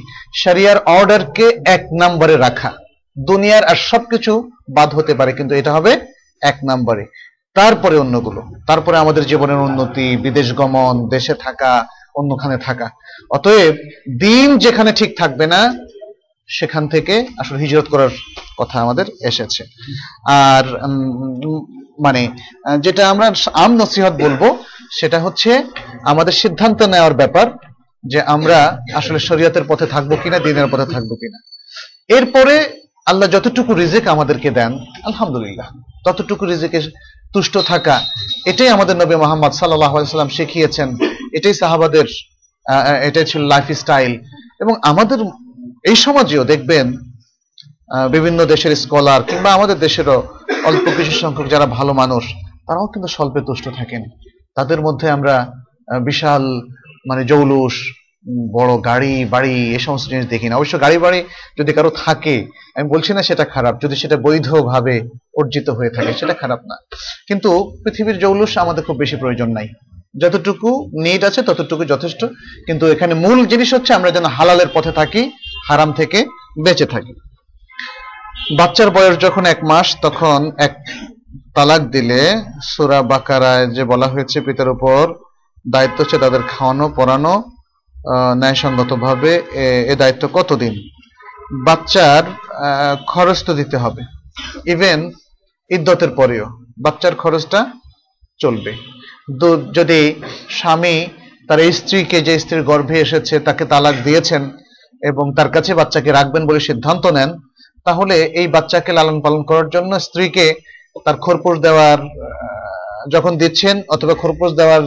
শরিয়ার 0.43 0.77
অর্ডারকে 0.77 1.45
এক 1.65 1.83
নম্বরে 2.01 2.37
রাখা। 2.37 2.71
দুনিয়ার 3.29 3.63
আর 3.71 3.77
সবকিছু 3.89 4.31
বাদ 4.77 4.89
হতে 4.95 5.13
পারে, 5.13 5.31
কিন্তু 5.33 5.53
এটা 5.55 5.71
হবে 5.73 5.91
এক 6.41 6.57
নম্বরে। 6.69 7.03
তারপরে 7.55 7.95
অন্যগুলো। 7.97 8.41
তারপরে 8.67 8.95
আমাদের 8.97 9.23
জীবনের 9.25 9.59
উন্নতি, 9.67 10.07
বিদেশ 10.17 10.47
গমন, 10.53 10.95
দেশে 11.09 11.33
থাকা, 11.33 11.73
অন্যখানে 12.15 12.57
থাকা। 12.57 12.87
অতএব 13.35 13.75
দিন 14.19 14.47
যেখানে 14.57 14.91
ঠিক 14.99 15.11
থাকবে 15.17 15.45
না, 15.47 15.61
সেখান 16.49 16.87
থেকে 16.87 17.15
আসলে 17.41 17.57
হিজরত 17.59 17.87
করার 17.93 18.09
কথা 18.59 18.81
আমাদের 18.81 19.05
এসেছে। 19.29 19.63
আর 20.47 20.63
মানে 22.05 22.21
যেটা 22.85 23.03
আমরা 23.09 23.27
আম 23.53 23.71
নসিহত 23.81 24.13
বলব, 24.25 24.41
সেটা 24.99 25.19
হচ্ছে 25.19 25.51
আমাদের 26.03 26.33
সিদ্ধান্ত 26.33 26.79
নেওয়ার 26.83 27.13
ব্যাপার 27.13 27.47
যে 28.03 28.19
আমরা 28.21 28.57
আসলে 28.95 29.19
শরীয়তের 29.19 29.65
পথে 29.67 29.85
থাকব 29.85 30.11
কিনা, 30.23 30.39
দিনের 30.39 30.67
পথে 30.71 30.87
থাকব 30.93 31.11
কিনা। 31.21 31.39
এরপরে 32.17 32.55
আল্লাহ 33.07 33.27
যতটুকু 33.35 33.71
রিজিক 33.81 34.03
আমাদেরকে 34.15 34.49
দেন, 34.57 34.71
আলহামদুলিল্লাহ। 35.09 35.67
ততটুকু 36.05 36.43
রিজিকে 36.51 36.79
তুষ্ট 37.33 37.55
থাকা, 37.71 37.95
এটাই 38.51 38.69
আমাদের 38.75 38.95
নবী 39.01 39.15
মোহাম্মদ 39.23 39.51
সাল্লাম 39.53 40.29
শিখিয়েছেন। 40.37 40.89
এটাই 41.37 41.55
সাহাবাদের 41.61 42.07
এটাই 43.07 43.25
ছিল 43.31 43.41
লাইফ 43.53 43.67
স্টাইল 43.81 44.13
এবং 44.63 44.73
আমাদের 44.91 45.19
এই 45.89 45.97
সমাজেও 46.05 46.43
দেখবেন 46.51 46.87
বিভিন্ন 48.15 48.39
দেশের 48.53 48.73
স্কলার 48.83 49.21
কিংবা 49.29 49.49
আমাদের 49.57 49.77
দেশেরও 49.85 50.17
অল্প 50.69 50.85
কিছু 50.97 51.13
সংখ্যক 51.23 51.47
যারা 51.53 51.67
ভালো 51.77 51.91
মানুষ, 52.01 52.23
তারাও 52.67 52.87
কিন্তু 52.93 53.09
স্বল্পে 53.15 53.41
তুষ্ট 53.49 53.65
থাকেন। 53.79 54.01
তাদের 54.57 54.79
মধ্যে 54.85 55.07
আমরা 55.17 55.35
বিশাল 56.09 56.43
মানে 57.09 57.21
জৌলুস 57.31 57.75
বড় 58.51 58.81
গাড়ি, 58.81 59.25
বাড়ি, 59.25 59.75
এ 59.75 59.79
সমস্ত 59.79 60.09
জিনিস 60.09 60.25
দেখি 60.25 60.49
না 60.49 60.55
অবশ্য 60.55 60.81
গাড়ি, 60.81 60.97
বাড়ি 60.97 61.23
যদি 61.59 61.73
কারও 61.73 61.89
থাকে, 61.89 62.47
আমি 62.75 62.89
বলছি 62.89 63.13
না 63.13 63.23
সেটা 63.23 63.45
খারাপ, 63.45 63.81
যদি 63.81 63.95
সেটা 63.95 64.17
বৈধভাবে 64.17 65.01
অর্জিত 65.37 65.69
হয়ে 65.69 65.89
থাকে, 65.89 66.13
সেটা 66.13 66.33
খারাপ 66.33 66.59
না। 66.65 66.75
কিন্তু 67.27 67.77
পৃথিবীর 67.83 68.19
জৌলুস 68.19 68.57
আমাদের 68.57 68.83
খুব 68.83 68.97
বেশি 68.97 69.15
প্রয়োজন 69.15 69.51
নাই। 69.51 69.67
যতটুকু 70.21 70.89
নিড 70.93 71.23
আছে, 71.23 71.41
ততটুকু 71.41 71.85
যথেষ্ট। 71.85 72.25
কিন্তু 72.65 72.87
এখানে 72.87 73.13
মূল 73.13 73.45
জিনিস 73.45 73.73
হচ্ছে 73.73 73.93
আমরা 73.93 74.11
যেন 74.11 74.25
হালালের 74.25 74.67
পথে 74.73 74.91
থাকি, 74.91 75.31
হারাম 75.67 75.93
থেকে 75.93 76.25
বেঁচে 76.63 76.85
থাকি। 76.85 77.13
বাচ্চার 78.57 78.89
বয়স 78.89 79.17
যখন 79.19 79.45
এক 79.45 79.63
মাস, 79.63 79.97
তখন 80.01 80.51
এক 80.57 80.77
তালাক 81.55 81.81
দিলে 81.81 82.41
সুরা 82.63 83.01
বাকারায় 83.01 83.67
যে 83.67 83.83
বলা 83.83 84.07
হয়েছে, 84.07 84.41
পিতার 84.41 84.69
উপর 84.69 85.13
দায়িত্ব 85.67 85.99
হচ্ছে 85.99 86.17
তাদের 86.17 86.39
খাওয়ানো, 86.47 86.93
পড়ানো 86.95 87.54
ন্যায়সঙ্গতভাবে 88.37 89.31
এ- 89.35 89.95
দায়িত্ব 89.95 90.27
কতদিন? 90.33 90.73
বাচ্চার 91.65 92.23
খরচ 93.07 93.43
তো 93.43 93.53
দিতে 93.53 93.77
হবে। 93.77 94.01
ইভেন 94.65 95.11
ইদ্যতের 95.69 96.09
পরেও 96.09 96.45
বাচ্চার 96.81 97.15
খরচটা 97.15 97.71
চলবে। 98.39 98.73
যদি 99.73 100.21
স্বামী 100.49 101.07
তার 101.47 101.71
স্ত্রীকে 101.71 102.21
যে 102.21 102.39
স্ত্রীর 102.39 102.63
গর্ভে 102.63 102.99
এসেছে 102.99 103.39
তাকে 103.39 103.65
তালাক 103.65 103.95
দিয়েছেন 104.03 104.51
এবং 105.03 105.33
তার 105.35 105.49
কাছে 105.49 105.73
বাচ্চাকে 105.73 106.11
রাখবেন 106.11 106.47
বলে 106.47 106.59
সিদ্ধান্ত 106.59 107.05
নেন, 107.05 107.33
তাহলে 107.85 108.15
এই 108.23 108.47
বাচ্চাকে 108.47 108.93
লালন 108.93 109.21
পালন 109.21 109.43
করার 109.43 109.69
জন্য 109.69 109.99
স্ত্রীকে 109.99 110.53
তার 111.05 111.17
খোরপোশ 111.17 111.59
দেওয়ার 111.59 111.97
যখন 113.13 113.37
দিচ্ছেন 113.37 113.81
অথবা 113.89 114.13
খোরপোশ 114.13 114.51
দেওয়ার 114.53 114.81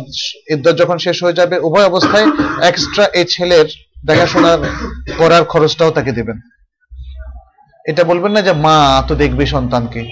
ইদ্যত 0.50 0.74
যখন 0.78 0.98
শেষ 0.98 1.22
হয়ে 1.22 1.32
যাবে, 1.32 1.58
উভয় 1.58 1.84
অবস্থায় 1.84 2.26
এক্সট্রা 2.70 3.04
এই 3.18 3.24
ছেলের 3.24 3.66
দেখাশোনার 4.06 4.58
করার 5.18 5.44
খরচটাও 5.44 5.90
তাকে 5.90 6.12
দিবেন। 6.12 6.38
এটা 7.84 8.04
বলবেন 8.04 8.32
না 8.32 8.42
যে, 8.42 8.52
মা, 8.52 9.02
তো 9.08 9.14
দেখবে 9.14 9.46
সন্তানকে। 9.46 10.02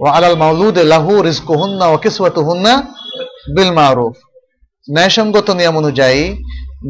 ও 0.00 0.04
আলাল 0.04 0.36
মাউলুদ 0.36 0.78
লাহু 0.78 1.22
রিজকুহুন্না 1.22 1.86
ওয়া 1.88 1.98
কিসওয়াতুহুন্না 1.98 2.72
বিল 3.56 3.72
মারুফ। 3.72 4.14
ন্যায়সঙ্গত 4.90 5.50
নিয়ম 5.50 5.76
অনুযায়ী, 5.76 6.36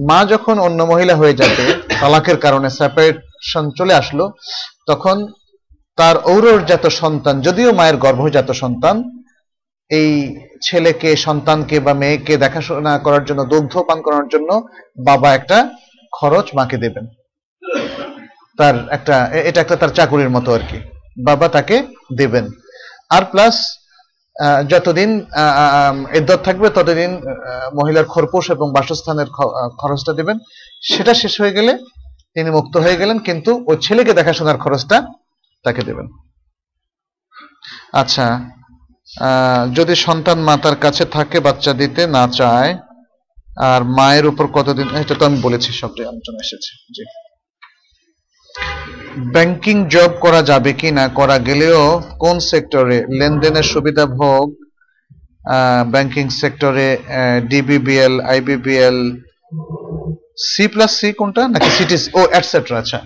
মা 0.08 0.24
যখন 0.24 0.58
অন্য 0.58 0.82
মহিলা 0.82 1.14
হয়ে 1.16 1.34
যাবে, 1.34 1.64
তালাকের 2.00 2.36
কারণে 2.36 2.70
সেপারেশন 2.70 3.70
চলে 3.70 3.94
আসলো, 3.94 4.32
তখন 4.86 5.32
তার 5.96 6.16
ঔরজাত 6.32 6.86
সন্তান, 6.86 7.40
যদিও 7.40 7.72
মায়ের 7.72 7.96
গর্ভজাত 7.96 8.50
সন্তান 8.52 8.96
এই 9.90 10.10
ছেলেকে, 10.66 11.10
সন্তানকে 11.26 11.76
বা 11.86 11.92
মেয়েকে 12.02 12.34
দেখাশোনা 12.44 12.92
করার 13.04 13.24
জন্য, 13.28 13.40
দুগ্ধ 13.52 13.74
পান 13.88 13.98
করার 14.06 14.26
জন্য 14.32 14.50
বাবা 15.08 15.28
একটা 15.38 15.58
খরচ 16.12 16.46
মাকে 16.58 16.76
দেবেন। 16.84 17.04
তার 18.58 18.76
একটা, 18.96 19.16
এটা 19.48 19.58
একটা 19.62 19.76
তার 19.80 19.92
চাকুরির 19.98 20.34
মতো 20.36 20.50
আর 20.56 20.62
কি। 20.68 20.78
বাবা 21.28 21.46
তাকে 21.56 21.76
দেবেন। 22.20 22.46
আর 23.16 23.24
প্লাস 23.32 23.56
যতদিন 24.72 25.10
ইদ্যত 26.18 26.40
থাকবে, 26.46 26.66
ততদিন 26.76 27.10
মহিলার 27.78 28.06
খরপোশ 28.14 28.44
এবং 28.56 28.66
বাসস্থানের 28.76 29.28
খরচটা 29.80 30.12
দেবেন। 30.18 30.36
সেটা 30.90 31.12
শেষ 31.22 31.34
হয়ে 31.40 31.56
গেলে 31.58 31.72
তিনি 32.34 32.48
মুক্ত 32.56 32.74
হয়ে 32.84 33.00
গেলেন, 33.00 33.18
কিন্তু 33.26 33.50
ওই 33.70 33.76
ছেলেকে 33.86 34.12
দেখাশোনার 34.18 34.58
খরচটা 34.64 34.96
তাকে 35.64 35.82
দেবেন। 35.88 36.06
আচ্ছা 38.02 38.26
যদি 39.76 39.94
সন্তান 40.06 40.38
মাতার 40.40 40.76
কাছে 40.76 41.04
থাকে 41.12 41.38
বাচ্চা 41.40 41.72
দিতে 41.72 42.02
না 42.08 42.24
চায় 42.38 42.72
আর 43.66 43.80
মায়ের 43.96 44.26
উপর 44.26 44.46
কতদিন 44.48 44.88
এটা 44.94 45.14
তো 45.14 45.24
আমি 45.26 45.38
বলেছি 45.42 45.70
সবটাই 45.72 46.06
আলোচনা 46.06 46.38
এসেছে 46.40 46.72
জি। 46.90 47.04
ব্যাংকিং 49.32 49.76
জব 49.90 50.12
করা 50.20 50.40
যাবে 50.42 50.72
কি 50.72 50.88
না 50.92 51.04
করা 51.18 51.36
গেলেও 51.48 51.82
কোন 52.18 52.36
সেক্টরে 52.50 52.98
লেনদেনের 53.18 53.66
সুবিধা 53.72 54.04
ভোগ 54.16 54.46
ব্যাংকিং 55.92 56.26
সেক্টরে 56.40 56.88
DBBL 57.48 58.14
IBBL 58.26 58.98
C 60.46 60.64
plus 60.68 60.92
C 60.98 61.08
কোনটা 61.12 61.42
নাকি 61.48 61.70
সিটি 61.76 61.96
ও 62.12 62.20
অ্যাটসেট্রা 62.24 62.76
আচ্ছা। 62.82 62.98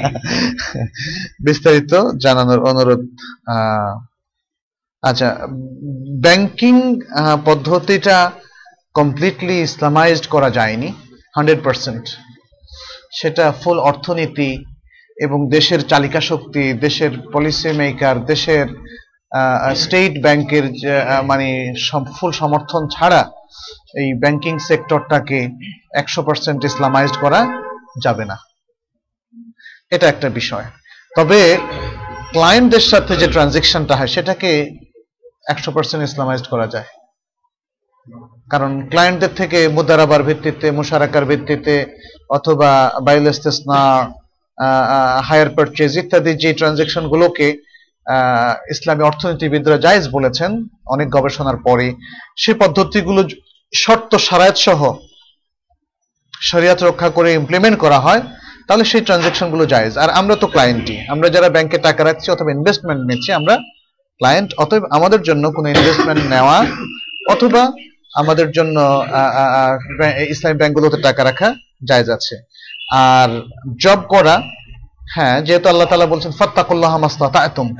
বিস্তারিত 1.46 1.92
জানানোর 2.24 2.60
অনুরোধ 2.70 3.00
আহ, 3.48 3.92
আচ্ছা 5.02 5.28
ব্যাংকিং 6.24 6.74
পদ্ধতিটা 7.44 8.16
কমপ্লিটলি 8.98 9.56
ইসলামাইজড 9.68 10.24
করা 10.34 10.48
যায়নি 10.58 10.88
হান্ড্রেড 11.36 11.60
পার্সেন্ট 11.66 12.04
সেটা 13.18 13.44
ফুল 13.60 13.78
অর্থনীতি 13.90 14.50
এবং 15.16 15.38
দেশের 15.56 15.80
চালিকা 15.92 16.20
শক্তি, 16.30 16.64
দেশের 16.84 17.12
পলিসি 17.32 17.70
মেকার 17.80 18.16
দেশের 18.32 18.66
স্টেট 19.82 20.12
ব্যাংকের 20.24 20.64
মানে 21.30 21.48
ফুল 22.16 22.32
সমর্থন 22.40 22.82
ছাড়া 22.94 23.22
এই 24.00 24.08
ব্যাংকিং 24.22 24.54
সেক্টরটাকে 24.68 25.38
একশো 26.00 26.20
পার্সেন্ট 26.26 26.60
ইসলামাইজড 26.70 27.16
করা 27.24 27.40
যাবে 28.04 28.24
না। 28.30 28.36
এটা 29.94 30.06
একটা 30.08 30.28
বিষয়। 30.40 30.66
তবে 31.16 31.40
ক্লায়েন্টদের 32.34 32.84
সাথে 32.92 33.12
যে 33.20 33.26
ট্রানজেকশনটা 33.34 33.94
হয়, 33.98 34.10
সেটাকে 34.16 34.50
একশো 35.46 35.70
পার্সেন্ট 35.72 36.02
ইসলামাইজড 36.04 36.46
করা 36.48 36.66
যায়। 36.66 36.88
কারণ 38.50 38.88
ক্লায়েন্টদের 38.88 39.32
থেকে 39.34 39.68
মুদারাবার 39.68 40.22
ভিত্তিতে 40.22 40.70
মুশারাকার 40.70 41.24
ভিত্তিতে 41.24 41.74
অথবা 42.30 42.70
বাইল 43.00 43.26
হায়ার 45.22 45.50
পারচেজ 45.50 45.96
ইত্যাদি 45.96 46.34
যে 46.34 46.54
ট্রানজেকশন 46.54 47.08
গুলোকে 47.08 47.48
আহ, 48.06 48.54
ইসলামী 48.70 49.02
অর্থনীতিবিদরা 49.04 49.76
জায়েজ 49.76 50.08
বলেছেন 50.08 50.50
অনেক 50.86 51.08
গবেষণার 51.10 51.56
পরে 51.56 51.94
সেই 52.36 52.54
পদ্ধতিগুলো 52.54 53.20
শর্ত 53.74 54.14
সারায়াত 54.16 54.56
সহ 54.56 54.80
শরিয়াত 56.40 56.82
রক্ষা 56.82 57.08
করে 57.10 57.32
ইমপ্লিমেন্ট 57.32 57.78
করা 57.78 57.98
হয় 58.00 58.22
তাহলে 58.68 58.84
সেই 58.84 59.00
ট্রানজেকশনগুলো 59.00 59.66
জায়েজ। 59.66 59.98
আর 59.98 60.10
আমরা 60.10 60.36
তো 60.36 60.46
ক্লায়েন্টই 60.46 60.98
আমরা 61.08 61.28
যারা 61.28 61.48
ব্যাংকে 61.48 61.78
টাকা 61.78 62.04
রাখছি 62.04 62.30
অথবা 62.30 62.50
ইনভেস্টমেন্ট 62.52 63.00
নিচ্ছি 63.06 63.32
আমরা 63.32 63.54
ক্লায়েন্ট 64.22 64.54
অতএব 64.58 64.84
আমাদের 64.90 65.22
জন্য 65.22 65.50
কোনো 65.50 65.68
ইনভেস্টমেন্ট 65.68 66.22
নেওয়া 66.30 66.66
অথবা 67.30 67.72
আমাদের 68.14 68.50
জন্য 68.50 68.80
আহ, 68.80 69.00
আহ, 69.00 69.36
আহ, 69.36 69.78
ব্যাং- 69.98 70.30
ইসলামী 70.30 70.58
ব্যাংকগুলোতে 70.58 71.02
টাকা 71.02 71.24
রাখা 71.24 71.54
জায়েজ 71.88 72.10
আছে। 72.10 72.36
আর 72.92 73.42
জব 73.82 73.98
করা 74.08 74.42
হ্যাঁ 75.14 75.40
যেহেতু 75.40 75.68
আল্লাহ 75.68 75.86
তালা 75.86 76.06
বলছেন 76.06 76.32
ফাত্তাকুল্লাহ 76.32 76.98
মাস্তাতাতুম 76.98 77.76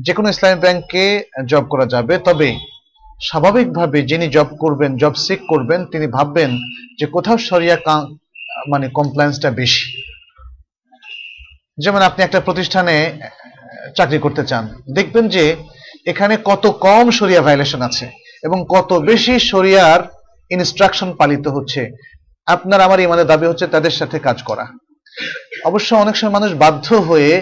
যে 0.00 0.12
কোনো 0.12 0.28
ইসলামী 0.28 0.60
ব্যাংকে 0.60 1.24
জব 1.48 1.64
করা 1.64 1.86
যাবে 1.86 2.18
তবে 2.18 2.56
স্বাভাবিকভাবে 3.22 4.02
যিনি 4.02 4.28
জব 4.28 4.46
করবেন 4.60 4.96
জব 4.96 5.14
সিক 5.14 5.40
করবেন 5.48 5.86
তিনি 5.86 6.06
ভাববেন 6.06 6.58
যে 7.00 7.06
কোথাও 7.06 7.38
সরিয়া 7.38 7.76
মানে 8.68 8.88
কমপ্লায়েন্সটা 8.88 9.50
বেশি। 9.50 10.02
যেমন 11.78 12.02
আপনি 12.02 12.24
একটা 12.24 12.40
প্রতিষ্ঠানে 12.40 13.18
চাকরি 13.96 14.18
করতে 14.18 14.46
চান 14.46 14.68
দেখবেন 14.94 15.28
যে 15.28 15.56
এখানে 16.06 16.34
কত 16.44 16.64
কম 16.86 17.04
সরিয়া 17.10 17.42
ভায়োলেশন 17.42 17.80
আছে 17.88 18.06
এবং 18.42 18.58
কত 18.68 18.90
বেশি 19.10 19.34
শরিয়ার 19.52 20.00
ইনস্ট্রাকশন 20.50 21.08
পালিত 21.20 21.46
হচ্ছে। 21.48 21.82
আপনার 22.46 22.80
আমার 22.80 23.00
ইমানের 23.00 23.30
দাবি 23.32 23.46
হচ্ছে 23.46 23.66
তাদের 23.66 23.90
সাথে 23.90 24.16
কাজ 24.18 24.38
করা। 24.42 24.64
অবশ্য 25.64 25.90
অনেক 25.94 26.14
সময় 26.16 26.34
মানুষ 26.36 26.50
বাধ্য 26.54 26.86
হয়ে 27.08 27.32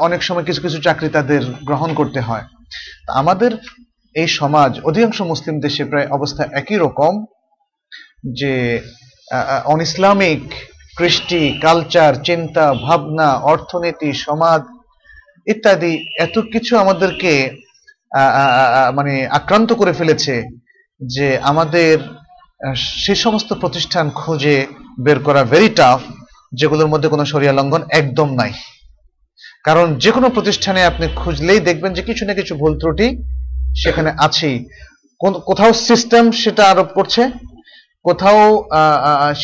অনেক 0.00 0.20
সময় 0.22 0.44
কিছু 0.44 0.60
কিছু 0.62 0.78
চাকরি 0.82 1.08
তাদের 1.08 1.42
গ্রহণ 1.68 1.90
করতে 1.94 2.20
হয়। 2.20 2.44
আমাদের 3.20 3.52
এই 4.14 4.28
সমাজ, 4.40 4.72
অধিকাংশ 4.80 5.18
মুসলিম 5.32 5.56
দেশে 5.60 5.82
প্রায় 5.84 6.08
অবস্থা 6.16 6.42
একই 6.60 6.76
রকম 6.76 7.12
যে 8.40 8.54
অন 9.72 9.78
ইসলামিক 9.80 10.44
কৃষ্টি 10.98 11.40
কালচার 11.62 12.12
চিন্তা, 12.28 12.64
ভাবনা, 12.86 13.28
অর্থনীতি, 13.52 14.10
সমাজ 14.26 14.62
ইত্যাদি 15.52 15.92
এত 16.26 16.36
কিছু 16.52 16.72
আমাদেরকে 16.82 17.32
মানে 18.98 19.14
আক্রান্ত 19.38 19.70
করে 19.80 19.92
ফেলেছে 19.98 20.34
যে 21.00 21.26
আমাদের 21.50 21.94
সে 23.02 23.14
সমস্ত 23.24 23.50
প্রতিষ্ঠান 23.62 24.06
খুঁজে 24.20 24.56
বের 25.04 25.18
করা 25.26 25.42
ভেরি 25.52 25.70
টাফ 25.78 26.00
যেগুলোর 26.58 26.92
মধ্যে 26.92 27.08
কোনো 27.12 27.24
সরিয়া 27.32 27.56
লঙ্ঘন 27.58 27.82
একদম 28.00 28.28
নাই। 28.40 28.52
কারণ 29.66 29.86
যে 30.02 30.10
কোনো 30.16 30.28
প্রতিষ্ঠানে 30.36 30.80
আপনি 30.90 31.06
খুঁজলেই 31.20 31.60
দেখবেন 31.68 31.90
যে 31.96 32.02
কিছু 32.08 32.22
না 32.28 32.32
কিছু 32.40 32.52
ভুল 32.60 32.72
ত্রুটি 32.80 33.06
সেখানে 33.82 34.10
আছেই। 34.26 34.56
কোথাও 35.48 35.70
সিস্টেম 35.88 36.24
সেটা 36.42 36.62
আরোপ 36.72 36.88
করছে, 36.98 37.22
কোথাও 38.04 38.40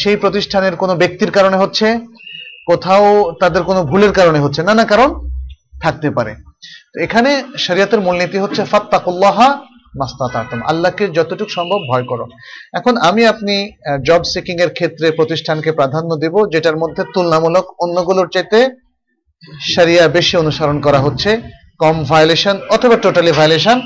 সেই 0.01 0.16
প্রতিষ্ঠানের 0.22 0.74
কোনো 0.82 0.94
ব্যক্তির 1.02 1.31
কারণে 1.36 1.56
হচ্ছে, 1.62 1.86
কোথাও 2.70 3.06
তাদের 3.40 3.62
কোনো 3.68 3.81
ভুলের 3.90 4.12
কারণে 4.18 4.39
হচ্ছে। 4.44 4.60
নানা 4.68 4.85
কারণ 4.93 5.09
থাকতে 5.85 6.09
পারে। 6.16 6.32
তো 6.93 6.97
এখানে 7.06 7.31
শরিয়াতের 7.66 8.01
মূলনীতি 8.06 8.39
হচ্ছে, 8.44 8.62
ফাত্তাকুল্লাহা 8.73 9.48
মাস্তাতাতুম, 10.01 10.61
আল্লাহকে 10.70 11.05
যতটুকু 11.16 11.52
সম্ভব 11.56 11.81
ভয় 11.90 12.05
করো। 12.11 12.24
এখন 12.78 12.94
আমি 13.09 13.23
আপনি 13.32 13.55
জব 14.09 14.23
সিকিং 14.32 14.56
এর 14.65 14.70
ক্ষেত্রে 14.78 15.06
প্রতিষ্ঠানকে 15.19 15.70
প্রাধান্য 15.78 16.11
দেব, 16.23 16.35
যেটার 16.52 16.77
মধ্যে 16.82 17.02
তুলনামূলক 17.15 17.65
অন্যগুলোর 17.85 18.28
চাইতে 18.35 18.59
শরিয়া 19.74 20.05
বেশি 20.16 20.35
অনুসরণ 20.43 20.77
করা 20.86 21.01
হচ্ছে। 21.06 21.31
কম 21.82 21.97
ভায়োলেশন 22.11 22.56
অথবা 22.77 22.97
টোটালি 23.05 23.32
ভায়োলেশন 23.39 23.77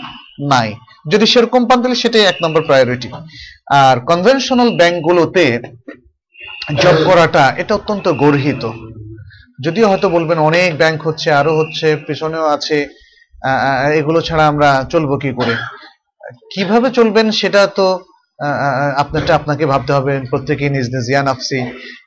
নাই। 0.53 0.69
যদি 1.13 1.27
সেরকম 1.33 1.63
পান 1.69 1.79
তাহলে 1.83 1.99
সেটাই 2.03 2.25
এক 2.31 2.37
নম্বর 2.45 2.63
প্রায়োরিটি 2.69 3.09
আর 3.83 3.97
কনভেনশনাল 4.11 4.71
ব্যাংকগুলোতে 4.81 5.45
জব 6.83 6.97
করাটা, 7.09 7.45
এটা 7.61 7.73
অত্যন্ত 7.79 8.07
গর্হিত। 8.23 8.63
যদিও 9.59 9.87
হয়তো 9.91 10.09
বলবেন 10.17 10.39
অনেক 10.51 10.71
ব্যাংক 10.83 10.99
হচ্ছে, 11.09 11.29
আরও 11.41 11.53
হচ্ছে, 11.61 11.87
পেছনেও 12.07 12.47
আছে 12.57 12.77
এগুলো 14.01 14.19
ছাড়া 14.29 14.45
আমরা 14.53 14.69
চলবো 14.93 15.15
কি 15.23 15.31
করে? 15.39 15.55
কীভাবে 16.53 16.89
চলবেন 16.99 17.27
সেটা 17.41 17.63
তো 17.79 17.87
আপনারটা 19.03 19.33
আপনাকে 19.41 19.65
ভাবতে 19.73 19.93
হবে। 19.97 20.13
প্রত্যেকে 20.31 20.65
নিজ 20.75 20.87
নিজ 20.95 21.07
ইয়ান 21.13 21.27
আফসি 21.35 21.59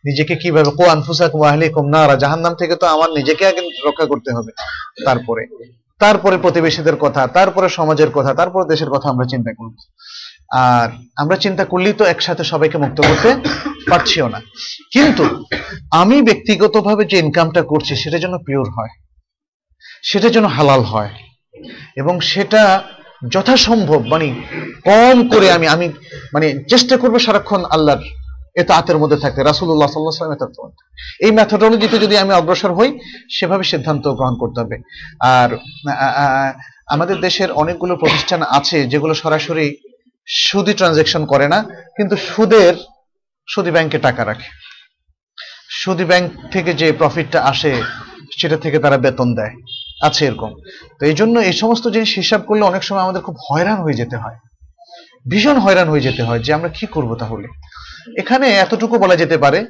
নিজেকে 0.08 0.34
কীভাবে, 0.42 0.70
কো 0.78 0.84
আনফুসাক 0.96 1.32
ওয়াহলিকুম 1.36 1.86
নারা। 1.94 2.16
জাহান্নাম 2.24 2.54
থেকে 2.62 2.76
তো 2.82 2.86
আমার 2.96 3.10
নিজেকে 3.18 3.44
আগে 3.52 3.62
রক্ষা 3.88 4.06
করতে 4.12 4.30
হবে। 4.36 4.52
তারপরে 5.08 5.44
তারপরে 6.02 6.36
প্রতিবেশীদের 6.46 6.98
কথা, 7.04 7.24
তারপরে 7.38 7.68
সমাজের 7.78 8.12
কথা, 8.18 8.32
তারপরে 8.40 8.64
দেশের 8.72 8.90
কথা 8.94 9.08
আমরা 9.14 9.26
চিন্তা 9.34 9.52
করব। 9.60 9.76
আর 10.52 10.88
আমরা 11.22 11.36
চিন্তা 11.44 11.64
করলেই 11.72 11.96
তো 12.00 12.04
একসাথে 12.14 12.44
সবাইকে 12.52 12.78
মুক্ত 12.84 13.00
করতে 13.08 13.30
পারছিও 13.92 14.28
না। 14.34 14.40
কিন্তু 14.94 15.24
আমি 16.02 16.18
ব্যক্তিগতভাবে 16.30 17.04
যে 17.12 17.18
ইনকামটা 17.24 17.62
করছি, 17.72 17.94
সেটা 18.04 18.18
যেন 18.24 18.34
পিওর 18.48 18.68
হয়, 18.78 18.94
সেটা 20.10 20.28
যেন 20.36 20.46
হালাল 20.56 20.82
হয়, 20.92 21.12
এবং 22.02 22.16
সেটা 22.32 22.62
যথাসম্ভব 23.34 24.02
মানে 24.14 24.28
কম 24.90 25.18
করে 25.34 25.48
আমি 25.58 25.68
আমি 25.76 25.88
মানে 26.34 26.48
চেষ্টা 26.72 26.96
করব 27.02 27.16
সারাক্ষণ 27.26 27.62
আল্লাহর 27.76 28.02
এটা 28.62 28.74
আতের 28.80 28.98
মধ্যে 29.02 29.18
থাকতে 29.24 29.40
রাসুল্লাহ 29.42 29.92
সাল্লাহ 29.92 30.16
সাল্লাম 30.20 30.36
এত 30.38 30.44
এই 31.26 31.32
মেথোডলজিতে 31.38 31.98
যদি 32.04 32.16
আমি 32.24 32.32
অগ্রসর 32.40 32.72
হই, 32.78 32.90
সেভাবে 33.38 33.64
সিদ্ধান্ত 33.72 34.06
গ্রহণ 34.18 34.36
করতে 34.42 34.58
হবে। 34.62 34.76
আর 35.36 35.50
আমাদের 36.94 37.18
দেশের 37.28 37.50
অনেকগুলো 37.62 37.94
প্রতিষ্ঠান 38.02 38.42
আছে 38.58 38.78
যেগুলো 38.92 39.14
সরাসরি 39.24 39.68
সুদি 40.32 40.74
ট্রানজেকশন 40.74 41.26
করে 41.26 41.48
না, 41.48 41.64
কিন্তু 41.98 42.16
সুদের, 42.16 42.74
সুদি 43.48 43.72
ব্যাংকে 43.72 44.00
টাকা 44.00 44.26
রাখে। 44.26 44.50
সুদি 45.70 46.06
ব্যাংক 46.06 46.32
থেকে 46.52 46.74
যে 46.74 46.92
প্রফিটটা 46.92 47.44
আসে, 47.44 47.82
সেটা 48.38 48.58
থেকে 48.58 48.80
তারা 48.80 48.98
বেতন 48.98 49.36
দেয়। 49.36 49.56
আছে 50.02 50.26
এরকম। 50.26 50.56
তো 51.00 51.06
এই 51.06 51.14
জন্য 51.14 51.40
এই 51.40 51.54
সমস্ত 51.54 51.88
জিনিস 51.88 52.16
হিসাব 52.16 52.42
করলে 52.42 52.62
অনেক 52.62 52.84
সময় 52.84 53.02
আমাদের 53.02 53.22
খুব 53.22 53.36
হয়রান 53.50 53.76
হয়ে 53.76 53.94
যেতে 53.94 54.18
হয়। 54.18 54.36
ভীষণ 55.30 55.58
হয়রান 55.60 55.90
হয়ে 55.90 56.02
যেতে 56.02 56.24
হয় 56.24 56.40
যে 56.40 56.54
আমরা 56.54 56.70
কি 56.70 56.86
করব 56.86 57.16
তাহলে? 57.16 57.48
এখানে 58.18 58.50
এতটুকু 58.50 58.98
বলা 58.98 59.16
যেতে 59.16 59.38
পারে 59.38 59.66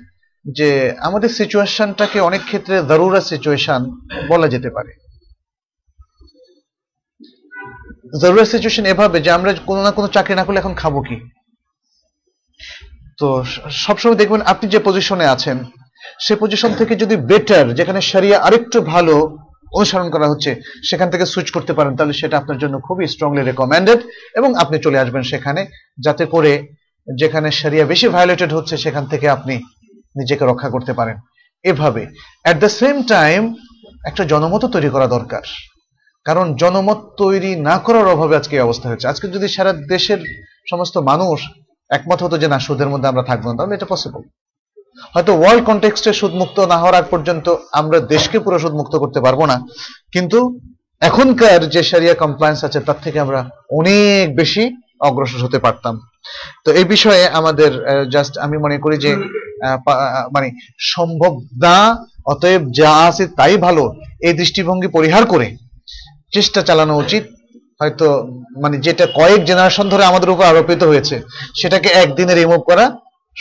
যে 0.52 0.96
আমাদের 1.00 1.30
সিচুয়েশনটাকে 1.30 2.20
অনেক 2.20 2.42
ক্ষেত্রে 2.46 2.82
দারুরা 2.82 3.22
সিচুয়েশন 3.22 3.86
বলা 4.28 4.48
যেতে 4.48 4.70
পারে। 4.70 5.11
জরুরি 8.20 8.46
সিচুয়েশন 8.46 8.86
এভাবে 8.86 9.20
যে 9.22 9.32
আমরা 9.32 9.54
কোনো 9.54 9.84
না 9.84 9.92
কোনো 9.92 10.08
চাকরি 10.08 10.36
না 10.36 10.44
করলে 10.44 10.60
এখন 10.60 10.74
খাব 10.74 11.02
কি? 11.02 11.18
তো 13.20 13.44
সবসময় 13.70 14.16
দেখবেন 14.16 14.42
আপনি 14.42 14.70
যে 14.70 14.80
পজিশনে 14.80 15.26
আছেন, 15.26 15.66
সে 16.20 16.36
পজিশন 16.36 16.74
থেকে 16.74 16.96
যদি 16.96 17.16
বেটার 17.16 17.74
যেখানে 17.74 18.02
সারিয়া 18.02 18.40
আরেকটু 18.40 18.82
ভালো 18.82 19.38
অনুসরণ 19.74 20.10
করা 20.10 20.28
হচ্ছে, 20.28 20.62
সেখান 20.90 21.10
থেকে 21.10 21.26
সুইচ 21.26 21.52
করতে 21.52 21.74
পারেন, 21.74 21.96
তাহলে 21.96 22.14
সেটা 22.14 22.38
আপনার 22.38 22.58
জন্য 22.58 22.80
খুবই 22.80 23.08
স্ট্রংলি 23.08 23.42
রেকমেন্ডেড 23.42 24.00
এবং 24.36 24.56
আপনি 24.56 24.80
চলে 24.80 25.00
আসবেন 25.00 25.24
সেখানে, 25.24 25.68
যাতে 26.00 26.26
করে 26.26 26.68
যেখানে 27.16 27.52
শরিয়া 27.52 27.86
বেশি 27.86 28.08
ভায়োলেটেড 28.08 28.54
হচ্ছে, 28.54 28.78
সেখান 28.78 29.06
থেকে 29.06 29.30
আপনি 29.30 29.56
নিজেকে 30.16 30.46
রক্ষা 30.46 30.70
করতে 30.70 30.94
পারেন। 30.94 31.18
এভাবে। 31.64 32.08
অ্যাট 32.44 32.60
দ্য 32.60 32.70
সেম 32.70 33.04
টাইম 33.04 33.54
একটা 34.06 34.24
জনমত 34.26 34.66
তৈরি 34.66 34.90
করা 34.90 35.08
দরকার। 35.08 35.42
কারণ 36.28 36.46
জনমত 36.62 37.00
তৈরি 37.22 37.52
না 37.68 37.76
করার 37.86 38.08
অভাবে 38.14 38.36
আজকে 38.42 38.56
অবস্থা 38.68 38.88
হচ্ছে 38.90 39.10
আজকে 39.12 39.26
যদি 39.36 39.48
সারা 39.56 39.72
দেশের 39.94 40.20
সমস্ত 40.72 40.96
মানুষ 41.12 41.40
একমত 41.90 42.20
হতো 42.26 42.36
যে, 42.42 42.48
না, 42.54 42.58
সুদের 42.66 42.92
মধ্যে 42.94 43.10
আমরা 43.12 43.24
থাকব 43.30 43.46
না, 43.48 43.56
তাহলে 43.58 43.76
এটা 43.78 43.92
পসিবল 43.94 44.22
হয়তো 45.14 45.32
ওয়ার্ল্ড 45.38 45.64
কন্টেক্সটে 45.70 46.12
সুদ 46.20 46.34
মুক্ত 46.42 46.58
না 46.72 46.78
হওয়ার 46.82 47.00
আগ 47.00 47.06
পর্যন্ত 47.14 47.48
আমরা 47.80 47.98
দেশকে 48.14 48.38
পুরো 48.46 48.58
সুদ 48.64 48.74
মুক্ত 48.80 48.94
করতে 49.04 49.20
পারব 49.26 49.42
না। 49.52 49.56
কিন্তু 50.14 50.40
এখনকার 51.10 51.62
যে 51.74 51.82
সারিয়া 51.90 52.16
কমপ্লায়েন্স 52.24 52.60
আছে, 52.68 52.80
তার 52.88 53.00
থেকে 53.06 53.18
আমরা 53.26 53.40
অনেক 53.80 54.26
বেশি 54.40 54.64
অগ্রসর 55.08 55.44
হতে 55.46 55.60
পারতাম। 55.66 55.96
তো 56.64 56.70
এই 56.80 56.86
বিষয়ে 56.94 57.24
আমাদের 57.40 57.72
জাস্ট 58.16 58.34
আমি 58.46 58.58
মনে 58.66 58.78
করি 58.84 58.96
যে 59.06 59.12
মানে 60.36 60.48
সম্ভব 60.94 61.34
না, 61.66 61.78
অতএব 62.32 62.62
যা 62.80 62.92
আছে 63.10 63.24
তাই 63.40 63.56
ভালো, 63.66 63.84
এই 64.28 64.34
দৃষ্টিভঙ্গি 64.40 64.90
পরিহার 64.98 65.24
করে 65.34 65.48
চেষ্টা 66.36 66.60
চালানো 66.70 66.94
উচিত। 67.04 67.24
হয়তো 67.82 68.08
মানে 68.64 68.76
যেটা 68.86 69.06
কয়েক 69.20 69.42
জেনারেশন 69.50 69.86
ধরে 69.94 70.04
আমাদের 70.12 70.30
উপর 70.34 70.44
আরোপিত 70.52 70.82
হয়েছে, 70.90 71.16
সেটাকে 71.60 71.90
একদিনে 72.04 72.34
রিমুভ 72.36 72.62
করা 72.70 72.86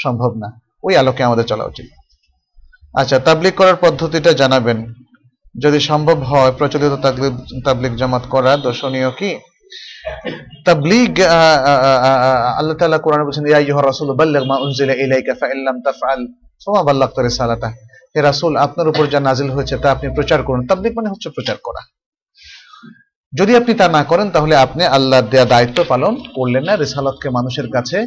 সম্ভব 0.03 0.31
না। 0.43 0.49
ওই 0.87 0.95
আলোকে 1.01 1.23
আমাদের 1.29 1.47
চলা 1.51 1.65
উচিত। 1.71 1.87
আচ্ছা 3.01 3.17
তাবলিগ 3.29 3.55
করার 3.61 3.79
পদ্ধতিটা 3.85 4.31
জানাবেন। 4.43 4.79
যদি 5.55 5.79
সম্ভব 5.91 6.19
হয়, 6.31 6.53
প্রচলিত 6.59 6.95
তাবলিগ 7.67 7.93
জামাত 8.01 8.25
করা 8.35 8.53
দর্শনীয় 8.67 9.11
কি? 9.21 9.31
তাবলিগ 10.67 11.11
আল্লাহ 12.59 12.77
তাআলা 12.81 12.99
কোরআনে 13.05 13.25
বলেছেন, 13.27 13.45
ইয়া 13.51 13.59
আইয়ুহার 13.61 13.87
রাসূল, 13.91 14.09
বাল্লিগ 14.21 14.45
মা 14.51 14.57
উনজিলা 14.65 14.95
ইলাইকা 15.05 15.33
ফা 15.41 15.47
ইল্লাম 15.55 15.77
তাফআল। 15.87 16.21
ফামা 16.62 16.83
বাল্লাগতা 16.89 17.21
রিসালাতা। 17.23 17.69
হে 18.12 18.21
রাসূল, 18.29 18.53
আপনার 18.67 18.87
উপর 18.93 19.05
যা 19.12 19.21
নাজিল 19.29 19.49
হয়েছে 19.57 19.75
তা 19.83 19.89
আপনি 19.95 20.07
প্রচার 20.19 20.41
করুন। 20.49 20.62
তাবলিগ 20.71 20.93
মানে 20.99 21.09
হচ্ছে 21.12 21.29
প্রচার 21.37 21.59
করা। 21.67 21.83
যদি 23.32 23.52
আপনি 23.61 23.73
তা 23.81 23.86
না 23.97 24.02
করেন, 24.11 24.27
তাহলে 24.35 24.55
আপনি 24.65 24.82
আল্লাহর 24.97 25.28
দেয়া 25.32 25.47
দায়িত্ব 25.52 25.78
পালন 25.89 26.15
করলেন 26.36 26.65
না। 26.69 26.73
রিসালাতকে 26.77 27.28
মানুষের 27.39 27.69
কাছে 27.77 27.98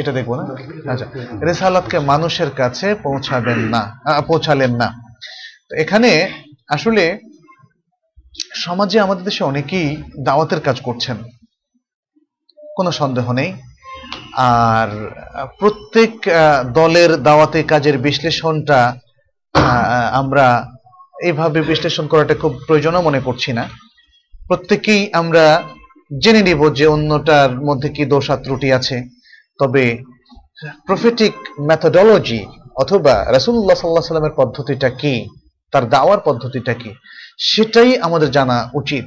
এটা 0.00 0.12
দেখব 0.18 0.30
না? 0.40 0.44
আচ্ছা 0.92 1.06
রিসালাতকে 1.48 1.98
মানুষের 2.12 2.50
কাছে 2.60 2.86
পৌঁছাবেন 3.06 3.60
না 3.74 3.82
পৌঁছালেন 4.28 4.72
না। 4.82 4.88
তো 5.68 5.72
এখানে 5.82 6.10
আসলে 6.74 7.02
সমাজে 8.64 8.96
আমাদের 9.00 9.24
দেশে 9.28 9.42
অনেকেই 9.44 9.88
দাওয়াতের 10.26 10.60
কাজ 10.66 10.76
করছেন। 10.86 11.16
কোনো 12.76 12.90
সন্দেহ 13.00 13.26
নেই। 13.40 13.50
আর 14.54 14.88
প্রত্যেক 15.58 16.12
দলের 16.78 17.10
দাওয়াতে 17.26 17.60
কাজের 17.72 17.96
বিশ্লেষণটা 18.06 18.80
আমরা 20.20 20.46
এইভাবে 21.24 21.62
বিশ্লেষণ 21.62 22.06
করাটা 22.06 22.34
খুব 22.34 22.60
প্রয়োজনও 22.66 23.02
মনে 23.02 23.20
করছি 23.20 23.52
না। 23.52 23.68
প্রত্যেকেই 24.46 25.12
আমরা 25.12 25.62
জেনে 26.18 26.42
নিব 26.42 26.74
যে 26.74 26.86
অন্যটার 26.86 27.60
মধ্যে 27.60 27.88
কি 27.88 28.04
দোষ 28.04 28.30
ত্রুটি 28.30 28.72
আছে। 28.72 29.02
তবে 29.58 30.02
প্রফেটিক 30.86 31.32
মেথোডোলজি 31.60 32.46
অথবা 32.76 33.24
রাসূলুল্লাহ 33.32 33.76
সাল্লাহ 33.76 34.02
সাল্লামের 34.02 34.36
পদ্ধতিটা 34.36 34.90
কি? 34.90 35.28
তার 35.72 35.88
দাওয়ার 35.88 36.18
পদ্ধতিটা 36.24 36.74
কি? 36.74 36.94
সেটাই 37.38 37.96
আমাদের 37.98 38.30
জানা 38.30 38.70
উচিত। 38.74 39.04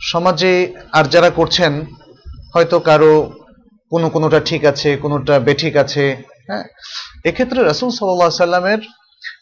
সমাজে 0.00 0.74
আর 0.92 1.04
যারা 1.04 1.30
করছেন, 1.30 1.84
হয়তো 2.54 2.78
কারও 2.78 3.32
কোনো 3.90 4.08
কোনোটা 4.10 4.40
ঠিক 4.40 4.64
আছে, 4.64 4.96
কোনোটা 4.96 5.38
বেঠিক 5.38 5.76
আছে 5.76 6.16
হ্যাঁ? 6.48 6.64
এক্ষেত্রে 7.24 7.62
রাসূল 7.62 7.90
সাল্লাহ 7.90 8.30
সাল্লামের 8.30 8.78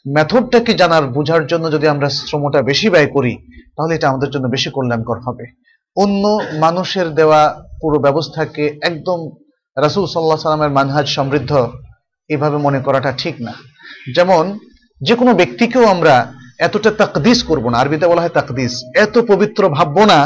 মেথডটাকে 0.06 0.72
জানার, 0.80 1.04
বোঝার 1.16 1.42
জন্য 1.50 1.64
যদি 1.74 1.86
আমরা 1.94 2.08
শ্রমটা 2.16 2.60
বেশি 2.70 2.88
ব্যয় 2.94 3.10
করি, 3.16 3.32
তাহলে 3.76 3.92
এটা 3.94 4.10
আমাদের 4.10 4.30
জন্য 4.34 4.46
বেশি 4.54 4.68
কল্যাণকর 4.76 5.18
হবে। 5.26 5.44
অন্য 5.96 6.24
মানুষের 6.64 7.08
দেওয়া 7.18 7.40
পুরো 7.80 7.98
ব্যবস্থাকে 8.06 8.64
একদম 8.88 9.18
রাসূল 9.76 10.04
সাল্লাহ 10.12 10.40
সাল্লামের 10.40 10.76
মানহাজ 10.78 11.06
সমৃদ্ধ, 11.16 11.52
এভাবে 12.30 12.56
মনে 12.66 12.80
করাটা 12.86 13.10
ঠিক 13.22 13.34
না। 13.46 13.52
যেমন 14.16 14.44
যে 15.00 15.14
কোনো 15.20 15.32
ব্যক্তিকেও 15.40 15.84
আমরা 15.94 16.14
এতটা 16.66 16.90
তাকদিস 17.00 17.38
করব 17.48 17.64
না, 17.70 17.76
আরবিতে 17.78 18.06
বলা 18.10 18.22
হয় 18.22 18.36
তাকদিস। 18.38 18.72
এত 19.04 19.14
পবিত্র 19.30 19.62
ভাববো 19.76 20.02
না 20.12 20.20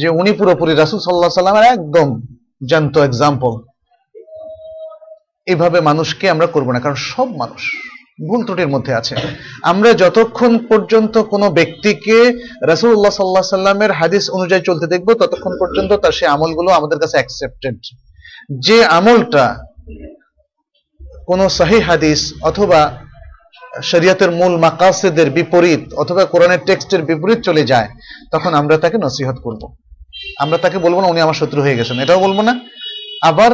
যে 0.00 0.08
উনি 0.20 0.32
পুরোপুরি 0.38 0.72
রাসূল 0.74 1.00
সাল্লাহ 1.02 1.40
সাল্লামের 1.40 1.70
একদম 1.76 2.08
জ্যান্ত 2.70 2.94
এক্সাম্পল 3.08 3.52
এভাবে 5.46 5.78
মানুষকে 5.88 6.26
আমরা 6.34 6.46
করব 6.54 6.68
না, 6.74 6.78
কারণ 6.84 6.98
সব 7.12 7.28
মানুষ 7.42 7.62
ভুল 8.28 8.40
ত্রুটির 8.46 8.72
মধ্যে 8.74 8.92
আছে। 9.00 9.14
আমরা 9.72 9.90
যতক্ষণ 10.02 10.52
পর্যন্ত 10.70 11.14
কোনো 11.32 11.46
ব্যক্তিকে 11.58 12.18
রাসূলুল্লাহ 12.72 13.14
সাল্লাহ 13.16 13.44
সাল্লামের 13.56 13.92
হাদিস 14.00 14.24
অনুযায়ী 14.36 14.62
চলতে 14.68 14.86
দেখব, 14.92 15.08
ততক্ষণ 15.22 15.52
পর্যন্ত 15.60 15.90
তার 16.02 16.16
সেই 16.18 16.28
আমলগুলো 16.34 16.70
আমাদের 16.78 16.98
কাছে 17.02 17.16
অ্যাকসেপ্টেড 17.18 17.78
যে 18.66 18.76
আমলটা 18.98 19.44
কোনো 21.30 21.44
সহি 21.58 21.78
হাদিস 21.88 22.20
অথবা 22.50 22.80
শরিয়তের 23.90 24.30
মূল 24.38 24.54
মাকাসেদের 24.64 25.28
বিপরীত 25.36 25.82
অথবা 26.02 26.22
কোরআনের 26.32 26.60
টেক্সটের 26.68 27.02
বিপরীত 27.08 27.38
চলে 27.48 27.62
যায়, 27.72 27.88
তখন 28.32 28.52
আমরা 28.60 28.74
তাকে 28.84 28.96
নসিহত 29.06 29.36
করব। 29.46 29.62
আমরা 30.42 30.58
তাকে 30.64 30.78
বলব 30.84 30.96
না 31.00 31.06
উনি 31.12 31.20
আমার 31.20 31.38
শত্রু 31.40 31.60
হয়ে 31.64 31.78
গেছেন, 31.78 31.96
এটাও 32.04 32.20
বলব 32.26 32.38
না। 32.48 32.52
আবার 33.30 33.50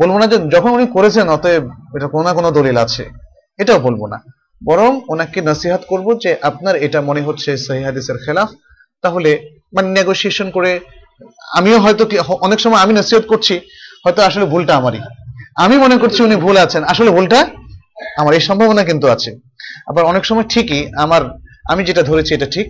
বলব 0.00 0.14
না 0.20 0.26
যে 0.32 0.38
যখন 0.54 0.70
উনি 0.76 0.86
করেছেন, 0.96 1.26
অতএব 1.36 1.64
এটা 1.96 2.06
কোনো 2.12 2.24
না 2.28 2.32
কোনো 2.38 2.48
দলিল 2.58 2.76
আছে। 2.86 3.04
এটাও 3.58 3.78
বলব 3.78 4.06
না। 4.06 4.18
বরং 4.64 5.00
ওনাকে 5.08 5.40
নসিহাত 5.40 5.82
করব 5.88 6.18
যে 6.22 6.36
আপনার 6.42 6.76
এটা 6.76 7.00
মনে 7.00 7.22
হচ্ছে 7.22 7.56
সহি 7.56 7.82
হাদিসের 7.82 8.18
খেলাফ, 8.24 8.48
তাহলে 9.02 9.30
মানে 9.74 9.88
নেগোসিয়েশন 9.88 10.50
করে 10.50 10.80
আমিও 11.54 11.78
হয়তো 11.78 12.02
অনেক 12.40 12.60
সময় 12.60 12.80
আমি 12.80 12.92
নসিহত 12.92 13.24
করছি, 13.26 13.60
হয়তো 14.04 14.22
আসলে 14.22 14.44
ভুলটা 14.44 14.76
আমারই। 14.76 15.00
আমি 15.56 15.76
মনে 15.78 15.96
করছি 15.96 16.22
উনি 16.22 16.36
ভুল 16.36 16.56
আছেন, 16.56 16.84
আসলে 16.84 17.10
ভুলটা 17.10 17.46
আমার, 18.18 18.34
এই 18.34 18.40
সম্ভাবনা 18.40 18.84
কিন্তু 18.84 19.06
আছে। 19.08 19.30
আবার 19.86 20.04
অনেক 20.04 20.24
সময় 20.24 20.46
ঠিকই 20.48 20.92
আমার, 20.96 21.22
আমি 21.68 21.84
যেটা 21.84 22.02
ধরেছি 22.02 22.34
এটা 22.34 22.46
ঠিক, 22.46 22.68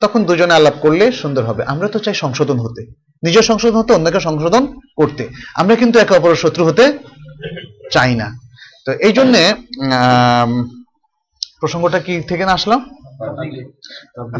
তখন 0.00 0.24
দুজনে 0.24 0.54
আলাপ 0.54 0.74
করলে 0.80 1.12
সুন্দর 1.12 1.44
হবে। 1.44 1.62
আমরা 1.64 1.88
তো 1.88 1.98
চাই 1.98 2.14
সংশোধন 2.14 2.58
হতে। 2.58 2.82
নিজের 3.22 3.42
সংশোধন 3.42 3.76
হতে, 3.76 3.92
অন্যকে 3.94 4.20
সংশোধন 4.20 4.80
করতে। 4.96 5.28
আমরা 5.54 5.74
কিন্তু 5.76 5.98
একে 5.98 6.14
অপরের 6.14 6.36
শত্রু 6.36 6.64
হতে 6.64 6.98
চাই 7.92 8.14
না। 8.14 8.43
তো 8.86 8.90
এই 9.06 9.12
জন্যে 9.18 9.42
প্রসঙ্গটা 11.60 11.98
কি 12.06 12.14
থেকে 12.30 12.44
না 12.48 12.52
আসলাম 12.58 12.80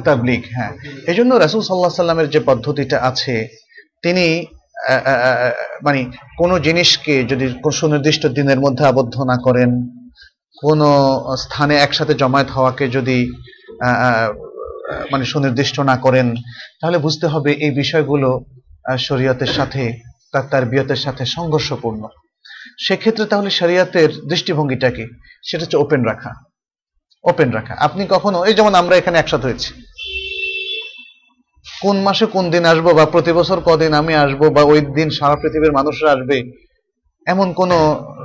তাবলিগ 0.07 0.43
হ্যাঁ। 0.57 0.73
এই 1.11 1.17
জন্য 1.19 1.31
রাসুল 1.35 1.63
সাল্লাহ 1.63 2.01
সাল্লামের 2.01 2.29
যে 2.35 2.41
পদ্ধতিটা 2.49 2.97
আছে, 3.11 3.37
তিনি 4.05 4.27
মানে 5.87 6.01
কোনো 6.41 6.55
জিনিসকে 6.67 7.15
যদি 7.31 7.47
সুনির্দিষ্ট 7.81 8.23
দিনের 8.39 8.61
মধ্যে 8.65 8.85
আবদ্ধ 8.91 9.17
না 9.31 9.37
করেন, 9.47 9.71
কোনো 10.59 10.89
স্থানে 11.45 11.75
একসাথে 11.79 12.15
জমায়েত 12.23 12.51
হওয়াকে 12.57 12.85
যদি 12.97 13.19
মানে 15.13 15.25
সুনির্দিষ্ট 15.33 15.77
না 15.91 15.97
করেন, 16.05 16.27
তাহলে 16.81 16.99
বুঝতে 17.07 17.27
হবে 17.33 17.51
এই 17.67 17.73
বিষয়গুলো 17.83 18.29
শরীয়তের 19.09 19.53
সাথে, 19.59 19.83
তার 20.33 20.45
তার 20.53 20.65
বিয়তের 20.73 21.01
সাথে 21.05 21.23
সংঘর্ষপূর্ণ। 21.37 22.03
সেক্ষেত্রে 22.79 23.27
তাহলে 23.27 23.51
শরিয়াতের 23.51 24.09
দৃষ্টিভঙ্গিটা 24.29 24.91
কি 24.91 25.07
সেটা 25.43 25.65
হচ্ছে 25.65 25.77
ওপেন 25.77 26.03
রাখা। 26.03 26.35
ওপেন 27.25 27.51
রাখা। 27.51 27.75
আপনি 27.75 28.07
কখনো, 28.11 28.45
এই 28.45 28.55
যেমন 28.55 28.75
আমরা 28.75 28.97
এখানে 28.97 29.19
একসাথে 29.19 29.43
হয়েছি। 29.43 29.75
কোন 31.83 32.01
মাসে 32.01 32.27
কোন 32.27 32.51
দিন 32.51 32.65
আসব 32.65 32.93
বা 32.93 33.07
প্রতি 33.07 33.33
বছর 33.33 33.61
কদিন 33.61 33.93
আমি 33.93 34.15
আসব 34.15 34.49
বা 34.55 34.63
ওই 34.63 34.81
দিন 34.81 35.11
সারা 35.11 35.37
পৃথিবীর 35.37 35.73
মানুষরা 35.73 36.13
আসবে, 36.13 36.51
এমন 37.27 37.53
কোনো 37.53 37.77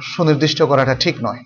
সুনির্দিষ্ট 0.02 0.64
করাটা 0.64 0.96
ঠিক 0.96 1.16
নয়। 1.24 1.44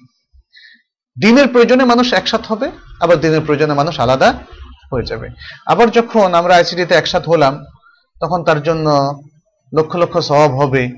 দিনের 1.22 1.48
প্রয়োজনে 1.48 1.84
মানুষ 1.84 2.14
একসাথ 2.14 2.46
হবে, 2.46 2.72
আবার 3.00 3.20
দিনের 3.20 3.42
প্রয়োজনে 3.42 3.74
মানুষ 3.74 4.00
আলাদা 4.00 4.34
হয়ে 4.94 5.04
যাবে। 5.04 5.30
আবার 5.66 5.90
যখন 5.90 6.34
আমরা 6.34 6.56
আইসিডিতে 6.56 6.96
একসাথ 6.96 7.30
হলাম, 7.30 7.66
তখন 8.22 8.44
তার 8.44 8.64
জন্য 8.64 9.20
লক্ষ 9.78 9.96
লক্ষ 9.96 10.18
স্বভাব 10.18 10.52
হবে, 10.52 10.90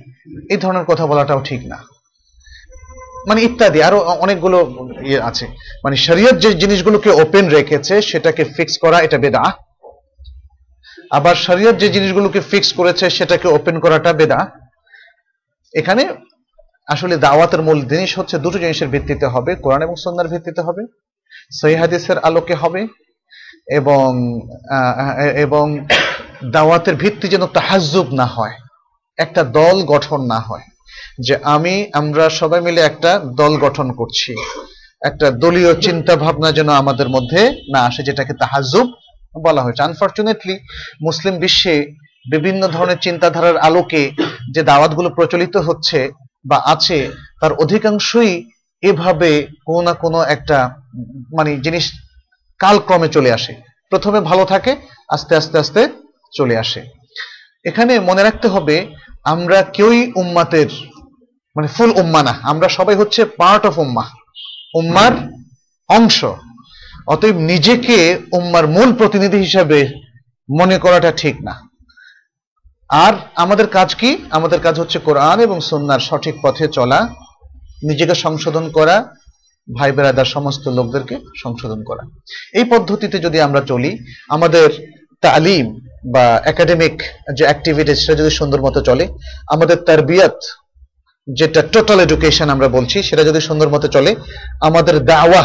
এই 0.50 0.58
ধরনের 0.58 0.86
কথা 0.86 1.06
বলাটাও 1.06 1.42
ঠিক 1.44 1.68
না। 1.68 1.95
মানে 3.30 3.40
ইত্যাদি, 3.48 3.80
আরও 3.88 4.00
অনেকগুলো 4.26 4.58
ইয়ে 5.08 5.20
আছে। 5.30 5.46
মানে 5.84 5.96
শরীয়ত 6.08 6.36
যে 6.44 6.50
জিনিসগুলোকে 6.64 7.10
ওপেন 7.24 7.46
রেখেছে, 7.58 7.94
সেটাকে 8.10 8.44
ফিক্স 8.56 8.76
করা, 8.84 8.98
এটা 9.06 9.18
বেদা 9.26 9.44
আবার 11.18 11.36
শরীয়ত 11.48 11.76
যে 11.82 11.88
জিনিসগুলোকে 11.96 12.40
ফিক্স 12.52 12.70
করেছে, 12.80 13.06
সেটাকে 13.18 13.48
ওপেন 13.58 13.76
করাটা 13.84 14.12
বেদা 14.20 14.40
এখানে 15.74 16.04
আসলে 16.94 17.16
দাওয়াতের 17.26 17.62
মূল 17.68 17.80
জিনিস 17.92 18.12
হচ্ছে 18.20 18.36
দুটো 18.46 18.58
জিনিসের 18.64 18.90
ভিত্তিতে 18.94 19.28
হবে, 19.34 19.52
কোরআন 19.64 19.82
এবং 19.86 19.96
সন্ন্যার 20.04 20.32
ভিত্তিতে 20.34 20.62
হবে, 20.68 20.82
সহি 21.60 21.76
হাদিসের 21.82 22.18
আলোকে 22.28 22.56
হবে, 22.62 22.82
এবং 23.80 24.10
এবং 25.46 25.66
দাওয়াতের 26.56 26.96
ভিত্তি 27.02 27.26
যেন 27.34 27.44
তাহাজুব 27.58 28.08
না 28.20 28.28
হয়, 28.36 28.56
একটা 29.24 29.42
দল 29.58 29.78
গঠন 29.94 30.20
না 30.34 30.40
হয়। 30.48 30.66
যে 31.20 31.38
আমি, 31.44 31.92
আমরা 31.94 32.30
সবাই 32.30 32.62
মিলে 32.62 32.82
একটা 32.82 33.20
দল 33.20 33.58
গঠন 33.58 33.92
করছি। 33.92 34.36
একটা 35.02 35.32
দলীয় 35.32 35.74
চিন্তা 35.82 36.16
ভাবনা 36.16 36.52
যেন 36.52 36.70
আমাদের 36.70 37.10
মধ্যে 37.10 37.62
না 37.74 37.82
আসে, 37.82 38.04
যেটাকে 38.04 38.34
তাহাজুব 38.34 38.88
বলা 39.44 39.62
হয়েছে। 39.64 39.84
আনফর্চুনেটলি 39.84 40.60
মুসলিম 41.02 41.38
বিশ্বে 41.40 41.76
বিভিন্ন 42.32 42.68
ধরনের 42.68 43.00
চিন্তাধারার 43.00 43.58
আলোকে 43.58 44.12
যে 44.54 44.64
দাওয়াতগুলো 44.64 45.10
প্রচলিত 45.10 45.58
হচ্ছে 45.58 46.12
বা 46.46 46.62
আছে, 46.66 47.12
তার 47.42 47.54
অধিকাংশই 47.54 48.50
এভাবে 48.82 49.48
কোনো 49.66 49.82
না 49.82 49.94
কোনো 49.94 50.22
একটা 50.22 50.58
মানে 51.34 51.58
জিনিস 51.58 51.94
কালক্রমে 52.60 53.10
চলে 53.10 53.32
আসে। 53.32 53.54
প্রথমে 53.90 54.20
ভালো 54.20 54.46
থাকে, 54.46 54.76
আস্তে 55.10 55.36
আস্তে 55.36 55.58
আস্তে 55.58 55.88
চলে 56.34 56.58
আসে। 56.58 56.82
এখানে 57.66 58.00
মনে 58.00 58.24
রাখতে 58.24 58.48
হবে 58.48 58.88
আমরা 59.26 59.58
কেউই 59.76 60.02
উম্মাতের 60.16 60.70
মানে 61.56 61.68
ফুল 61.68 61.92
উম্মা 62.02 62.24
না, 62.24 62.34
আমরা 62.44 62.68
সবাই 62.70 62.96
হচ্ছে 62.96 63.26
পার্ট 63.26 63.66
অফ 63.66 63.76
উম্মা, 63.78 64.06
উম্মার 64.74 65.14
অংশ। 65.90 66.26
অতএব 67.08 67.36
নিজেকে 67.52 67.98
উম্মার 68.32 68.68
মূল 68.68 68.90
প্রতিনিধি 68.94 69.38
হিসাবে 69.38 69.80
মনে 70.50 70.78
করাটা 70.78 71.12
ঠিক 71.12 71.36
না। 71.44 71.54
আর 72.90 73.14
আমাদের 73.36 73.68
কাজ 73.68 73.96
কি? 73.96 74.10
আমাদের 74.30 74.60
কাজ 74.60 74.80
হচ্ছে 74.80 75.00
কোরআন 75.00 75.40
এবং 75.40 75.58
সন্ন্যার 75.62 76.00
সঠিক 76.00 76.36
পথে 76.42 76.68
চলা, 76.68 77.00
নিজেকে 77.84 78.16
সংশোধন 78.16 78.66
করা, 78.70 78.96
ভাই 79.68 79.92
বেড়াদার 79.92 80.26
সমস্ত 80.26 80.68
লোকদেরকে 80.68 81.16
সংশোধন 81.44 81.84
করা। 81.84 82.04
এই 82.54 82.64
পদ্ধতিতে 82.64 83.18
যদি 83.20 83.38
আমরা 83.42 83.62
চলি, 83.62 83.92
আমাদের 84.30 84.68
তালিম 85.22 85.66
বা 86.14 86.26
একাডেমিক 86.52 86.96
যে 87.38 87.44
অ্যাক্টিভিটিস 87.50 87.98
সেটা 88.06 88.20
যদি 88.22 88.32
সুন্দর 88.40 88.60
মতো 88.68 88.80
চলে, 88.90 89.06
আমাদের 89.54 89.78
তারবিয়াত 89.88 90.38
যেটা 91.28 91.62
টোটাল 91.74 92.00
এডুকেশন 92.06 92.48
আমরা 92.56 92.68
বলছি, 92.78 92.98
সেটা 93.10 93.24
যদি 93.30 93.40
সুন্দর 93.48 93.68
মতো 93.76 93.88
চলে, 93.96 94.12
আমাদের 94.68 94.96
দাওয়া 95.12 95.44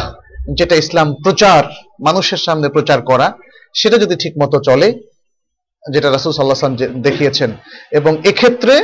যেটা 0.59 0.75
ইসলাম 0.83 1.09
প্রচার, 1.25 1.63
মানুষের 2.07 2.41
সামনে 2.47 2.69
প্রচার 2.77 2.99
করা, 3.11 3.27
সেটা 3.75 3.97
যদি 4.05 4.15
ঠিক 4.23 4.33
মতো 4.43 4.57
চলে, 4.69 4.89
যেটা 5.85 6.09
রাসুল 6.09 6.33
সাল্লাহ 6.33 6.59
দেখিয়েছেন, 7.07 7.51
এবং 7.99 8.13
এক্ষেত্রে 8.31 8.75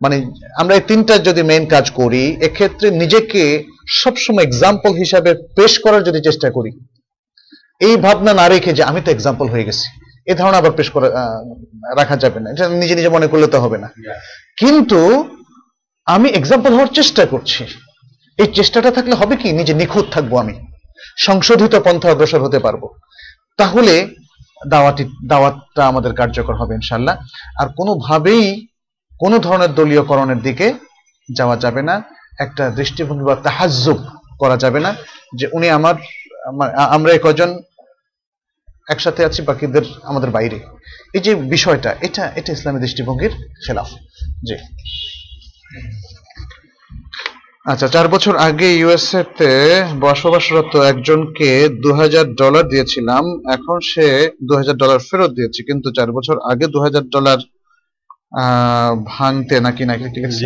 মানে 0.00 0.16
আমরা 0.60 0.74
এই 0.78 0.84
তিনটা 0.90 1.14
যদি 1.28 1.42
মেইন 1.50 1.64
কাজ 1.74 1.86
করি, 2.00 2.24
এক্ষেত্রে 2.48 2.86
নিজেকে 3.02 3.42
সবসময় 4.00 4.44
এক্সাম্পল 4.46 4.90
হিসাবে 5.02 5.30
পেশ 5.56 5.72
করার 5.84 6.02
যদি 6.08 6.20
চেষ্টা 6.28 6.48
করি, 6.56 6.70
এই 7.86 7.94
ভাবনা 8.04 8.32
না 8.40 8.46
রেখে 8.48 8.72
যে 8.78 8.82
আমি 8.90 9.00
তো 9.04 9.08
এক্সাম্পল 9.12 9.46
হয়ে 9.52 9.66
গেছি। 9.68 9.88
এই 10.26 10.34
ধারণা 10.34 10.58
আবার 10.58 10.72
পেশ 10.72 10.90
করা 10.90 11.08
রাখা 11.96 12.16
যাবে 12.16 12.40
না। 12.40 12.50
এটা 12.50 12.68
নিজে 12.68 12.94
নিজে 12.94 13.08
মনে 13.08 13.26
করলে 13.26 13.46
তো 13.46 13.60
হবে 13.60 13.78
না। 13.78 13.90
কিন্তু 14.58 15.28
আমি 16.06 16.28
এক্সাম্পল 16.28 16.72
হওয়ার 16.72 16.86
চেষ্টা 16.86 17.26
করছি। 17.26 17.64
এই 18.38 18.46
চেষ্টাটা 18.46 18.90
থাকলে 18.90 19.14
হবে 19.14 19.36
কি? 19.36 19.52
নিজে 19.52 19.74
নিখুঁত 19.74 20.04
থাকব 20.10 20.40
আমি। 20.40 20.66
সংশোধিত 21.18 21.74
পন্থা 21.84 22.10
অগ্রসর 22.10 22.42
হতে 22.42 22.58
পারব। 22.58 22.88
তাহলে 23.56 24.08
দাওয়াতি 24.68 25.04
দাওয়াতটা 25.26 25.88
আমাদের 25.88 26.12
কার্যকর 26.14 26.54
হবে 26.54 26.74
ইনশাল্লাহ 26.74 27.16
আর 27.60 27.68
কোনোভাবেই 27.76 28.66
কোনো 29.20 29.38
ধরনের 29.38 29.74
দলীয়করণের 29.74 30.38
দিকে 30.38 30.74
যাওয়া 31.36 31.56
যাবে 31.56 31.82
না। 31.82 32.02
একটা 32.40 32.70
দৃষ্টিভঙ্গি 32.70 33.24
বা 33.24 33.36
তাহাজ্জুব 33.36 33.98
করা 34.38 34.56
যাবে 34.56 34.80
না 34.80 34.94
যে 35.36 35.48
উনি 35.52 35.70
আমার 35.70 35.94
আমরা 36.76 37.12
এই 37.12 37.18
কজন 37.22 37.60
একসাথে 38.88 39.24
আছি 39.24 39.42
বাকিদের 39.42 39.84
আমাদের 40.04 40.30
বাইরে। 40.30 40.58
এই 41.14 41.20
যে 41.20 41.34
বিষয়টা 41.46 41.90
এটা 42.00 42.24
এটা 42.36 42.52
ইসলামী 42.52 42.78
দৃষ্টিভঙ্গির 42.80 43.32
খেলাফ। 43.66 43.88
জি। 44.48 44.56
আচ্ছা 47.66 47.88
চার 47.88 48.08
বছর 48.08 48.36
আগে 48.38 48.68
ইউএসএ 48.74 49.22
তে 49.38 49.50
বসবাসরত 50.00 50.76
একজনকে 50.84 51.48
দু 51.82 51.90
ডলার 52.34 52.64
দিয়েছিলাম 52.68 53.24
এখন 53.48 53.76
সে 53.82 54.06
দু 54.48 54.52
হাজার 54.56 54.76
ডলার 54.76 55.00
ফেরত 55.08 55.30
দিয়েছে 55.30 55.60
কিন্তু 55.62 55.88
চার 55.90 56.08
বছর 56.12 56.36
আগে 56.52 56.66
দু 56.66 56.78
হাজার 56.80 57.04
ডলার 57.08 57.38
আহ, 58.36 58.92
ভাঙতে 59.06 59.56
নাকি 59.60 59.84
নাকি 59.84 60.06
ঠিক 60.14 60.24
আছে? 60.24 60.44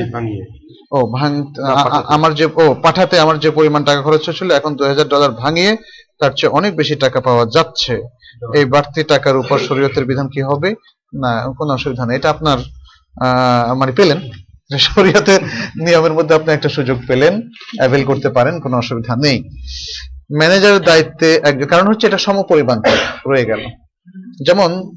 ও 0.92 0.98
ভাঙ। 1.12 1.32
আমার 2.08 2.34
যে 2.34 2.46
ও 2.54 2.74
পাঠাতে 2.82 3.16
আমার 3.18 3.36
যে 3.38 3.50
পরিমাণ 3.50 3.82
টাকা 3.84 4.00
খরচ 4.02 4.22
হয়েছিল 4.26 4.48
এখন 4.50 4.72
দুই 4.74 4.88
হাজার 4.88 5.06
ডলার 5.08 5.30
ভাঙিয়ে 5.32 5.72
তার 6.18 6.30
চেয়ে 6.36 6.52
অনেক 6.52 6.76
বেশি 6.76 6.94
টাকা 6.94 7.20
পাওয়া 7.20 7.46
যাচ্ছে। 7.46 8.02
এই 8.54 8.64
বাড়তি 8.64 9.04
টাকার 9.04 9.36
উপর 9.36 9.58
শরীয়তের 9.58 10.04
বিধান 10.04 10.28
কি 10.28 10.42
হবে? 10.42 10.70
না, 11.14 11.54
কোনো 11.58 11.72
অসুবিধা 11.72 12.06
নেই। 12.06 12.16
এটা 12.16 12.30
আপনার 12.30 12.58
মানে 13.74 13.92
পেলেন। 13.92 14.20
যে 14.70 14.78
শরীয়তের 14.78 15.42
নিয়মের 15.76 16.12
মধ্যে 16.12 16.34
আপনি 16.34 16.52
একটা 16.52 16.68
সুযোগ 16.68 16.98
পেলেন 17.06 17.40
অ্যাভেল 17.78 18.04
করতে 18.04 18.28
পারেন, 18.28 18.60
কোনো 18.60 18.76
অসুবিধা 18.76 19.16
নেই। 19.16 19.48
ম্যানেজারের 20.38 20.80
দায়িত্বে 20.80 21.34
এক- 21.34 21.66
কারণ 21.66 21.88
হচ্ছে 21.88 22.06
এটা 22.06 22.18
সমপরিমাণ 22.18 22.82
রয়ে 23.26 23.44
গেল। 23.44 23.66
যেমন, 24.44 24.90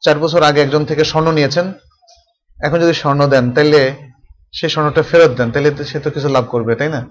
চার 0.00 0.18
বছর 0.18 0.42
আগে 0.42 0.60
একজন 0.60 0.84
থেকে 0.84 1.04
স্বর্ণ 1.04 1.32
নিয়েছেন। 1.32 1.72
এখন 2.62 2.78
যদি 2.78 2.94
স্বর্ণ 2.94 3.26
দেন 3.26 3.50
তাহলে 3.50 3.94
সেই 4.52 4.70
স্বর্ণটা 4.70 5.02
ফেরত 5.02 5.30
দেন 5.30 5.50
তাহলে 5.50 5.84
সে 5.84 6.00
তো 6.00 6.10
কিছু 6.10 6.28
লাভ 6.28 6.44
করবে, 6.48 6.74
তাই 6.74 6.88
না? 6.88 7.06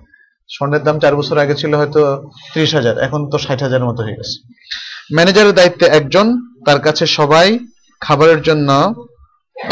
স্বর্ণের 0.50 0.84
দাম 0.84 1.00
চার 1.00 1.16
বছর 1.16 1.38
আগে 1.38 1.56
ছিল 1.56 1.76
হয়তো 1.76 2.32
ত্রিশ 2.54 2.76
হাজার, 2.76 2.98
এখন 2.98 3.30
তো 3.30 3.38
ষাট 3.38 3.64
হাজারের 3.64 3.86
মতো 3.86 4.04
হয়ে 4.04 4.16
গেছে। 4.16 4.38
ম্যানেজারের 5.16 5.54
দায়িত্বে 5.54 5.86
একজন, 5.86 6.28
তার 6.66 6.80
কাছে 6.80 7.06
সবাই 7.06 7.60
খাবারের 8.02 8.42
জন্য, 8.42 8.70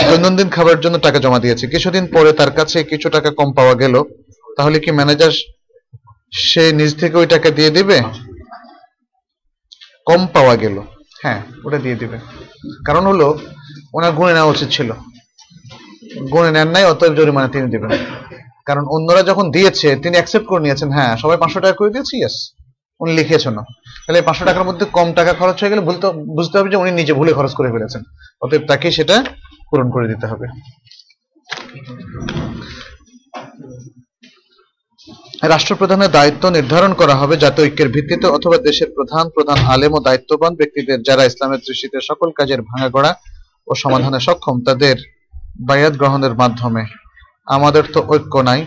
দৈনন্দিন 0.09 0.49
খাবারের 0.49 0.79
জন্য 0.79 0.97
টাকা 0.97 1.19
জমা 1.19 1.39
দিয়েছে। 1.39 1.67
কিছুদিন 1.67 2.07
পরে 2.13 2.31
তার 2.31 2.51
কাছে 2.51 2.83
কিছু 2.83 3.09
টাকা 3.09 3.31
কম 3.31 3.53
পাওয়া 3.53 3.75
গেল। 3.75 4.03
তাহলে 4.57 4.79
কি 4.79 4.91
ম্যানেজার 4.91 5.31
সে 6.31 6.71
নিজ 6.71 6.99
থেকে 6.99 7.17
ওই 7.17 7.25
টাকা 7.25 7.49
দিয়ে 7.49 7.69
দিবে? 7.69 8.01
কম 10.05 10.27
পাওয়া 10.33 10.55
গেল। 10.55 10.81
হ্যাঁ 11.23 11.41
ওটা 11.63 11.77
দিয়ে 11.77 11.95
দিবে। 11.95 12.17
কারণ 12.85 13.05
হলো, 13.05 13.39
ওনার 13.93 14.11
গুণে 14.11 14.33
নেওয়া 14.33 14.51
উচিত 14.51 14.69
ছিল। 14.69 14.89
গুণে 16.31 16.51
নেন 16.51 16.67
নাই, 16.67 16.85
অতএব 16.85 17.13
জরিমানা 17.15 17.47
তিনি 17.47 17.69
দিবেন। 17.71 17.91
কারণ 18.67 18.83
অন্যরা 18.95 19.21
যখন 19.29 19.45
দিয়েছে, 19.55 19.87
তিনি 20.03 20.15
অ্যাকসেপ্ট 20.17 20.47
করে 20.51 20.61
নিয়েছেন 20.65 20.89
হ্যাঁ 20.97 21.13
সবাই 21.23 21.37
পাঁচশো 21.41 21.59
টাকা 21.63 21.75
করে 21.79 21.93
দিয়েছি 21.95 22.13
ইয়েস 22.21 22.35
উনি 23.01 23.11
লিখিয়েছেন 23.19 23.53
না। 23.57 23.63
তাহলে 24.03 24.19
পাঁচশো 24.27 24.43
টাকার 24.49 24.65
মধ্যে 24.69 24.85
কম 24.97 25.07
টাকা 25.19 25.31
খরচ 25.39 25.57
হয়ে 25.61 25.71
গেলে 25.71 25.83
বুঝতে 25.87 26.07
বুঝতে 26.37 26.55
হবে 26.57 26.69
যে 26.73 26.77
উনি 26.83 26.91
নিজে 26.99 27.13
ভুলে 27.19 27.31
খরচ 27.37 27.53
করে 27.59 27.69
ফেলেছেন। 27.75 28.01
অতএব 28.43 28.63
তাকে 28.71 28.87
সেটা 28.97 29.15
পূরণ 29.69 29.87
করে 29.95 30.05
দিতে 30.11 30.25
হবে। 30.31 30.45
রাষ্ট্রপ্রধানের 35.53 36.13
দায়িত্ব 36.17 36.43
নির্ধারণ 36.57 36.91
করা 37.01 37.15
হবে 37.21 37.35
যাতে 37.43 37.59
ঐক্যের 37.65 37.89
ভিত্তিতে 37.95 38.25
অথবা 38.37 38.57
দেশের 38.67 38.89
প্রধান 38.97 39.25
প্রধান 39.35 39.57
আলেম 39.73 39.91
ও 39.97 39.99
দায়িত্ববান 40.07 40.53
ব্যক্তিদের 40.59 40.97
যারা 41.07 41.23
ইসলামের 41.29 41.61
দৃষ্টিতে 41.67 41.97
সকল 42.09 42.29
কাজের 42.37 42.61
ভাঙাগড়া 42.69 43.11
ও 43.69 43.71
সমাধানে 43.83 44.19
সক্ষম, 44.27 44.55
তাদের 44.67 44.95
বায়াত 45.67 45.93
গ্রহণের 46.01 46.33
মাধ্যমে। 46.41 46.83
আমাদের 47.47 47.83
তো 47.93 47.99
ঐক্য 48.13 48.35
নাই, 48.49 48.61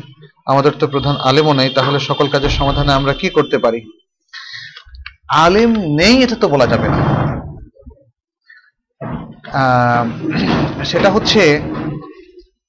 আমাদের 0.50 0.72
তো 0.80 0.84
প্রধান 0.92 1.16
আলেমও 1.28 1.54
নেই, 1.60 1.70
তাহলে 1.76 1.98
সকল 2.08 2.26
কাজের 2.32 2.52
সমাধানে 2.58 2.92
আমরা 2.98 3.12
কি 3.20 3.28
করতে 3.36 3.56
পারি? 3.64 3.80
আলেম 5.44 5.70
নেই 6.00 6.14
এটা 6.24 6.36
তো 6.42 6.46
বলা 6.54 6.66
যাবে 6.72 6.88
না। 6.94 7.00
সেটা 10.90 11.08
হচ্ছে 11.14 11.42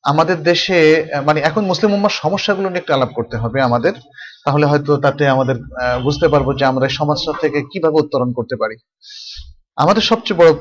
আমাদের 0.04 0.38
দেশে 0.50 0.80
মানে 1.28 1.40
এখন 1.50 1.64
মুসলিম 1.72 1.90
উম্মার 1.94 2.20
সমস্যাগুলো 2.24 2.68
নিয়ে 2.70 2.82
একটু 2.84 2.94
আলাপ 2.98 3.12
করতে 3.18 3.36
হবে 3.44 3.58
আমাদের, 3.68 3.94
তাহলে 4.46 4.66
হয়তো 4.72 4.92
তাতে 5.06 5.24
আমাদের 5.36 5.56
বুঝতে 6.06 6.28
পারব 6.34 6.48
যে 6.60 6.64
আমরা 6.72 6.86
সমস্যা 7.00 7.32
থেকে 7.42 7.60
কীভাবে 7.72 7.98
উত্তরণ 8.04 8.30
করতে 8.38 8.56
পারি। 8.62 8.76
আমাদের 9.84 10.04
সবচেয়ে 10.12 10.40
বড় 10.40 10.52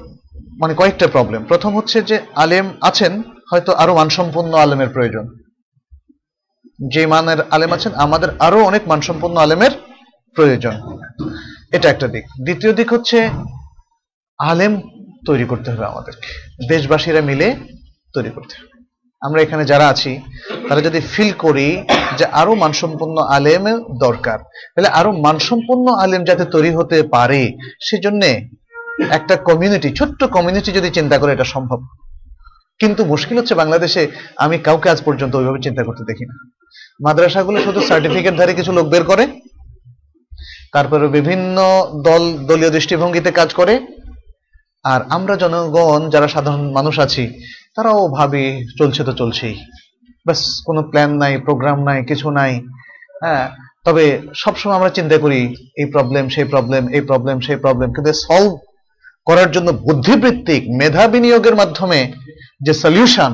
মানে 0.63 0.73
কয়েকটা 0.81 1.07
প্রবলেম 1.15 1.41
প্রথম 1.53 1.71
হচ্ছে 1.79 1.99
যে 2.11 2.17
আলেম 2.43 2.67
আছেন 2.89 3.13
হয়তো 3.51 3.73
আরও 3.73 3.95
মানসম্পন্ন 3.95 4.55
আলেমের 4.55 4.89
প্রয়োজন। 4.89 5.39
যে 6.91 7.07
মানের 7.07 7.37
আলেম 7.51 7.73
আছেন, 7.73 7.95
আমাদের 7.95 8.29
আরও 8.39 8.65
অনেক 8.65 8.89
মানসম্পন্ন 8.89 9.37
আলেমের 9.37 9.71
প্রয়োজন। 10.35 10.99
এটা 11.73 11.91
একটা 11.91 12.09
দিক। 12.09 12.25
দ্বিতীয় 12.25 12.73
দিক 12.73 12.93
হচ্ছে, 12.93 13.29
আলেম 14.39 14.81
তৈরি 15.27 15.45
করতে 15.45 15.71
হবে 15.71 15.85
আমাদেরকে। 15.85 16.49
দেশবাসীরা 16.69 17.21
মিলে 17.21 17.57
তৈরি 18.15 18.31
করতে 18.31 18.55
হবে। 18.59 18.85
আমরা 19.21 19.43
এখানে 19.43 19.65
যারা 19.65 19.89
আছি, 19.89 20.21
তারা 20.69 20.81
যদি 20.81 21.01
ফিল 21.01 21.33
করি 21.33 21.85
যে 22.19 22.25
আরও 22.25 22.55
মানসম্পন্ন 22.55 23.17
আলেম 23.23 23.65
দরকার, 23.99 24.39
তাহলে 24.75 24.89
আরও 24.89 25.13
মানসম্পন্ন 25.13 25.93
আলেম 25.93 26.25
যাতে 26.25 26.45
তৈরি 26.45 26.71
হতে 26.71 27.03
পারে, 27.03 27.53
সেজন্য 27.81 28.25
একটা 29.11 29.37
কমিউনিটি 29.37 29.93
ছোট্ট 29.93 30.25
কমিউনিটি 30.25 30.73
যদি 30.73 30.91
চিন্তা 30.91 31.19
করে 31.19 31.33
এটা 31.33 31.45
সম্ভব। 31.45 31.98
কিন্তু 32.81 33.03
মুশকিল 33.13 33.37
হচ্ছে 33.39 33.55
বাংলাদেশে 33.63 34.03
আমি 34.45 34.57
কাউকে 34.67 34.87
আজ 34.93 35.01
পর্যন্ত 35.07 35.33
ওইভাবে 35.37 35.65
চিন্তা 35.67 35.83
করতে 35.89 36.03
দেখি 36.11 36.25
না। 36.31 36.35
মাদ্রাসাগুলো 37.05 37.59
শুধু 37.67 37.81
সার্টিফিকেট 37.91 38.35
ধারে 38.39 38.53
কিছু 38.59 38.73
লোক 38.79 38.87
বের 38.93 39.05
করে, 39.11 39.25
তারপরে 40.75 41.05
বিভিন্ন 41.19 41.57
দল 42.09 42.23
দলীয় 42.49 42.71
দৃষ্টিভঙ্গিতে 42.77 43.31
কাজ 43.39 43.49
করে, 43.61 43.75
আর 44.93 45.01
আমরা 45.17 45.35
জনগণ 45.43 46.01
যারা 46.15 46.29
সাধারণ 46.35 46.65
মানুষ 46.79 46.95
আছি, 47.05 47.25
তারাও 47.75 48.03
ভাবি 48.17 48.45
চলছে 48.79 49.01
তো 49.09 49.13
চলছেই। 49.21 49.57
ব্যাস, 50.27 50.41
কোনো 50.67 50.81
প্ল্যান 50.91 51.11
নাই 51.23 51.35
প্রোগ্রাম 51.47 51.79
নাই, 51.89 51.99
কিছু 52.11 52.27
নাই 52.39 52.53
হ্যাঁ। 53.23 53.45
তবে 53.87 54.05
সবসময় 54.43 54.77
আমরা 54.79 54.91
চিন্তা 54.99 55.17
করি, 55.25 55.41
এই 55.81 55.87
প্রবলেম 55.95 56.25
সেই 56.35 56.47
প্রবলেম 56.53 56.83
এই 56.97 57.03
প্রবলেম 57.09 57.37
সেই 57.47 57.59
প্রবলেম 57.65 57.89
কিন্তু 57.95 58.13
সলভ 58.27 58.53
করার 59.29 59.49
জন্য 59.51 59.69
বুদ্ধিবৃত্তিক, 59.87 60.63
মেধা 60.81 61.05
বিনিয়োগের 61.09 61.55
মাধ্যমে 61.57 62.01
যে 62.67 62.73
সলিউশন 62.85 63.33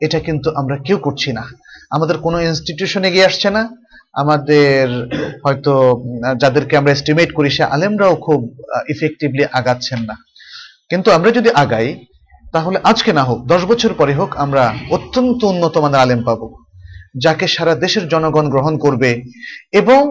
এটা 0.00 0.18
কিন্তু 0.26 0.48
আমরা 0.60 0.76
কেউ 0.86 0.98
করছি 0.98 1.30
না। 1.32 1.44
আমাদের 1.90 2.16
কোনো 2.18 2.38
ইনস্টিটিউশনে 2.40 3.08
এগিয়ে 3.08 3.28
আসছে 3.30 3.48
না। 3.50 3.62
আমাদের 4.22 4.84
হয়তো, 5.44 5.72
যাদেরকে 6.40 6.74
আমরা 6.76 6.92
এস্টিমেট 6.92 7.30
করি, 7.32 7.48
সে 7.50 7.62
আলেমরাও 7.64 8.14
খুব 8.16 8.40
ইফেক্টিভলি 8.88 9.44
আগাচ্ছেন 9.52 10.00
না। 10.02 10.14
কিন্তু 10.90 11.08
আমরা 11.10 11.30
যদি 11.30 11.50
আগাই, 11.62 11.88
তাহলে 12.52 12.78
আজকে 12.84 13.10
না 13.12 13.22
হোক, 13.24 13.38
দশ 13.46 13.62
বছর 13.64 13.90
পরে 13.98 14.14
হোক, 14.14 14.30
আমরা 14.36 14.64
অত্যন্ত 14.90 15.40
উন্নত 15.44 15.74
মানের 15.78 16.00
আলেম 16.00 16.20
পাবো, 16.24 16.46
যাকে 17.24 17.46
সারা 17.48 17.74
দেশের 17.74 18.04
জনগণ 18.08 18.46
গ্রহণ 18.50 18.74
করবে 18.78 19.10
এবং 19.72 20.02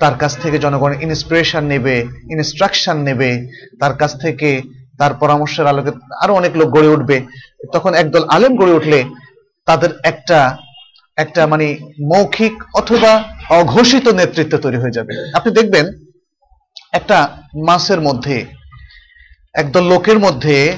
তার 0.00 0.14
কাছ 0.18 0.32
থেকে 0.42 0.58
জনগণ 0.58 0.92
ইন্সপিরেশন 1.06 1.64
নেবে 1.64 1.96
ইনস্ট্রাকশন 2.34 2.96
নেবে, 3.08 3.30
তার 3.80 3.94
কাছ 4.00 4.20
থেকে 4.20 4.62
তার 4.98 5.14
পরামর্শের 5.14 5.66
আলোকে 5.66 5.90
আরও 6.22 6.34
অনেক 6.34 6.56
লোক 6.56 6.68
গড়ে 6.68 6.88
উঠবে। 6.88 7.26
তখন 7.72 7.94
একদল 7.94 8.24
আলেম 8.28 8.56
গড়ে 8.56 8.72
উঠলে 8.72 9.04
তাদের 9.66 9.90
একটা 10.02 10.56
একটা 11.16 11.46
মানে 11.46 11.66
মৌখিক 12.00 12.54
অথবা 12.74 13.12
অঘোষিত 13.50 14.08
নেতৃত্ব 14.08 14.58
তৈরি 14.58 14.76
হয়ে 14.76 14.90
যাবে। 14.90 15.12
আপনি 15.34 15.50
দেখবেন 15.52 15.86
একটা 16.92 17.18
মাসের 17.66 18.00
মধ্যে, 18.00 18.46
একদল 19.54 19.84
লোকের 19.84 20.18
মধ্যে 20.18 20.76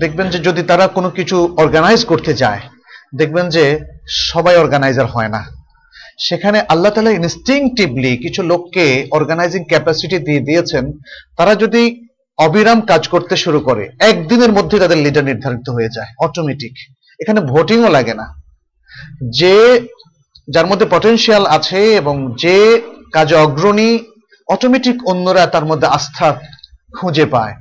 দেখবেন 0.00 0.26
যে 0.28 0.38
যদি 0.38 0.62
তারা 0.62 0.84
কোনো 0.88 1.10
কিছু 1.10 1.36
অর্গানাইজ 1.56 2.04
করতে 2.04 2.32
যায়, 2.34 2.60
দেখবেন 3.14 3.48
যে 3.48 3.64
সবাই 4.30 4.56
অর্গানাইজার 4.56 5.06
হয় 5.06 5.28
না। 5.28 5.57
সেখানে 6.18 6.60
আল্লাহ 6.60 6.92
তালা 6.92 7.10
ইনস্টিংটিভলি 7.10 8.16
কিছু 8.16 8.42
লোককে 8.42 9.06
অর্গানাইজিং 9.10 9.64
ক্যাপাসিটি 9.64 10.18
দিয়ে 10.18 10.40
দিয়েছেন, 10.40 10.92
তারা 11.36 11.54
যদি 11.54 12.04
অবিরাম 12.38 12.80
কাজ 12.80 13.08
করতে 13.08 13.36
শুরু 13.36 13.60
করে, 13.60 13.88
একদিনের 13.98 14.52
মধ্যে 14.52 14.78
তাদের 14.78 14.98
লিডার 14.98 15.24
নির্ধারিত 15.24 15.70
হয়ে 15.70 15.88
যায় 15.94 16.06
অটোমেটিক 16.18 16.72
এখানে 17.20 17.40
ভোটিংও 17.40 17.88
লাগে 17.88 18.14
না। 18.14 18.42
যে, 19.30 19.80
যার 20.48 20.66
মধ্যে 20.66 20.86
পটেনশিয়াল 20.90 21.46
আছে 21.46 21.94
এবং 21.96 22.34
যে 22.38 22.80
কাজে 23.12 23.34
অগ্রণী 23.34 23.98
অটোমেটিক 24.48 25.08
অন্যরা 25.08 25.46
তার 25.46 25.64
মধ্যে 25.64 25.86
আস্থা 25.86 26.40
খুঁজে 26.98 27.26
পায়। 27.34 27.54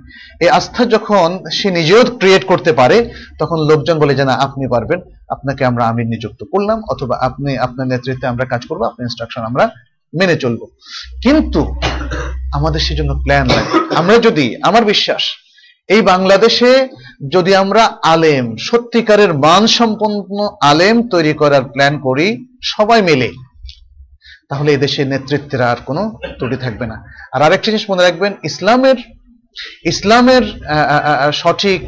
এই 0.43 0.49
আস্থা 0.49 0.81
যখন 0.85 1.27
সে 1.57 1.68
নিজেও 1.72 2.01
ক্রিয়েট 2.22 2.43
করতে 2.51 2.72
পারে, 2.80 2.97
তখন 3.39 3.57
লোকজন 3.69 3.95
বলে 3.99 4.14
যে, 4.15 4.26
না, 4.26 4.34
আপনি 4.45 4.65
পারবেন। 4.68 4.99
আপনাকে 5.30 5.61
আমরা 5.65 5.84
আমি 5.88 6.01
নিযুক্ত 6.05 6.41
করলাম, 6.51 6.77
অথবা 6.93 7.15
আপনি, 7.27 7.51
আপনার 7.57 7.85
নেতৃত্বে 7.88 8.27
আমরা 8.27 8.45
কাজ 8.45 8.61
করব, 8.69 8.81
আপনার 8.84 9.05
ইনস্ট্রাকশন 9.05 9.43
আমরা 9.49 9.65
মেনে 10.14 10.35
চলবো। 10.35 10.65
কিন্তু 11.23 11.61
আমাদের 12.53 12.81
সেজন্য 12.88 13.11
প্ল্যান 13.23 13.45
লাগে 13.47 13.95
আমরা 13.95 14.15
যদি, 14.18 14.45
আমার 14.61 14.84
বিশ্বাস, 14.85 15.23
এই 15.93 16.01
বাংলাদেশে 16.01 16.72
যদি 17.34 17.51
আমরা 17.64 17.84
আলেম, 18.03 18.45
সত্যিকারের 18.69 19.31
মান 19.45 19.64
সম্পন্ন 19.80 20.38
আলেম 20.61 20.95
তৈরি 21.14 21.34
করার 21.34 21.64
প্ল্যান 21.73 21.93
করি, 21.99 22.27
সবাই 22.64 22.99
মিলে, 23.01 23.30
তাহলে 24.49 24.69
এদেশে 24.73 25.01
নেতৃত্বের 25.05 25.61
আর 25.61 25.80
কোনো 25.85 26.01
ত্রুটি 26.38 26.57
থাকবে 26.64 26.85
না। 26.91 26.97
আর 27.34 27.41
আরেকটা 27.41 27.65
জিনিস 27.65 27.84
মনে 27.91 28.03
রাখবেন, 28.03 28.31
ইসলামের 28.43 28.97
ইসলামের 29.92 30.44
সঠিক 31.42 31.82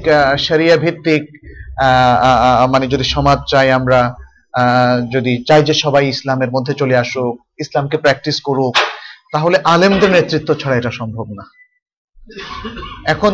শরিয়া 0.48 0.76
ভিত্তিক 0.84 1.24
মানে 2.74 2.86
যদি 2.94 3.06
সমাজ 3.16 3.40
চাই 3.52 3.68
আমরা 3.80 4.00
যদি 5.14 5.32
চাই 5.48 5.62
যে 5.68 5.74
সবাই 5.84 6.06
ইসলামের 6.14 6.54
মধ্যে 6.56 6.74
চলে 6.82 6.96
আসুক, 7.04 7.34
ইসলামকে 7.64 7.98
প্র্যাকটিস 8.04 8.38
করুক, 8.48 8.76
তাহলে 9.34 9.58
আলেমদের 9.74 10.12
নেতৃত্ব 10.16 10.50
ছাড়া 10.62 10.76
এটা 10.78 10.91
সম্ভব 11.00 11.28
না। 11.38 11.44
এখন 13.14 13.34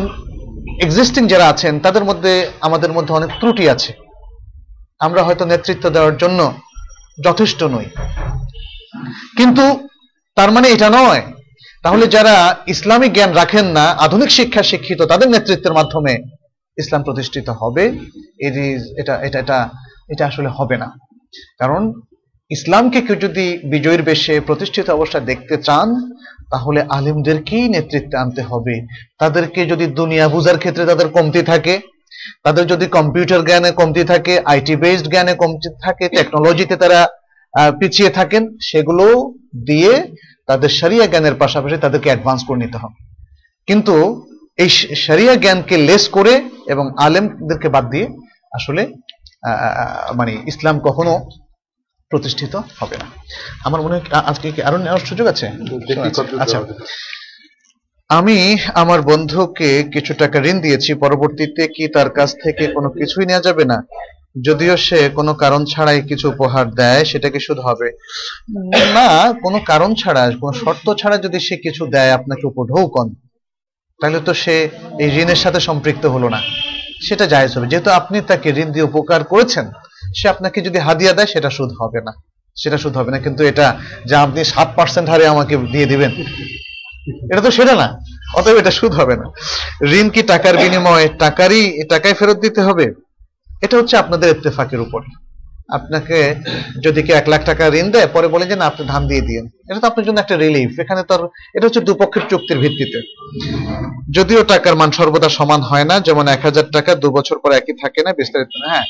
এক্সিস্টিং 0.84 1.22
যারা 1.32 1.46
আছেন, 1.52 1.74
তাদের 1.86 2.04
মধ্যে, 2.08 2.32
আমাদের 2.66 2.90
মধ্যে 2.96 3.12
অনেক 3.18 3.30
ত্রুটি 3.40 3.64
আছে। 3.74 3.92
আমরা 5.06 5.20
হয়তো 5.26 5.44
নেতৃত্ব 5.52 5.84
দেওয়ার 5.96 6.16
জন্য 6.22 6.40
যথেষ্ট 7.26 7.60
নই। 7.74 7.86
কিন্তু 9.38 9.64
তার 10.36 10.50
মানে 10.54 10.66
এটা 10.74 10.88
নয় 10.98 11.22
তাহলে 11.86 12.06
যারা 12.06 12.34
ইসলামিক 12.66 13.12
জ্ঞান 13.12 13.32
রাখেন 13.32 13.66
না, 13.66 13.84
আধুনিক 14.06 14.30
শিক্ষা 14.30 14.62
শিক্ষিত, 14.62 15.00
তাদের 15.02 15.28
নেতৃত্বের 15.30 15.72
মাধ্যমে 15.72 16.12
ইসলাম 16.78 17.02
প্রতিষ্ঠিত 17.02 17.48
হবে। 17.60 17.84
এটি 18.46 18.64
এটা 19.00 19.14
এটা 19.26 19.38
এটা 19.38 19.58
এটা 20.08 20.24
আসলে 20.26 20.48
হবে 20.48 20.76
না। 20.76 20.88
কারণ 21.58 21.82
ইসলামকে 22.50 23.00
কেউ 23.00 23.16
যদি 23.16 23.46
বিজয়ীর 23.64 24.02
বেশে 24.02 24.34
প্রতিষ্ঠিত 24.40 24.86
অবস্থায় 24.90 25.24
দেখতে 25.24 25.54
চান, 25.56 25.88
তাহলে 26.50 26.80
আলিমদেরকেই 26.88 27.68
নেতৃত্বে 27.68 28.16
আনতে 28.18 28.42
হবে। 28.42 28.74
তাদেরকে 29.18 29.60
যদি 29.66 29.86
দুনিয়া 29.86 30.26
বুঝার 30.28 30.58
ক্ষেত্রে 30.58 30.84
তাদের 30.86 31.08
কমতি 31.08 31.42
থাকে, 31.42 31.74
তাদের 32.44 32.64
যদি 32.66 32.86
কম্পিউটার 32.86 33.42
জ্ঞানে 33.44 33.70
কমতি 33.70 34.02
থাকে, 34.04 34.34
আইটি 34.44 34.76
বেসড 34.76 35.06
জ্ঞানে 35.12 35.34
কমতি 35.34 35.68
থাকে, 35.82 36.04
টেকনোলজিতে 36.08 36.76
তারা 36.76 37.00
পিছিয়ে 37.80 38.10
থাকেন, 38.10 38.42
সেগুলো 38.60 39.04
দিয়ে 39.66 39.92
তাদের 40.48 40.70
সারিয়া 40.78 41.06
জ্ঞানের 41.06 41.34
পাশাপাশি 41.34 41.76
তাদেরকে 41.78 42.08
অ্যাডভান্স 42.10 42.40
করে 42.44 42.58
নিতে 42.58 42.78
হবে। 42.78 42.98
কিন্তু 43.68 43.94
এই 44.58 44.70
সারিয়া 45.06 45.34
জ্ঞানকে 45.36 45.76
লেস 45.88 46.04
করে 46.08 46.34
এবং 46.66 46.84
আলেমদেরকে 46.98 47.68
বাদ 47.68 47.84
দিয়ে 47.90 48.06
আসলে 48.52 48.82
মানে 50.14 50.32
ইসলাম 50.46 50.76
কখনো 50.80 51.12
প্রতিষ্ঠিত 52.10 52.54
হবে 52.80 52.96
না। 53.02 53.06
আমার 53.64 53.80
মনে 53.82 53.94
হয় 53.94 54.04
আজকে 54.30 54.46
কি 54.52 54.60
আরও 54.62 54.78
নেওয়ার 54.78 55.06
সুযোগ 55.10 55.26
আছে? 55.26 55.46
আচ্ছা। 56.42 56.58
আমি 58.10 58.36
আমার 58.74 59.00
বন্ধুকে 59.02 59.70
কিছু 59.94 60.12
টাকা 60.14 60.38
ঋণ 60.50 60.56
দিয়েছি 60.60 60.90
পরবর্তীতে 60.94 61.62
কি 61.68 61.84
তার 61.88 62.08
কাছ 62.10 62.30
থেকে 62.44 62.64
কোনো 62.66 62.88
কিছুই 62.90 63.26
নেওয়া 63.26 63.42
যাবে 63.42 63.64
না? 63.64 63.78
যদিও 64.36 64.74
সে 64.86 64.98
কোনো 65.18 65.32
কারণ 65.34 65.62
ছাড়াই 65.72 66.00
কিছু 66.10 66.26
উপহার 66.34 66.66
দেয়, 66.80 67.02
সেটা 67.04 67.28
কি 67.30 67.40
শুধু 67.46 67.62
হবে? 67.68 67.88
না, 68.96 69.08
কোনো 69.44 69.58
কারণ 69.70 69.90
ছাড়া, 69.94 70.22
কোনো 70.40 70.52
শর্ত 70.62 70.86
ছাড়া 71.00 71.16
যদি 71.24 71.38
সে 71.46 71.54
কিছু 71.64 71.82
দেয় 71.94 72.12
আপনাকে 72.18 72.44
উপঢৌকন, 72.50 73.06
তাহলে 74.00 74.18
তো 74.20 74.32
সে 74.34 74.54
এই 75.02 75.08
ঋণের 75.22 75.40
সাথে 75.44 75.60
সম্পৃক্ত 75.68 76.04
হলো 76.14 76.28
না। 76.34 76.40
সেটা 77.06 77.24
জায়জ 77.26 77.50
হবে। 77.56 77.66
যেহেতু 77.72 77.90
আপনি 77.90 78.16
তাকে 78.30 78.48
ঋণ 78.62 78.68
দিয়ে 78.74 78.88
উপকার 78.90 79.20
করেছেন, 79.24 79.66
সে 80.18 80.26
আপনাকে 80.28 80.58
যদি 80.66 80.78
হাদিয়া 80.86 81.12
দেয়, 81.16 81.28
সেটা 81.34 81.50
সুদ 81.56 81.70
হবে 81.80 82.00
না। 82.06 82.12
সেটা 82.56 82.78
সুদ 82.82 82.94
হবে 82.98 83.10
না, 83.14 83.18
কিন্তু 83.18 83.42
এটা 83.50 83.66
যে 84.08 84.14
আপনি 84.24 84.40
সাত 84.52 84.68
পার্সেন্ট 84.78 85.06
হারে 85.10 85.24
আমাকে 85.34 85.54
দিয়ে 85.74 85.90
দিবেন, 85.92 86.12
এটা 87.30 87.40
তো 87.46 87.50
সেটা 87.58 87.74
না। 87.82 87.88
অতএব 88.38 88.56
এটা 88.62 88.72
সুদ 88.78 88.92
হবে 89.00 89.14
না। 89.20 89.26
ঋণ 89.98 90.06
কি 90.14 90.22
টাকার 90.32 90.54
বিনিময়ে 90.62 91.08
টাকারই, 91.24 91.62
টাকায় 91.92 92.16
ফেরত 92.18 92.38
দিতে 92.46 92.60
হবে? 92.68 92.86
এটা 93.62 93.76
হচ্ছে 93.76 93.96
আপনাদের 93.96 94.28
ইত্তেফাকের 94.30 94.80
উপর। 94.80 95.00
আপনাকে 95.68 96.34
যদি 96.84 97.02
কেউ 97.02 97.16
এক 97.16 97.28
লাখ 97.28 97.44
টাকা 97.44 97.68
ঋণ 97.68 97.90
দেয়, 97.90 98.06
পরে 98.06 98.28
বলে 98.28 98.46
যে, 98.46 98.56
না, 98.56 98.66
আপনি 98.66 98.86
ধান 98.86 99.06
দিয়ে 99.06 99.20
দিন 99.20 99.44
এটা 99.68 99.80
তো 99.80 99.86
আপনার 99.86 100.06
জন্য 100.06 100.20
একটা 100.20 100.36
রিলিফ 100.36 100.70
এখানে 100.80 101.02
তো 101.02 101.28
এটা 101.54 101.66
হচ্ছে 101.66 101.80
দুপক্ষের 101.80 102.22
চুক্তির 102.30 102.58
ভিত্তিতে। 102.58 102.98
যদিও 104.10 104.44
টাকার 104.44 104.76
মান 104.76 104.90
সর্বদা 104.90 105.28
সমান 105.28 105.60
হয় 105.60 105.84
না, 105.84 106.00
যেমন 106.00 106.28
এক 106.28 106.40
হাজার 106.40 106.64
টাকা 106.72 106.94
দু 106.94 107.10
বছর 107.10 107.38
পর 107.42 107.52
একই 107.52 107.74
থাকে 107.82 108.02
না, 108.02 108.12
বিস্তারিত 108.12 108.48
না 108.62 108.68
হ্যাঁ। 108.68 108.86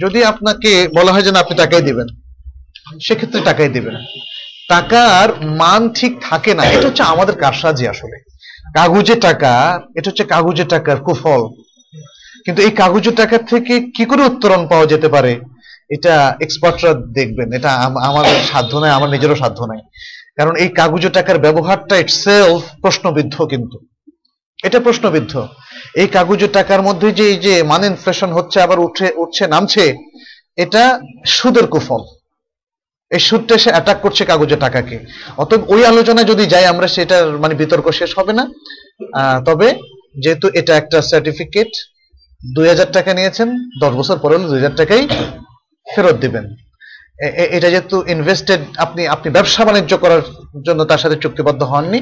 যদি 0.00 0.24
আপনাকে 0.24 0.88
বলা 0.94 1.12
হয় 1.12 1.22
যে, 1.22 1.32
না, 1.32 1.38
আপনি 1.40 1.56
টাকাই 1.56 1.82
দিবেন। 1.82 2.06
সেক্ষেত্রে 3.06 3.40
টাকাই 3.44 3.68
দিবেন। 3.68 3.94
টাকার 4.68 5.28
মান 5.44 5.88
ঠিক 5.88 6.12
থাকে 6.30 6.54
না, 6.54 6.64
এটা 6.64 6.86
হচ্ছে 6.86 7.02
আমাদের 7.02 7.34
কারসাজি 7.34 7.88
আসলে। 7.88 8.16
কাগজে 8.74 9.14
টাকা, 9.14 9.80
এটা 9.94 10.10
হচ্ছে 10.10 10.24
কাগজে 10.24 10.64
টাকার 10.64 10.96
কুফল। 10.96 11.42
কিন্তু 12.46 12.62
এই 12.62 12.70
কাগজের 12.70 13.14
টাকার 13.14 13.42
থেকে 13.46 13.74
কি 13.96 14.04
করে 14.04 14.22
উত্তরণ 14.22 14.62
পাওয়া 14.68 14.86
যেতে 14.86 15.08
পারে? 15.08 15.32
এটা 15.90 16.36
এক্সপার্টরা 16.40 16.92
দেখবেন। 17.18 17.48
এটা 17.52 17.70
আমাদের 18.08 18.34
সাধ্য 18.52 18.72
নাই, 18.76 18.90
আমার 18.90 19.10
নিজেরও 19.10 19.36
সাধ্য 19.36 19.64
নাই। 19.64 19.80
কারণ 20.36 20.54
এই 20.56 20.68
কাগজের 20.68 21.12
টাকার 21.12 21.38
ব্যবহারটা 21.38 21.96
ইটসেলফ 21.96 22.62
প্রশ্নবিদ্ধ 22.82 23.36
কিন্তু। 23.52 23.78
এটা 24.64 24.80
প্রশ্নবিদ্ধ। 24.80 25.32
এই 25.94 26.06
কাগজের 26.06 26.52
টাকার 26.52 26.82
মধ্যে 26.82 27.12
যে 27.12 27.24
এই 27.32 27.36
যে 27.36 27.62
মান 27.62 27.84
ইনফ্লেশন 27.84 28.30
হচ্ছে, 28.32 28.58
আবার 28.60 28.78
উঠে, 28.78 29.06
উঠছে, 29.16 29.44
নামছে, 29.46 29.84
এটা 30.56 30.82
সুদের 31.26 31.66
কুফল। 31.66 32.02
এই 33.10 33.22
সুদটা 33.28 33.58
সে 33.58 33.70
অ্যাটাক 33.70 33.98
করছে 34.00 34.22
কাগজের 34.24 34.58
টাকাকে 34.58 34.96
অতএব 35.36 35.62
ওই 35.74 35.82
আলোচনায় 35.86 36.28
যদি 36.32 36.44
যাই, 36.46 36.66
আমরা 36.66 36.86
সেটার 36.94 37.26
মানে 37.42 37.54
বিতর্ক 37.54 37.86
শেষ 37.90 38.10
হবে 38.18 38.32
না। 38.32 38.44
তবে 39.46 39.68
যেহেতু 40.22 40.46
এটা 40.60 40.76
একটা 40.76 41.02
সার্টিফিকেট 41.02 41.70
দুই 42.54 42.66
হাজার 42.72 42.88
টাকা 42.96 43.10
নিয়েছেন, 43.18 43.48
দশ 43.82 43.92
বছর 44.00 44.16
পরে 44.22 44.34
হলে 44.34 44.48
দুই 44.50 44.58
হাজার 44.60 44.78
টাকাই 44.80 45.02
ফেরত 45.86 46.16
দিবেন। 46.24 46.44
এটা 47.56 47.68
যেহেতু 47.74 47.96
ইনভেস্টেড 48.14 48.60
আপনি 48.84 49.02
আপনি 49.14 49.28
ব্যবসা 49.36 49.62
বাণিজ্য 49.68 49.92
করার 50.02 50.22
জন্য 50.66 50.80
তার 50.90 51.00
সাথে 51.02 51.16
চুক্তিবদ্ধ 51.22 51.62
হননি। 51.72 52.00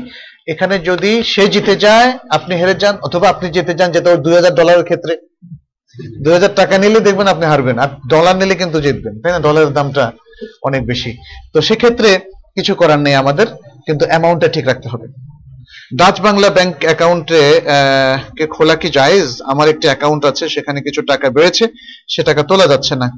এখানে 0.53 0.75
যদি 0.89 1.13
সে 1.33 1.45
জিতে 1.55 1.75
যায়, 1.85 2.09
আপনি 2.37 2.53
হেরে 2.61 2.75
যান, 2.83 2.95
অথবা 3.07 3.27
আপনি 3.33 3.47
জিতে 3.55 3.73
যান 3.79 3.89
যেটা 3.97 4.11
দুই 4.27 4.35
হাজার 4.39 4.57
ডলারের 4.59 4.87
ক্ষেত্রে। 4.89 5.13
দুই 6.25 6.33
হাজার 6.37 6.53
টাকা 6.61 6.75
নিলে 6.83 7.01
দেখবেন 7.07 7.29
আপনি 7.35 7.45
হারবেন, 7.53 7.77
আর 7.85 7.91
ডলার 8.13 8.35
নিলে 8.41 8.55
কিন্তু 8.63 8.79
জিতবেন, 8.85 9.15
তাই 9.21 9.33
না? 9.35 9.41
ডলারের 9.47 9.73
দামটা 9.77 10.05
অনেক 10.69 10.83
বেশি। 10.91 11.11
তো 11.53 11.59
সেক্ষেত্রে 11.69 12.11
কিছু 12.57 12.73
করার 12.81 13.01
নেই 13.07 13.15
আমাদের, 13.23 13.47
কিন্তু 13.87 14.05
অ্যামাউন্টটা 14.11 14.49
ঠিক 14.55 14.65
রাখতে 14.71 14.89
হবে। 14.93 15.07
ডাচ 16.01 16.17
বাংলা 16.27 16.49
ব্যাংক 16.57 16.75
অ্যাকাউন্টে 16.89 17.43
কে 18.37 18.45
খোলা 18.55 18.75
কি 18.83 18.89
জায়েজ? 18.99 19.29
আমার 19.53 19.67
একটি 19.73 19.87
অ্যাকাউন্ট 19.91 20.23
আছে 20.31 20.45
সেখানে 20.55 20.79
কিছু 20.87 21.01
টাকা 21.11 21.27
বেড়েছে 21.37 21.65
সে 22.13 22.21
টাকা 22.29 22.43
তোলা 22.51 22.67
যাচ্ছে 22.73 22.95
না। 23.03 23.09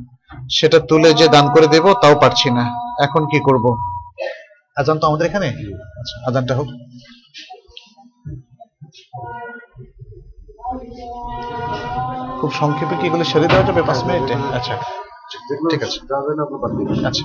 সেটা 0.58 0.78
তুলে 0.88 1.10
যে 1.20 1.26
দান 1.34 1.46
করে 1.54 1.66
দেব 1.74 1.86
তাও 2.02 2.14
পারছি 2.22 2.48
না। 2.56 2.64
এখন 3.06 3.22
কি 3.30 3.38
করব? 3.48 3.64
আজান 4.80 4.96
তো 5.00 5.04
আমাদের 5.10 5.26
এখানে? 5.30 5.48
আচ্ছা 6.00 6.16
আজানটা 6.28 6.54
হোক। 6.58 6.68
খুব 12.40 12.50
সংক্ষেপে 12.60 12.94
কি 13.00 13.04
এগুলো 13.08 13.24
সেরে 13.30 13.46
দেওয়া 13.52 13.66
যাবে 13.68 13.82
পাঁচ 13.88 14.00
মিনিটে? 14.08 14.34
আচ্ছা 14.58 14.74
ঠিক 15.72 15.82
আছে। 15.86 15.98
আচ্ছা। 17.08 17.24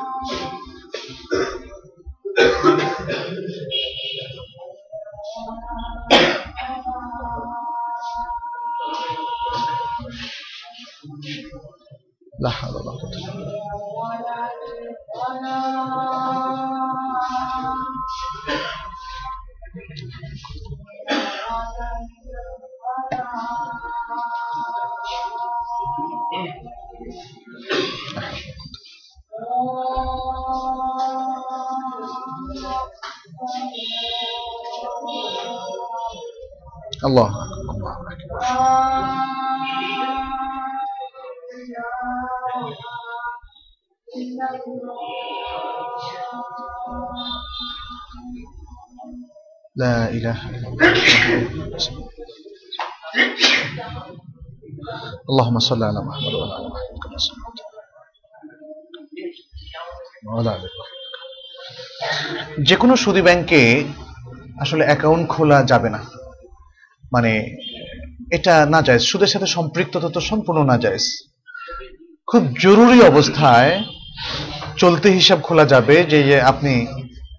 لا 12.39 12.49
حول 12.49 12.75
ولا 12.75 12.91
قوة 12.91 13.11
إلا 13.11 13.33
بالله. 13.33 13.51
الله 37.04 37.28
أكبر 37.42 37.70
الله 37.70 37.94
أكبر 38.12 38.40
لا 49.76 50.08
إله 50.10 50.38
إلا 50.50 50.68
الله 50.68 51.96
اللهم 55.30 55.58
صل 55.58 55.82
على 55.82 56.00
محمد 56.00 56.34
وعلى 56.34 56.56
آل 56.56 56.66
محمد 56.68 56.98
كما 57.02 57.18
صليت 57.18 57.58
وعلى 60.26 60.50
آل 60.56 60.62
إبراهيم 60.64 60.94
যে 62.68 62.76
কোনো 62.76 62.94
সুদী 62.96 63.22
ব্যাংকে 63.22 63.60
আসলে 64.62 64.82
অ্যাকাউন্ট 64.84 65.24
খোলা 65.32 65.58
যাবে 65.70 65.88
না 65.94 66.00
মানে 67.13 67.31
এটা 68.31 68.65
না 68.65 68.81
যায় 68.81 68.99
সুদের 68.99 69.27
সাথে 69.27 69.45
সম্পৃক্ততা 69.45 70.09
তো 70.09 70.19
সম্পূর্ণ 70.19 70.59
না 70.63 70.77
যায় 70.77 70.97
খুব 72.27 72.43
জরুরি 72.59 73.01
অবস্থায় 73.01 73.83
চলতে 74.77 75.09
হিসাব 75.09 75.39
খোলা 75.41 75.65
যাবে 75.65 76.03
যে 76.03 76.41
আপনি 76.41 76.87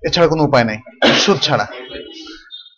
এছাড়া 0.06 0.28
কোনো 0.28 0.42
উপায় 0.42 0.64
নাই, 0.64 0.78
সুদ 1.18 1.38
ছাড়া। 1.40 1.66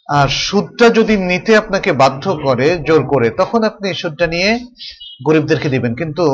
আর 0.09 0.29
সুদটা 0.29 0.89
যদি 0.89 1.17
নিতে 1.17 1.57
আপনাকে 1.57 1.93
বাধ্য 1.93 2.39
করে, 2.43 2.79
জোর 2.79 3.03
করে, 3.07 3.31
তখন 3.31 3.65
আপনি 3.65 3.95
সুদটা 3.95 4.27
নিয়ে 4.27 4.61
গরিবদেরকে 5.27 5.69
দিবেন। 5.69 5.95
কিন্তু 5.95 6.25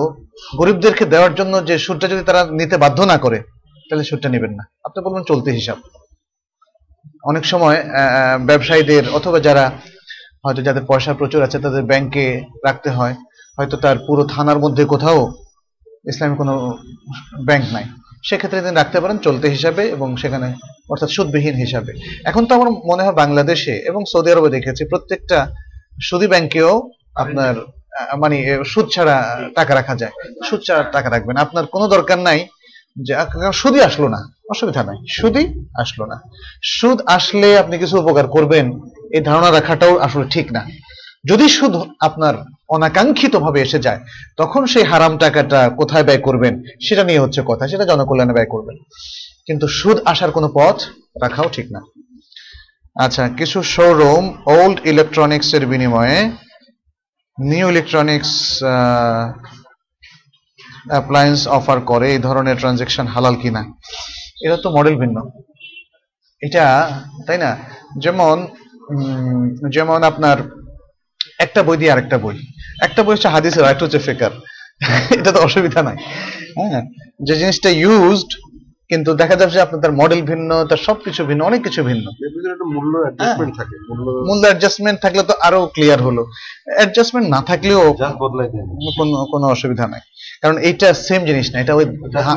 গরিবদেরকে 0.57 1.05
দেওয়ার 1.05 1.35
জন্য 1.35 1.66
যে 1.66 1.78
সুদটা 1.78 2.09
যদি 2.09 2.23
তারা 2.23 2.45
নিতে 2.51 2.77
বাধ্য 2.77 3.03
না 3.03 3.19
করে, 3.19 3.39
তাহলে 3.91 4.05
সুদটা 4.05 4.28
নেবেন 4.28 4.51
না। 4.51 4.65
আপনি 4.85 4.99
বলবেন 5.05 5.23
চলতে 5.23 5.51
হিসাব। 5.51 5.78
অনেক 7.24 7.45
সময় 7.45 7.78
ব্যবসায়ীদের 8.47 9.05
অথবা 9.12 9.41
যারা 9.41 9.65
হয়তো 10.45 10.62
যাদের 10.62 10.85
পয়সা 10.87 11.15
প্রচুর 11.15 11.43
আছে 11.43 11.59
তাদের 11.59 11.83
ব্যাংকে 11.83 12.27
রাখতে 12.67 12.91
হয়। 12.91 13.15
হয়তো 13.59 13.77
তার 13.77 13.97
পুরো 14.07 14.25
থানার 14.25 14.59
মধ্যে 14.59 14.85
কোথাও 14.85 15.33
ইসলামী 16.09 16.37
কোনো 16.37 16.55
ব্যাংক 17.45 17.65
নাই। 17.73 17.85
সেক্ষেত্রে 18.25 18.61
তিনি 18.61 18.75
রাখতে 18.75 19.01
পারেন 19.01 19.19
চলতে 19.19 19.49
হিসাবে 19.49 19.83
এবং 19.89 20.17
সেখানে 20.17 20.55
অর্থাৎ 20.91 21.09
সুদবিহীন 21.09 21.55
হিসাবে। 21.55 21.93
এখন 22.25 22.47
তো 22.47 22.55
আমার 22.55 22.71
মনে 22.71 23.03
হয় 23.03 23.12
বাংলাদেশে 23.12 23.75
এবং 23.91 24.05
সৌদি 24.12 24.33
আরবে 24.33 24.49
দেখেছি 24.49 24.85
প্রত্যেকটা 24.85 25.39
সুদী 26.03 26.27
ব্যাংকেও 26.27 26.91
আপনার 27.15 27.55
মানে 28.19 28.65
সুদ 28.65 28.87
ছাড়া 28.95 29.17
টাকা 29.57 29.75
রাখা 29.75 29.95
যায়। 29.97 30.12
সুদ 30.51 30.61
ছাড়া 30.67 30.83
টাকা 30.83 31.11
রাখবেন। 31.11 31.37
আপনার 31.37 31.65
কোনো 31.67 31.89
দরকার 31.89 32.19
নাই 32.19 32.47
যে 33.03 33.15
সুদই 33.53 33.81
আসলো 33.81 34.09
না। 34.09 34.21
অসুবিধা 34.51 34.83
নাই। 34.85 34.99
সুদই 35.09 35.47
আসলো 35.79 36.05
না। 36.07 36.17
সুদ 36.62 36.99
আসলে 37.07 37.59
আপনি 37.59 37.79
কিছু 37.79 37.95
উপকার 37.99 38.27
করবেন 38.27 38.67
এই 39.15 39.23
ধারণা 39.28 39.49
রাখাটাও 39.51 39.95
আসলে 40.07 40.27
ঠিক 40.35 40.47
না। 40.57 40.62
যদি 41.31 41.47
সুদ 41.57 41.74
আপনার 42.07 42.35
অনাকাঙ্ক্ষিত 42.74 43.35
ভাবে 43.45 43.59
এসে 43.66 43.78
যায়, 43.87 44.01
তখন 44.41 44.62
সেই 44.73 44.85
হারাম 44.91 45.12
টাকাটা 45.24 45.61
কোথায় 45.81 46.05
ব্যয় 46.09 46.23
করবেন, 46.27 46.55
সেটা 46.87 47.03
নিয়ে 47.09 47.23
হচ্ছে 47.24 47.41
কথা, 47.51 47.65
সেটা 47.73 47.85
জনকল্যাণে 47.91 48.37
ব্যয় 48.37 48.51
করবেন। 48.55 48.77
কিন্তু 49.47 49.66
সুদ 49.78 49.99
আসার 50.12 50.31
কোনো 50.37 50.49
পথ 50.59 50.77
রাখাও 51.23 51.49
ঠিক 51.57 51.66
না। 51.74 51.81
আচ্ছা 53.05 53.24
কিছু 53.39 53.59
শোরুম 53.74 54.24
ওল্ড 54.57 54.78
ইলেকট্রনিক্স 54.93 55.49
এর 55.57 55.65
বিনিময়ে 55.73 56.19
নিউ 57.39 57.66
ইলেকট্রনিক্স 57.74 58.32
অ্যাপ্লায়েন্স 60.93 61.41
অফার 61.59 61.78
করে 61.91 62.07
এই 62.15 62.20
ধরনের 62.27 62.57
ট্রানজেকশন 62.61 63.07
হালাল 63.15 63.35
কিনা, 63.43 63.62
এটা 64.45 64.57
তো 64.65 64.69
মডেল 64.77 64.95
ভিন্ন। 65.03 65.16
এটা, 66.43 66.65
তাই 67.27 67.39
না? 67.45 67.51
যেমন 68.05 68.37
যেমন 69.71 70.03
আপনার 70.03 70.37
একটা 71.39 71.62
বই 71.62 71.77
দিয়ে 71.77 71.93
আরেকটা 71.93 72.19
বই। 72.19 72.37
একটা 72.83 73.03
বই 73.03 73.12
হচ্ছে 73.12 73.29
হাদিসের 73.29 73.65
আরেকটা 73.65 73.85
হচ্ছে 73.85 73.99
ফেকার। 73.99 74.31
এটা 75.11 75.33
তো 75.33 75.41
অসুবিধা 75.41 75.83
নাই 75.83 75.97
হ্যাঁ? 76.57 76.83
যে 77.23 77.37
জিনিসটা 77.37 77.71
ইউজড 77.71 78.31
কিন্তু 78.91 79.11
দেখা 79.21 79.37
যাচ্ছে 79.41 79.59
আপনার 79.61 79.81
তার 79.85 79.95
মডেল 80.01 80.21
ভিন্ন 80.31 80.51
তার 80.71 80.81
সবকিছু 80.87 81.21
ভিন্ন 81.31 81.41
অনেক 81.51 81.61
কিছু 81.67 81.81
ভিন্ন। 81.89 82.07
মূল্য 82.77 82.95
অ্যাডজাস্টমেন্ট 83.05 83.53
থাকে 83.59 83.75
মূল্য 84.29 84.43
অ্যাডজাস্টমেন্ট 84.49 84.99
থাকলে 85.05 85.23
তো 85.31 85.35
আরও 85.47 85.61
ক্লিয়ার 85.75 86.01
হলো। 86.07 86.23
অ্যাডজাস্টমেন্ট 86.79 87.27
না 87.35 87.41
থাকলেও 87.51 87.83
কোনো 88.99 89.17
কোনো 89.33 89.47
অসুবিধা 89.55 89.85
নাই। 89.93 90.03
কারণ 90.43 90.57
এইটা 90.69 90.89
সেম 91.07 91.21
জিনিস 91.31 91.47
না 91.53 91.57
এটা 91.62 91.73
ওই 91.79 91.85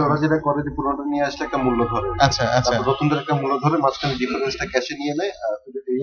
ওরা 0.05 0.17
যেটা 0.23 0.38
করে 0.45 0.59
যে 0.65 0.71
পুরোটা 0.77 1.03
নিয়ে 1.11 1.23
আসলে 1.30 1.43
একটা 1.47 1.59
মূল্য 1.65 1.80
ধরে। 1.91 2.07
আচ্ছা 2.25 2.43
আচ্ছা। 2.57 2.75
নতুনদের 2.89 3.17
একটা 3.21 3.34
মূল্য 3.39 3.53
ধরে 3.63 3.75
মাঝখানে 3.85 4.13
ডিফারেন্সটা 4.21 4.65
ক্যাশে 4.71 4.93
নিয়ে 5.01 5.13
নেয় 5.19 5.31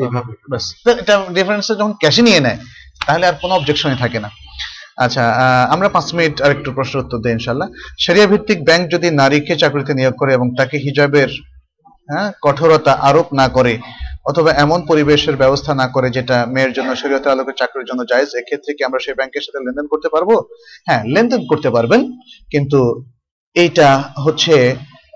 এইভাবে। 0.05 0.33
ব্যাস। 0.51 0.65
তো 0.85 0.91
এটা 1.03 1.15
ডিফারেন্সটা 1.39 1.75
যখন 1.81 1.95
ক্যাশে 2.03 2.23
নিয়ে 2.29 2.41
নেয় 2.47 2.59
তাহলে 3.07 3.25
আর 3.31 3.37
কোনো 3.43 3.53
অবজেকশনই 3.59 3.99
থাকে 4.05 4.19
না। 4.25 4.31
আচ্ছা 5.05 5.25
আমরা 5.75 5.89
পাঁচ 5.97 6.07
মিনিট 6.17 6.35
আর 6.45 6.51
একটু 6.57 6.71
প্রশ্ন 6.79 6.95
উত্তর 7.03 7.19
দিই 7.25 7.35
ইনশাল্লাহ 7.37 7.69
শরিয়া 8.05 8.27
ভিত্তিক 8.33 8.59
ব্যাংক 8.69 8.83
যদি 8.95 9.09
নারীকে 9.21 9.55
চাকরিতে 9.63 9.93
নিয়োগ 9.99 10.15
করে 10.21 10.31
এবং 10.39 10.47
তাকে 10.59 10.77
হিজাবের 10.87 11.31
হ্যাঁ 12.09 12.29
কঠোরতা 12.45 12.93
আরোপ 13.09 13.29
না 13.41 13.47
করে 13.57 13.75
অথবা 14.31 14.51
এমন 14.65 14.81
পরিবেশের 14.91 15.37
ব্যবস্থা 15.43 15.73
না 15.81 15.87
করে 15.95 16.09
যেটা 16.17 16.37
মেয়ের 16.55 16.73
জন্য 16.77 16.91
শরীয়তের 17.03 17.33
আলোকে 17.35 17.53
চাকরির 17.61 17.89
জন্য 17.91 18.01
জায়েজ, 18.11 18.31
এক্ষেত্রে 18.41 18.71
কি 18.77 18.83
আমরা 18.89 19.01
সেই 19.05 19.17
ব্যাংকের 19.19 19.45
সাথে 19.47 19.61
লেনদেন 19.65 19.87
করতে 19.93 20.09
পারব? 20.15 20.31
হ্যাঁ 20.87 21.03
লেনদেন 21.15 21.43
করতে 21.51 21.69
পারবেন, 21.77 22.01
কিন্তু 22.53 22.81
এইটা 23.57 23.89
হচ্ছে 24.25 24.55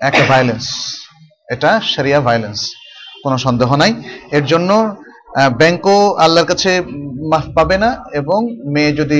একটা 0.09 0.23
ভায়োলেন্স 0.31 0.65
এটা 1.53 1.69
শরিয়া 1.93 2.19
ভায়োলেন্স 2.27 2.59
কোনো 3.23 3.37
সন্দেহ 3.45 3.69
নাই। 3.81 3.91
এর 4.37 4.45
জন্য 4.51 4.69
ব্যাংকও 5.59 5.97
আল্লাহর 6.23 6.49
কাছে 6.51 6.71
মাফ 7.31 7.45
পাবে 7.55 7.77
না 7.83 7.89
এবং 8.19 8.39
মেয়ে 8.73 8.91
যদি 8.99 9.19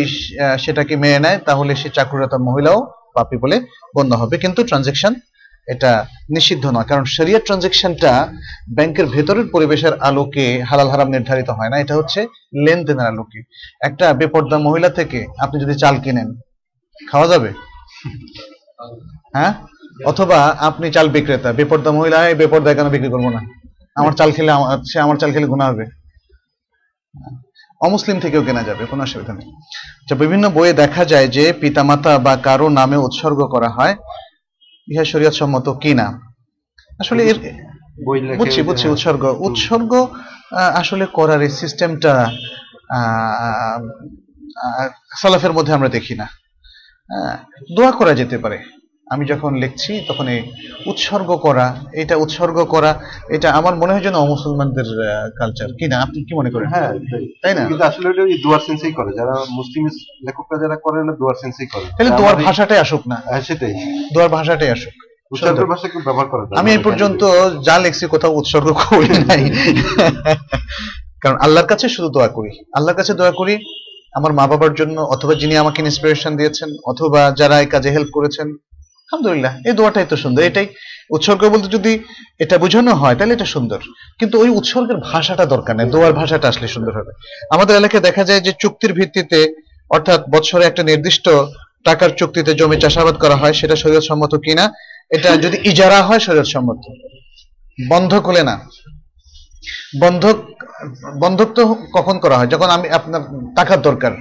সেটাকে 0.64 0.94
মেনে 1.04 1.20
নেয়, 1.26 1.40
তাহলে 1.48 1.72
সে 1.82 1.90
চাকরিরত 1.98 2.34
মহিলাও 2.48 2.80
পাপি 3.16 3.38
বলে 3.44 3.58
গণ্য 3.96 4.12
হবে। 4.22 4.36
কিন্তু 4.44 4.60
ট্রানজেকশন 4.70 5.14
এটা 5.74 5.92
নিষিদ্ধ 6.36 6.66
নয়, 6.76 6.88
কারণ 6.92 7.06
শরিয়ার 7.16 7.46
ট্রানজেকশনটা 7.46 8.12
ব্যাংকের 8.78 9.08
ভেতরের 9.16 9.48
পরিবেশের 9.54 9.94
আলোকে 10.08 10.46
হালাল 10.70 10.90
হারাম 10.94 11.10
নির্ধারিত 11.16 11.50
হয় 11.58 11.70
না। 11.72 11.78
এটা 11.84 11.94
হচ্ছে 12.00 12.20
লেনদেনের 12.66 13.10
আলোকে। 13.12 13.40
একটা 13.88 14.06
বেপর্দা 14.20 14.58
মহিলা 14.68 14.90
থেকে 15.00 15.20
আপনি 15.44 15.58
যদি 15.64 15.76
চাল 15.82 15.96
কিনেন, 16.04 16.30
খাওয়া 17.12 17.28
যাবে? 17.32 17.50
হ্যাঁ? 19.36 19.54
অথবা 20.12 20.38
আপনি 20.70 20.86
চাল 20.96 21.08
বিক্রেতা, 21.16 21.50
বেপর্দা 21.60 21.92
মহিলা, 21.98 22.18
এই 22.30 22.36
বেপর্দায় 22.42 22.76
কেন 22.78 22.88
বিক্রি 22.96 23.10
করব 23.14 23.28
না? 23.36 23.42
আমার 24.00 24.14
চাল 24.20 24.30
খেলে 24.36 24.52
সে 24.92 24.98
আমার 25.06 25.18
চাল 25.22 25.32
খেলে 25.36 25.48
গুণা 25.54 25.66
হবে। 25.72 25.86
অমুসলিম 27.82 28.20
থেকেও 28.20 28.44
কেনা 28.44 28.64
যাবে 28.64 28.86
কোনো 28.86 29.04
অসুবিধা 29.04 29.34
নেই। 29.34 29.48
আচ্ছা, 30.02 30.16
বিভিন্ন 30.16 30.50
বইয়ে 30.50 30.74
দেখা 30.74 31.06
যায় 31.06 31.28
যে 31.28 31.54
পিতামাতা 31.54 32.18
বা 32.18 32.36
কারও 32.38 32.70
নামে 32.70 32.98
উৎসর্গ 32.98 33.48
করা 33.48 33.70
হয় 33.70 33.96
ইহা 34.88 35.04
শরীয়ত 35.04 35.34
সম্মত 35.34 35.70
কি 35.70 35.80
কিনা 35.82 36.22
আসলে 37.00 37.24
এর 37.24 37.38
বুঝছি 38.38 38.62
বুঝছি 38.62 38.88
উৎসর্গ। 38.90 39.24
উৎসর্গ 39.40 39.92
আহ, 40.52 40.72
আসলে 40.80 41.06
করার 41.14 41.42
এই 41.42 41.50
সিস্টেমটা 41.50 42.14
সালাফের 45.18 45.54
মধ্যে 45.54 45.74
আমরা 45.74 45.90
দেখি 45.90 46.16
না। 46.16 46.28
দোয়া 47.76 47.92
করা 47.92 48.14
যেতে 48.14 48.38
পারে। 48.38 48.58
আমি 49.12 49.26
যখন 49.26 49.56
লিখছি 49.56 50.06
তখন 50.08 50.28
এই 50.28 50.44
উৎসর্গ 50.86 51.36
করা 51.36 51.76
এটা 51.94 52.16
উৎসর্গ 52.16 52.64
করা 52.64 53.00
এটা 53.30 53.52
আমার 53.52 53.76
মনে 53.76 53.94
হয় 53.94 54.02
যেন 54.02 54.16
অমুসলমানদের 54.16 54.84
কালচার 55.40 55.68
কি 55.80 55.88
না? 55.88 56.02
আপনি 56.02 56.24
কি 56.24 56.36
মনে 56.36 56.50
করেন? 56.50 56.70
হ্যাঁ 56.70 56.94
তাই। 57.42 57.54
না? 57.54 57.66
কিন্তু 57.66 57.84
আসলে 57.84 58.10
ওটা 58.10 58.22
ওই 58.22 58.38
দুয়ার 58.44 58.60
সেন্সেই 58.60 58.92
করে। 58.92 59.18
যারা 59.18 59.34
মুসলিম 59.50 59.86
লেখকরা 60.26 60.58
যারা 60.62 60.76
করে 60.76 61.04
না 61.04 61.14
দুয়ার 61.14 61.36
সেন্সেই 61.42 61.68
করে। 61.68 61.84
তাহলে 61.84 62.10
দোয়ার 62.10 62.26
আমাদের- 62.26 62.46
ভাষাটাই 62.46 62.78
আসুক 62.78 63.02
না। 63.08 63.22
হ্যাঁ, 63.26 63.42
সেটাই। 63.42 63.74
দোয়ার 64.14 64.30
ভাষাটাই 64.30 64.70
আসুক। 64.70 64.94
আমি 66.58 66.72
এই 66.72 66.78
পর্যন্ত 66.84 67.24
যা 67.66 67.80
লিখছি 67.80 68.06
কোথাও 68.06 68.32
উৎসর্গ 68.32 68.74
করি 68.90 69.08
নাই। 69.08 69.52
কারণ 71.22 71.38
আল্লাহর 71.38 71.68
কাছে 71.68 71.90
শুধু 71.90 72.10
দোয়া 72.10 72.28
করি। 72.28 72.50
আল্লাহর 72.76 72.98
কাছে 72.98 73.14
দোয়া 73.14 73.32
করি 73.32 73.58
আমার 74.14 74.34
মা 74.34 74.48
বাবার 74.48 74.74
জন্য 74.74 75.02
অথবা 75.02 75.36
যিনি 75.36 75.58
আমাকে 75.58 75.82
ইন্সপিরেশন 75.82 76.38
দিয়েছেন 76.38 76.70
অথবা 76.86 77.34
যারা 77.38 77.60
এই 77.60 77.66
কাজে 77.66 77.90
হেল্প 77.92 78.08
করেছেন 78.14 78.56
আলহামদুলিল্লাহ, 79.10 79.54
এই 79.70 79.74
দোয়াটাই 79.80 80.08
তো 80.12 80.16
সুন্দর। 80.24 80.42
এটাই 80.50 80.68
উৎসর্গ 81.16 81.42
বলতে 81.54 81.68
যদি 81.78 81.92
এটা 82.44 82.56
বোঝানো 82.64 82.92
হয়, 83.02 83.16
তাহলে 83.18 83.34
এটা 83.38 83.48
সুন্দর। 83.56 83.80
কিন্তু 84.20 84.36
ওই 84.44 84.50
উৎসর্গের 84.60 85.00
ভাষাটা 85.10 85.46
দরকার 85.54 85.74
নেই, 85.76 85.88
দোয়ার 85.96 86.14
ভাষাটা 86.14 86.48
আসলে 86.52 86.68
সুন্দর 86.76 86.94
হবে। 87.00 87.12
আমাদের 87.56 87.74
এলাকায় 87.76 88.04
দেখা 88.08 88.24
যায় 88.30 88.42
যে 88.42 88.52
চুক্তির 88.62 88.94
ভিত্তিতে, 88.94 89.40
অর্থাৎ 89.92 90.22
বছরে 90.36 90.64
একটা 90.66 90.84
নির্দিষ্ট 90.84 91.26
টাকার 91.84 92.12
চুক্তিতে 92.20 92.52
জমি 92.54 92.78
চাষাবাদ 92.84 93.16
করা 93.24 93.36
হয়, 93.36 93.54
সেটা 93.54 93.76
শরীয়ত 93.76 94.06
সম্মত 94.10 94.34
কিনা, 94.46 94.66
এটা 95.16 95.30
যদি 95.38 95.58
ইজারা 95.70 96.00
হয় 96.02 96.20
শরীয়ত 96.20 96.48
সম্মত 96.56 96.80
বন্ধক 97.90 98.24
হলে 98.30 98.44
না। 98.44 98.56
বন্ধক 100.00 100.38
বন্ধক 101.24 101.50
তো 101.58 101.62
কখন 101.94 102.16
করা 102.20 102.38
হয়? 102.38 102.48
যখন 102.48 102.70
আমি, 102.70 102.88
আপনার 102.90 103.22
টাকার 103.56 103.80
দরকার, 103.82 104.14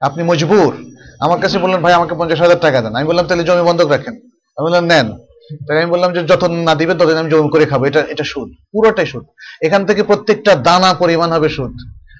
আপনি 0.00 0.22
মজবুর 0.22 0.72
আমার 1.20 1.38
কাছে 1.40 1.58
বললেন, 1.58 1.80
ভাই, 1.80 1.92
আমাকে 1.92 2.14
পঞ্চাশ 2.18 2.40
হাজার 2.40 2.58
টাকা 2.58 2.80
দেন। 2.82 2.94
আমি 2.94 3.06
বললাম, 3.10 3.26
তাহলে 3.26 3.44
জমি 3.44 3.62
বন্ধক 3.62 3.88
রাখেন। 3.90 4.14
আমি 4.56 4.64
বললাম, 4.66 4.84
নেন। 4.84 5.08
তাই 5.66 5.82
আমি 5.82 5.90
বললাম 5.90 6.12
যে 6.12 6.20
যত 6.24 6.44
না 6.44 6.74
দিবে 6.74 6.94
ততদিন 6.94 7.16
আমি 7.16 7.30
জমি 7.30 7.48
করে 7.50 7.66
খাব। 7.66 7.84
এটা 7.84 8.00
এটা 8.08 8.24
সুদ, 8.24 8.48
পুরোটাই 8.72 9.06
সুদ। 9.06 9.24
এখান 9.62 9.86
থেকে 9.86 10.02
প্রত্যেকটা 10.02 10.54
দানা 10.54 10.94
পরিমাণ 10.94 11.32
হবে 11.32 11.48
সুদ। 11.48 11.72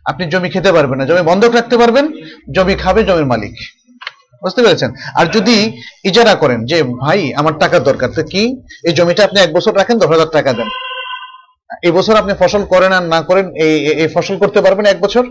আপনি 0.05 0.27
জমি 0.27 0.49
খেতে 0.51 0.73
পারবেন 0.73 0.99
না। 0.99 1.05
জমি 1.05 1.23
বন্ধক 1.23 1.53
রাখতে 1.55 1.77
পারবেন, 1.77 2.13
জমি 2.55 2.75
খাবে 2.75 3.05
জমির 3.05 3.27
মালিক। 3.27 3.55
বুঝতে 4.43 4.63
পেরেছেন? 4.63 4.91
আর 5.15 5.27
যদি 5.27 5.57
ইজারা 6.05 6.35
করেন 6.35 6.65
যে, 6.65 6.83
ভাই, 6.83 7.35
আমার 7.35 7.59
টাকার 7.59 7.83
দরকার। 7.83 8.09
তো 8.17 8.23
কি? 8.23 8.43
এই 8.85 8.93
জমিটা 8.93 9.25
আপনি 9.25 9.41
এক 9.41 9.53
বছর 9.53 9.77
রাখেন, 9.77 9.99
দশ 9.99 10.07
হাজার 10.07 10.29
টাকা 10.33 10.53
দেন। 10.53 10.69
এই 11.83 11.91
বছর 11.91 12.15
আপনি 12.17 12.33
ফসল 12.39 12.65
করেন 12.65 12.93
আর 12.93 13.03
না 13.03 13.23
করেন 13.23 13.47
এই 13.55 14.09
ফসল 14.15 14.39
করতে 14.39 14.61
পারবেন 14.61 14.87
এক 14.87 15.01
বছর? 15.01 15.25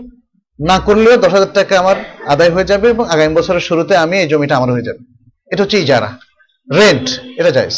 না 0.58 0.78
করলেও 0.78 1.16
দশ 1.16 1.32
হাজার 1.32 1.52
টাকা 1.54 1.78
আমার 1.78 1.96
আদায় 2.26 2.50
হয়ে 2.50 2.64
যাবে 2.64 2.88
এবং 2.88 3.08
আগামী 3.08 3.34
বছরের 3.34 3.60
শুরুতে 3.60 3.96
আমি 3.96 4.18
এই 4.18 4.28
জমিটা 4.28 4.56
আমার 4.56 4.70
হয়ে 4.70 4.82
যাবে। 4.82 5.02
এটা 5.50 5.62
হচ্ছে 5.62 5.78
ইজারা। 5.78 6.18
রেন্ট 6.74 7.20
এটা 7.36 7.50
জায়েজ। 7.50 7.76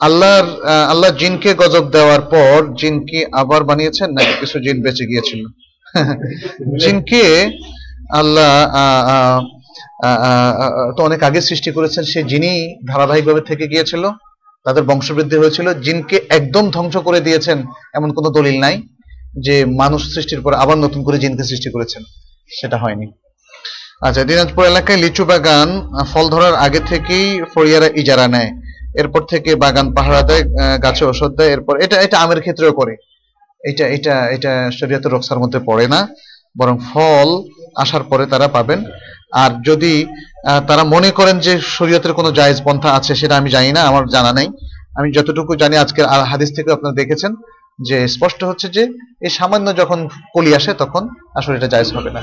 আল্লাহর 0.00 0.46
আল্লাহ 0.88 1.10
জিনকে 1.18 1.54
গজব 1.54 1.84
দেওয়ার 1.90 2.20
পর 2.20 2.74
জিনকে 2.74 3.26
আবার 3.32 3.64
বানিয়েছেন 3.64 4.10
না 4.10 4.22
কিছু 4.40 4.58
জিন 4.60 4.82
বেঁচে 4.82 5.06
গিয়েছিল? 5.06 5.42
জিনকে 6.84 7.50
আল্লাহ 8.12 8.50
তো 10.96 11.02
অনেক 11.02 11.22
আগে 11.22 11.40
সৃষ্টি 11.40 11.70
করেছেন 11.70 12.04
সে 12.04 12.22
যিনি 12.22 12.50
ধারাবাহিকভাবে 12.88 13.40
থেকে 13.40 13.68
গিয়েছিল। 13.68 14.10
তাদের 14.66 14.82
বংশবৃদ্ধি 14.82 15.36
হয়েছিল। 15.36 15.74
জিনকে 15.74 16.26
একদম 16.28 16.70
ধ্বংস 16.70 16.96
করে 16.96 17.20
দিয়েছেন 17.20 17.58
এমন 17.94 18.12
কোনো 18.12 18.30
দলিল 18.30 18.60
নাই। 18.60 18.82
যে 19.46 19.54
মানুষ 19.82 20.00
সৃষ্টির 20.14 20.40
পর 20.44 20.52
আবার 20.62 20.76
নতুন 20.84 21.00
করে 21.06 21.16
জিনকে 21.22 21.44
সৃষ্টি 21.50 21.68
করেছেন, 21.74 22.02
সেটা 22.58 22.76
হয়নি। 22.82 23.06
আচ্ছা 24.06 24.22
দিনাজপুর 24.30 24.64
এলাকায় 24.72 24.98
লিচু 25.04 25.24
বাগান 25.30 25.68
ফল 26.12 26.26
ধরার 26.34 26.54
আগে 26.66 26.80
থেকেই 26.90 27.26
ফরিয়ারা 27.52 27.88
ইজারা 28.00 28.26
নেয়। 28.34 28.50
এরপর 29.00 29.22
থেকে 29.32 29.50
বাগান 29.64 29.86
পাহারা 29.96 30.22
দেয় 30.28 30.44
গাছে 30.84 31.04
ওষুধ 31.10 31.32
দেয়, 31.38 31.50
এরপর 31.54 31.74
এটা 31.84 31.96
এটা 32.06 32.16
আমের 32.24 32.40
ক্ষেত্রেও 32.44 32.72
করে। 32.80 32.94
এটা 33.60 33.84
এটা 33.96 34.14
এটা 34.36 34.52
শরীয়তের 34.78 35.12
রক্ষার 35.14 35.42
মধ্যে 35.42 35.60
পড়ে 35.68 35.86
না, 35.94 36.00
বরং 36.56 36.74
ফল 36.90 37.28
আসার 37.82 38.02
পরে 38.10 38.24
তারা 38.32 38.46
পাবেন। 38.56 38.80
আর 39.42 39.50
যদি 39.68 39.94
তারা 40.68 40.82
মনে 40.94 41.10
করেন 41.18 41.36
যে 41.46 41.52
শরীয়তের 41.76 42.16
কোনো 42.18 42.30
জায়েজ 42.38 42.58
পন্থা 42.66 42.90
আছে, 42.98 43.12
সেটা 43.20 43.34
আমি 43.40 43.48
জানি 43.56 43.70
না, 43.76 43.82
আমার 43.90 44.04
জানা 44.14 44.32
নাই। 44.38 44.48
আমি 44.98 45.08
যতটুকু 45.16 45.52
জানি, 45.62 45.74
আজকের 45.84 46.06
হাদিস 46.30 46.50
থেকে 46.56 46.70
আপনারা 46.76 46.94
দেখেছেন। 47.00 47.32
যে 47.78 47.96
স্পষ্ট 48.08 48.40
হচ্ছে 48.44 48.66
যে 48.68 48.82
এই 49.26 49.32
সামান্য 49.38 49.66
যখন 49.76 49.98
কলি 50.34 50.50
আসে 50.54 50.72
তখন 50.74 51.02
আসলে 51.34 51.54
এটা 51.56 51.72
জায়গা 51.74 51.96
হবে 51.98 52.10
না। 52.16 52.22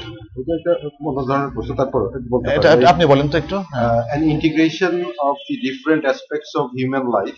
আপনি 2.91 3.03
বলেন 3.05 3.27
তো 3.29 3.35
একটু। 3.37 3.57
Integration 4.33 4.93
of 5.27 5.35
the 5.47 5.55
different 5.67 6.03
aspects 6.07 6.51
of 6.59 6.65
human 6.77 7.05
life 7.17 7.35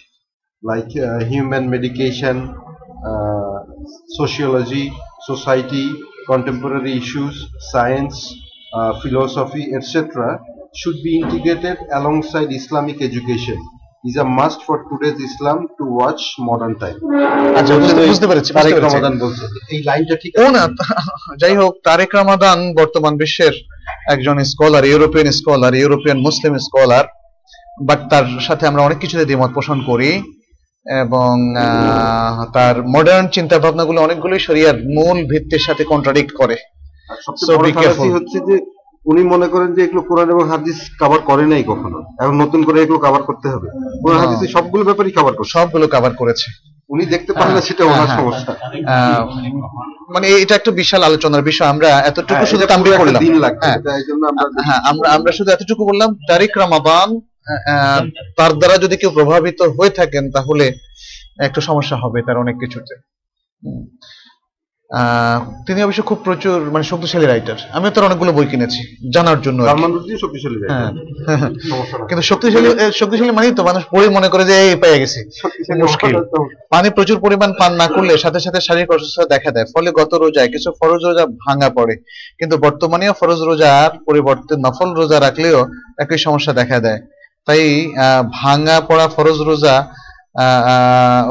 like 0.64 0.88
human 1.32 1.66
medication 1.74 2.38
sociology 4.18 4.84
society 5.28 5.84
contemporary 6.28 6.94
issues 7.02 7.36
science 7.74 8.14
philosophy 9.02 9.64
etcetera 9.78 10.30
should 10.80 10.98
be 11.06 11.12
integrated 11.24 11.78
alongside 11.92 12.50
Islamic 12.60 12.98
education 13.08 13.60
Is 14.04 14.18
a 14.18 14.26
must 14.30 14.60
for 14.62 14.78
today's 14.86 15.20
Islam 15.22 15.60
to 15.78 15.84
watch 15.94 16.24
modern 16.40 16.74
time. 16.78 16.98
আচ্ছা 17.56 17.74
বুঝতে- 17.76 18.30
পেরেছি 18.30 18.52
তারেক 18.54 18.76
রমাদান 18.80 19.14
বলছে 19.20 19.44
এই 19.70 19.80
লাইনটা 19.84 20.16
ঠিক 20.24 20.32
ও 20.38 20.46
না 20.52 20.64
যাই 21.42 21.56
হোক 21.56 21.74
তারেক 21.84 22.12
রামাদান 22.16 22.60
বর্তমান 22.74 23.14
বিশ্বের 23.18 23.54
একজন 24.08 24.36
scholar 24.44 24.84
European 24.86 25.28
scholar 25.32 25.74
European 25.76 26.18
Muslim 26.20 26.54
scholar 26.58 27.06
but 27.80 28.00
তার 28.10 28.26
সাথে 28.40 28.64
আমরা 28.68 28.82
অনেক 28.84 28.98
কিছুতে 28.98 29.26
দ্বিমত 29.26 29.52
পোষণ 29.54 29.78
করি 29.86 30.12
এবং 30.86 31.34
আহ, 31.58 32.38
তার 32.54 32.76
মডার্ন 32.94 33.26
চিন্তা 33.28 33.56
ভাবনাগুলো 33.60 34.00
অনেকগুলোই 34.02 34.40
শরিয়ার 34.40 34.78
মূল 34.96 35.18
ভিত্তির 35.32 35.64
সাথে 35.68 35.84
কন্ট্রাডিক্ট 35.84 36.32
করে 36.36 36.56
সবচেয়ে 37.26 37.48
বড়. 38.02 38.14
হচ্ছে 38.18 38.38
যে 38.48 38.56
উনি 39.06 39.24
মনে 39.24 39.48
করেন 39.48 39.74
যে 39.74 39.84
এগুলো 39.84 40.02
কোরআন 40.02 40.30
এবং 40.30 40.50
হাদিস 40.50 40.76
কভার 41.00 41.20
করে 41.20 41.46
নাই 41.46 41.64
কখনো। 41.64 41.98
এখন 42.20 42.36
নতুন 42.42 42.64
করে 42.64 42.82
এগুলো 42.82 43.00
কভার 43.00 43.24
করতে 43.24 43.50
হবে। 43.50 43.68
কোরআন 44.02 44.18
না। 44.18 44.24
হাদিসে 44.24 44.54
সবগুলো 44.54 44.84
ব্যাপারই 44.84 45.12
কভার 45.12 45.34
করছে। 45.34 45.52
সবগুলো 45.52 45.88
কভার 45.88 46.14
করেছে। 46.14 46.48
উনি 46.90 47.06
দেখতে 47.06 47.34
পারেন 47.34 47.54
না 47.56 47.62
সেটা 47.62 47.86
ওনার 47.86 48.08
হ্যাঁ, 48.08 48.18
সমস্যা। 48.18 48.52
আহ, 48.88 49.24
মানে 50.10 50.28
এটা 50.30 50.56
একটা 50.56 50.72
বিশাল 50.72 51.04
আলোচনার 51.04 51.42
বিষয়। 51.42 51.68
আমরা 51.68 52.00
এতটুকু 52.00 52.34
হ্যাঁ, 52.34 52.46
শুধু 52.46 52.64
এটা 52.64 52.74
তাম্বির 52.74 52.98
করলাম। 52.98 53.22
হ্যাঁ। 53.62 53.78
আমরা 54.40 54.62
হ্যাঁ 54.64 54.82
আমরা 55.10 55.32
শুধু 55.32 55.52
এতটুকু 55.52 55.86
বললাম 55.86 56.16
তারিক 56.28 56.58
রামাদান 56.58 57.10
আহ, 57.68 58.02
তার 58.38 58.54
দ্বারা 58.54 58.78
যদি 58.78 58.98
কেউ 58.98 59.10
প্রভাবিত 59.10 59.62
হয়ে 59.78 59.90
থাকেন 59.90 60.32
তাহলে 60.32 60.66
একটু 61.40 61.62
সমস্যা 61.62 61.98
হবে 61.98 62.22
তার 62.22 62.38
অনেক 62.38 62.56
কিছুতে। 62.60 62.94
তিনি 65.68 65.80
অবশ্য 65.84 66.02
খুব 66.04 66.20
প্রচুর 66.24 66.58
মানে 66.70 66.84
শক্তিশালী 66.84 67.26
রাইটার 67.26 67.60
আমি 67.72 67.90
তার 67.90 68.04
অনেকগুলো 68.04 68.32
বই 68.34 68.46
কিনেছি 68.46 68.82
জানার 69.14 69.42
জন্য 69.42 69.60
শক্তিশালী 70.22 70.58
হ্যাঁ। 70.70 70.90
কিন্তু 72.08 72.22
শক্তিশালী 72.22 72.70
শক্তিশালী 72.94 73.32
মানেই 73.32 73.52
তো 73.52 73.64
মানুষ 73.64 73.84
পড়ে 73.92 74.10
মনে 74.10 74.28
করে 74.30 74.44
যে 74.46 74.56
এই 74.62 74.76
পেয়ে 74.76 75.00
গেছি। 75.00 75.20
মুশকিল। 75.82 76.14
পানি 76.70 76.90
প্রচুর 76.90 77.18
পরিমাণ 77.20 77.52
পান 77.60 77.72
না 77.74 77.88
করলে 77.88 78.18
সাথে 78.18 78.40
সাথে 78.40 78.60
শারীরিক 78.62 78.90
অসুস্থতা 78.92 79.26
দেখা 79.26 79.52
দেয়। 79.52 79.66
ফলে 79.74 79.92
গত 79.92 80.14
রোজায় 80.14 80.48
কিছু 80.48 80.70
ফরজ 80.72 81.02
রোজা 81.06 81.26
ভাঙা 81.46 81.70
পড়ে। 81.70 81.96
কিন্তু 82.40 82.58
বর্তমানেও 82.58 83.14
ফরজ 83.14 83.40
রোজার 83.42 83.90
পরিবর্তে 84.08 84.54
নফল 84.58 84.90
রোজা 84.94 85.18
রাখলেও 85.20 85.60
একই 85.98 86.18
সমস্যা 86.18 86.54
দেখা 86.54 86.80
দেয়। 86.80 87.00
তাই 87.48 87.64
আহ, 87.96 88.24
ভাঙা 88.34 88.82
পড়া 88.82 89.08
ফরজ 89.08 89.38
রোজা 89.42 89.76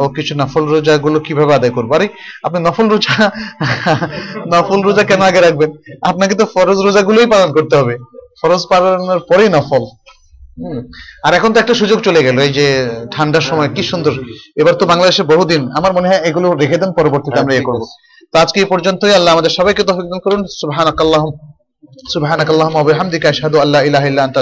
ও 0.02 0.08
কিছু 0.16 0.34
নফল 0.40 0.64
রোজা 0.72 0.96
গুলো 0.98 1.20
কীভাবে 1.26 1.54
আদায় 1.54 1.70
করব? 1.70 1.90
আরে, 1.94 2.08
আপনি 2.46 2.58
নফল 2.66 2.86
রোজা 2.88 3.30
নফল 4.52 4.80
রোজা 4.82 5.02
কেন 5.10 5.22
আগে 5.22 5.40
রাখবেন? 5.40 5.70
আপনাকে 6.10 6.34
তো 6.34 6.44
ফরজ 6.54 6.78
রোজা 6.86 7.02
গুলোই 7.02 7.26
পালন 7.26 7.52
করতে 7.52 7.76
হবে। 7.76 7.94
ফরজ 8.40 8.62
পালনের 8.70 9.20
পরেই 9.30 9.48
নফল। 9.48 9.84
আর 11.26 11.34
এখন 11.34 11.52
তো 11.52 11.58
একটা 11.60 11.74
সুযোগ 11.74 11.98
চলে 12.00 12.20
গেল, 12.22 12.38
এই 12.38 12.52
যে 12.52 12.66
ঠান্ডার 13.14 13.40
সময়, 13.40 13.68
কি 13.76 13.82
সুন্দর। 13.82 14.12
এবার 14.60 14.74
তো 14.74 14.86
বাংলাদেশে 14.86 15.22
বহুদিন, 15.22 15.62
আমার 15.78 15.92
মনে 15.92 16.08
হয় 16.08 16.20
এগুলো 16.28 16.54
রেখে 16.54 16.76
দেন, 16.76 16.92
পরবর্তীতে 16.92 17.38
আমরা 17.40 17.54
এ 17.54 17.62
করব। 17.68 17.82
তো 18.32 18.38
আজকে 18.38 18.60
এই 18.60 18.68
পর্যন্তই, 18.72 19.14
আল্লাহ 19.18 19.32
আমাদের 19.32 19.50
সবাইকে 19.50 19.82
দান 19.82 20.18
করুন। 20.24 20.42
সুবহানাকাল্লাহুম 20.60 21.30
সুবহানাকাল্লাহুম্মা 22.14 22.80
ওয়া 22.80 22.88
বিহামদিকা, 22.92 23.28
আশহাদু 23.28 23.56
আল্লা 23.64 23.78
ইলাহা 23.82 24.06
ইল্লা 24.06 24.22
আনতা 24.24 24.40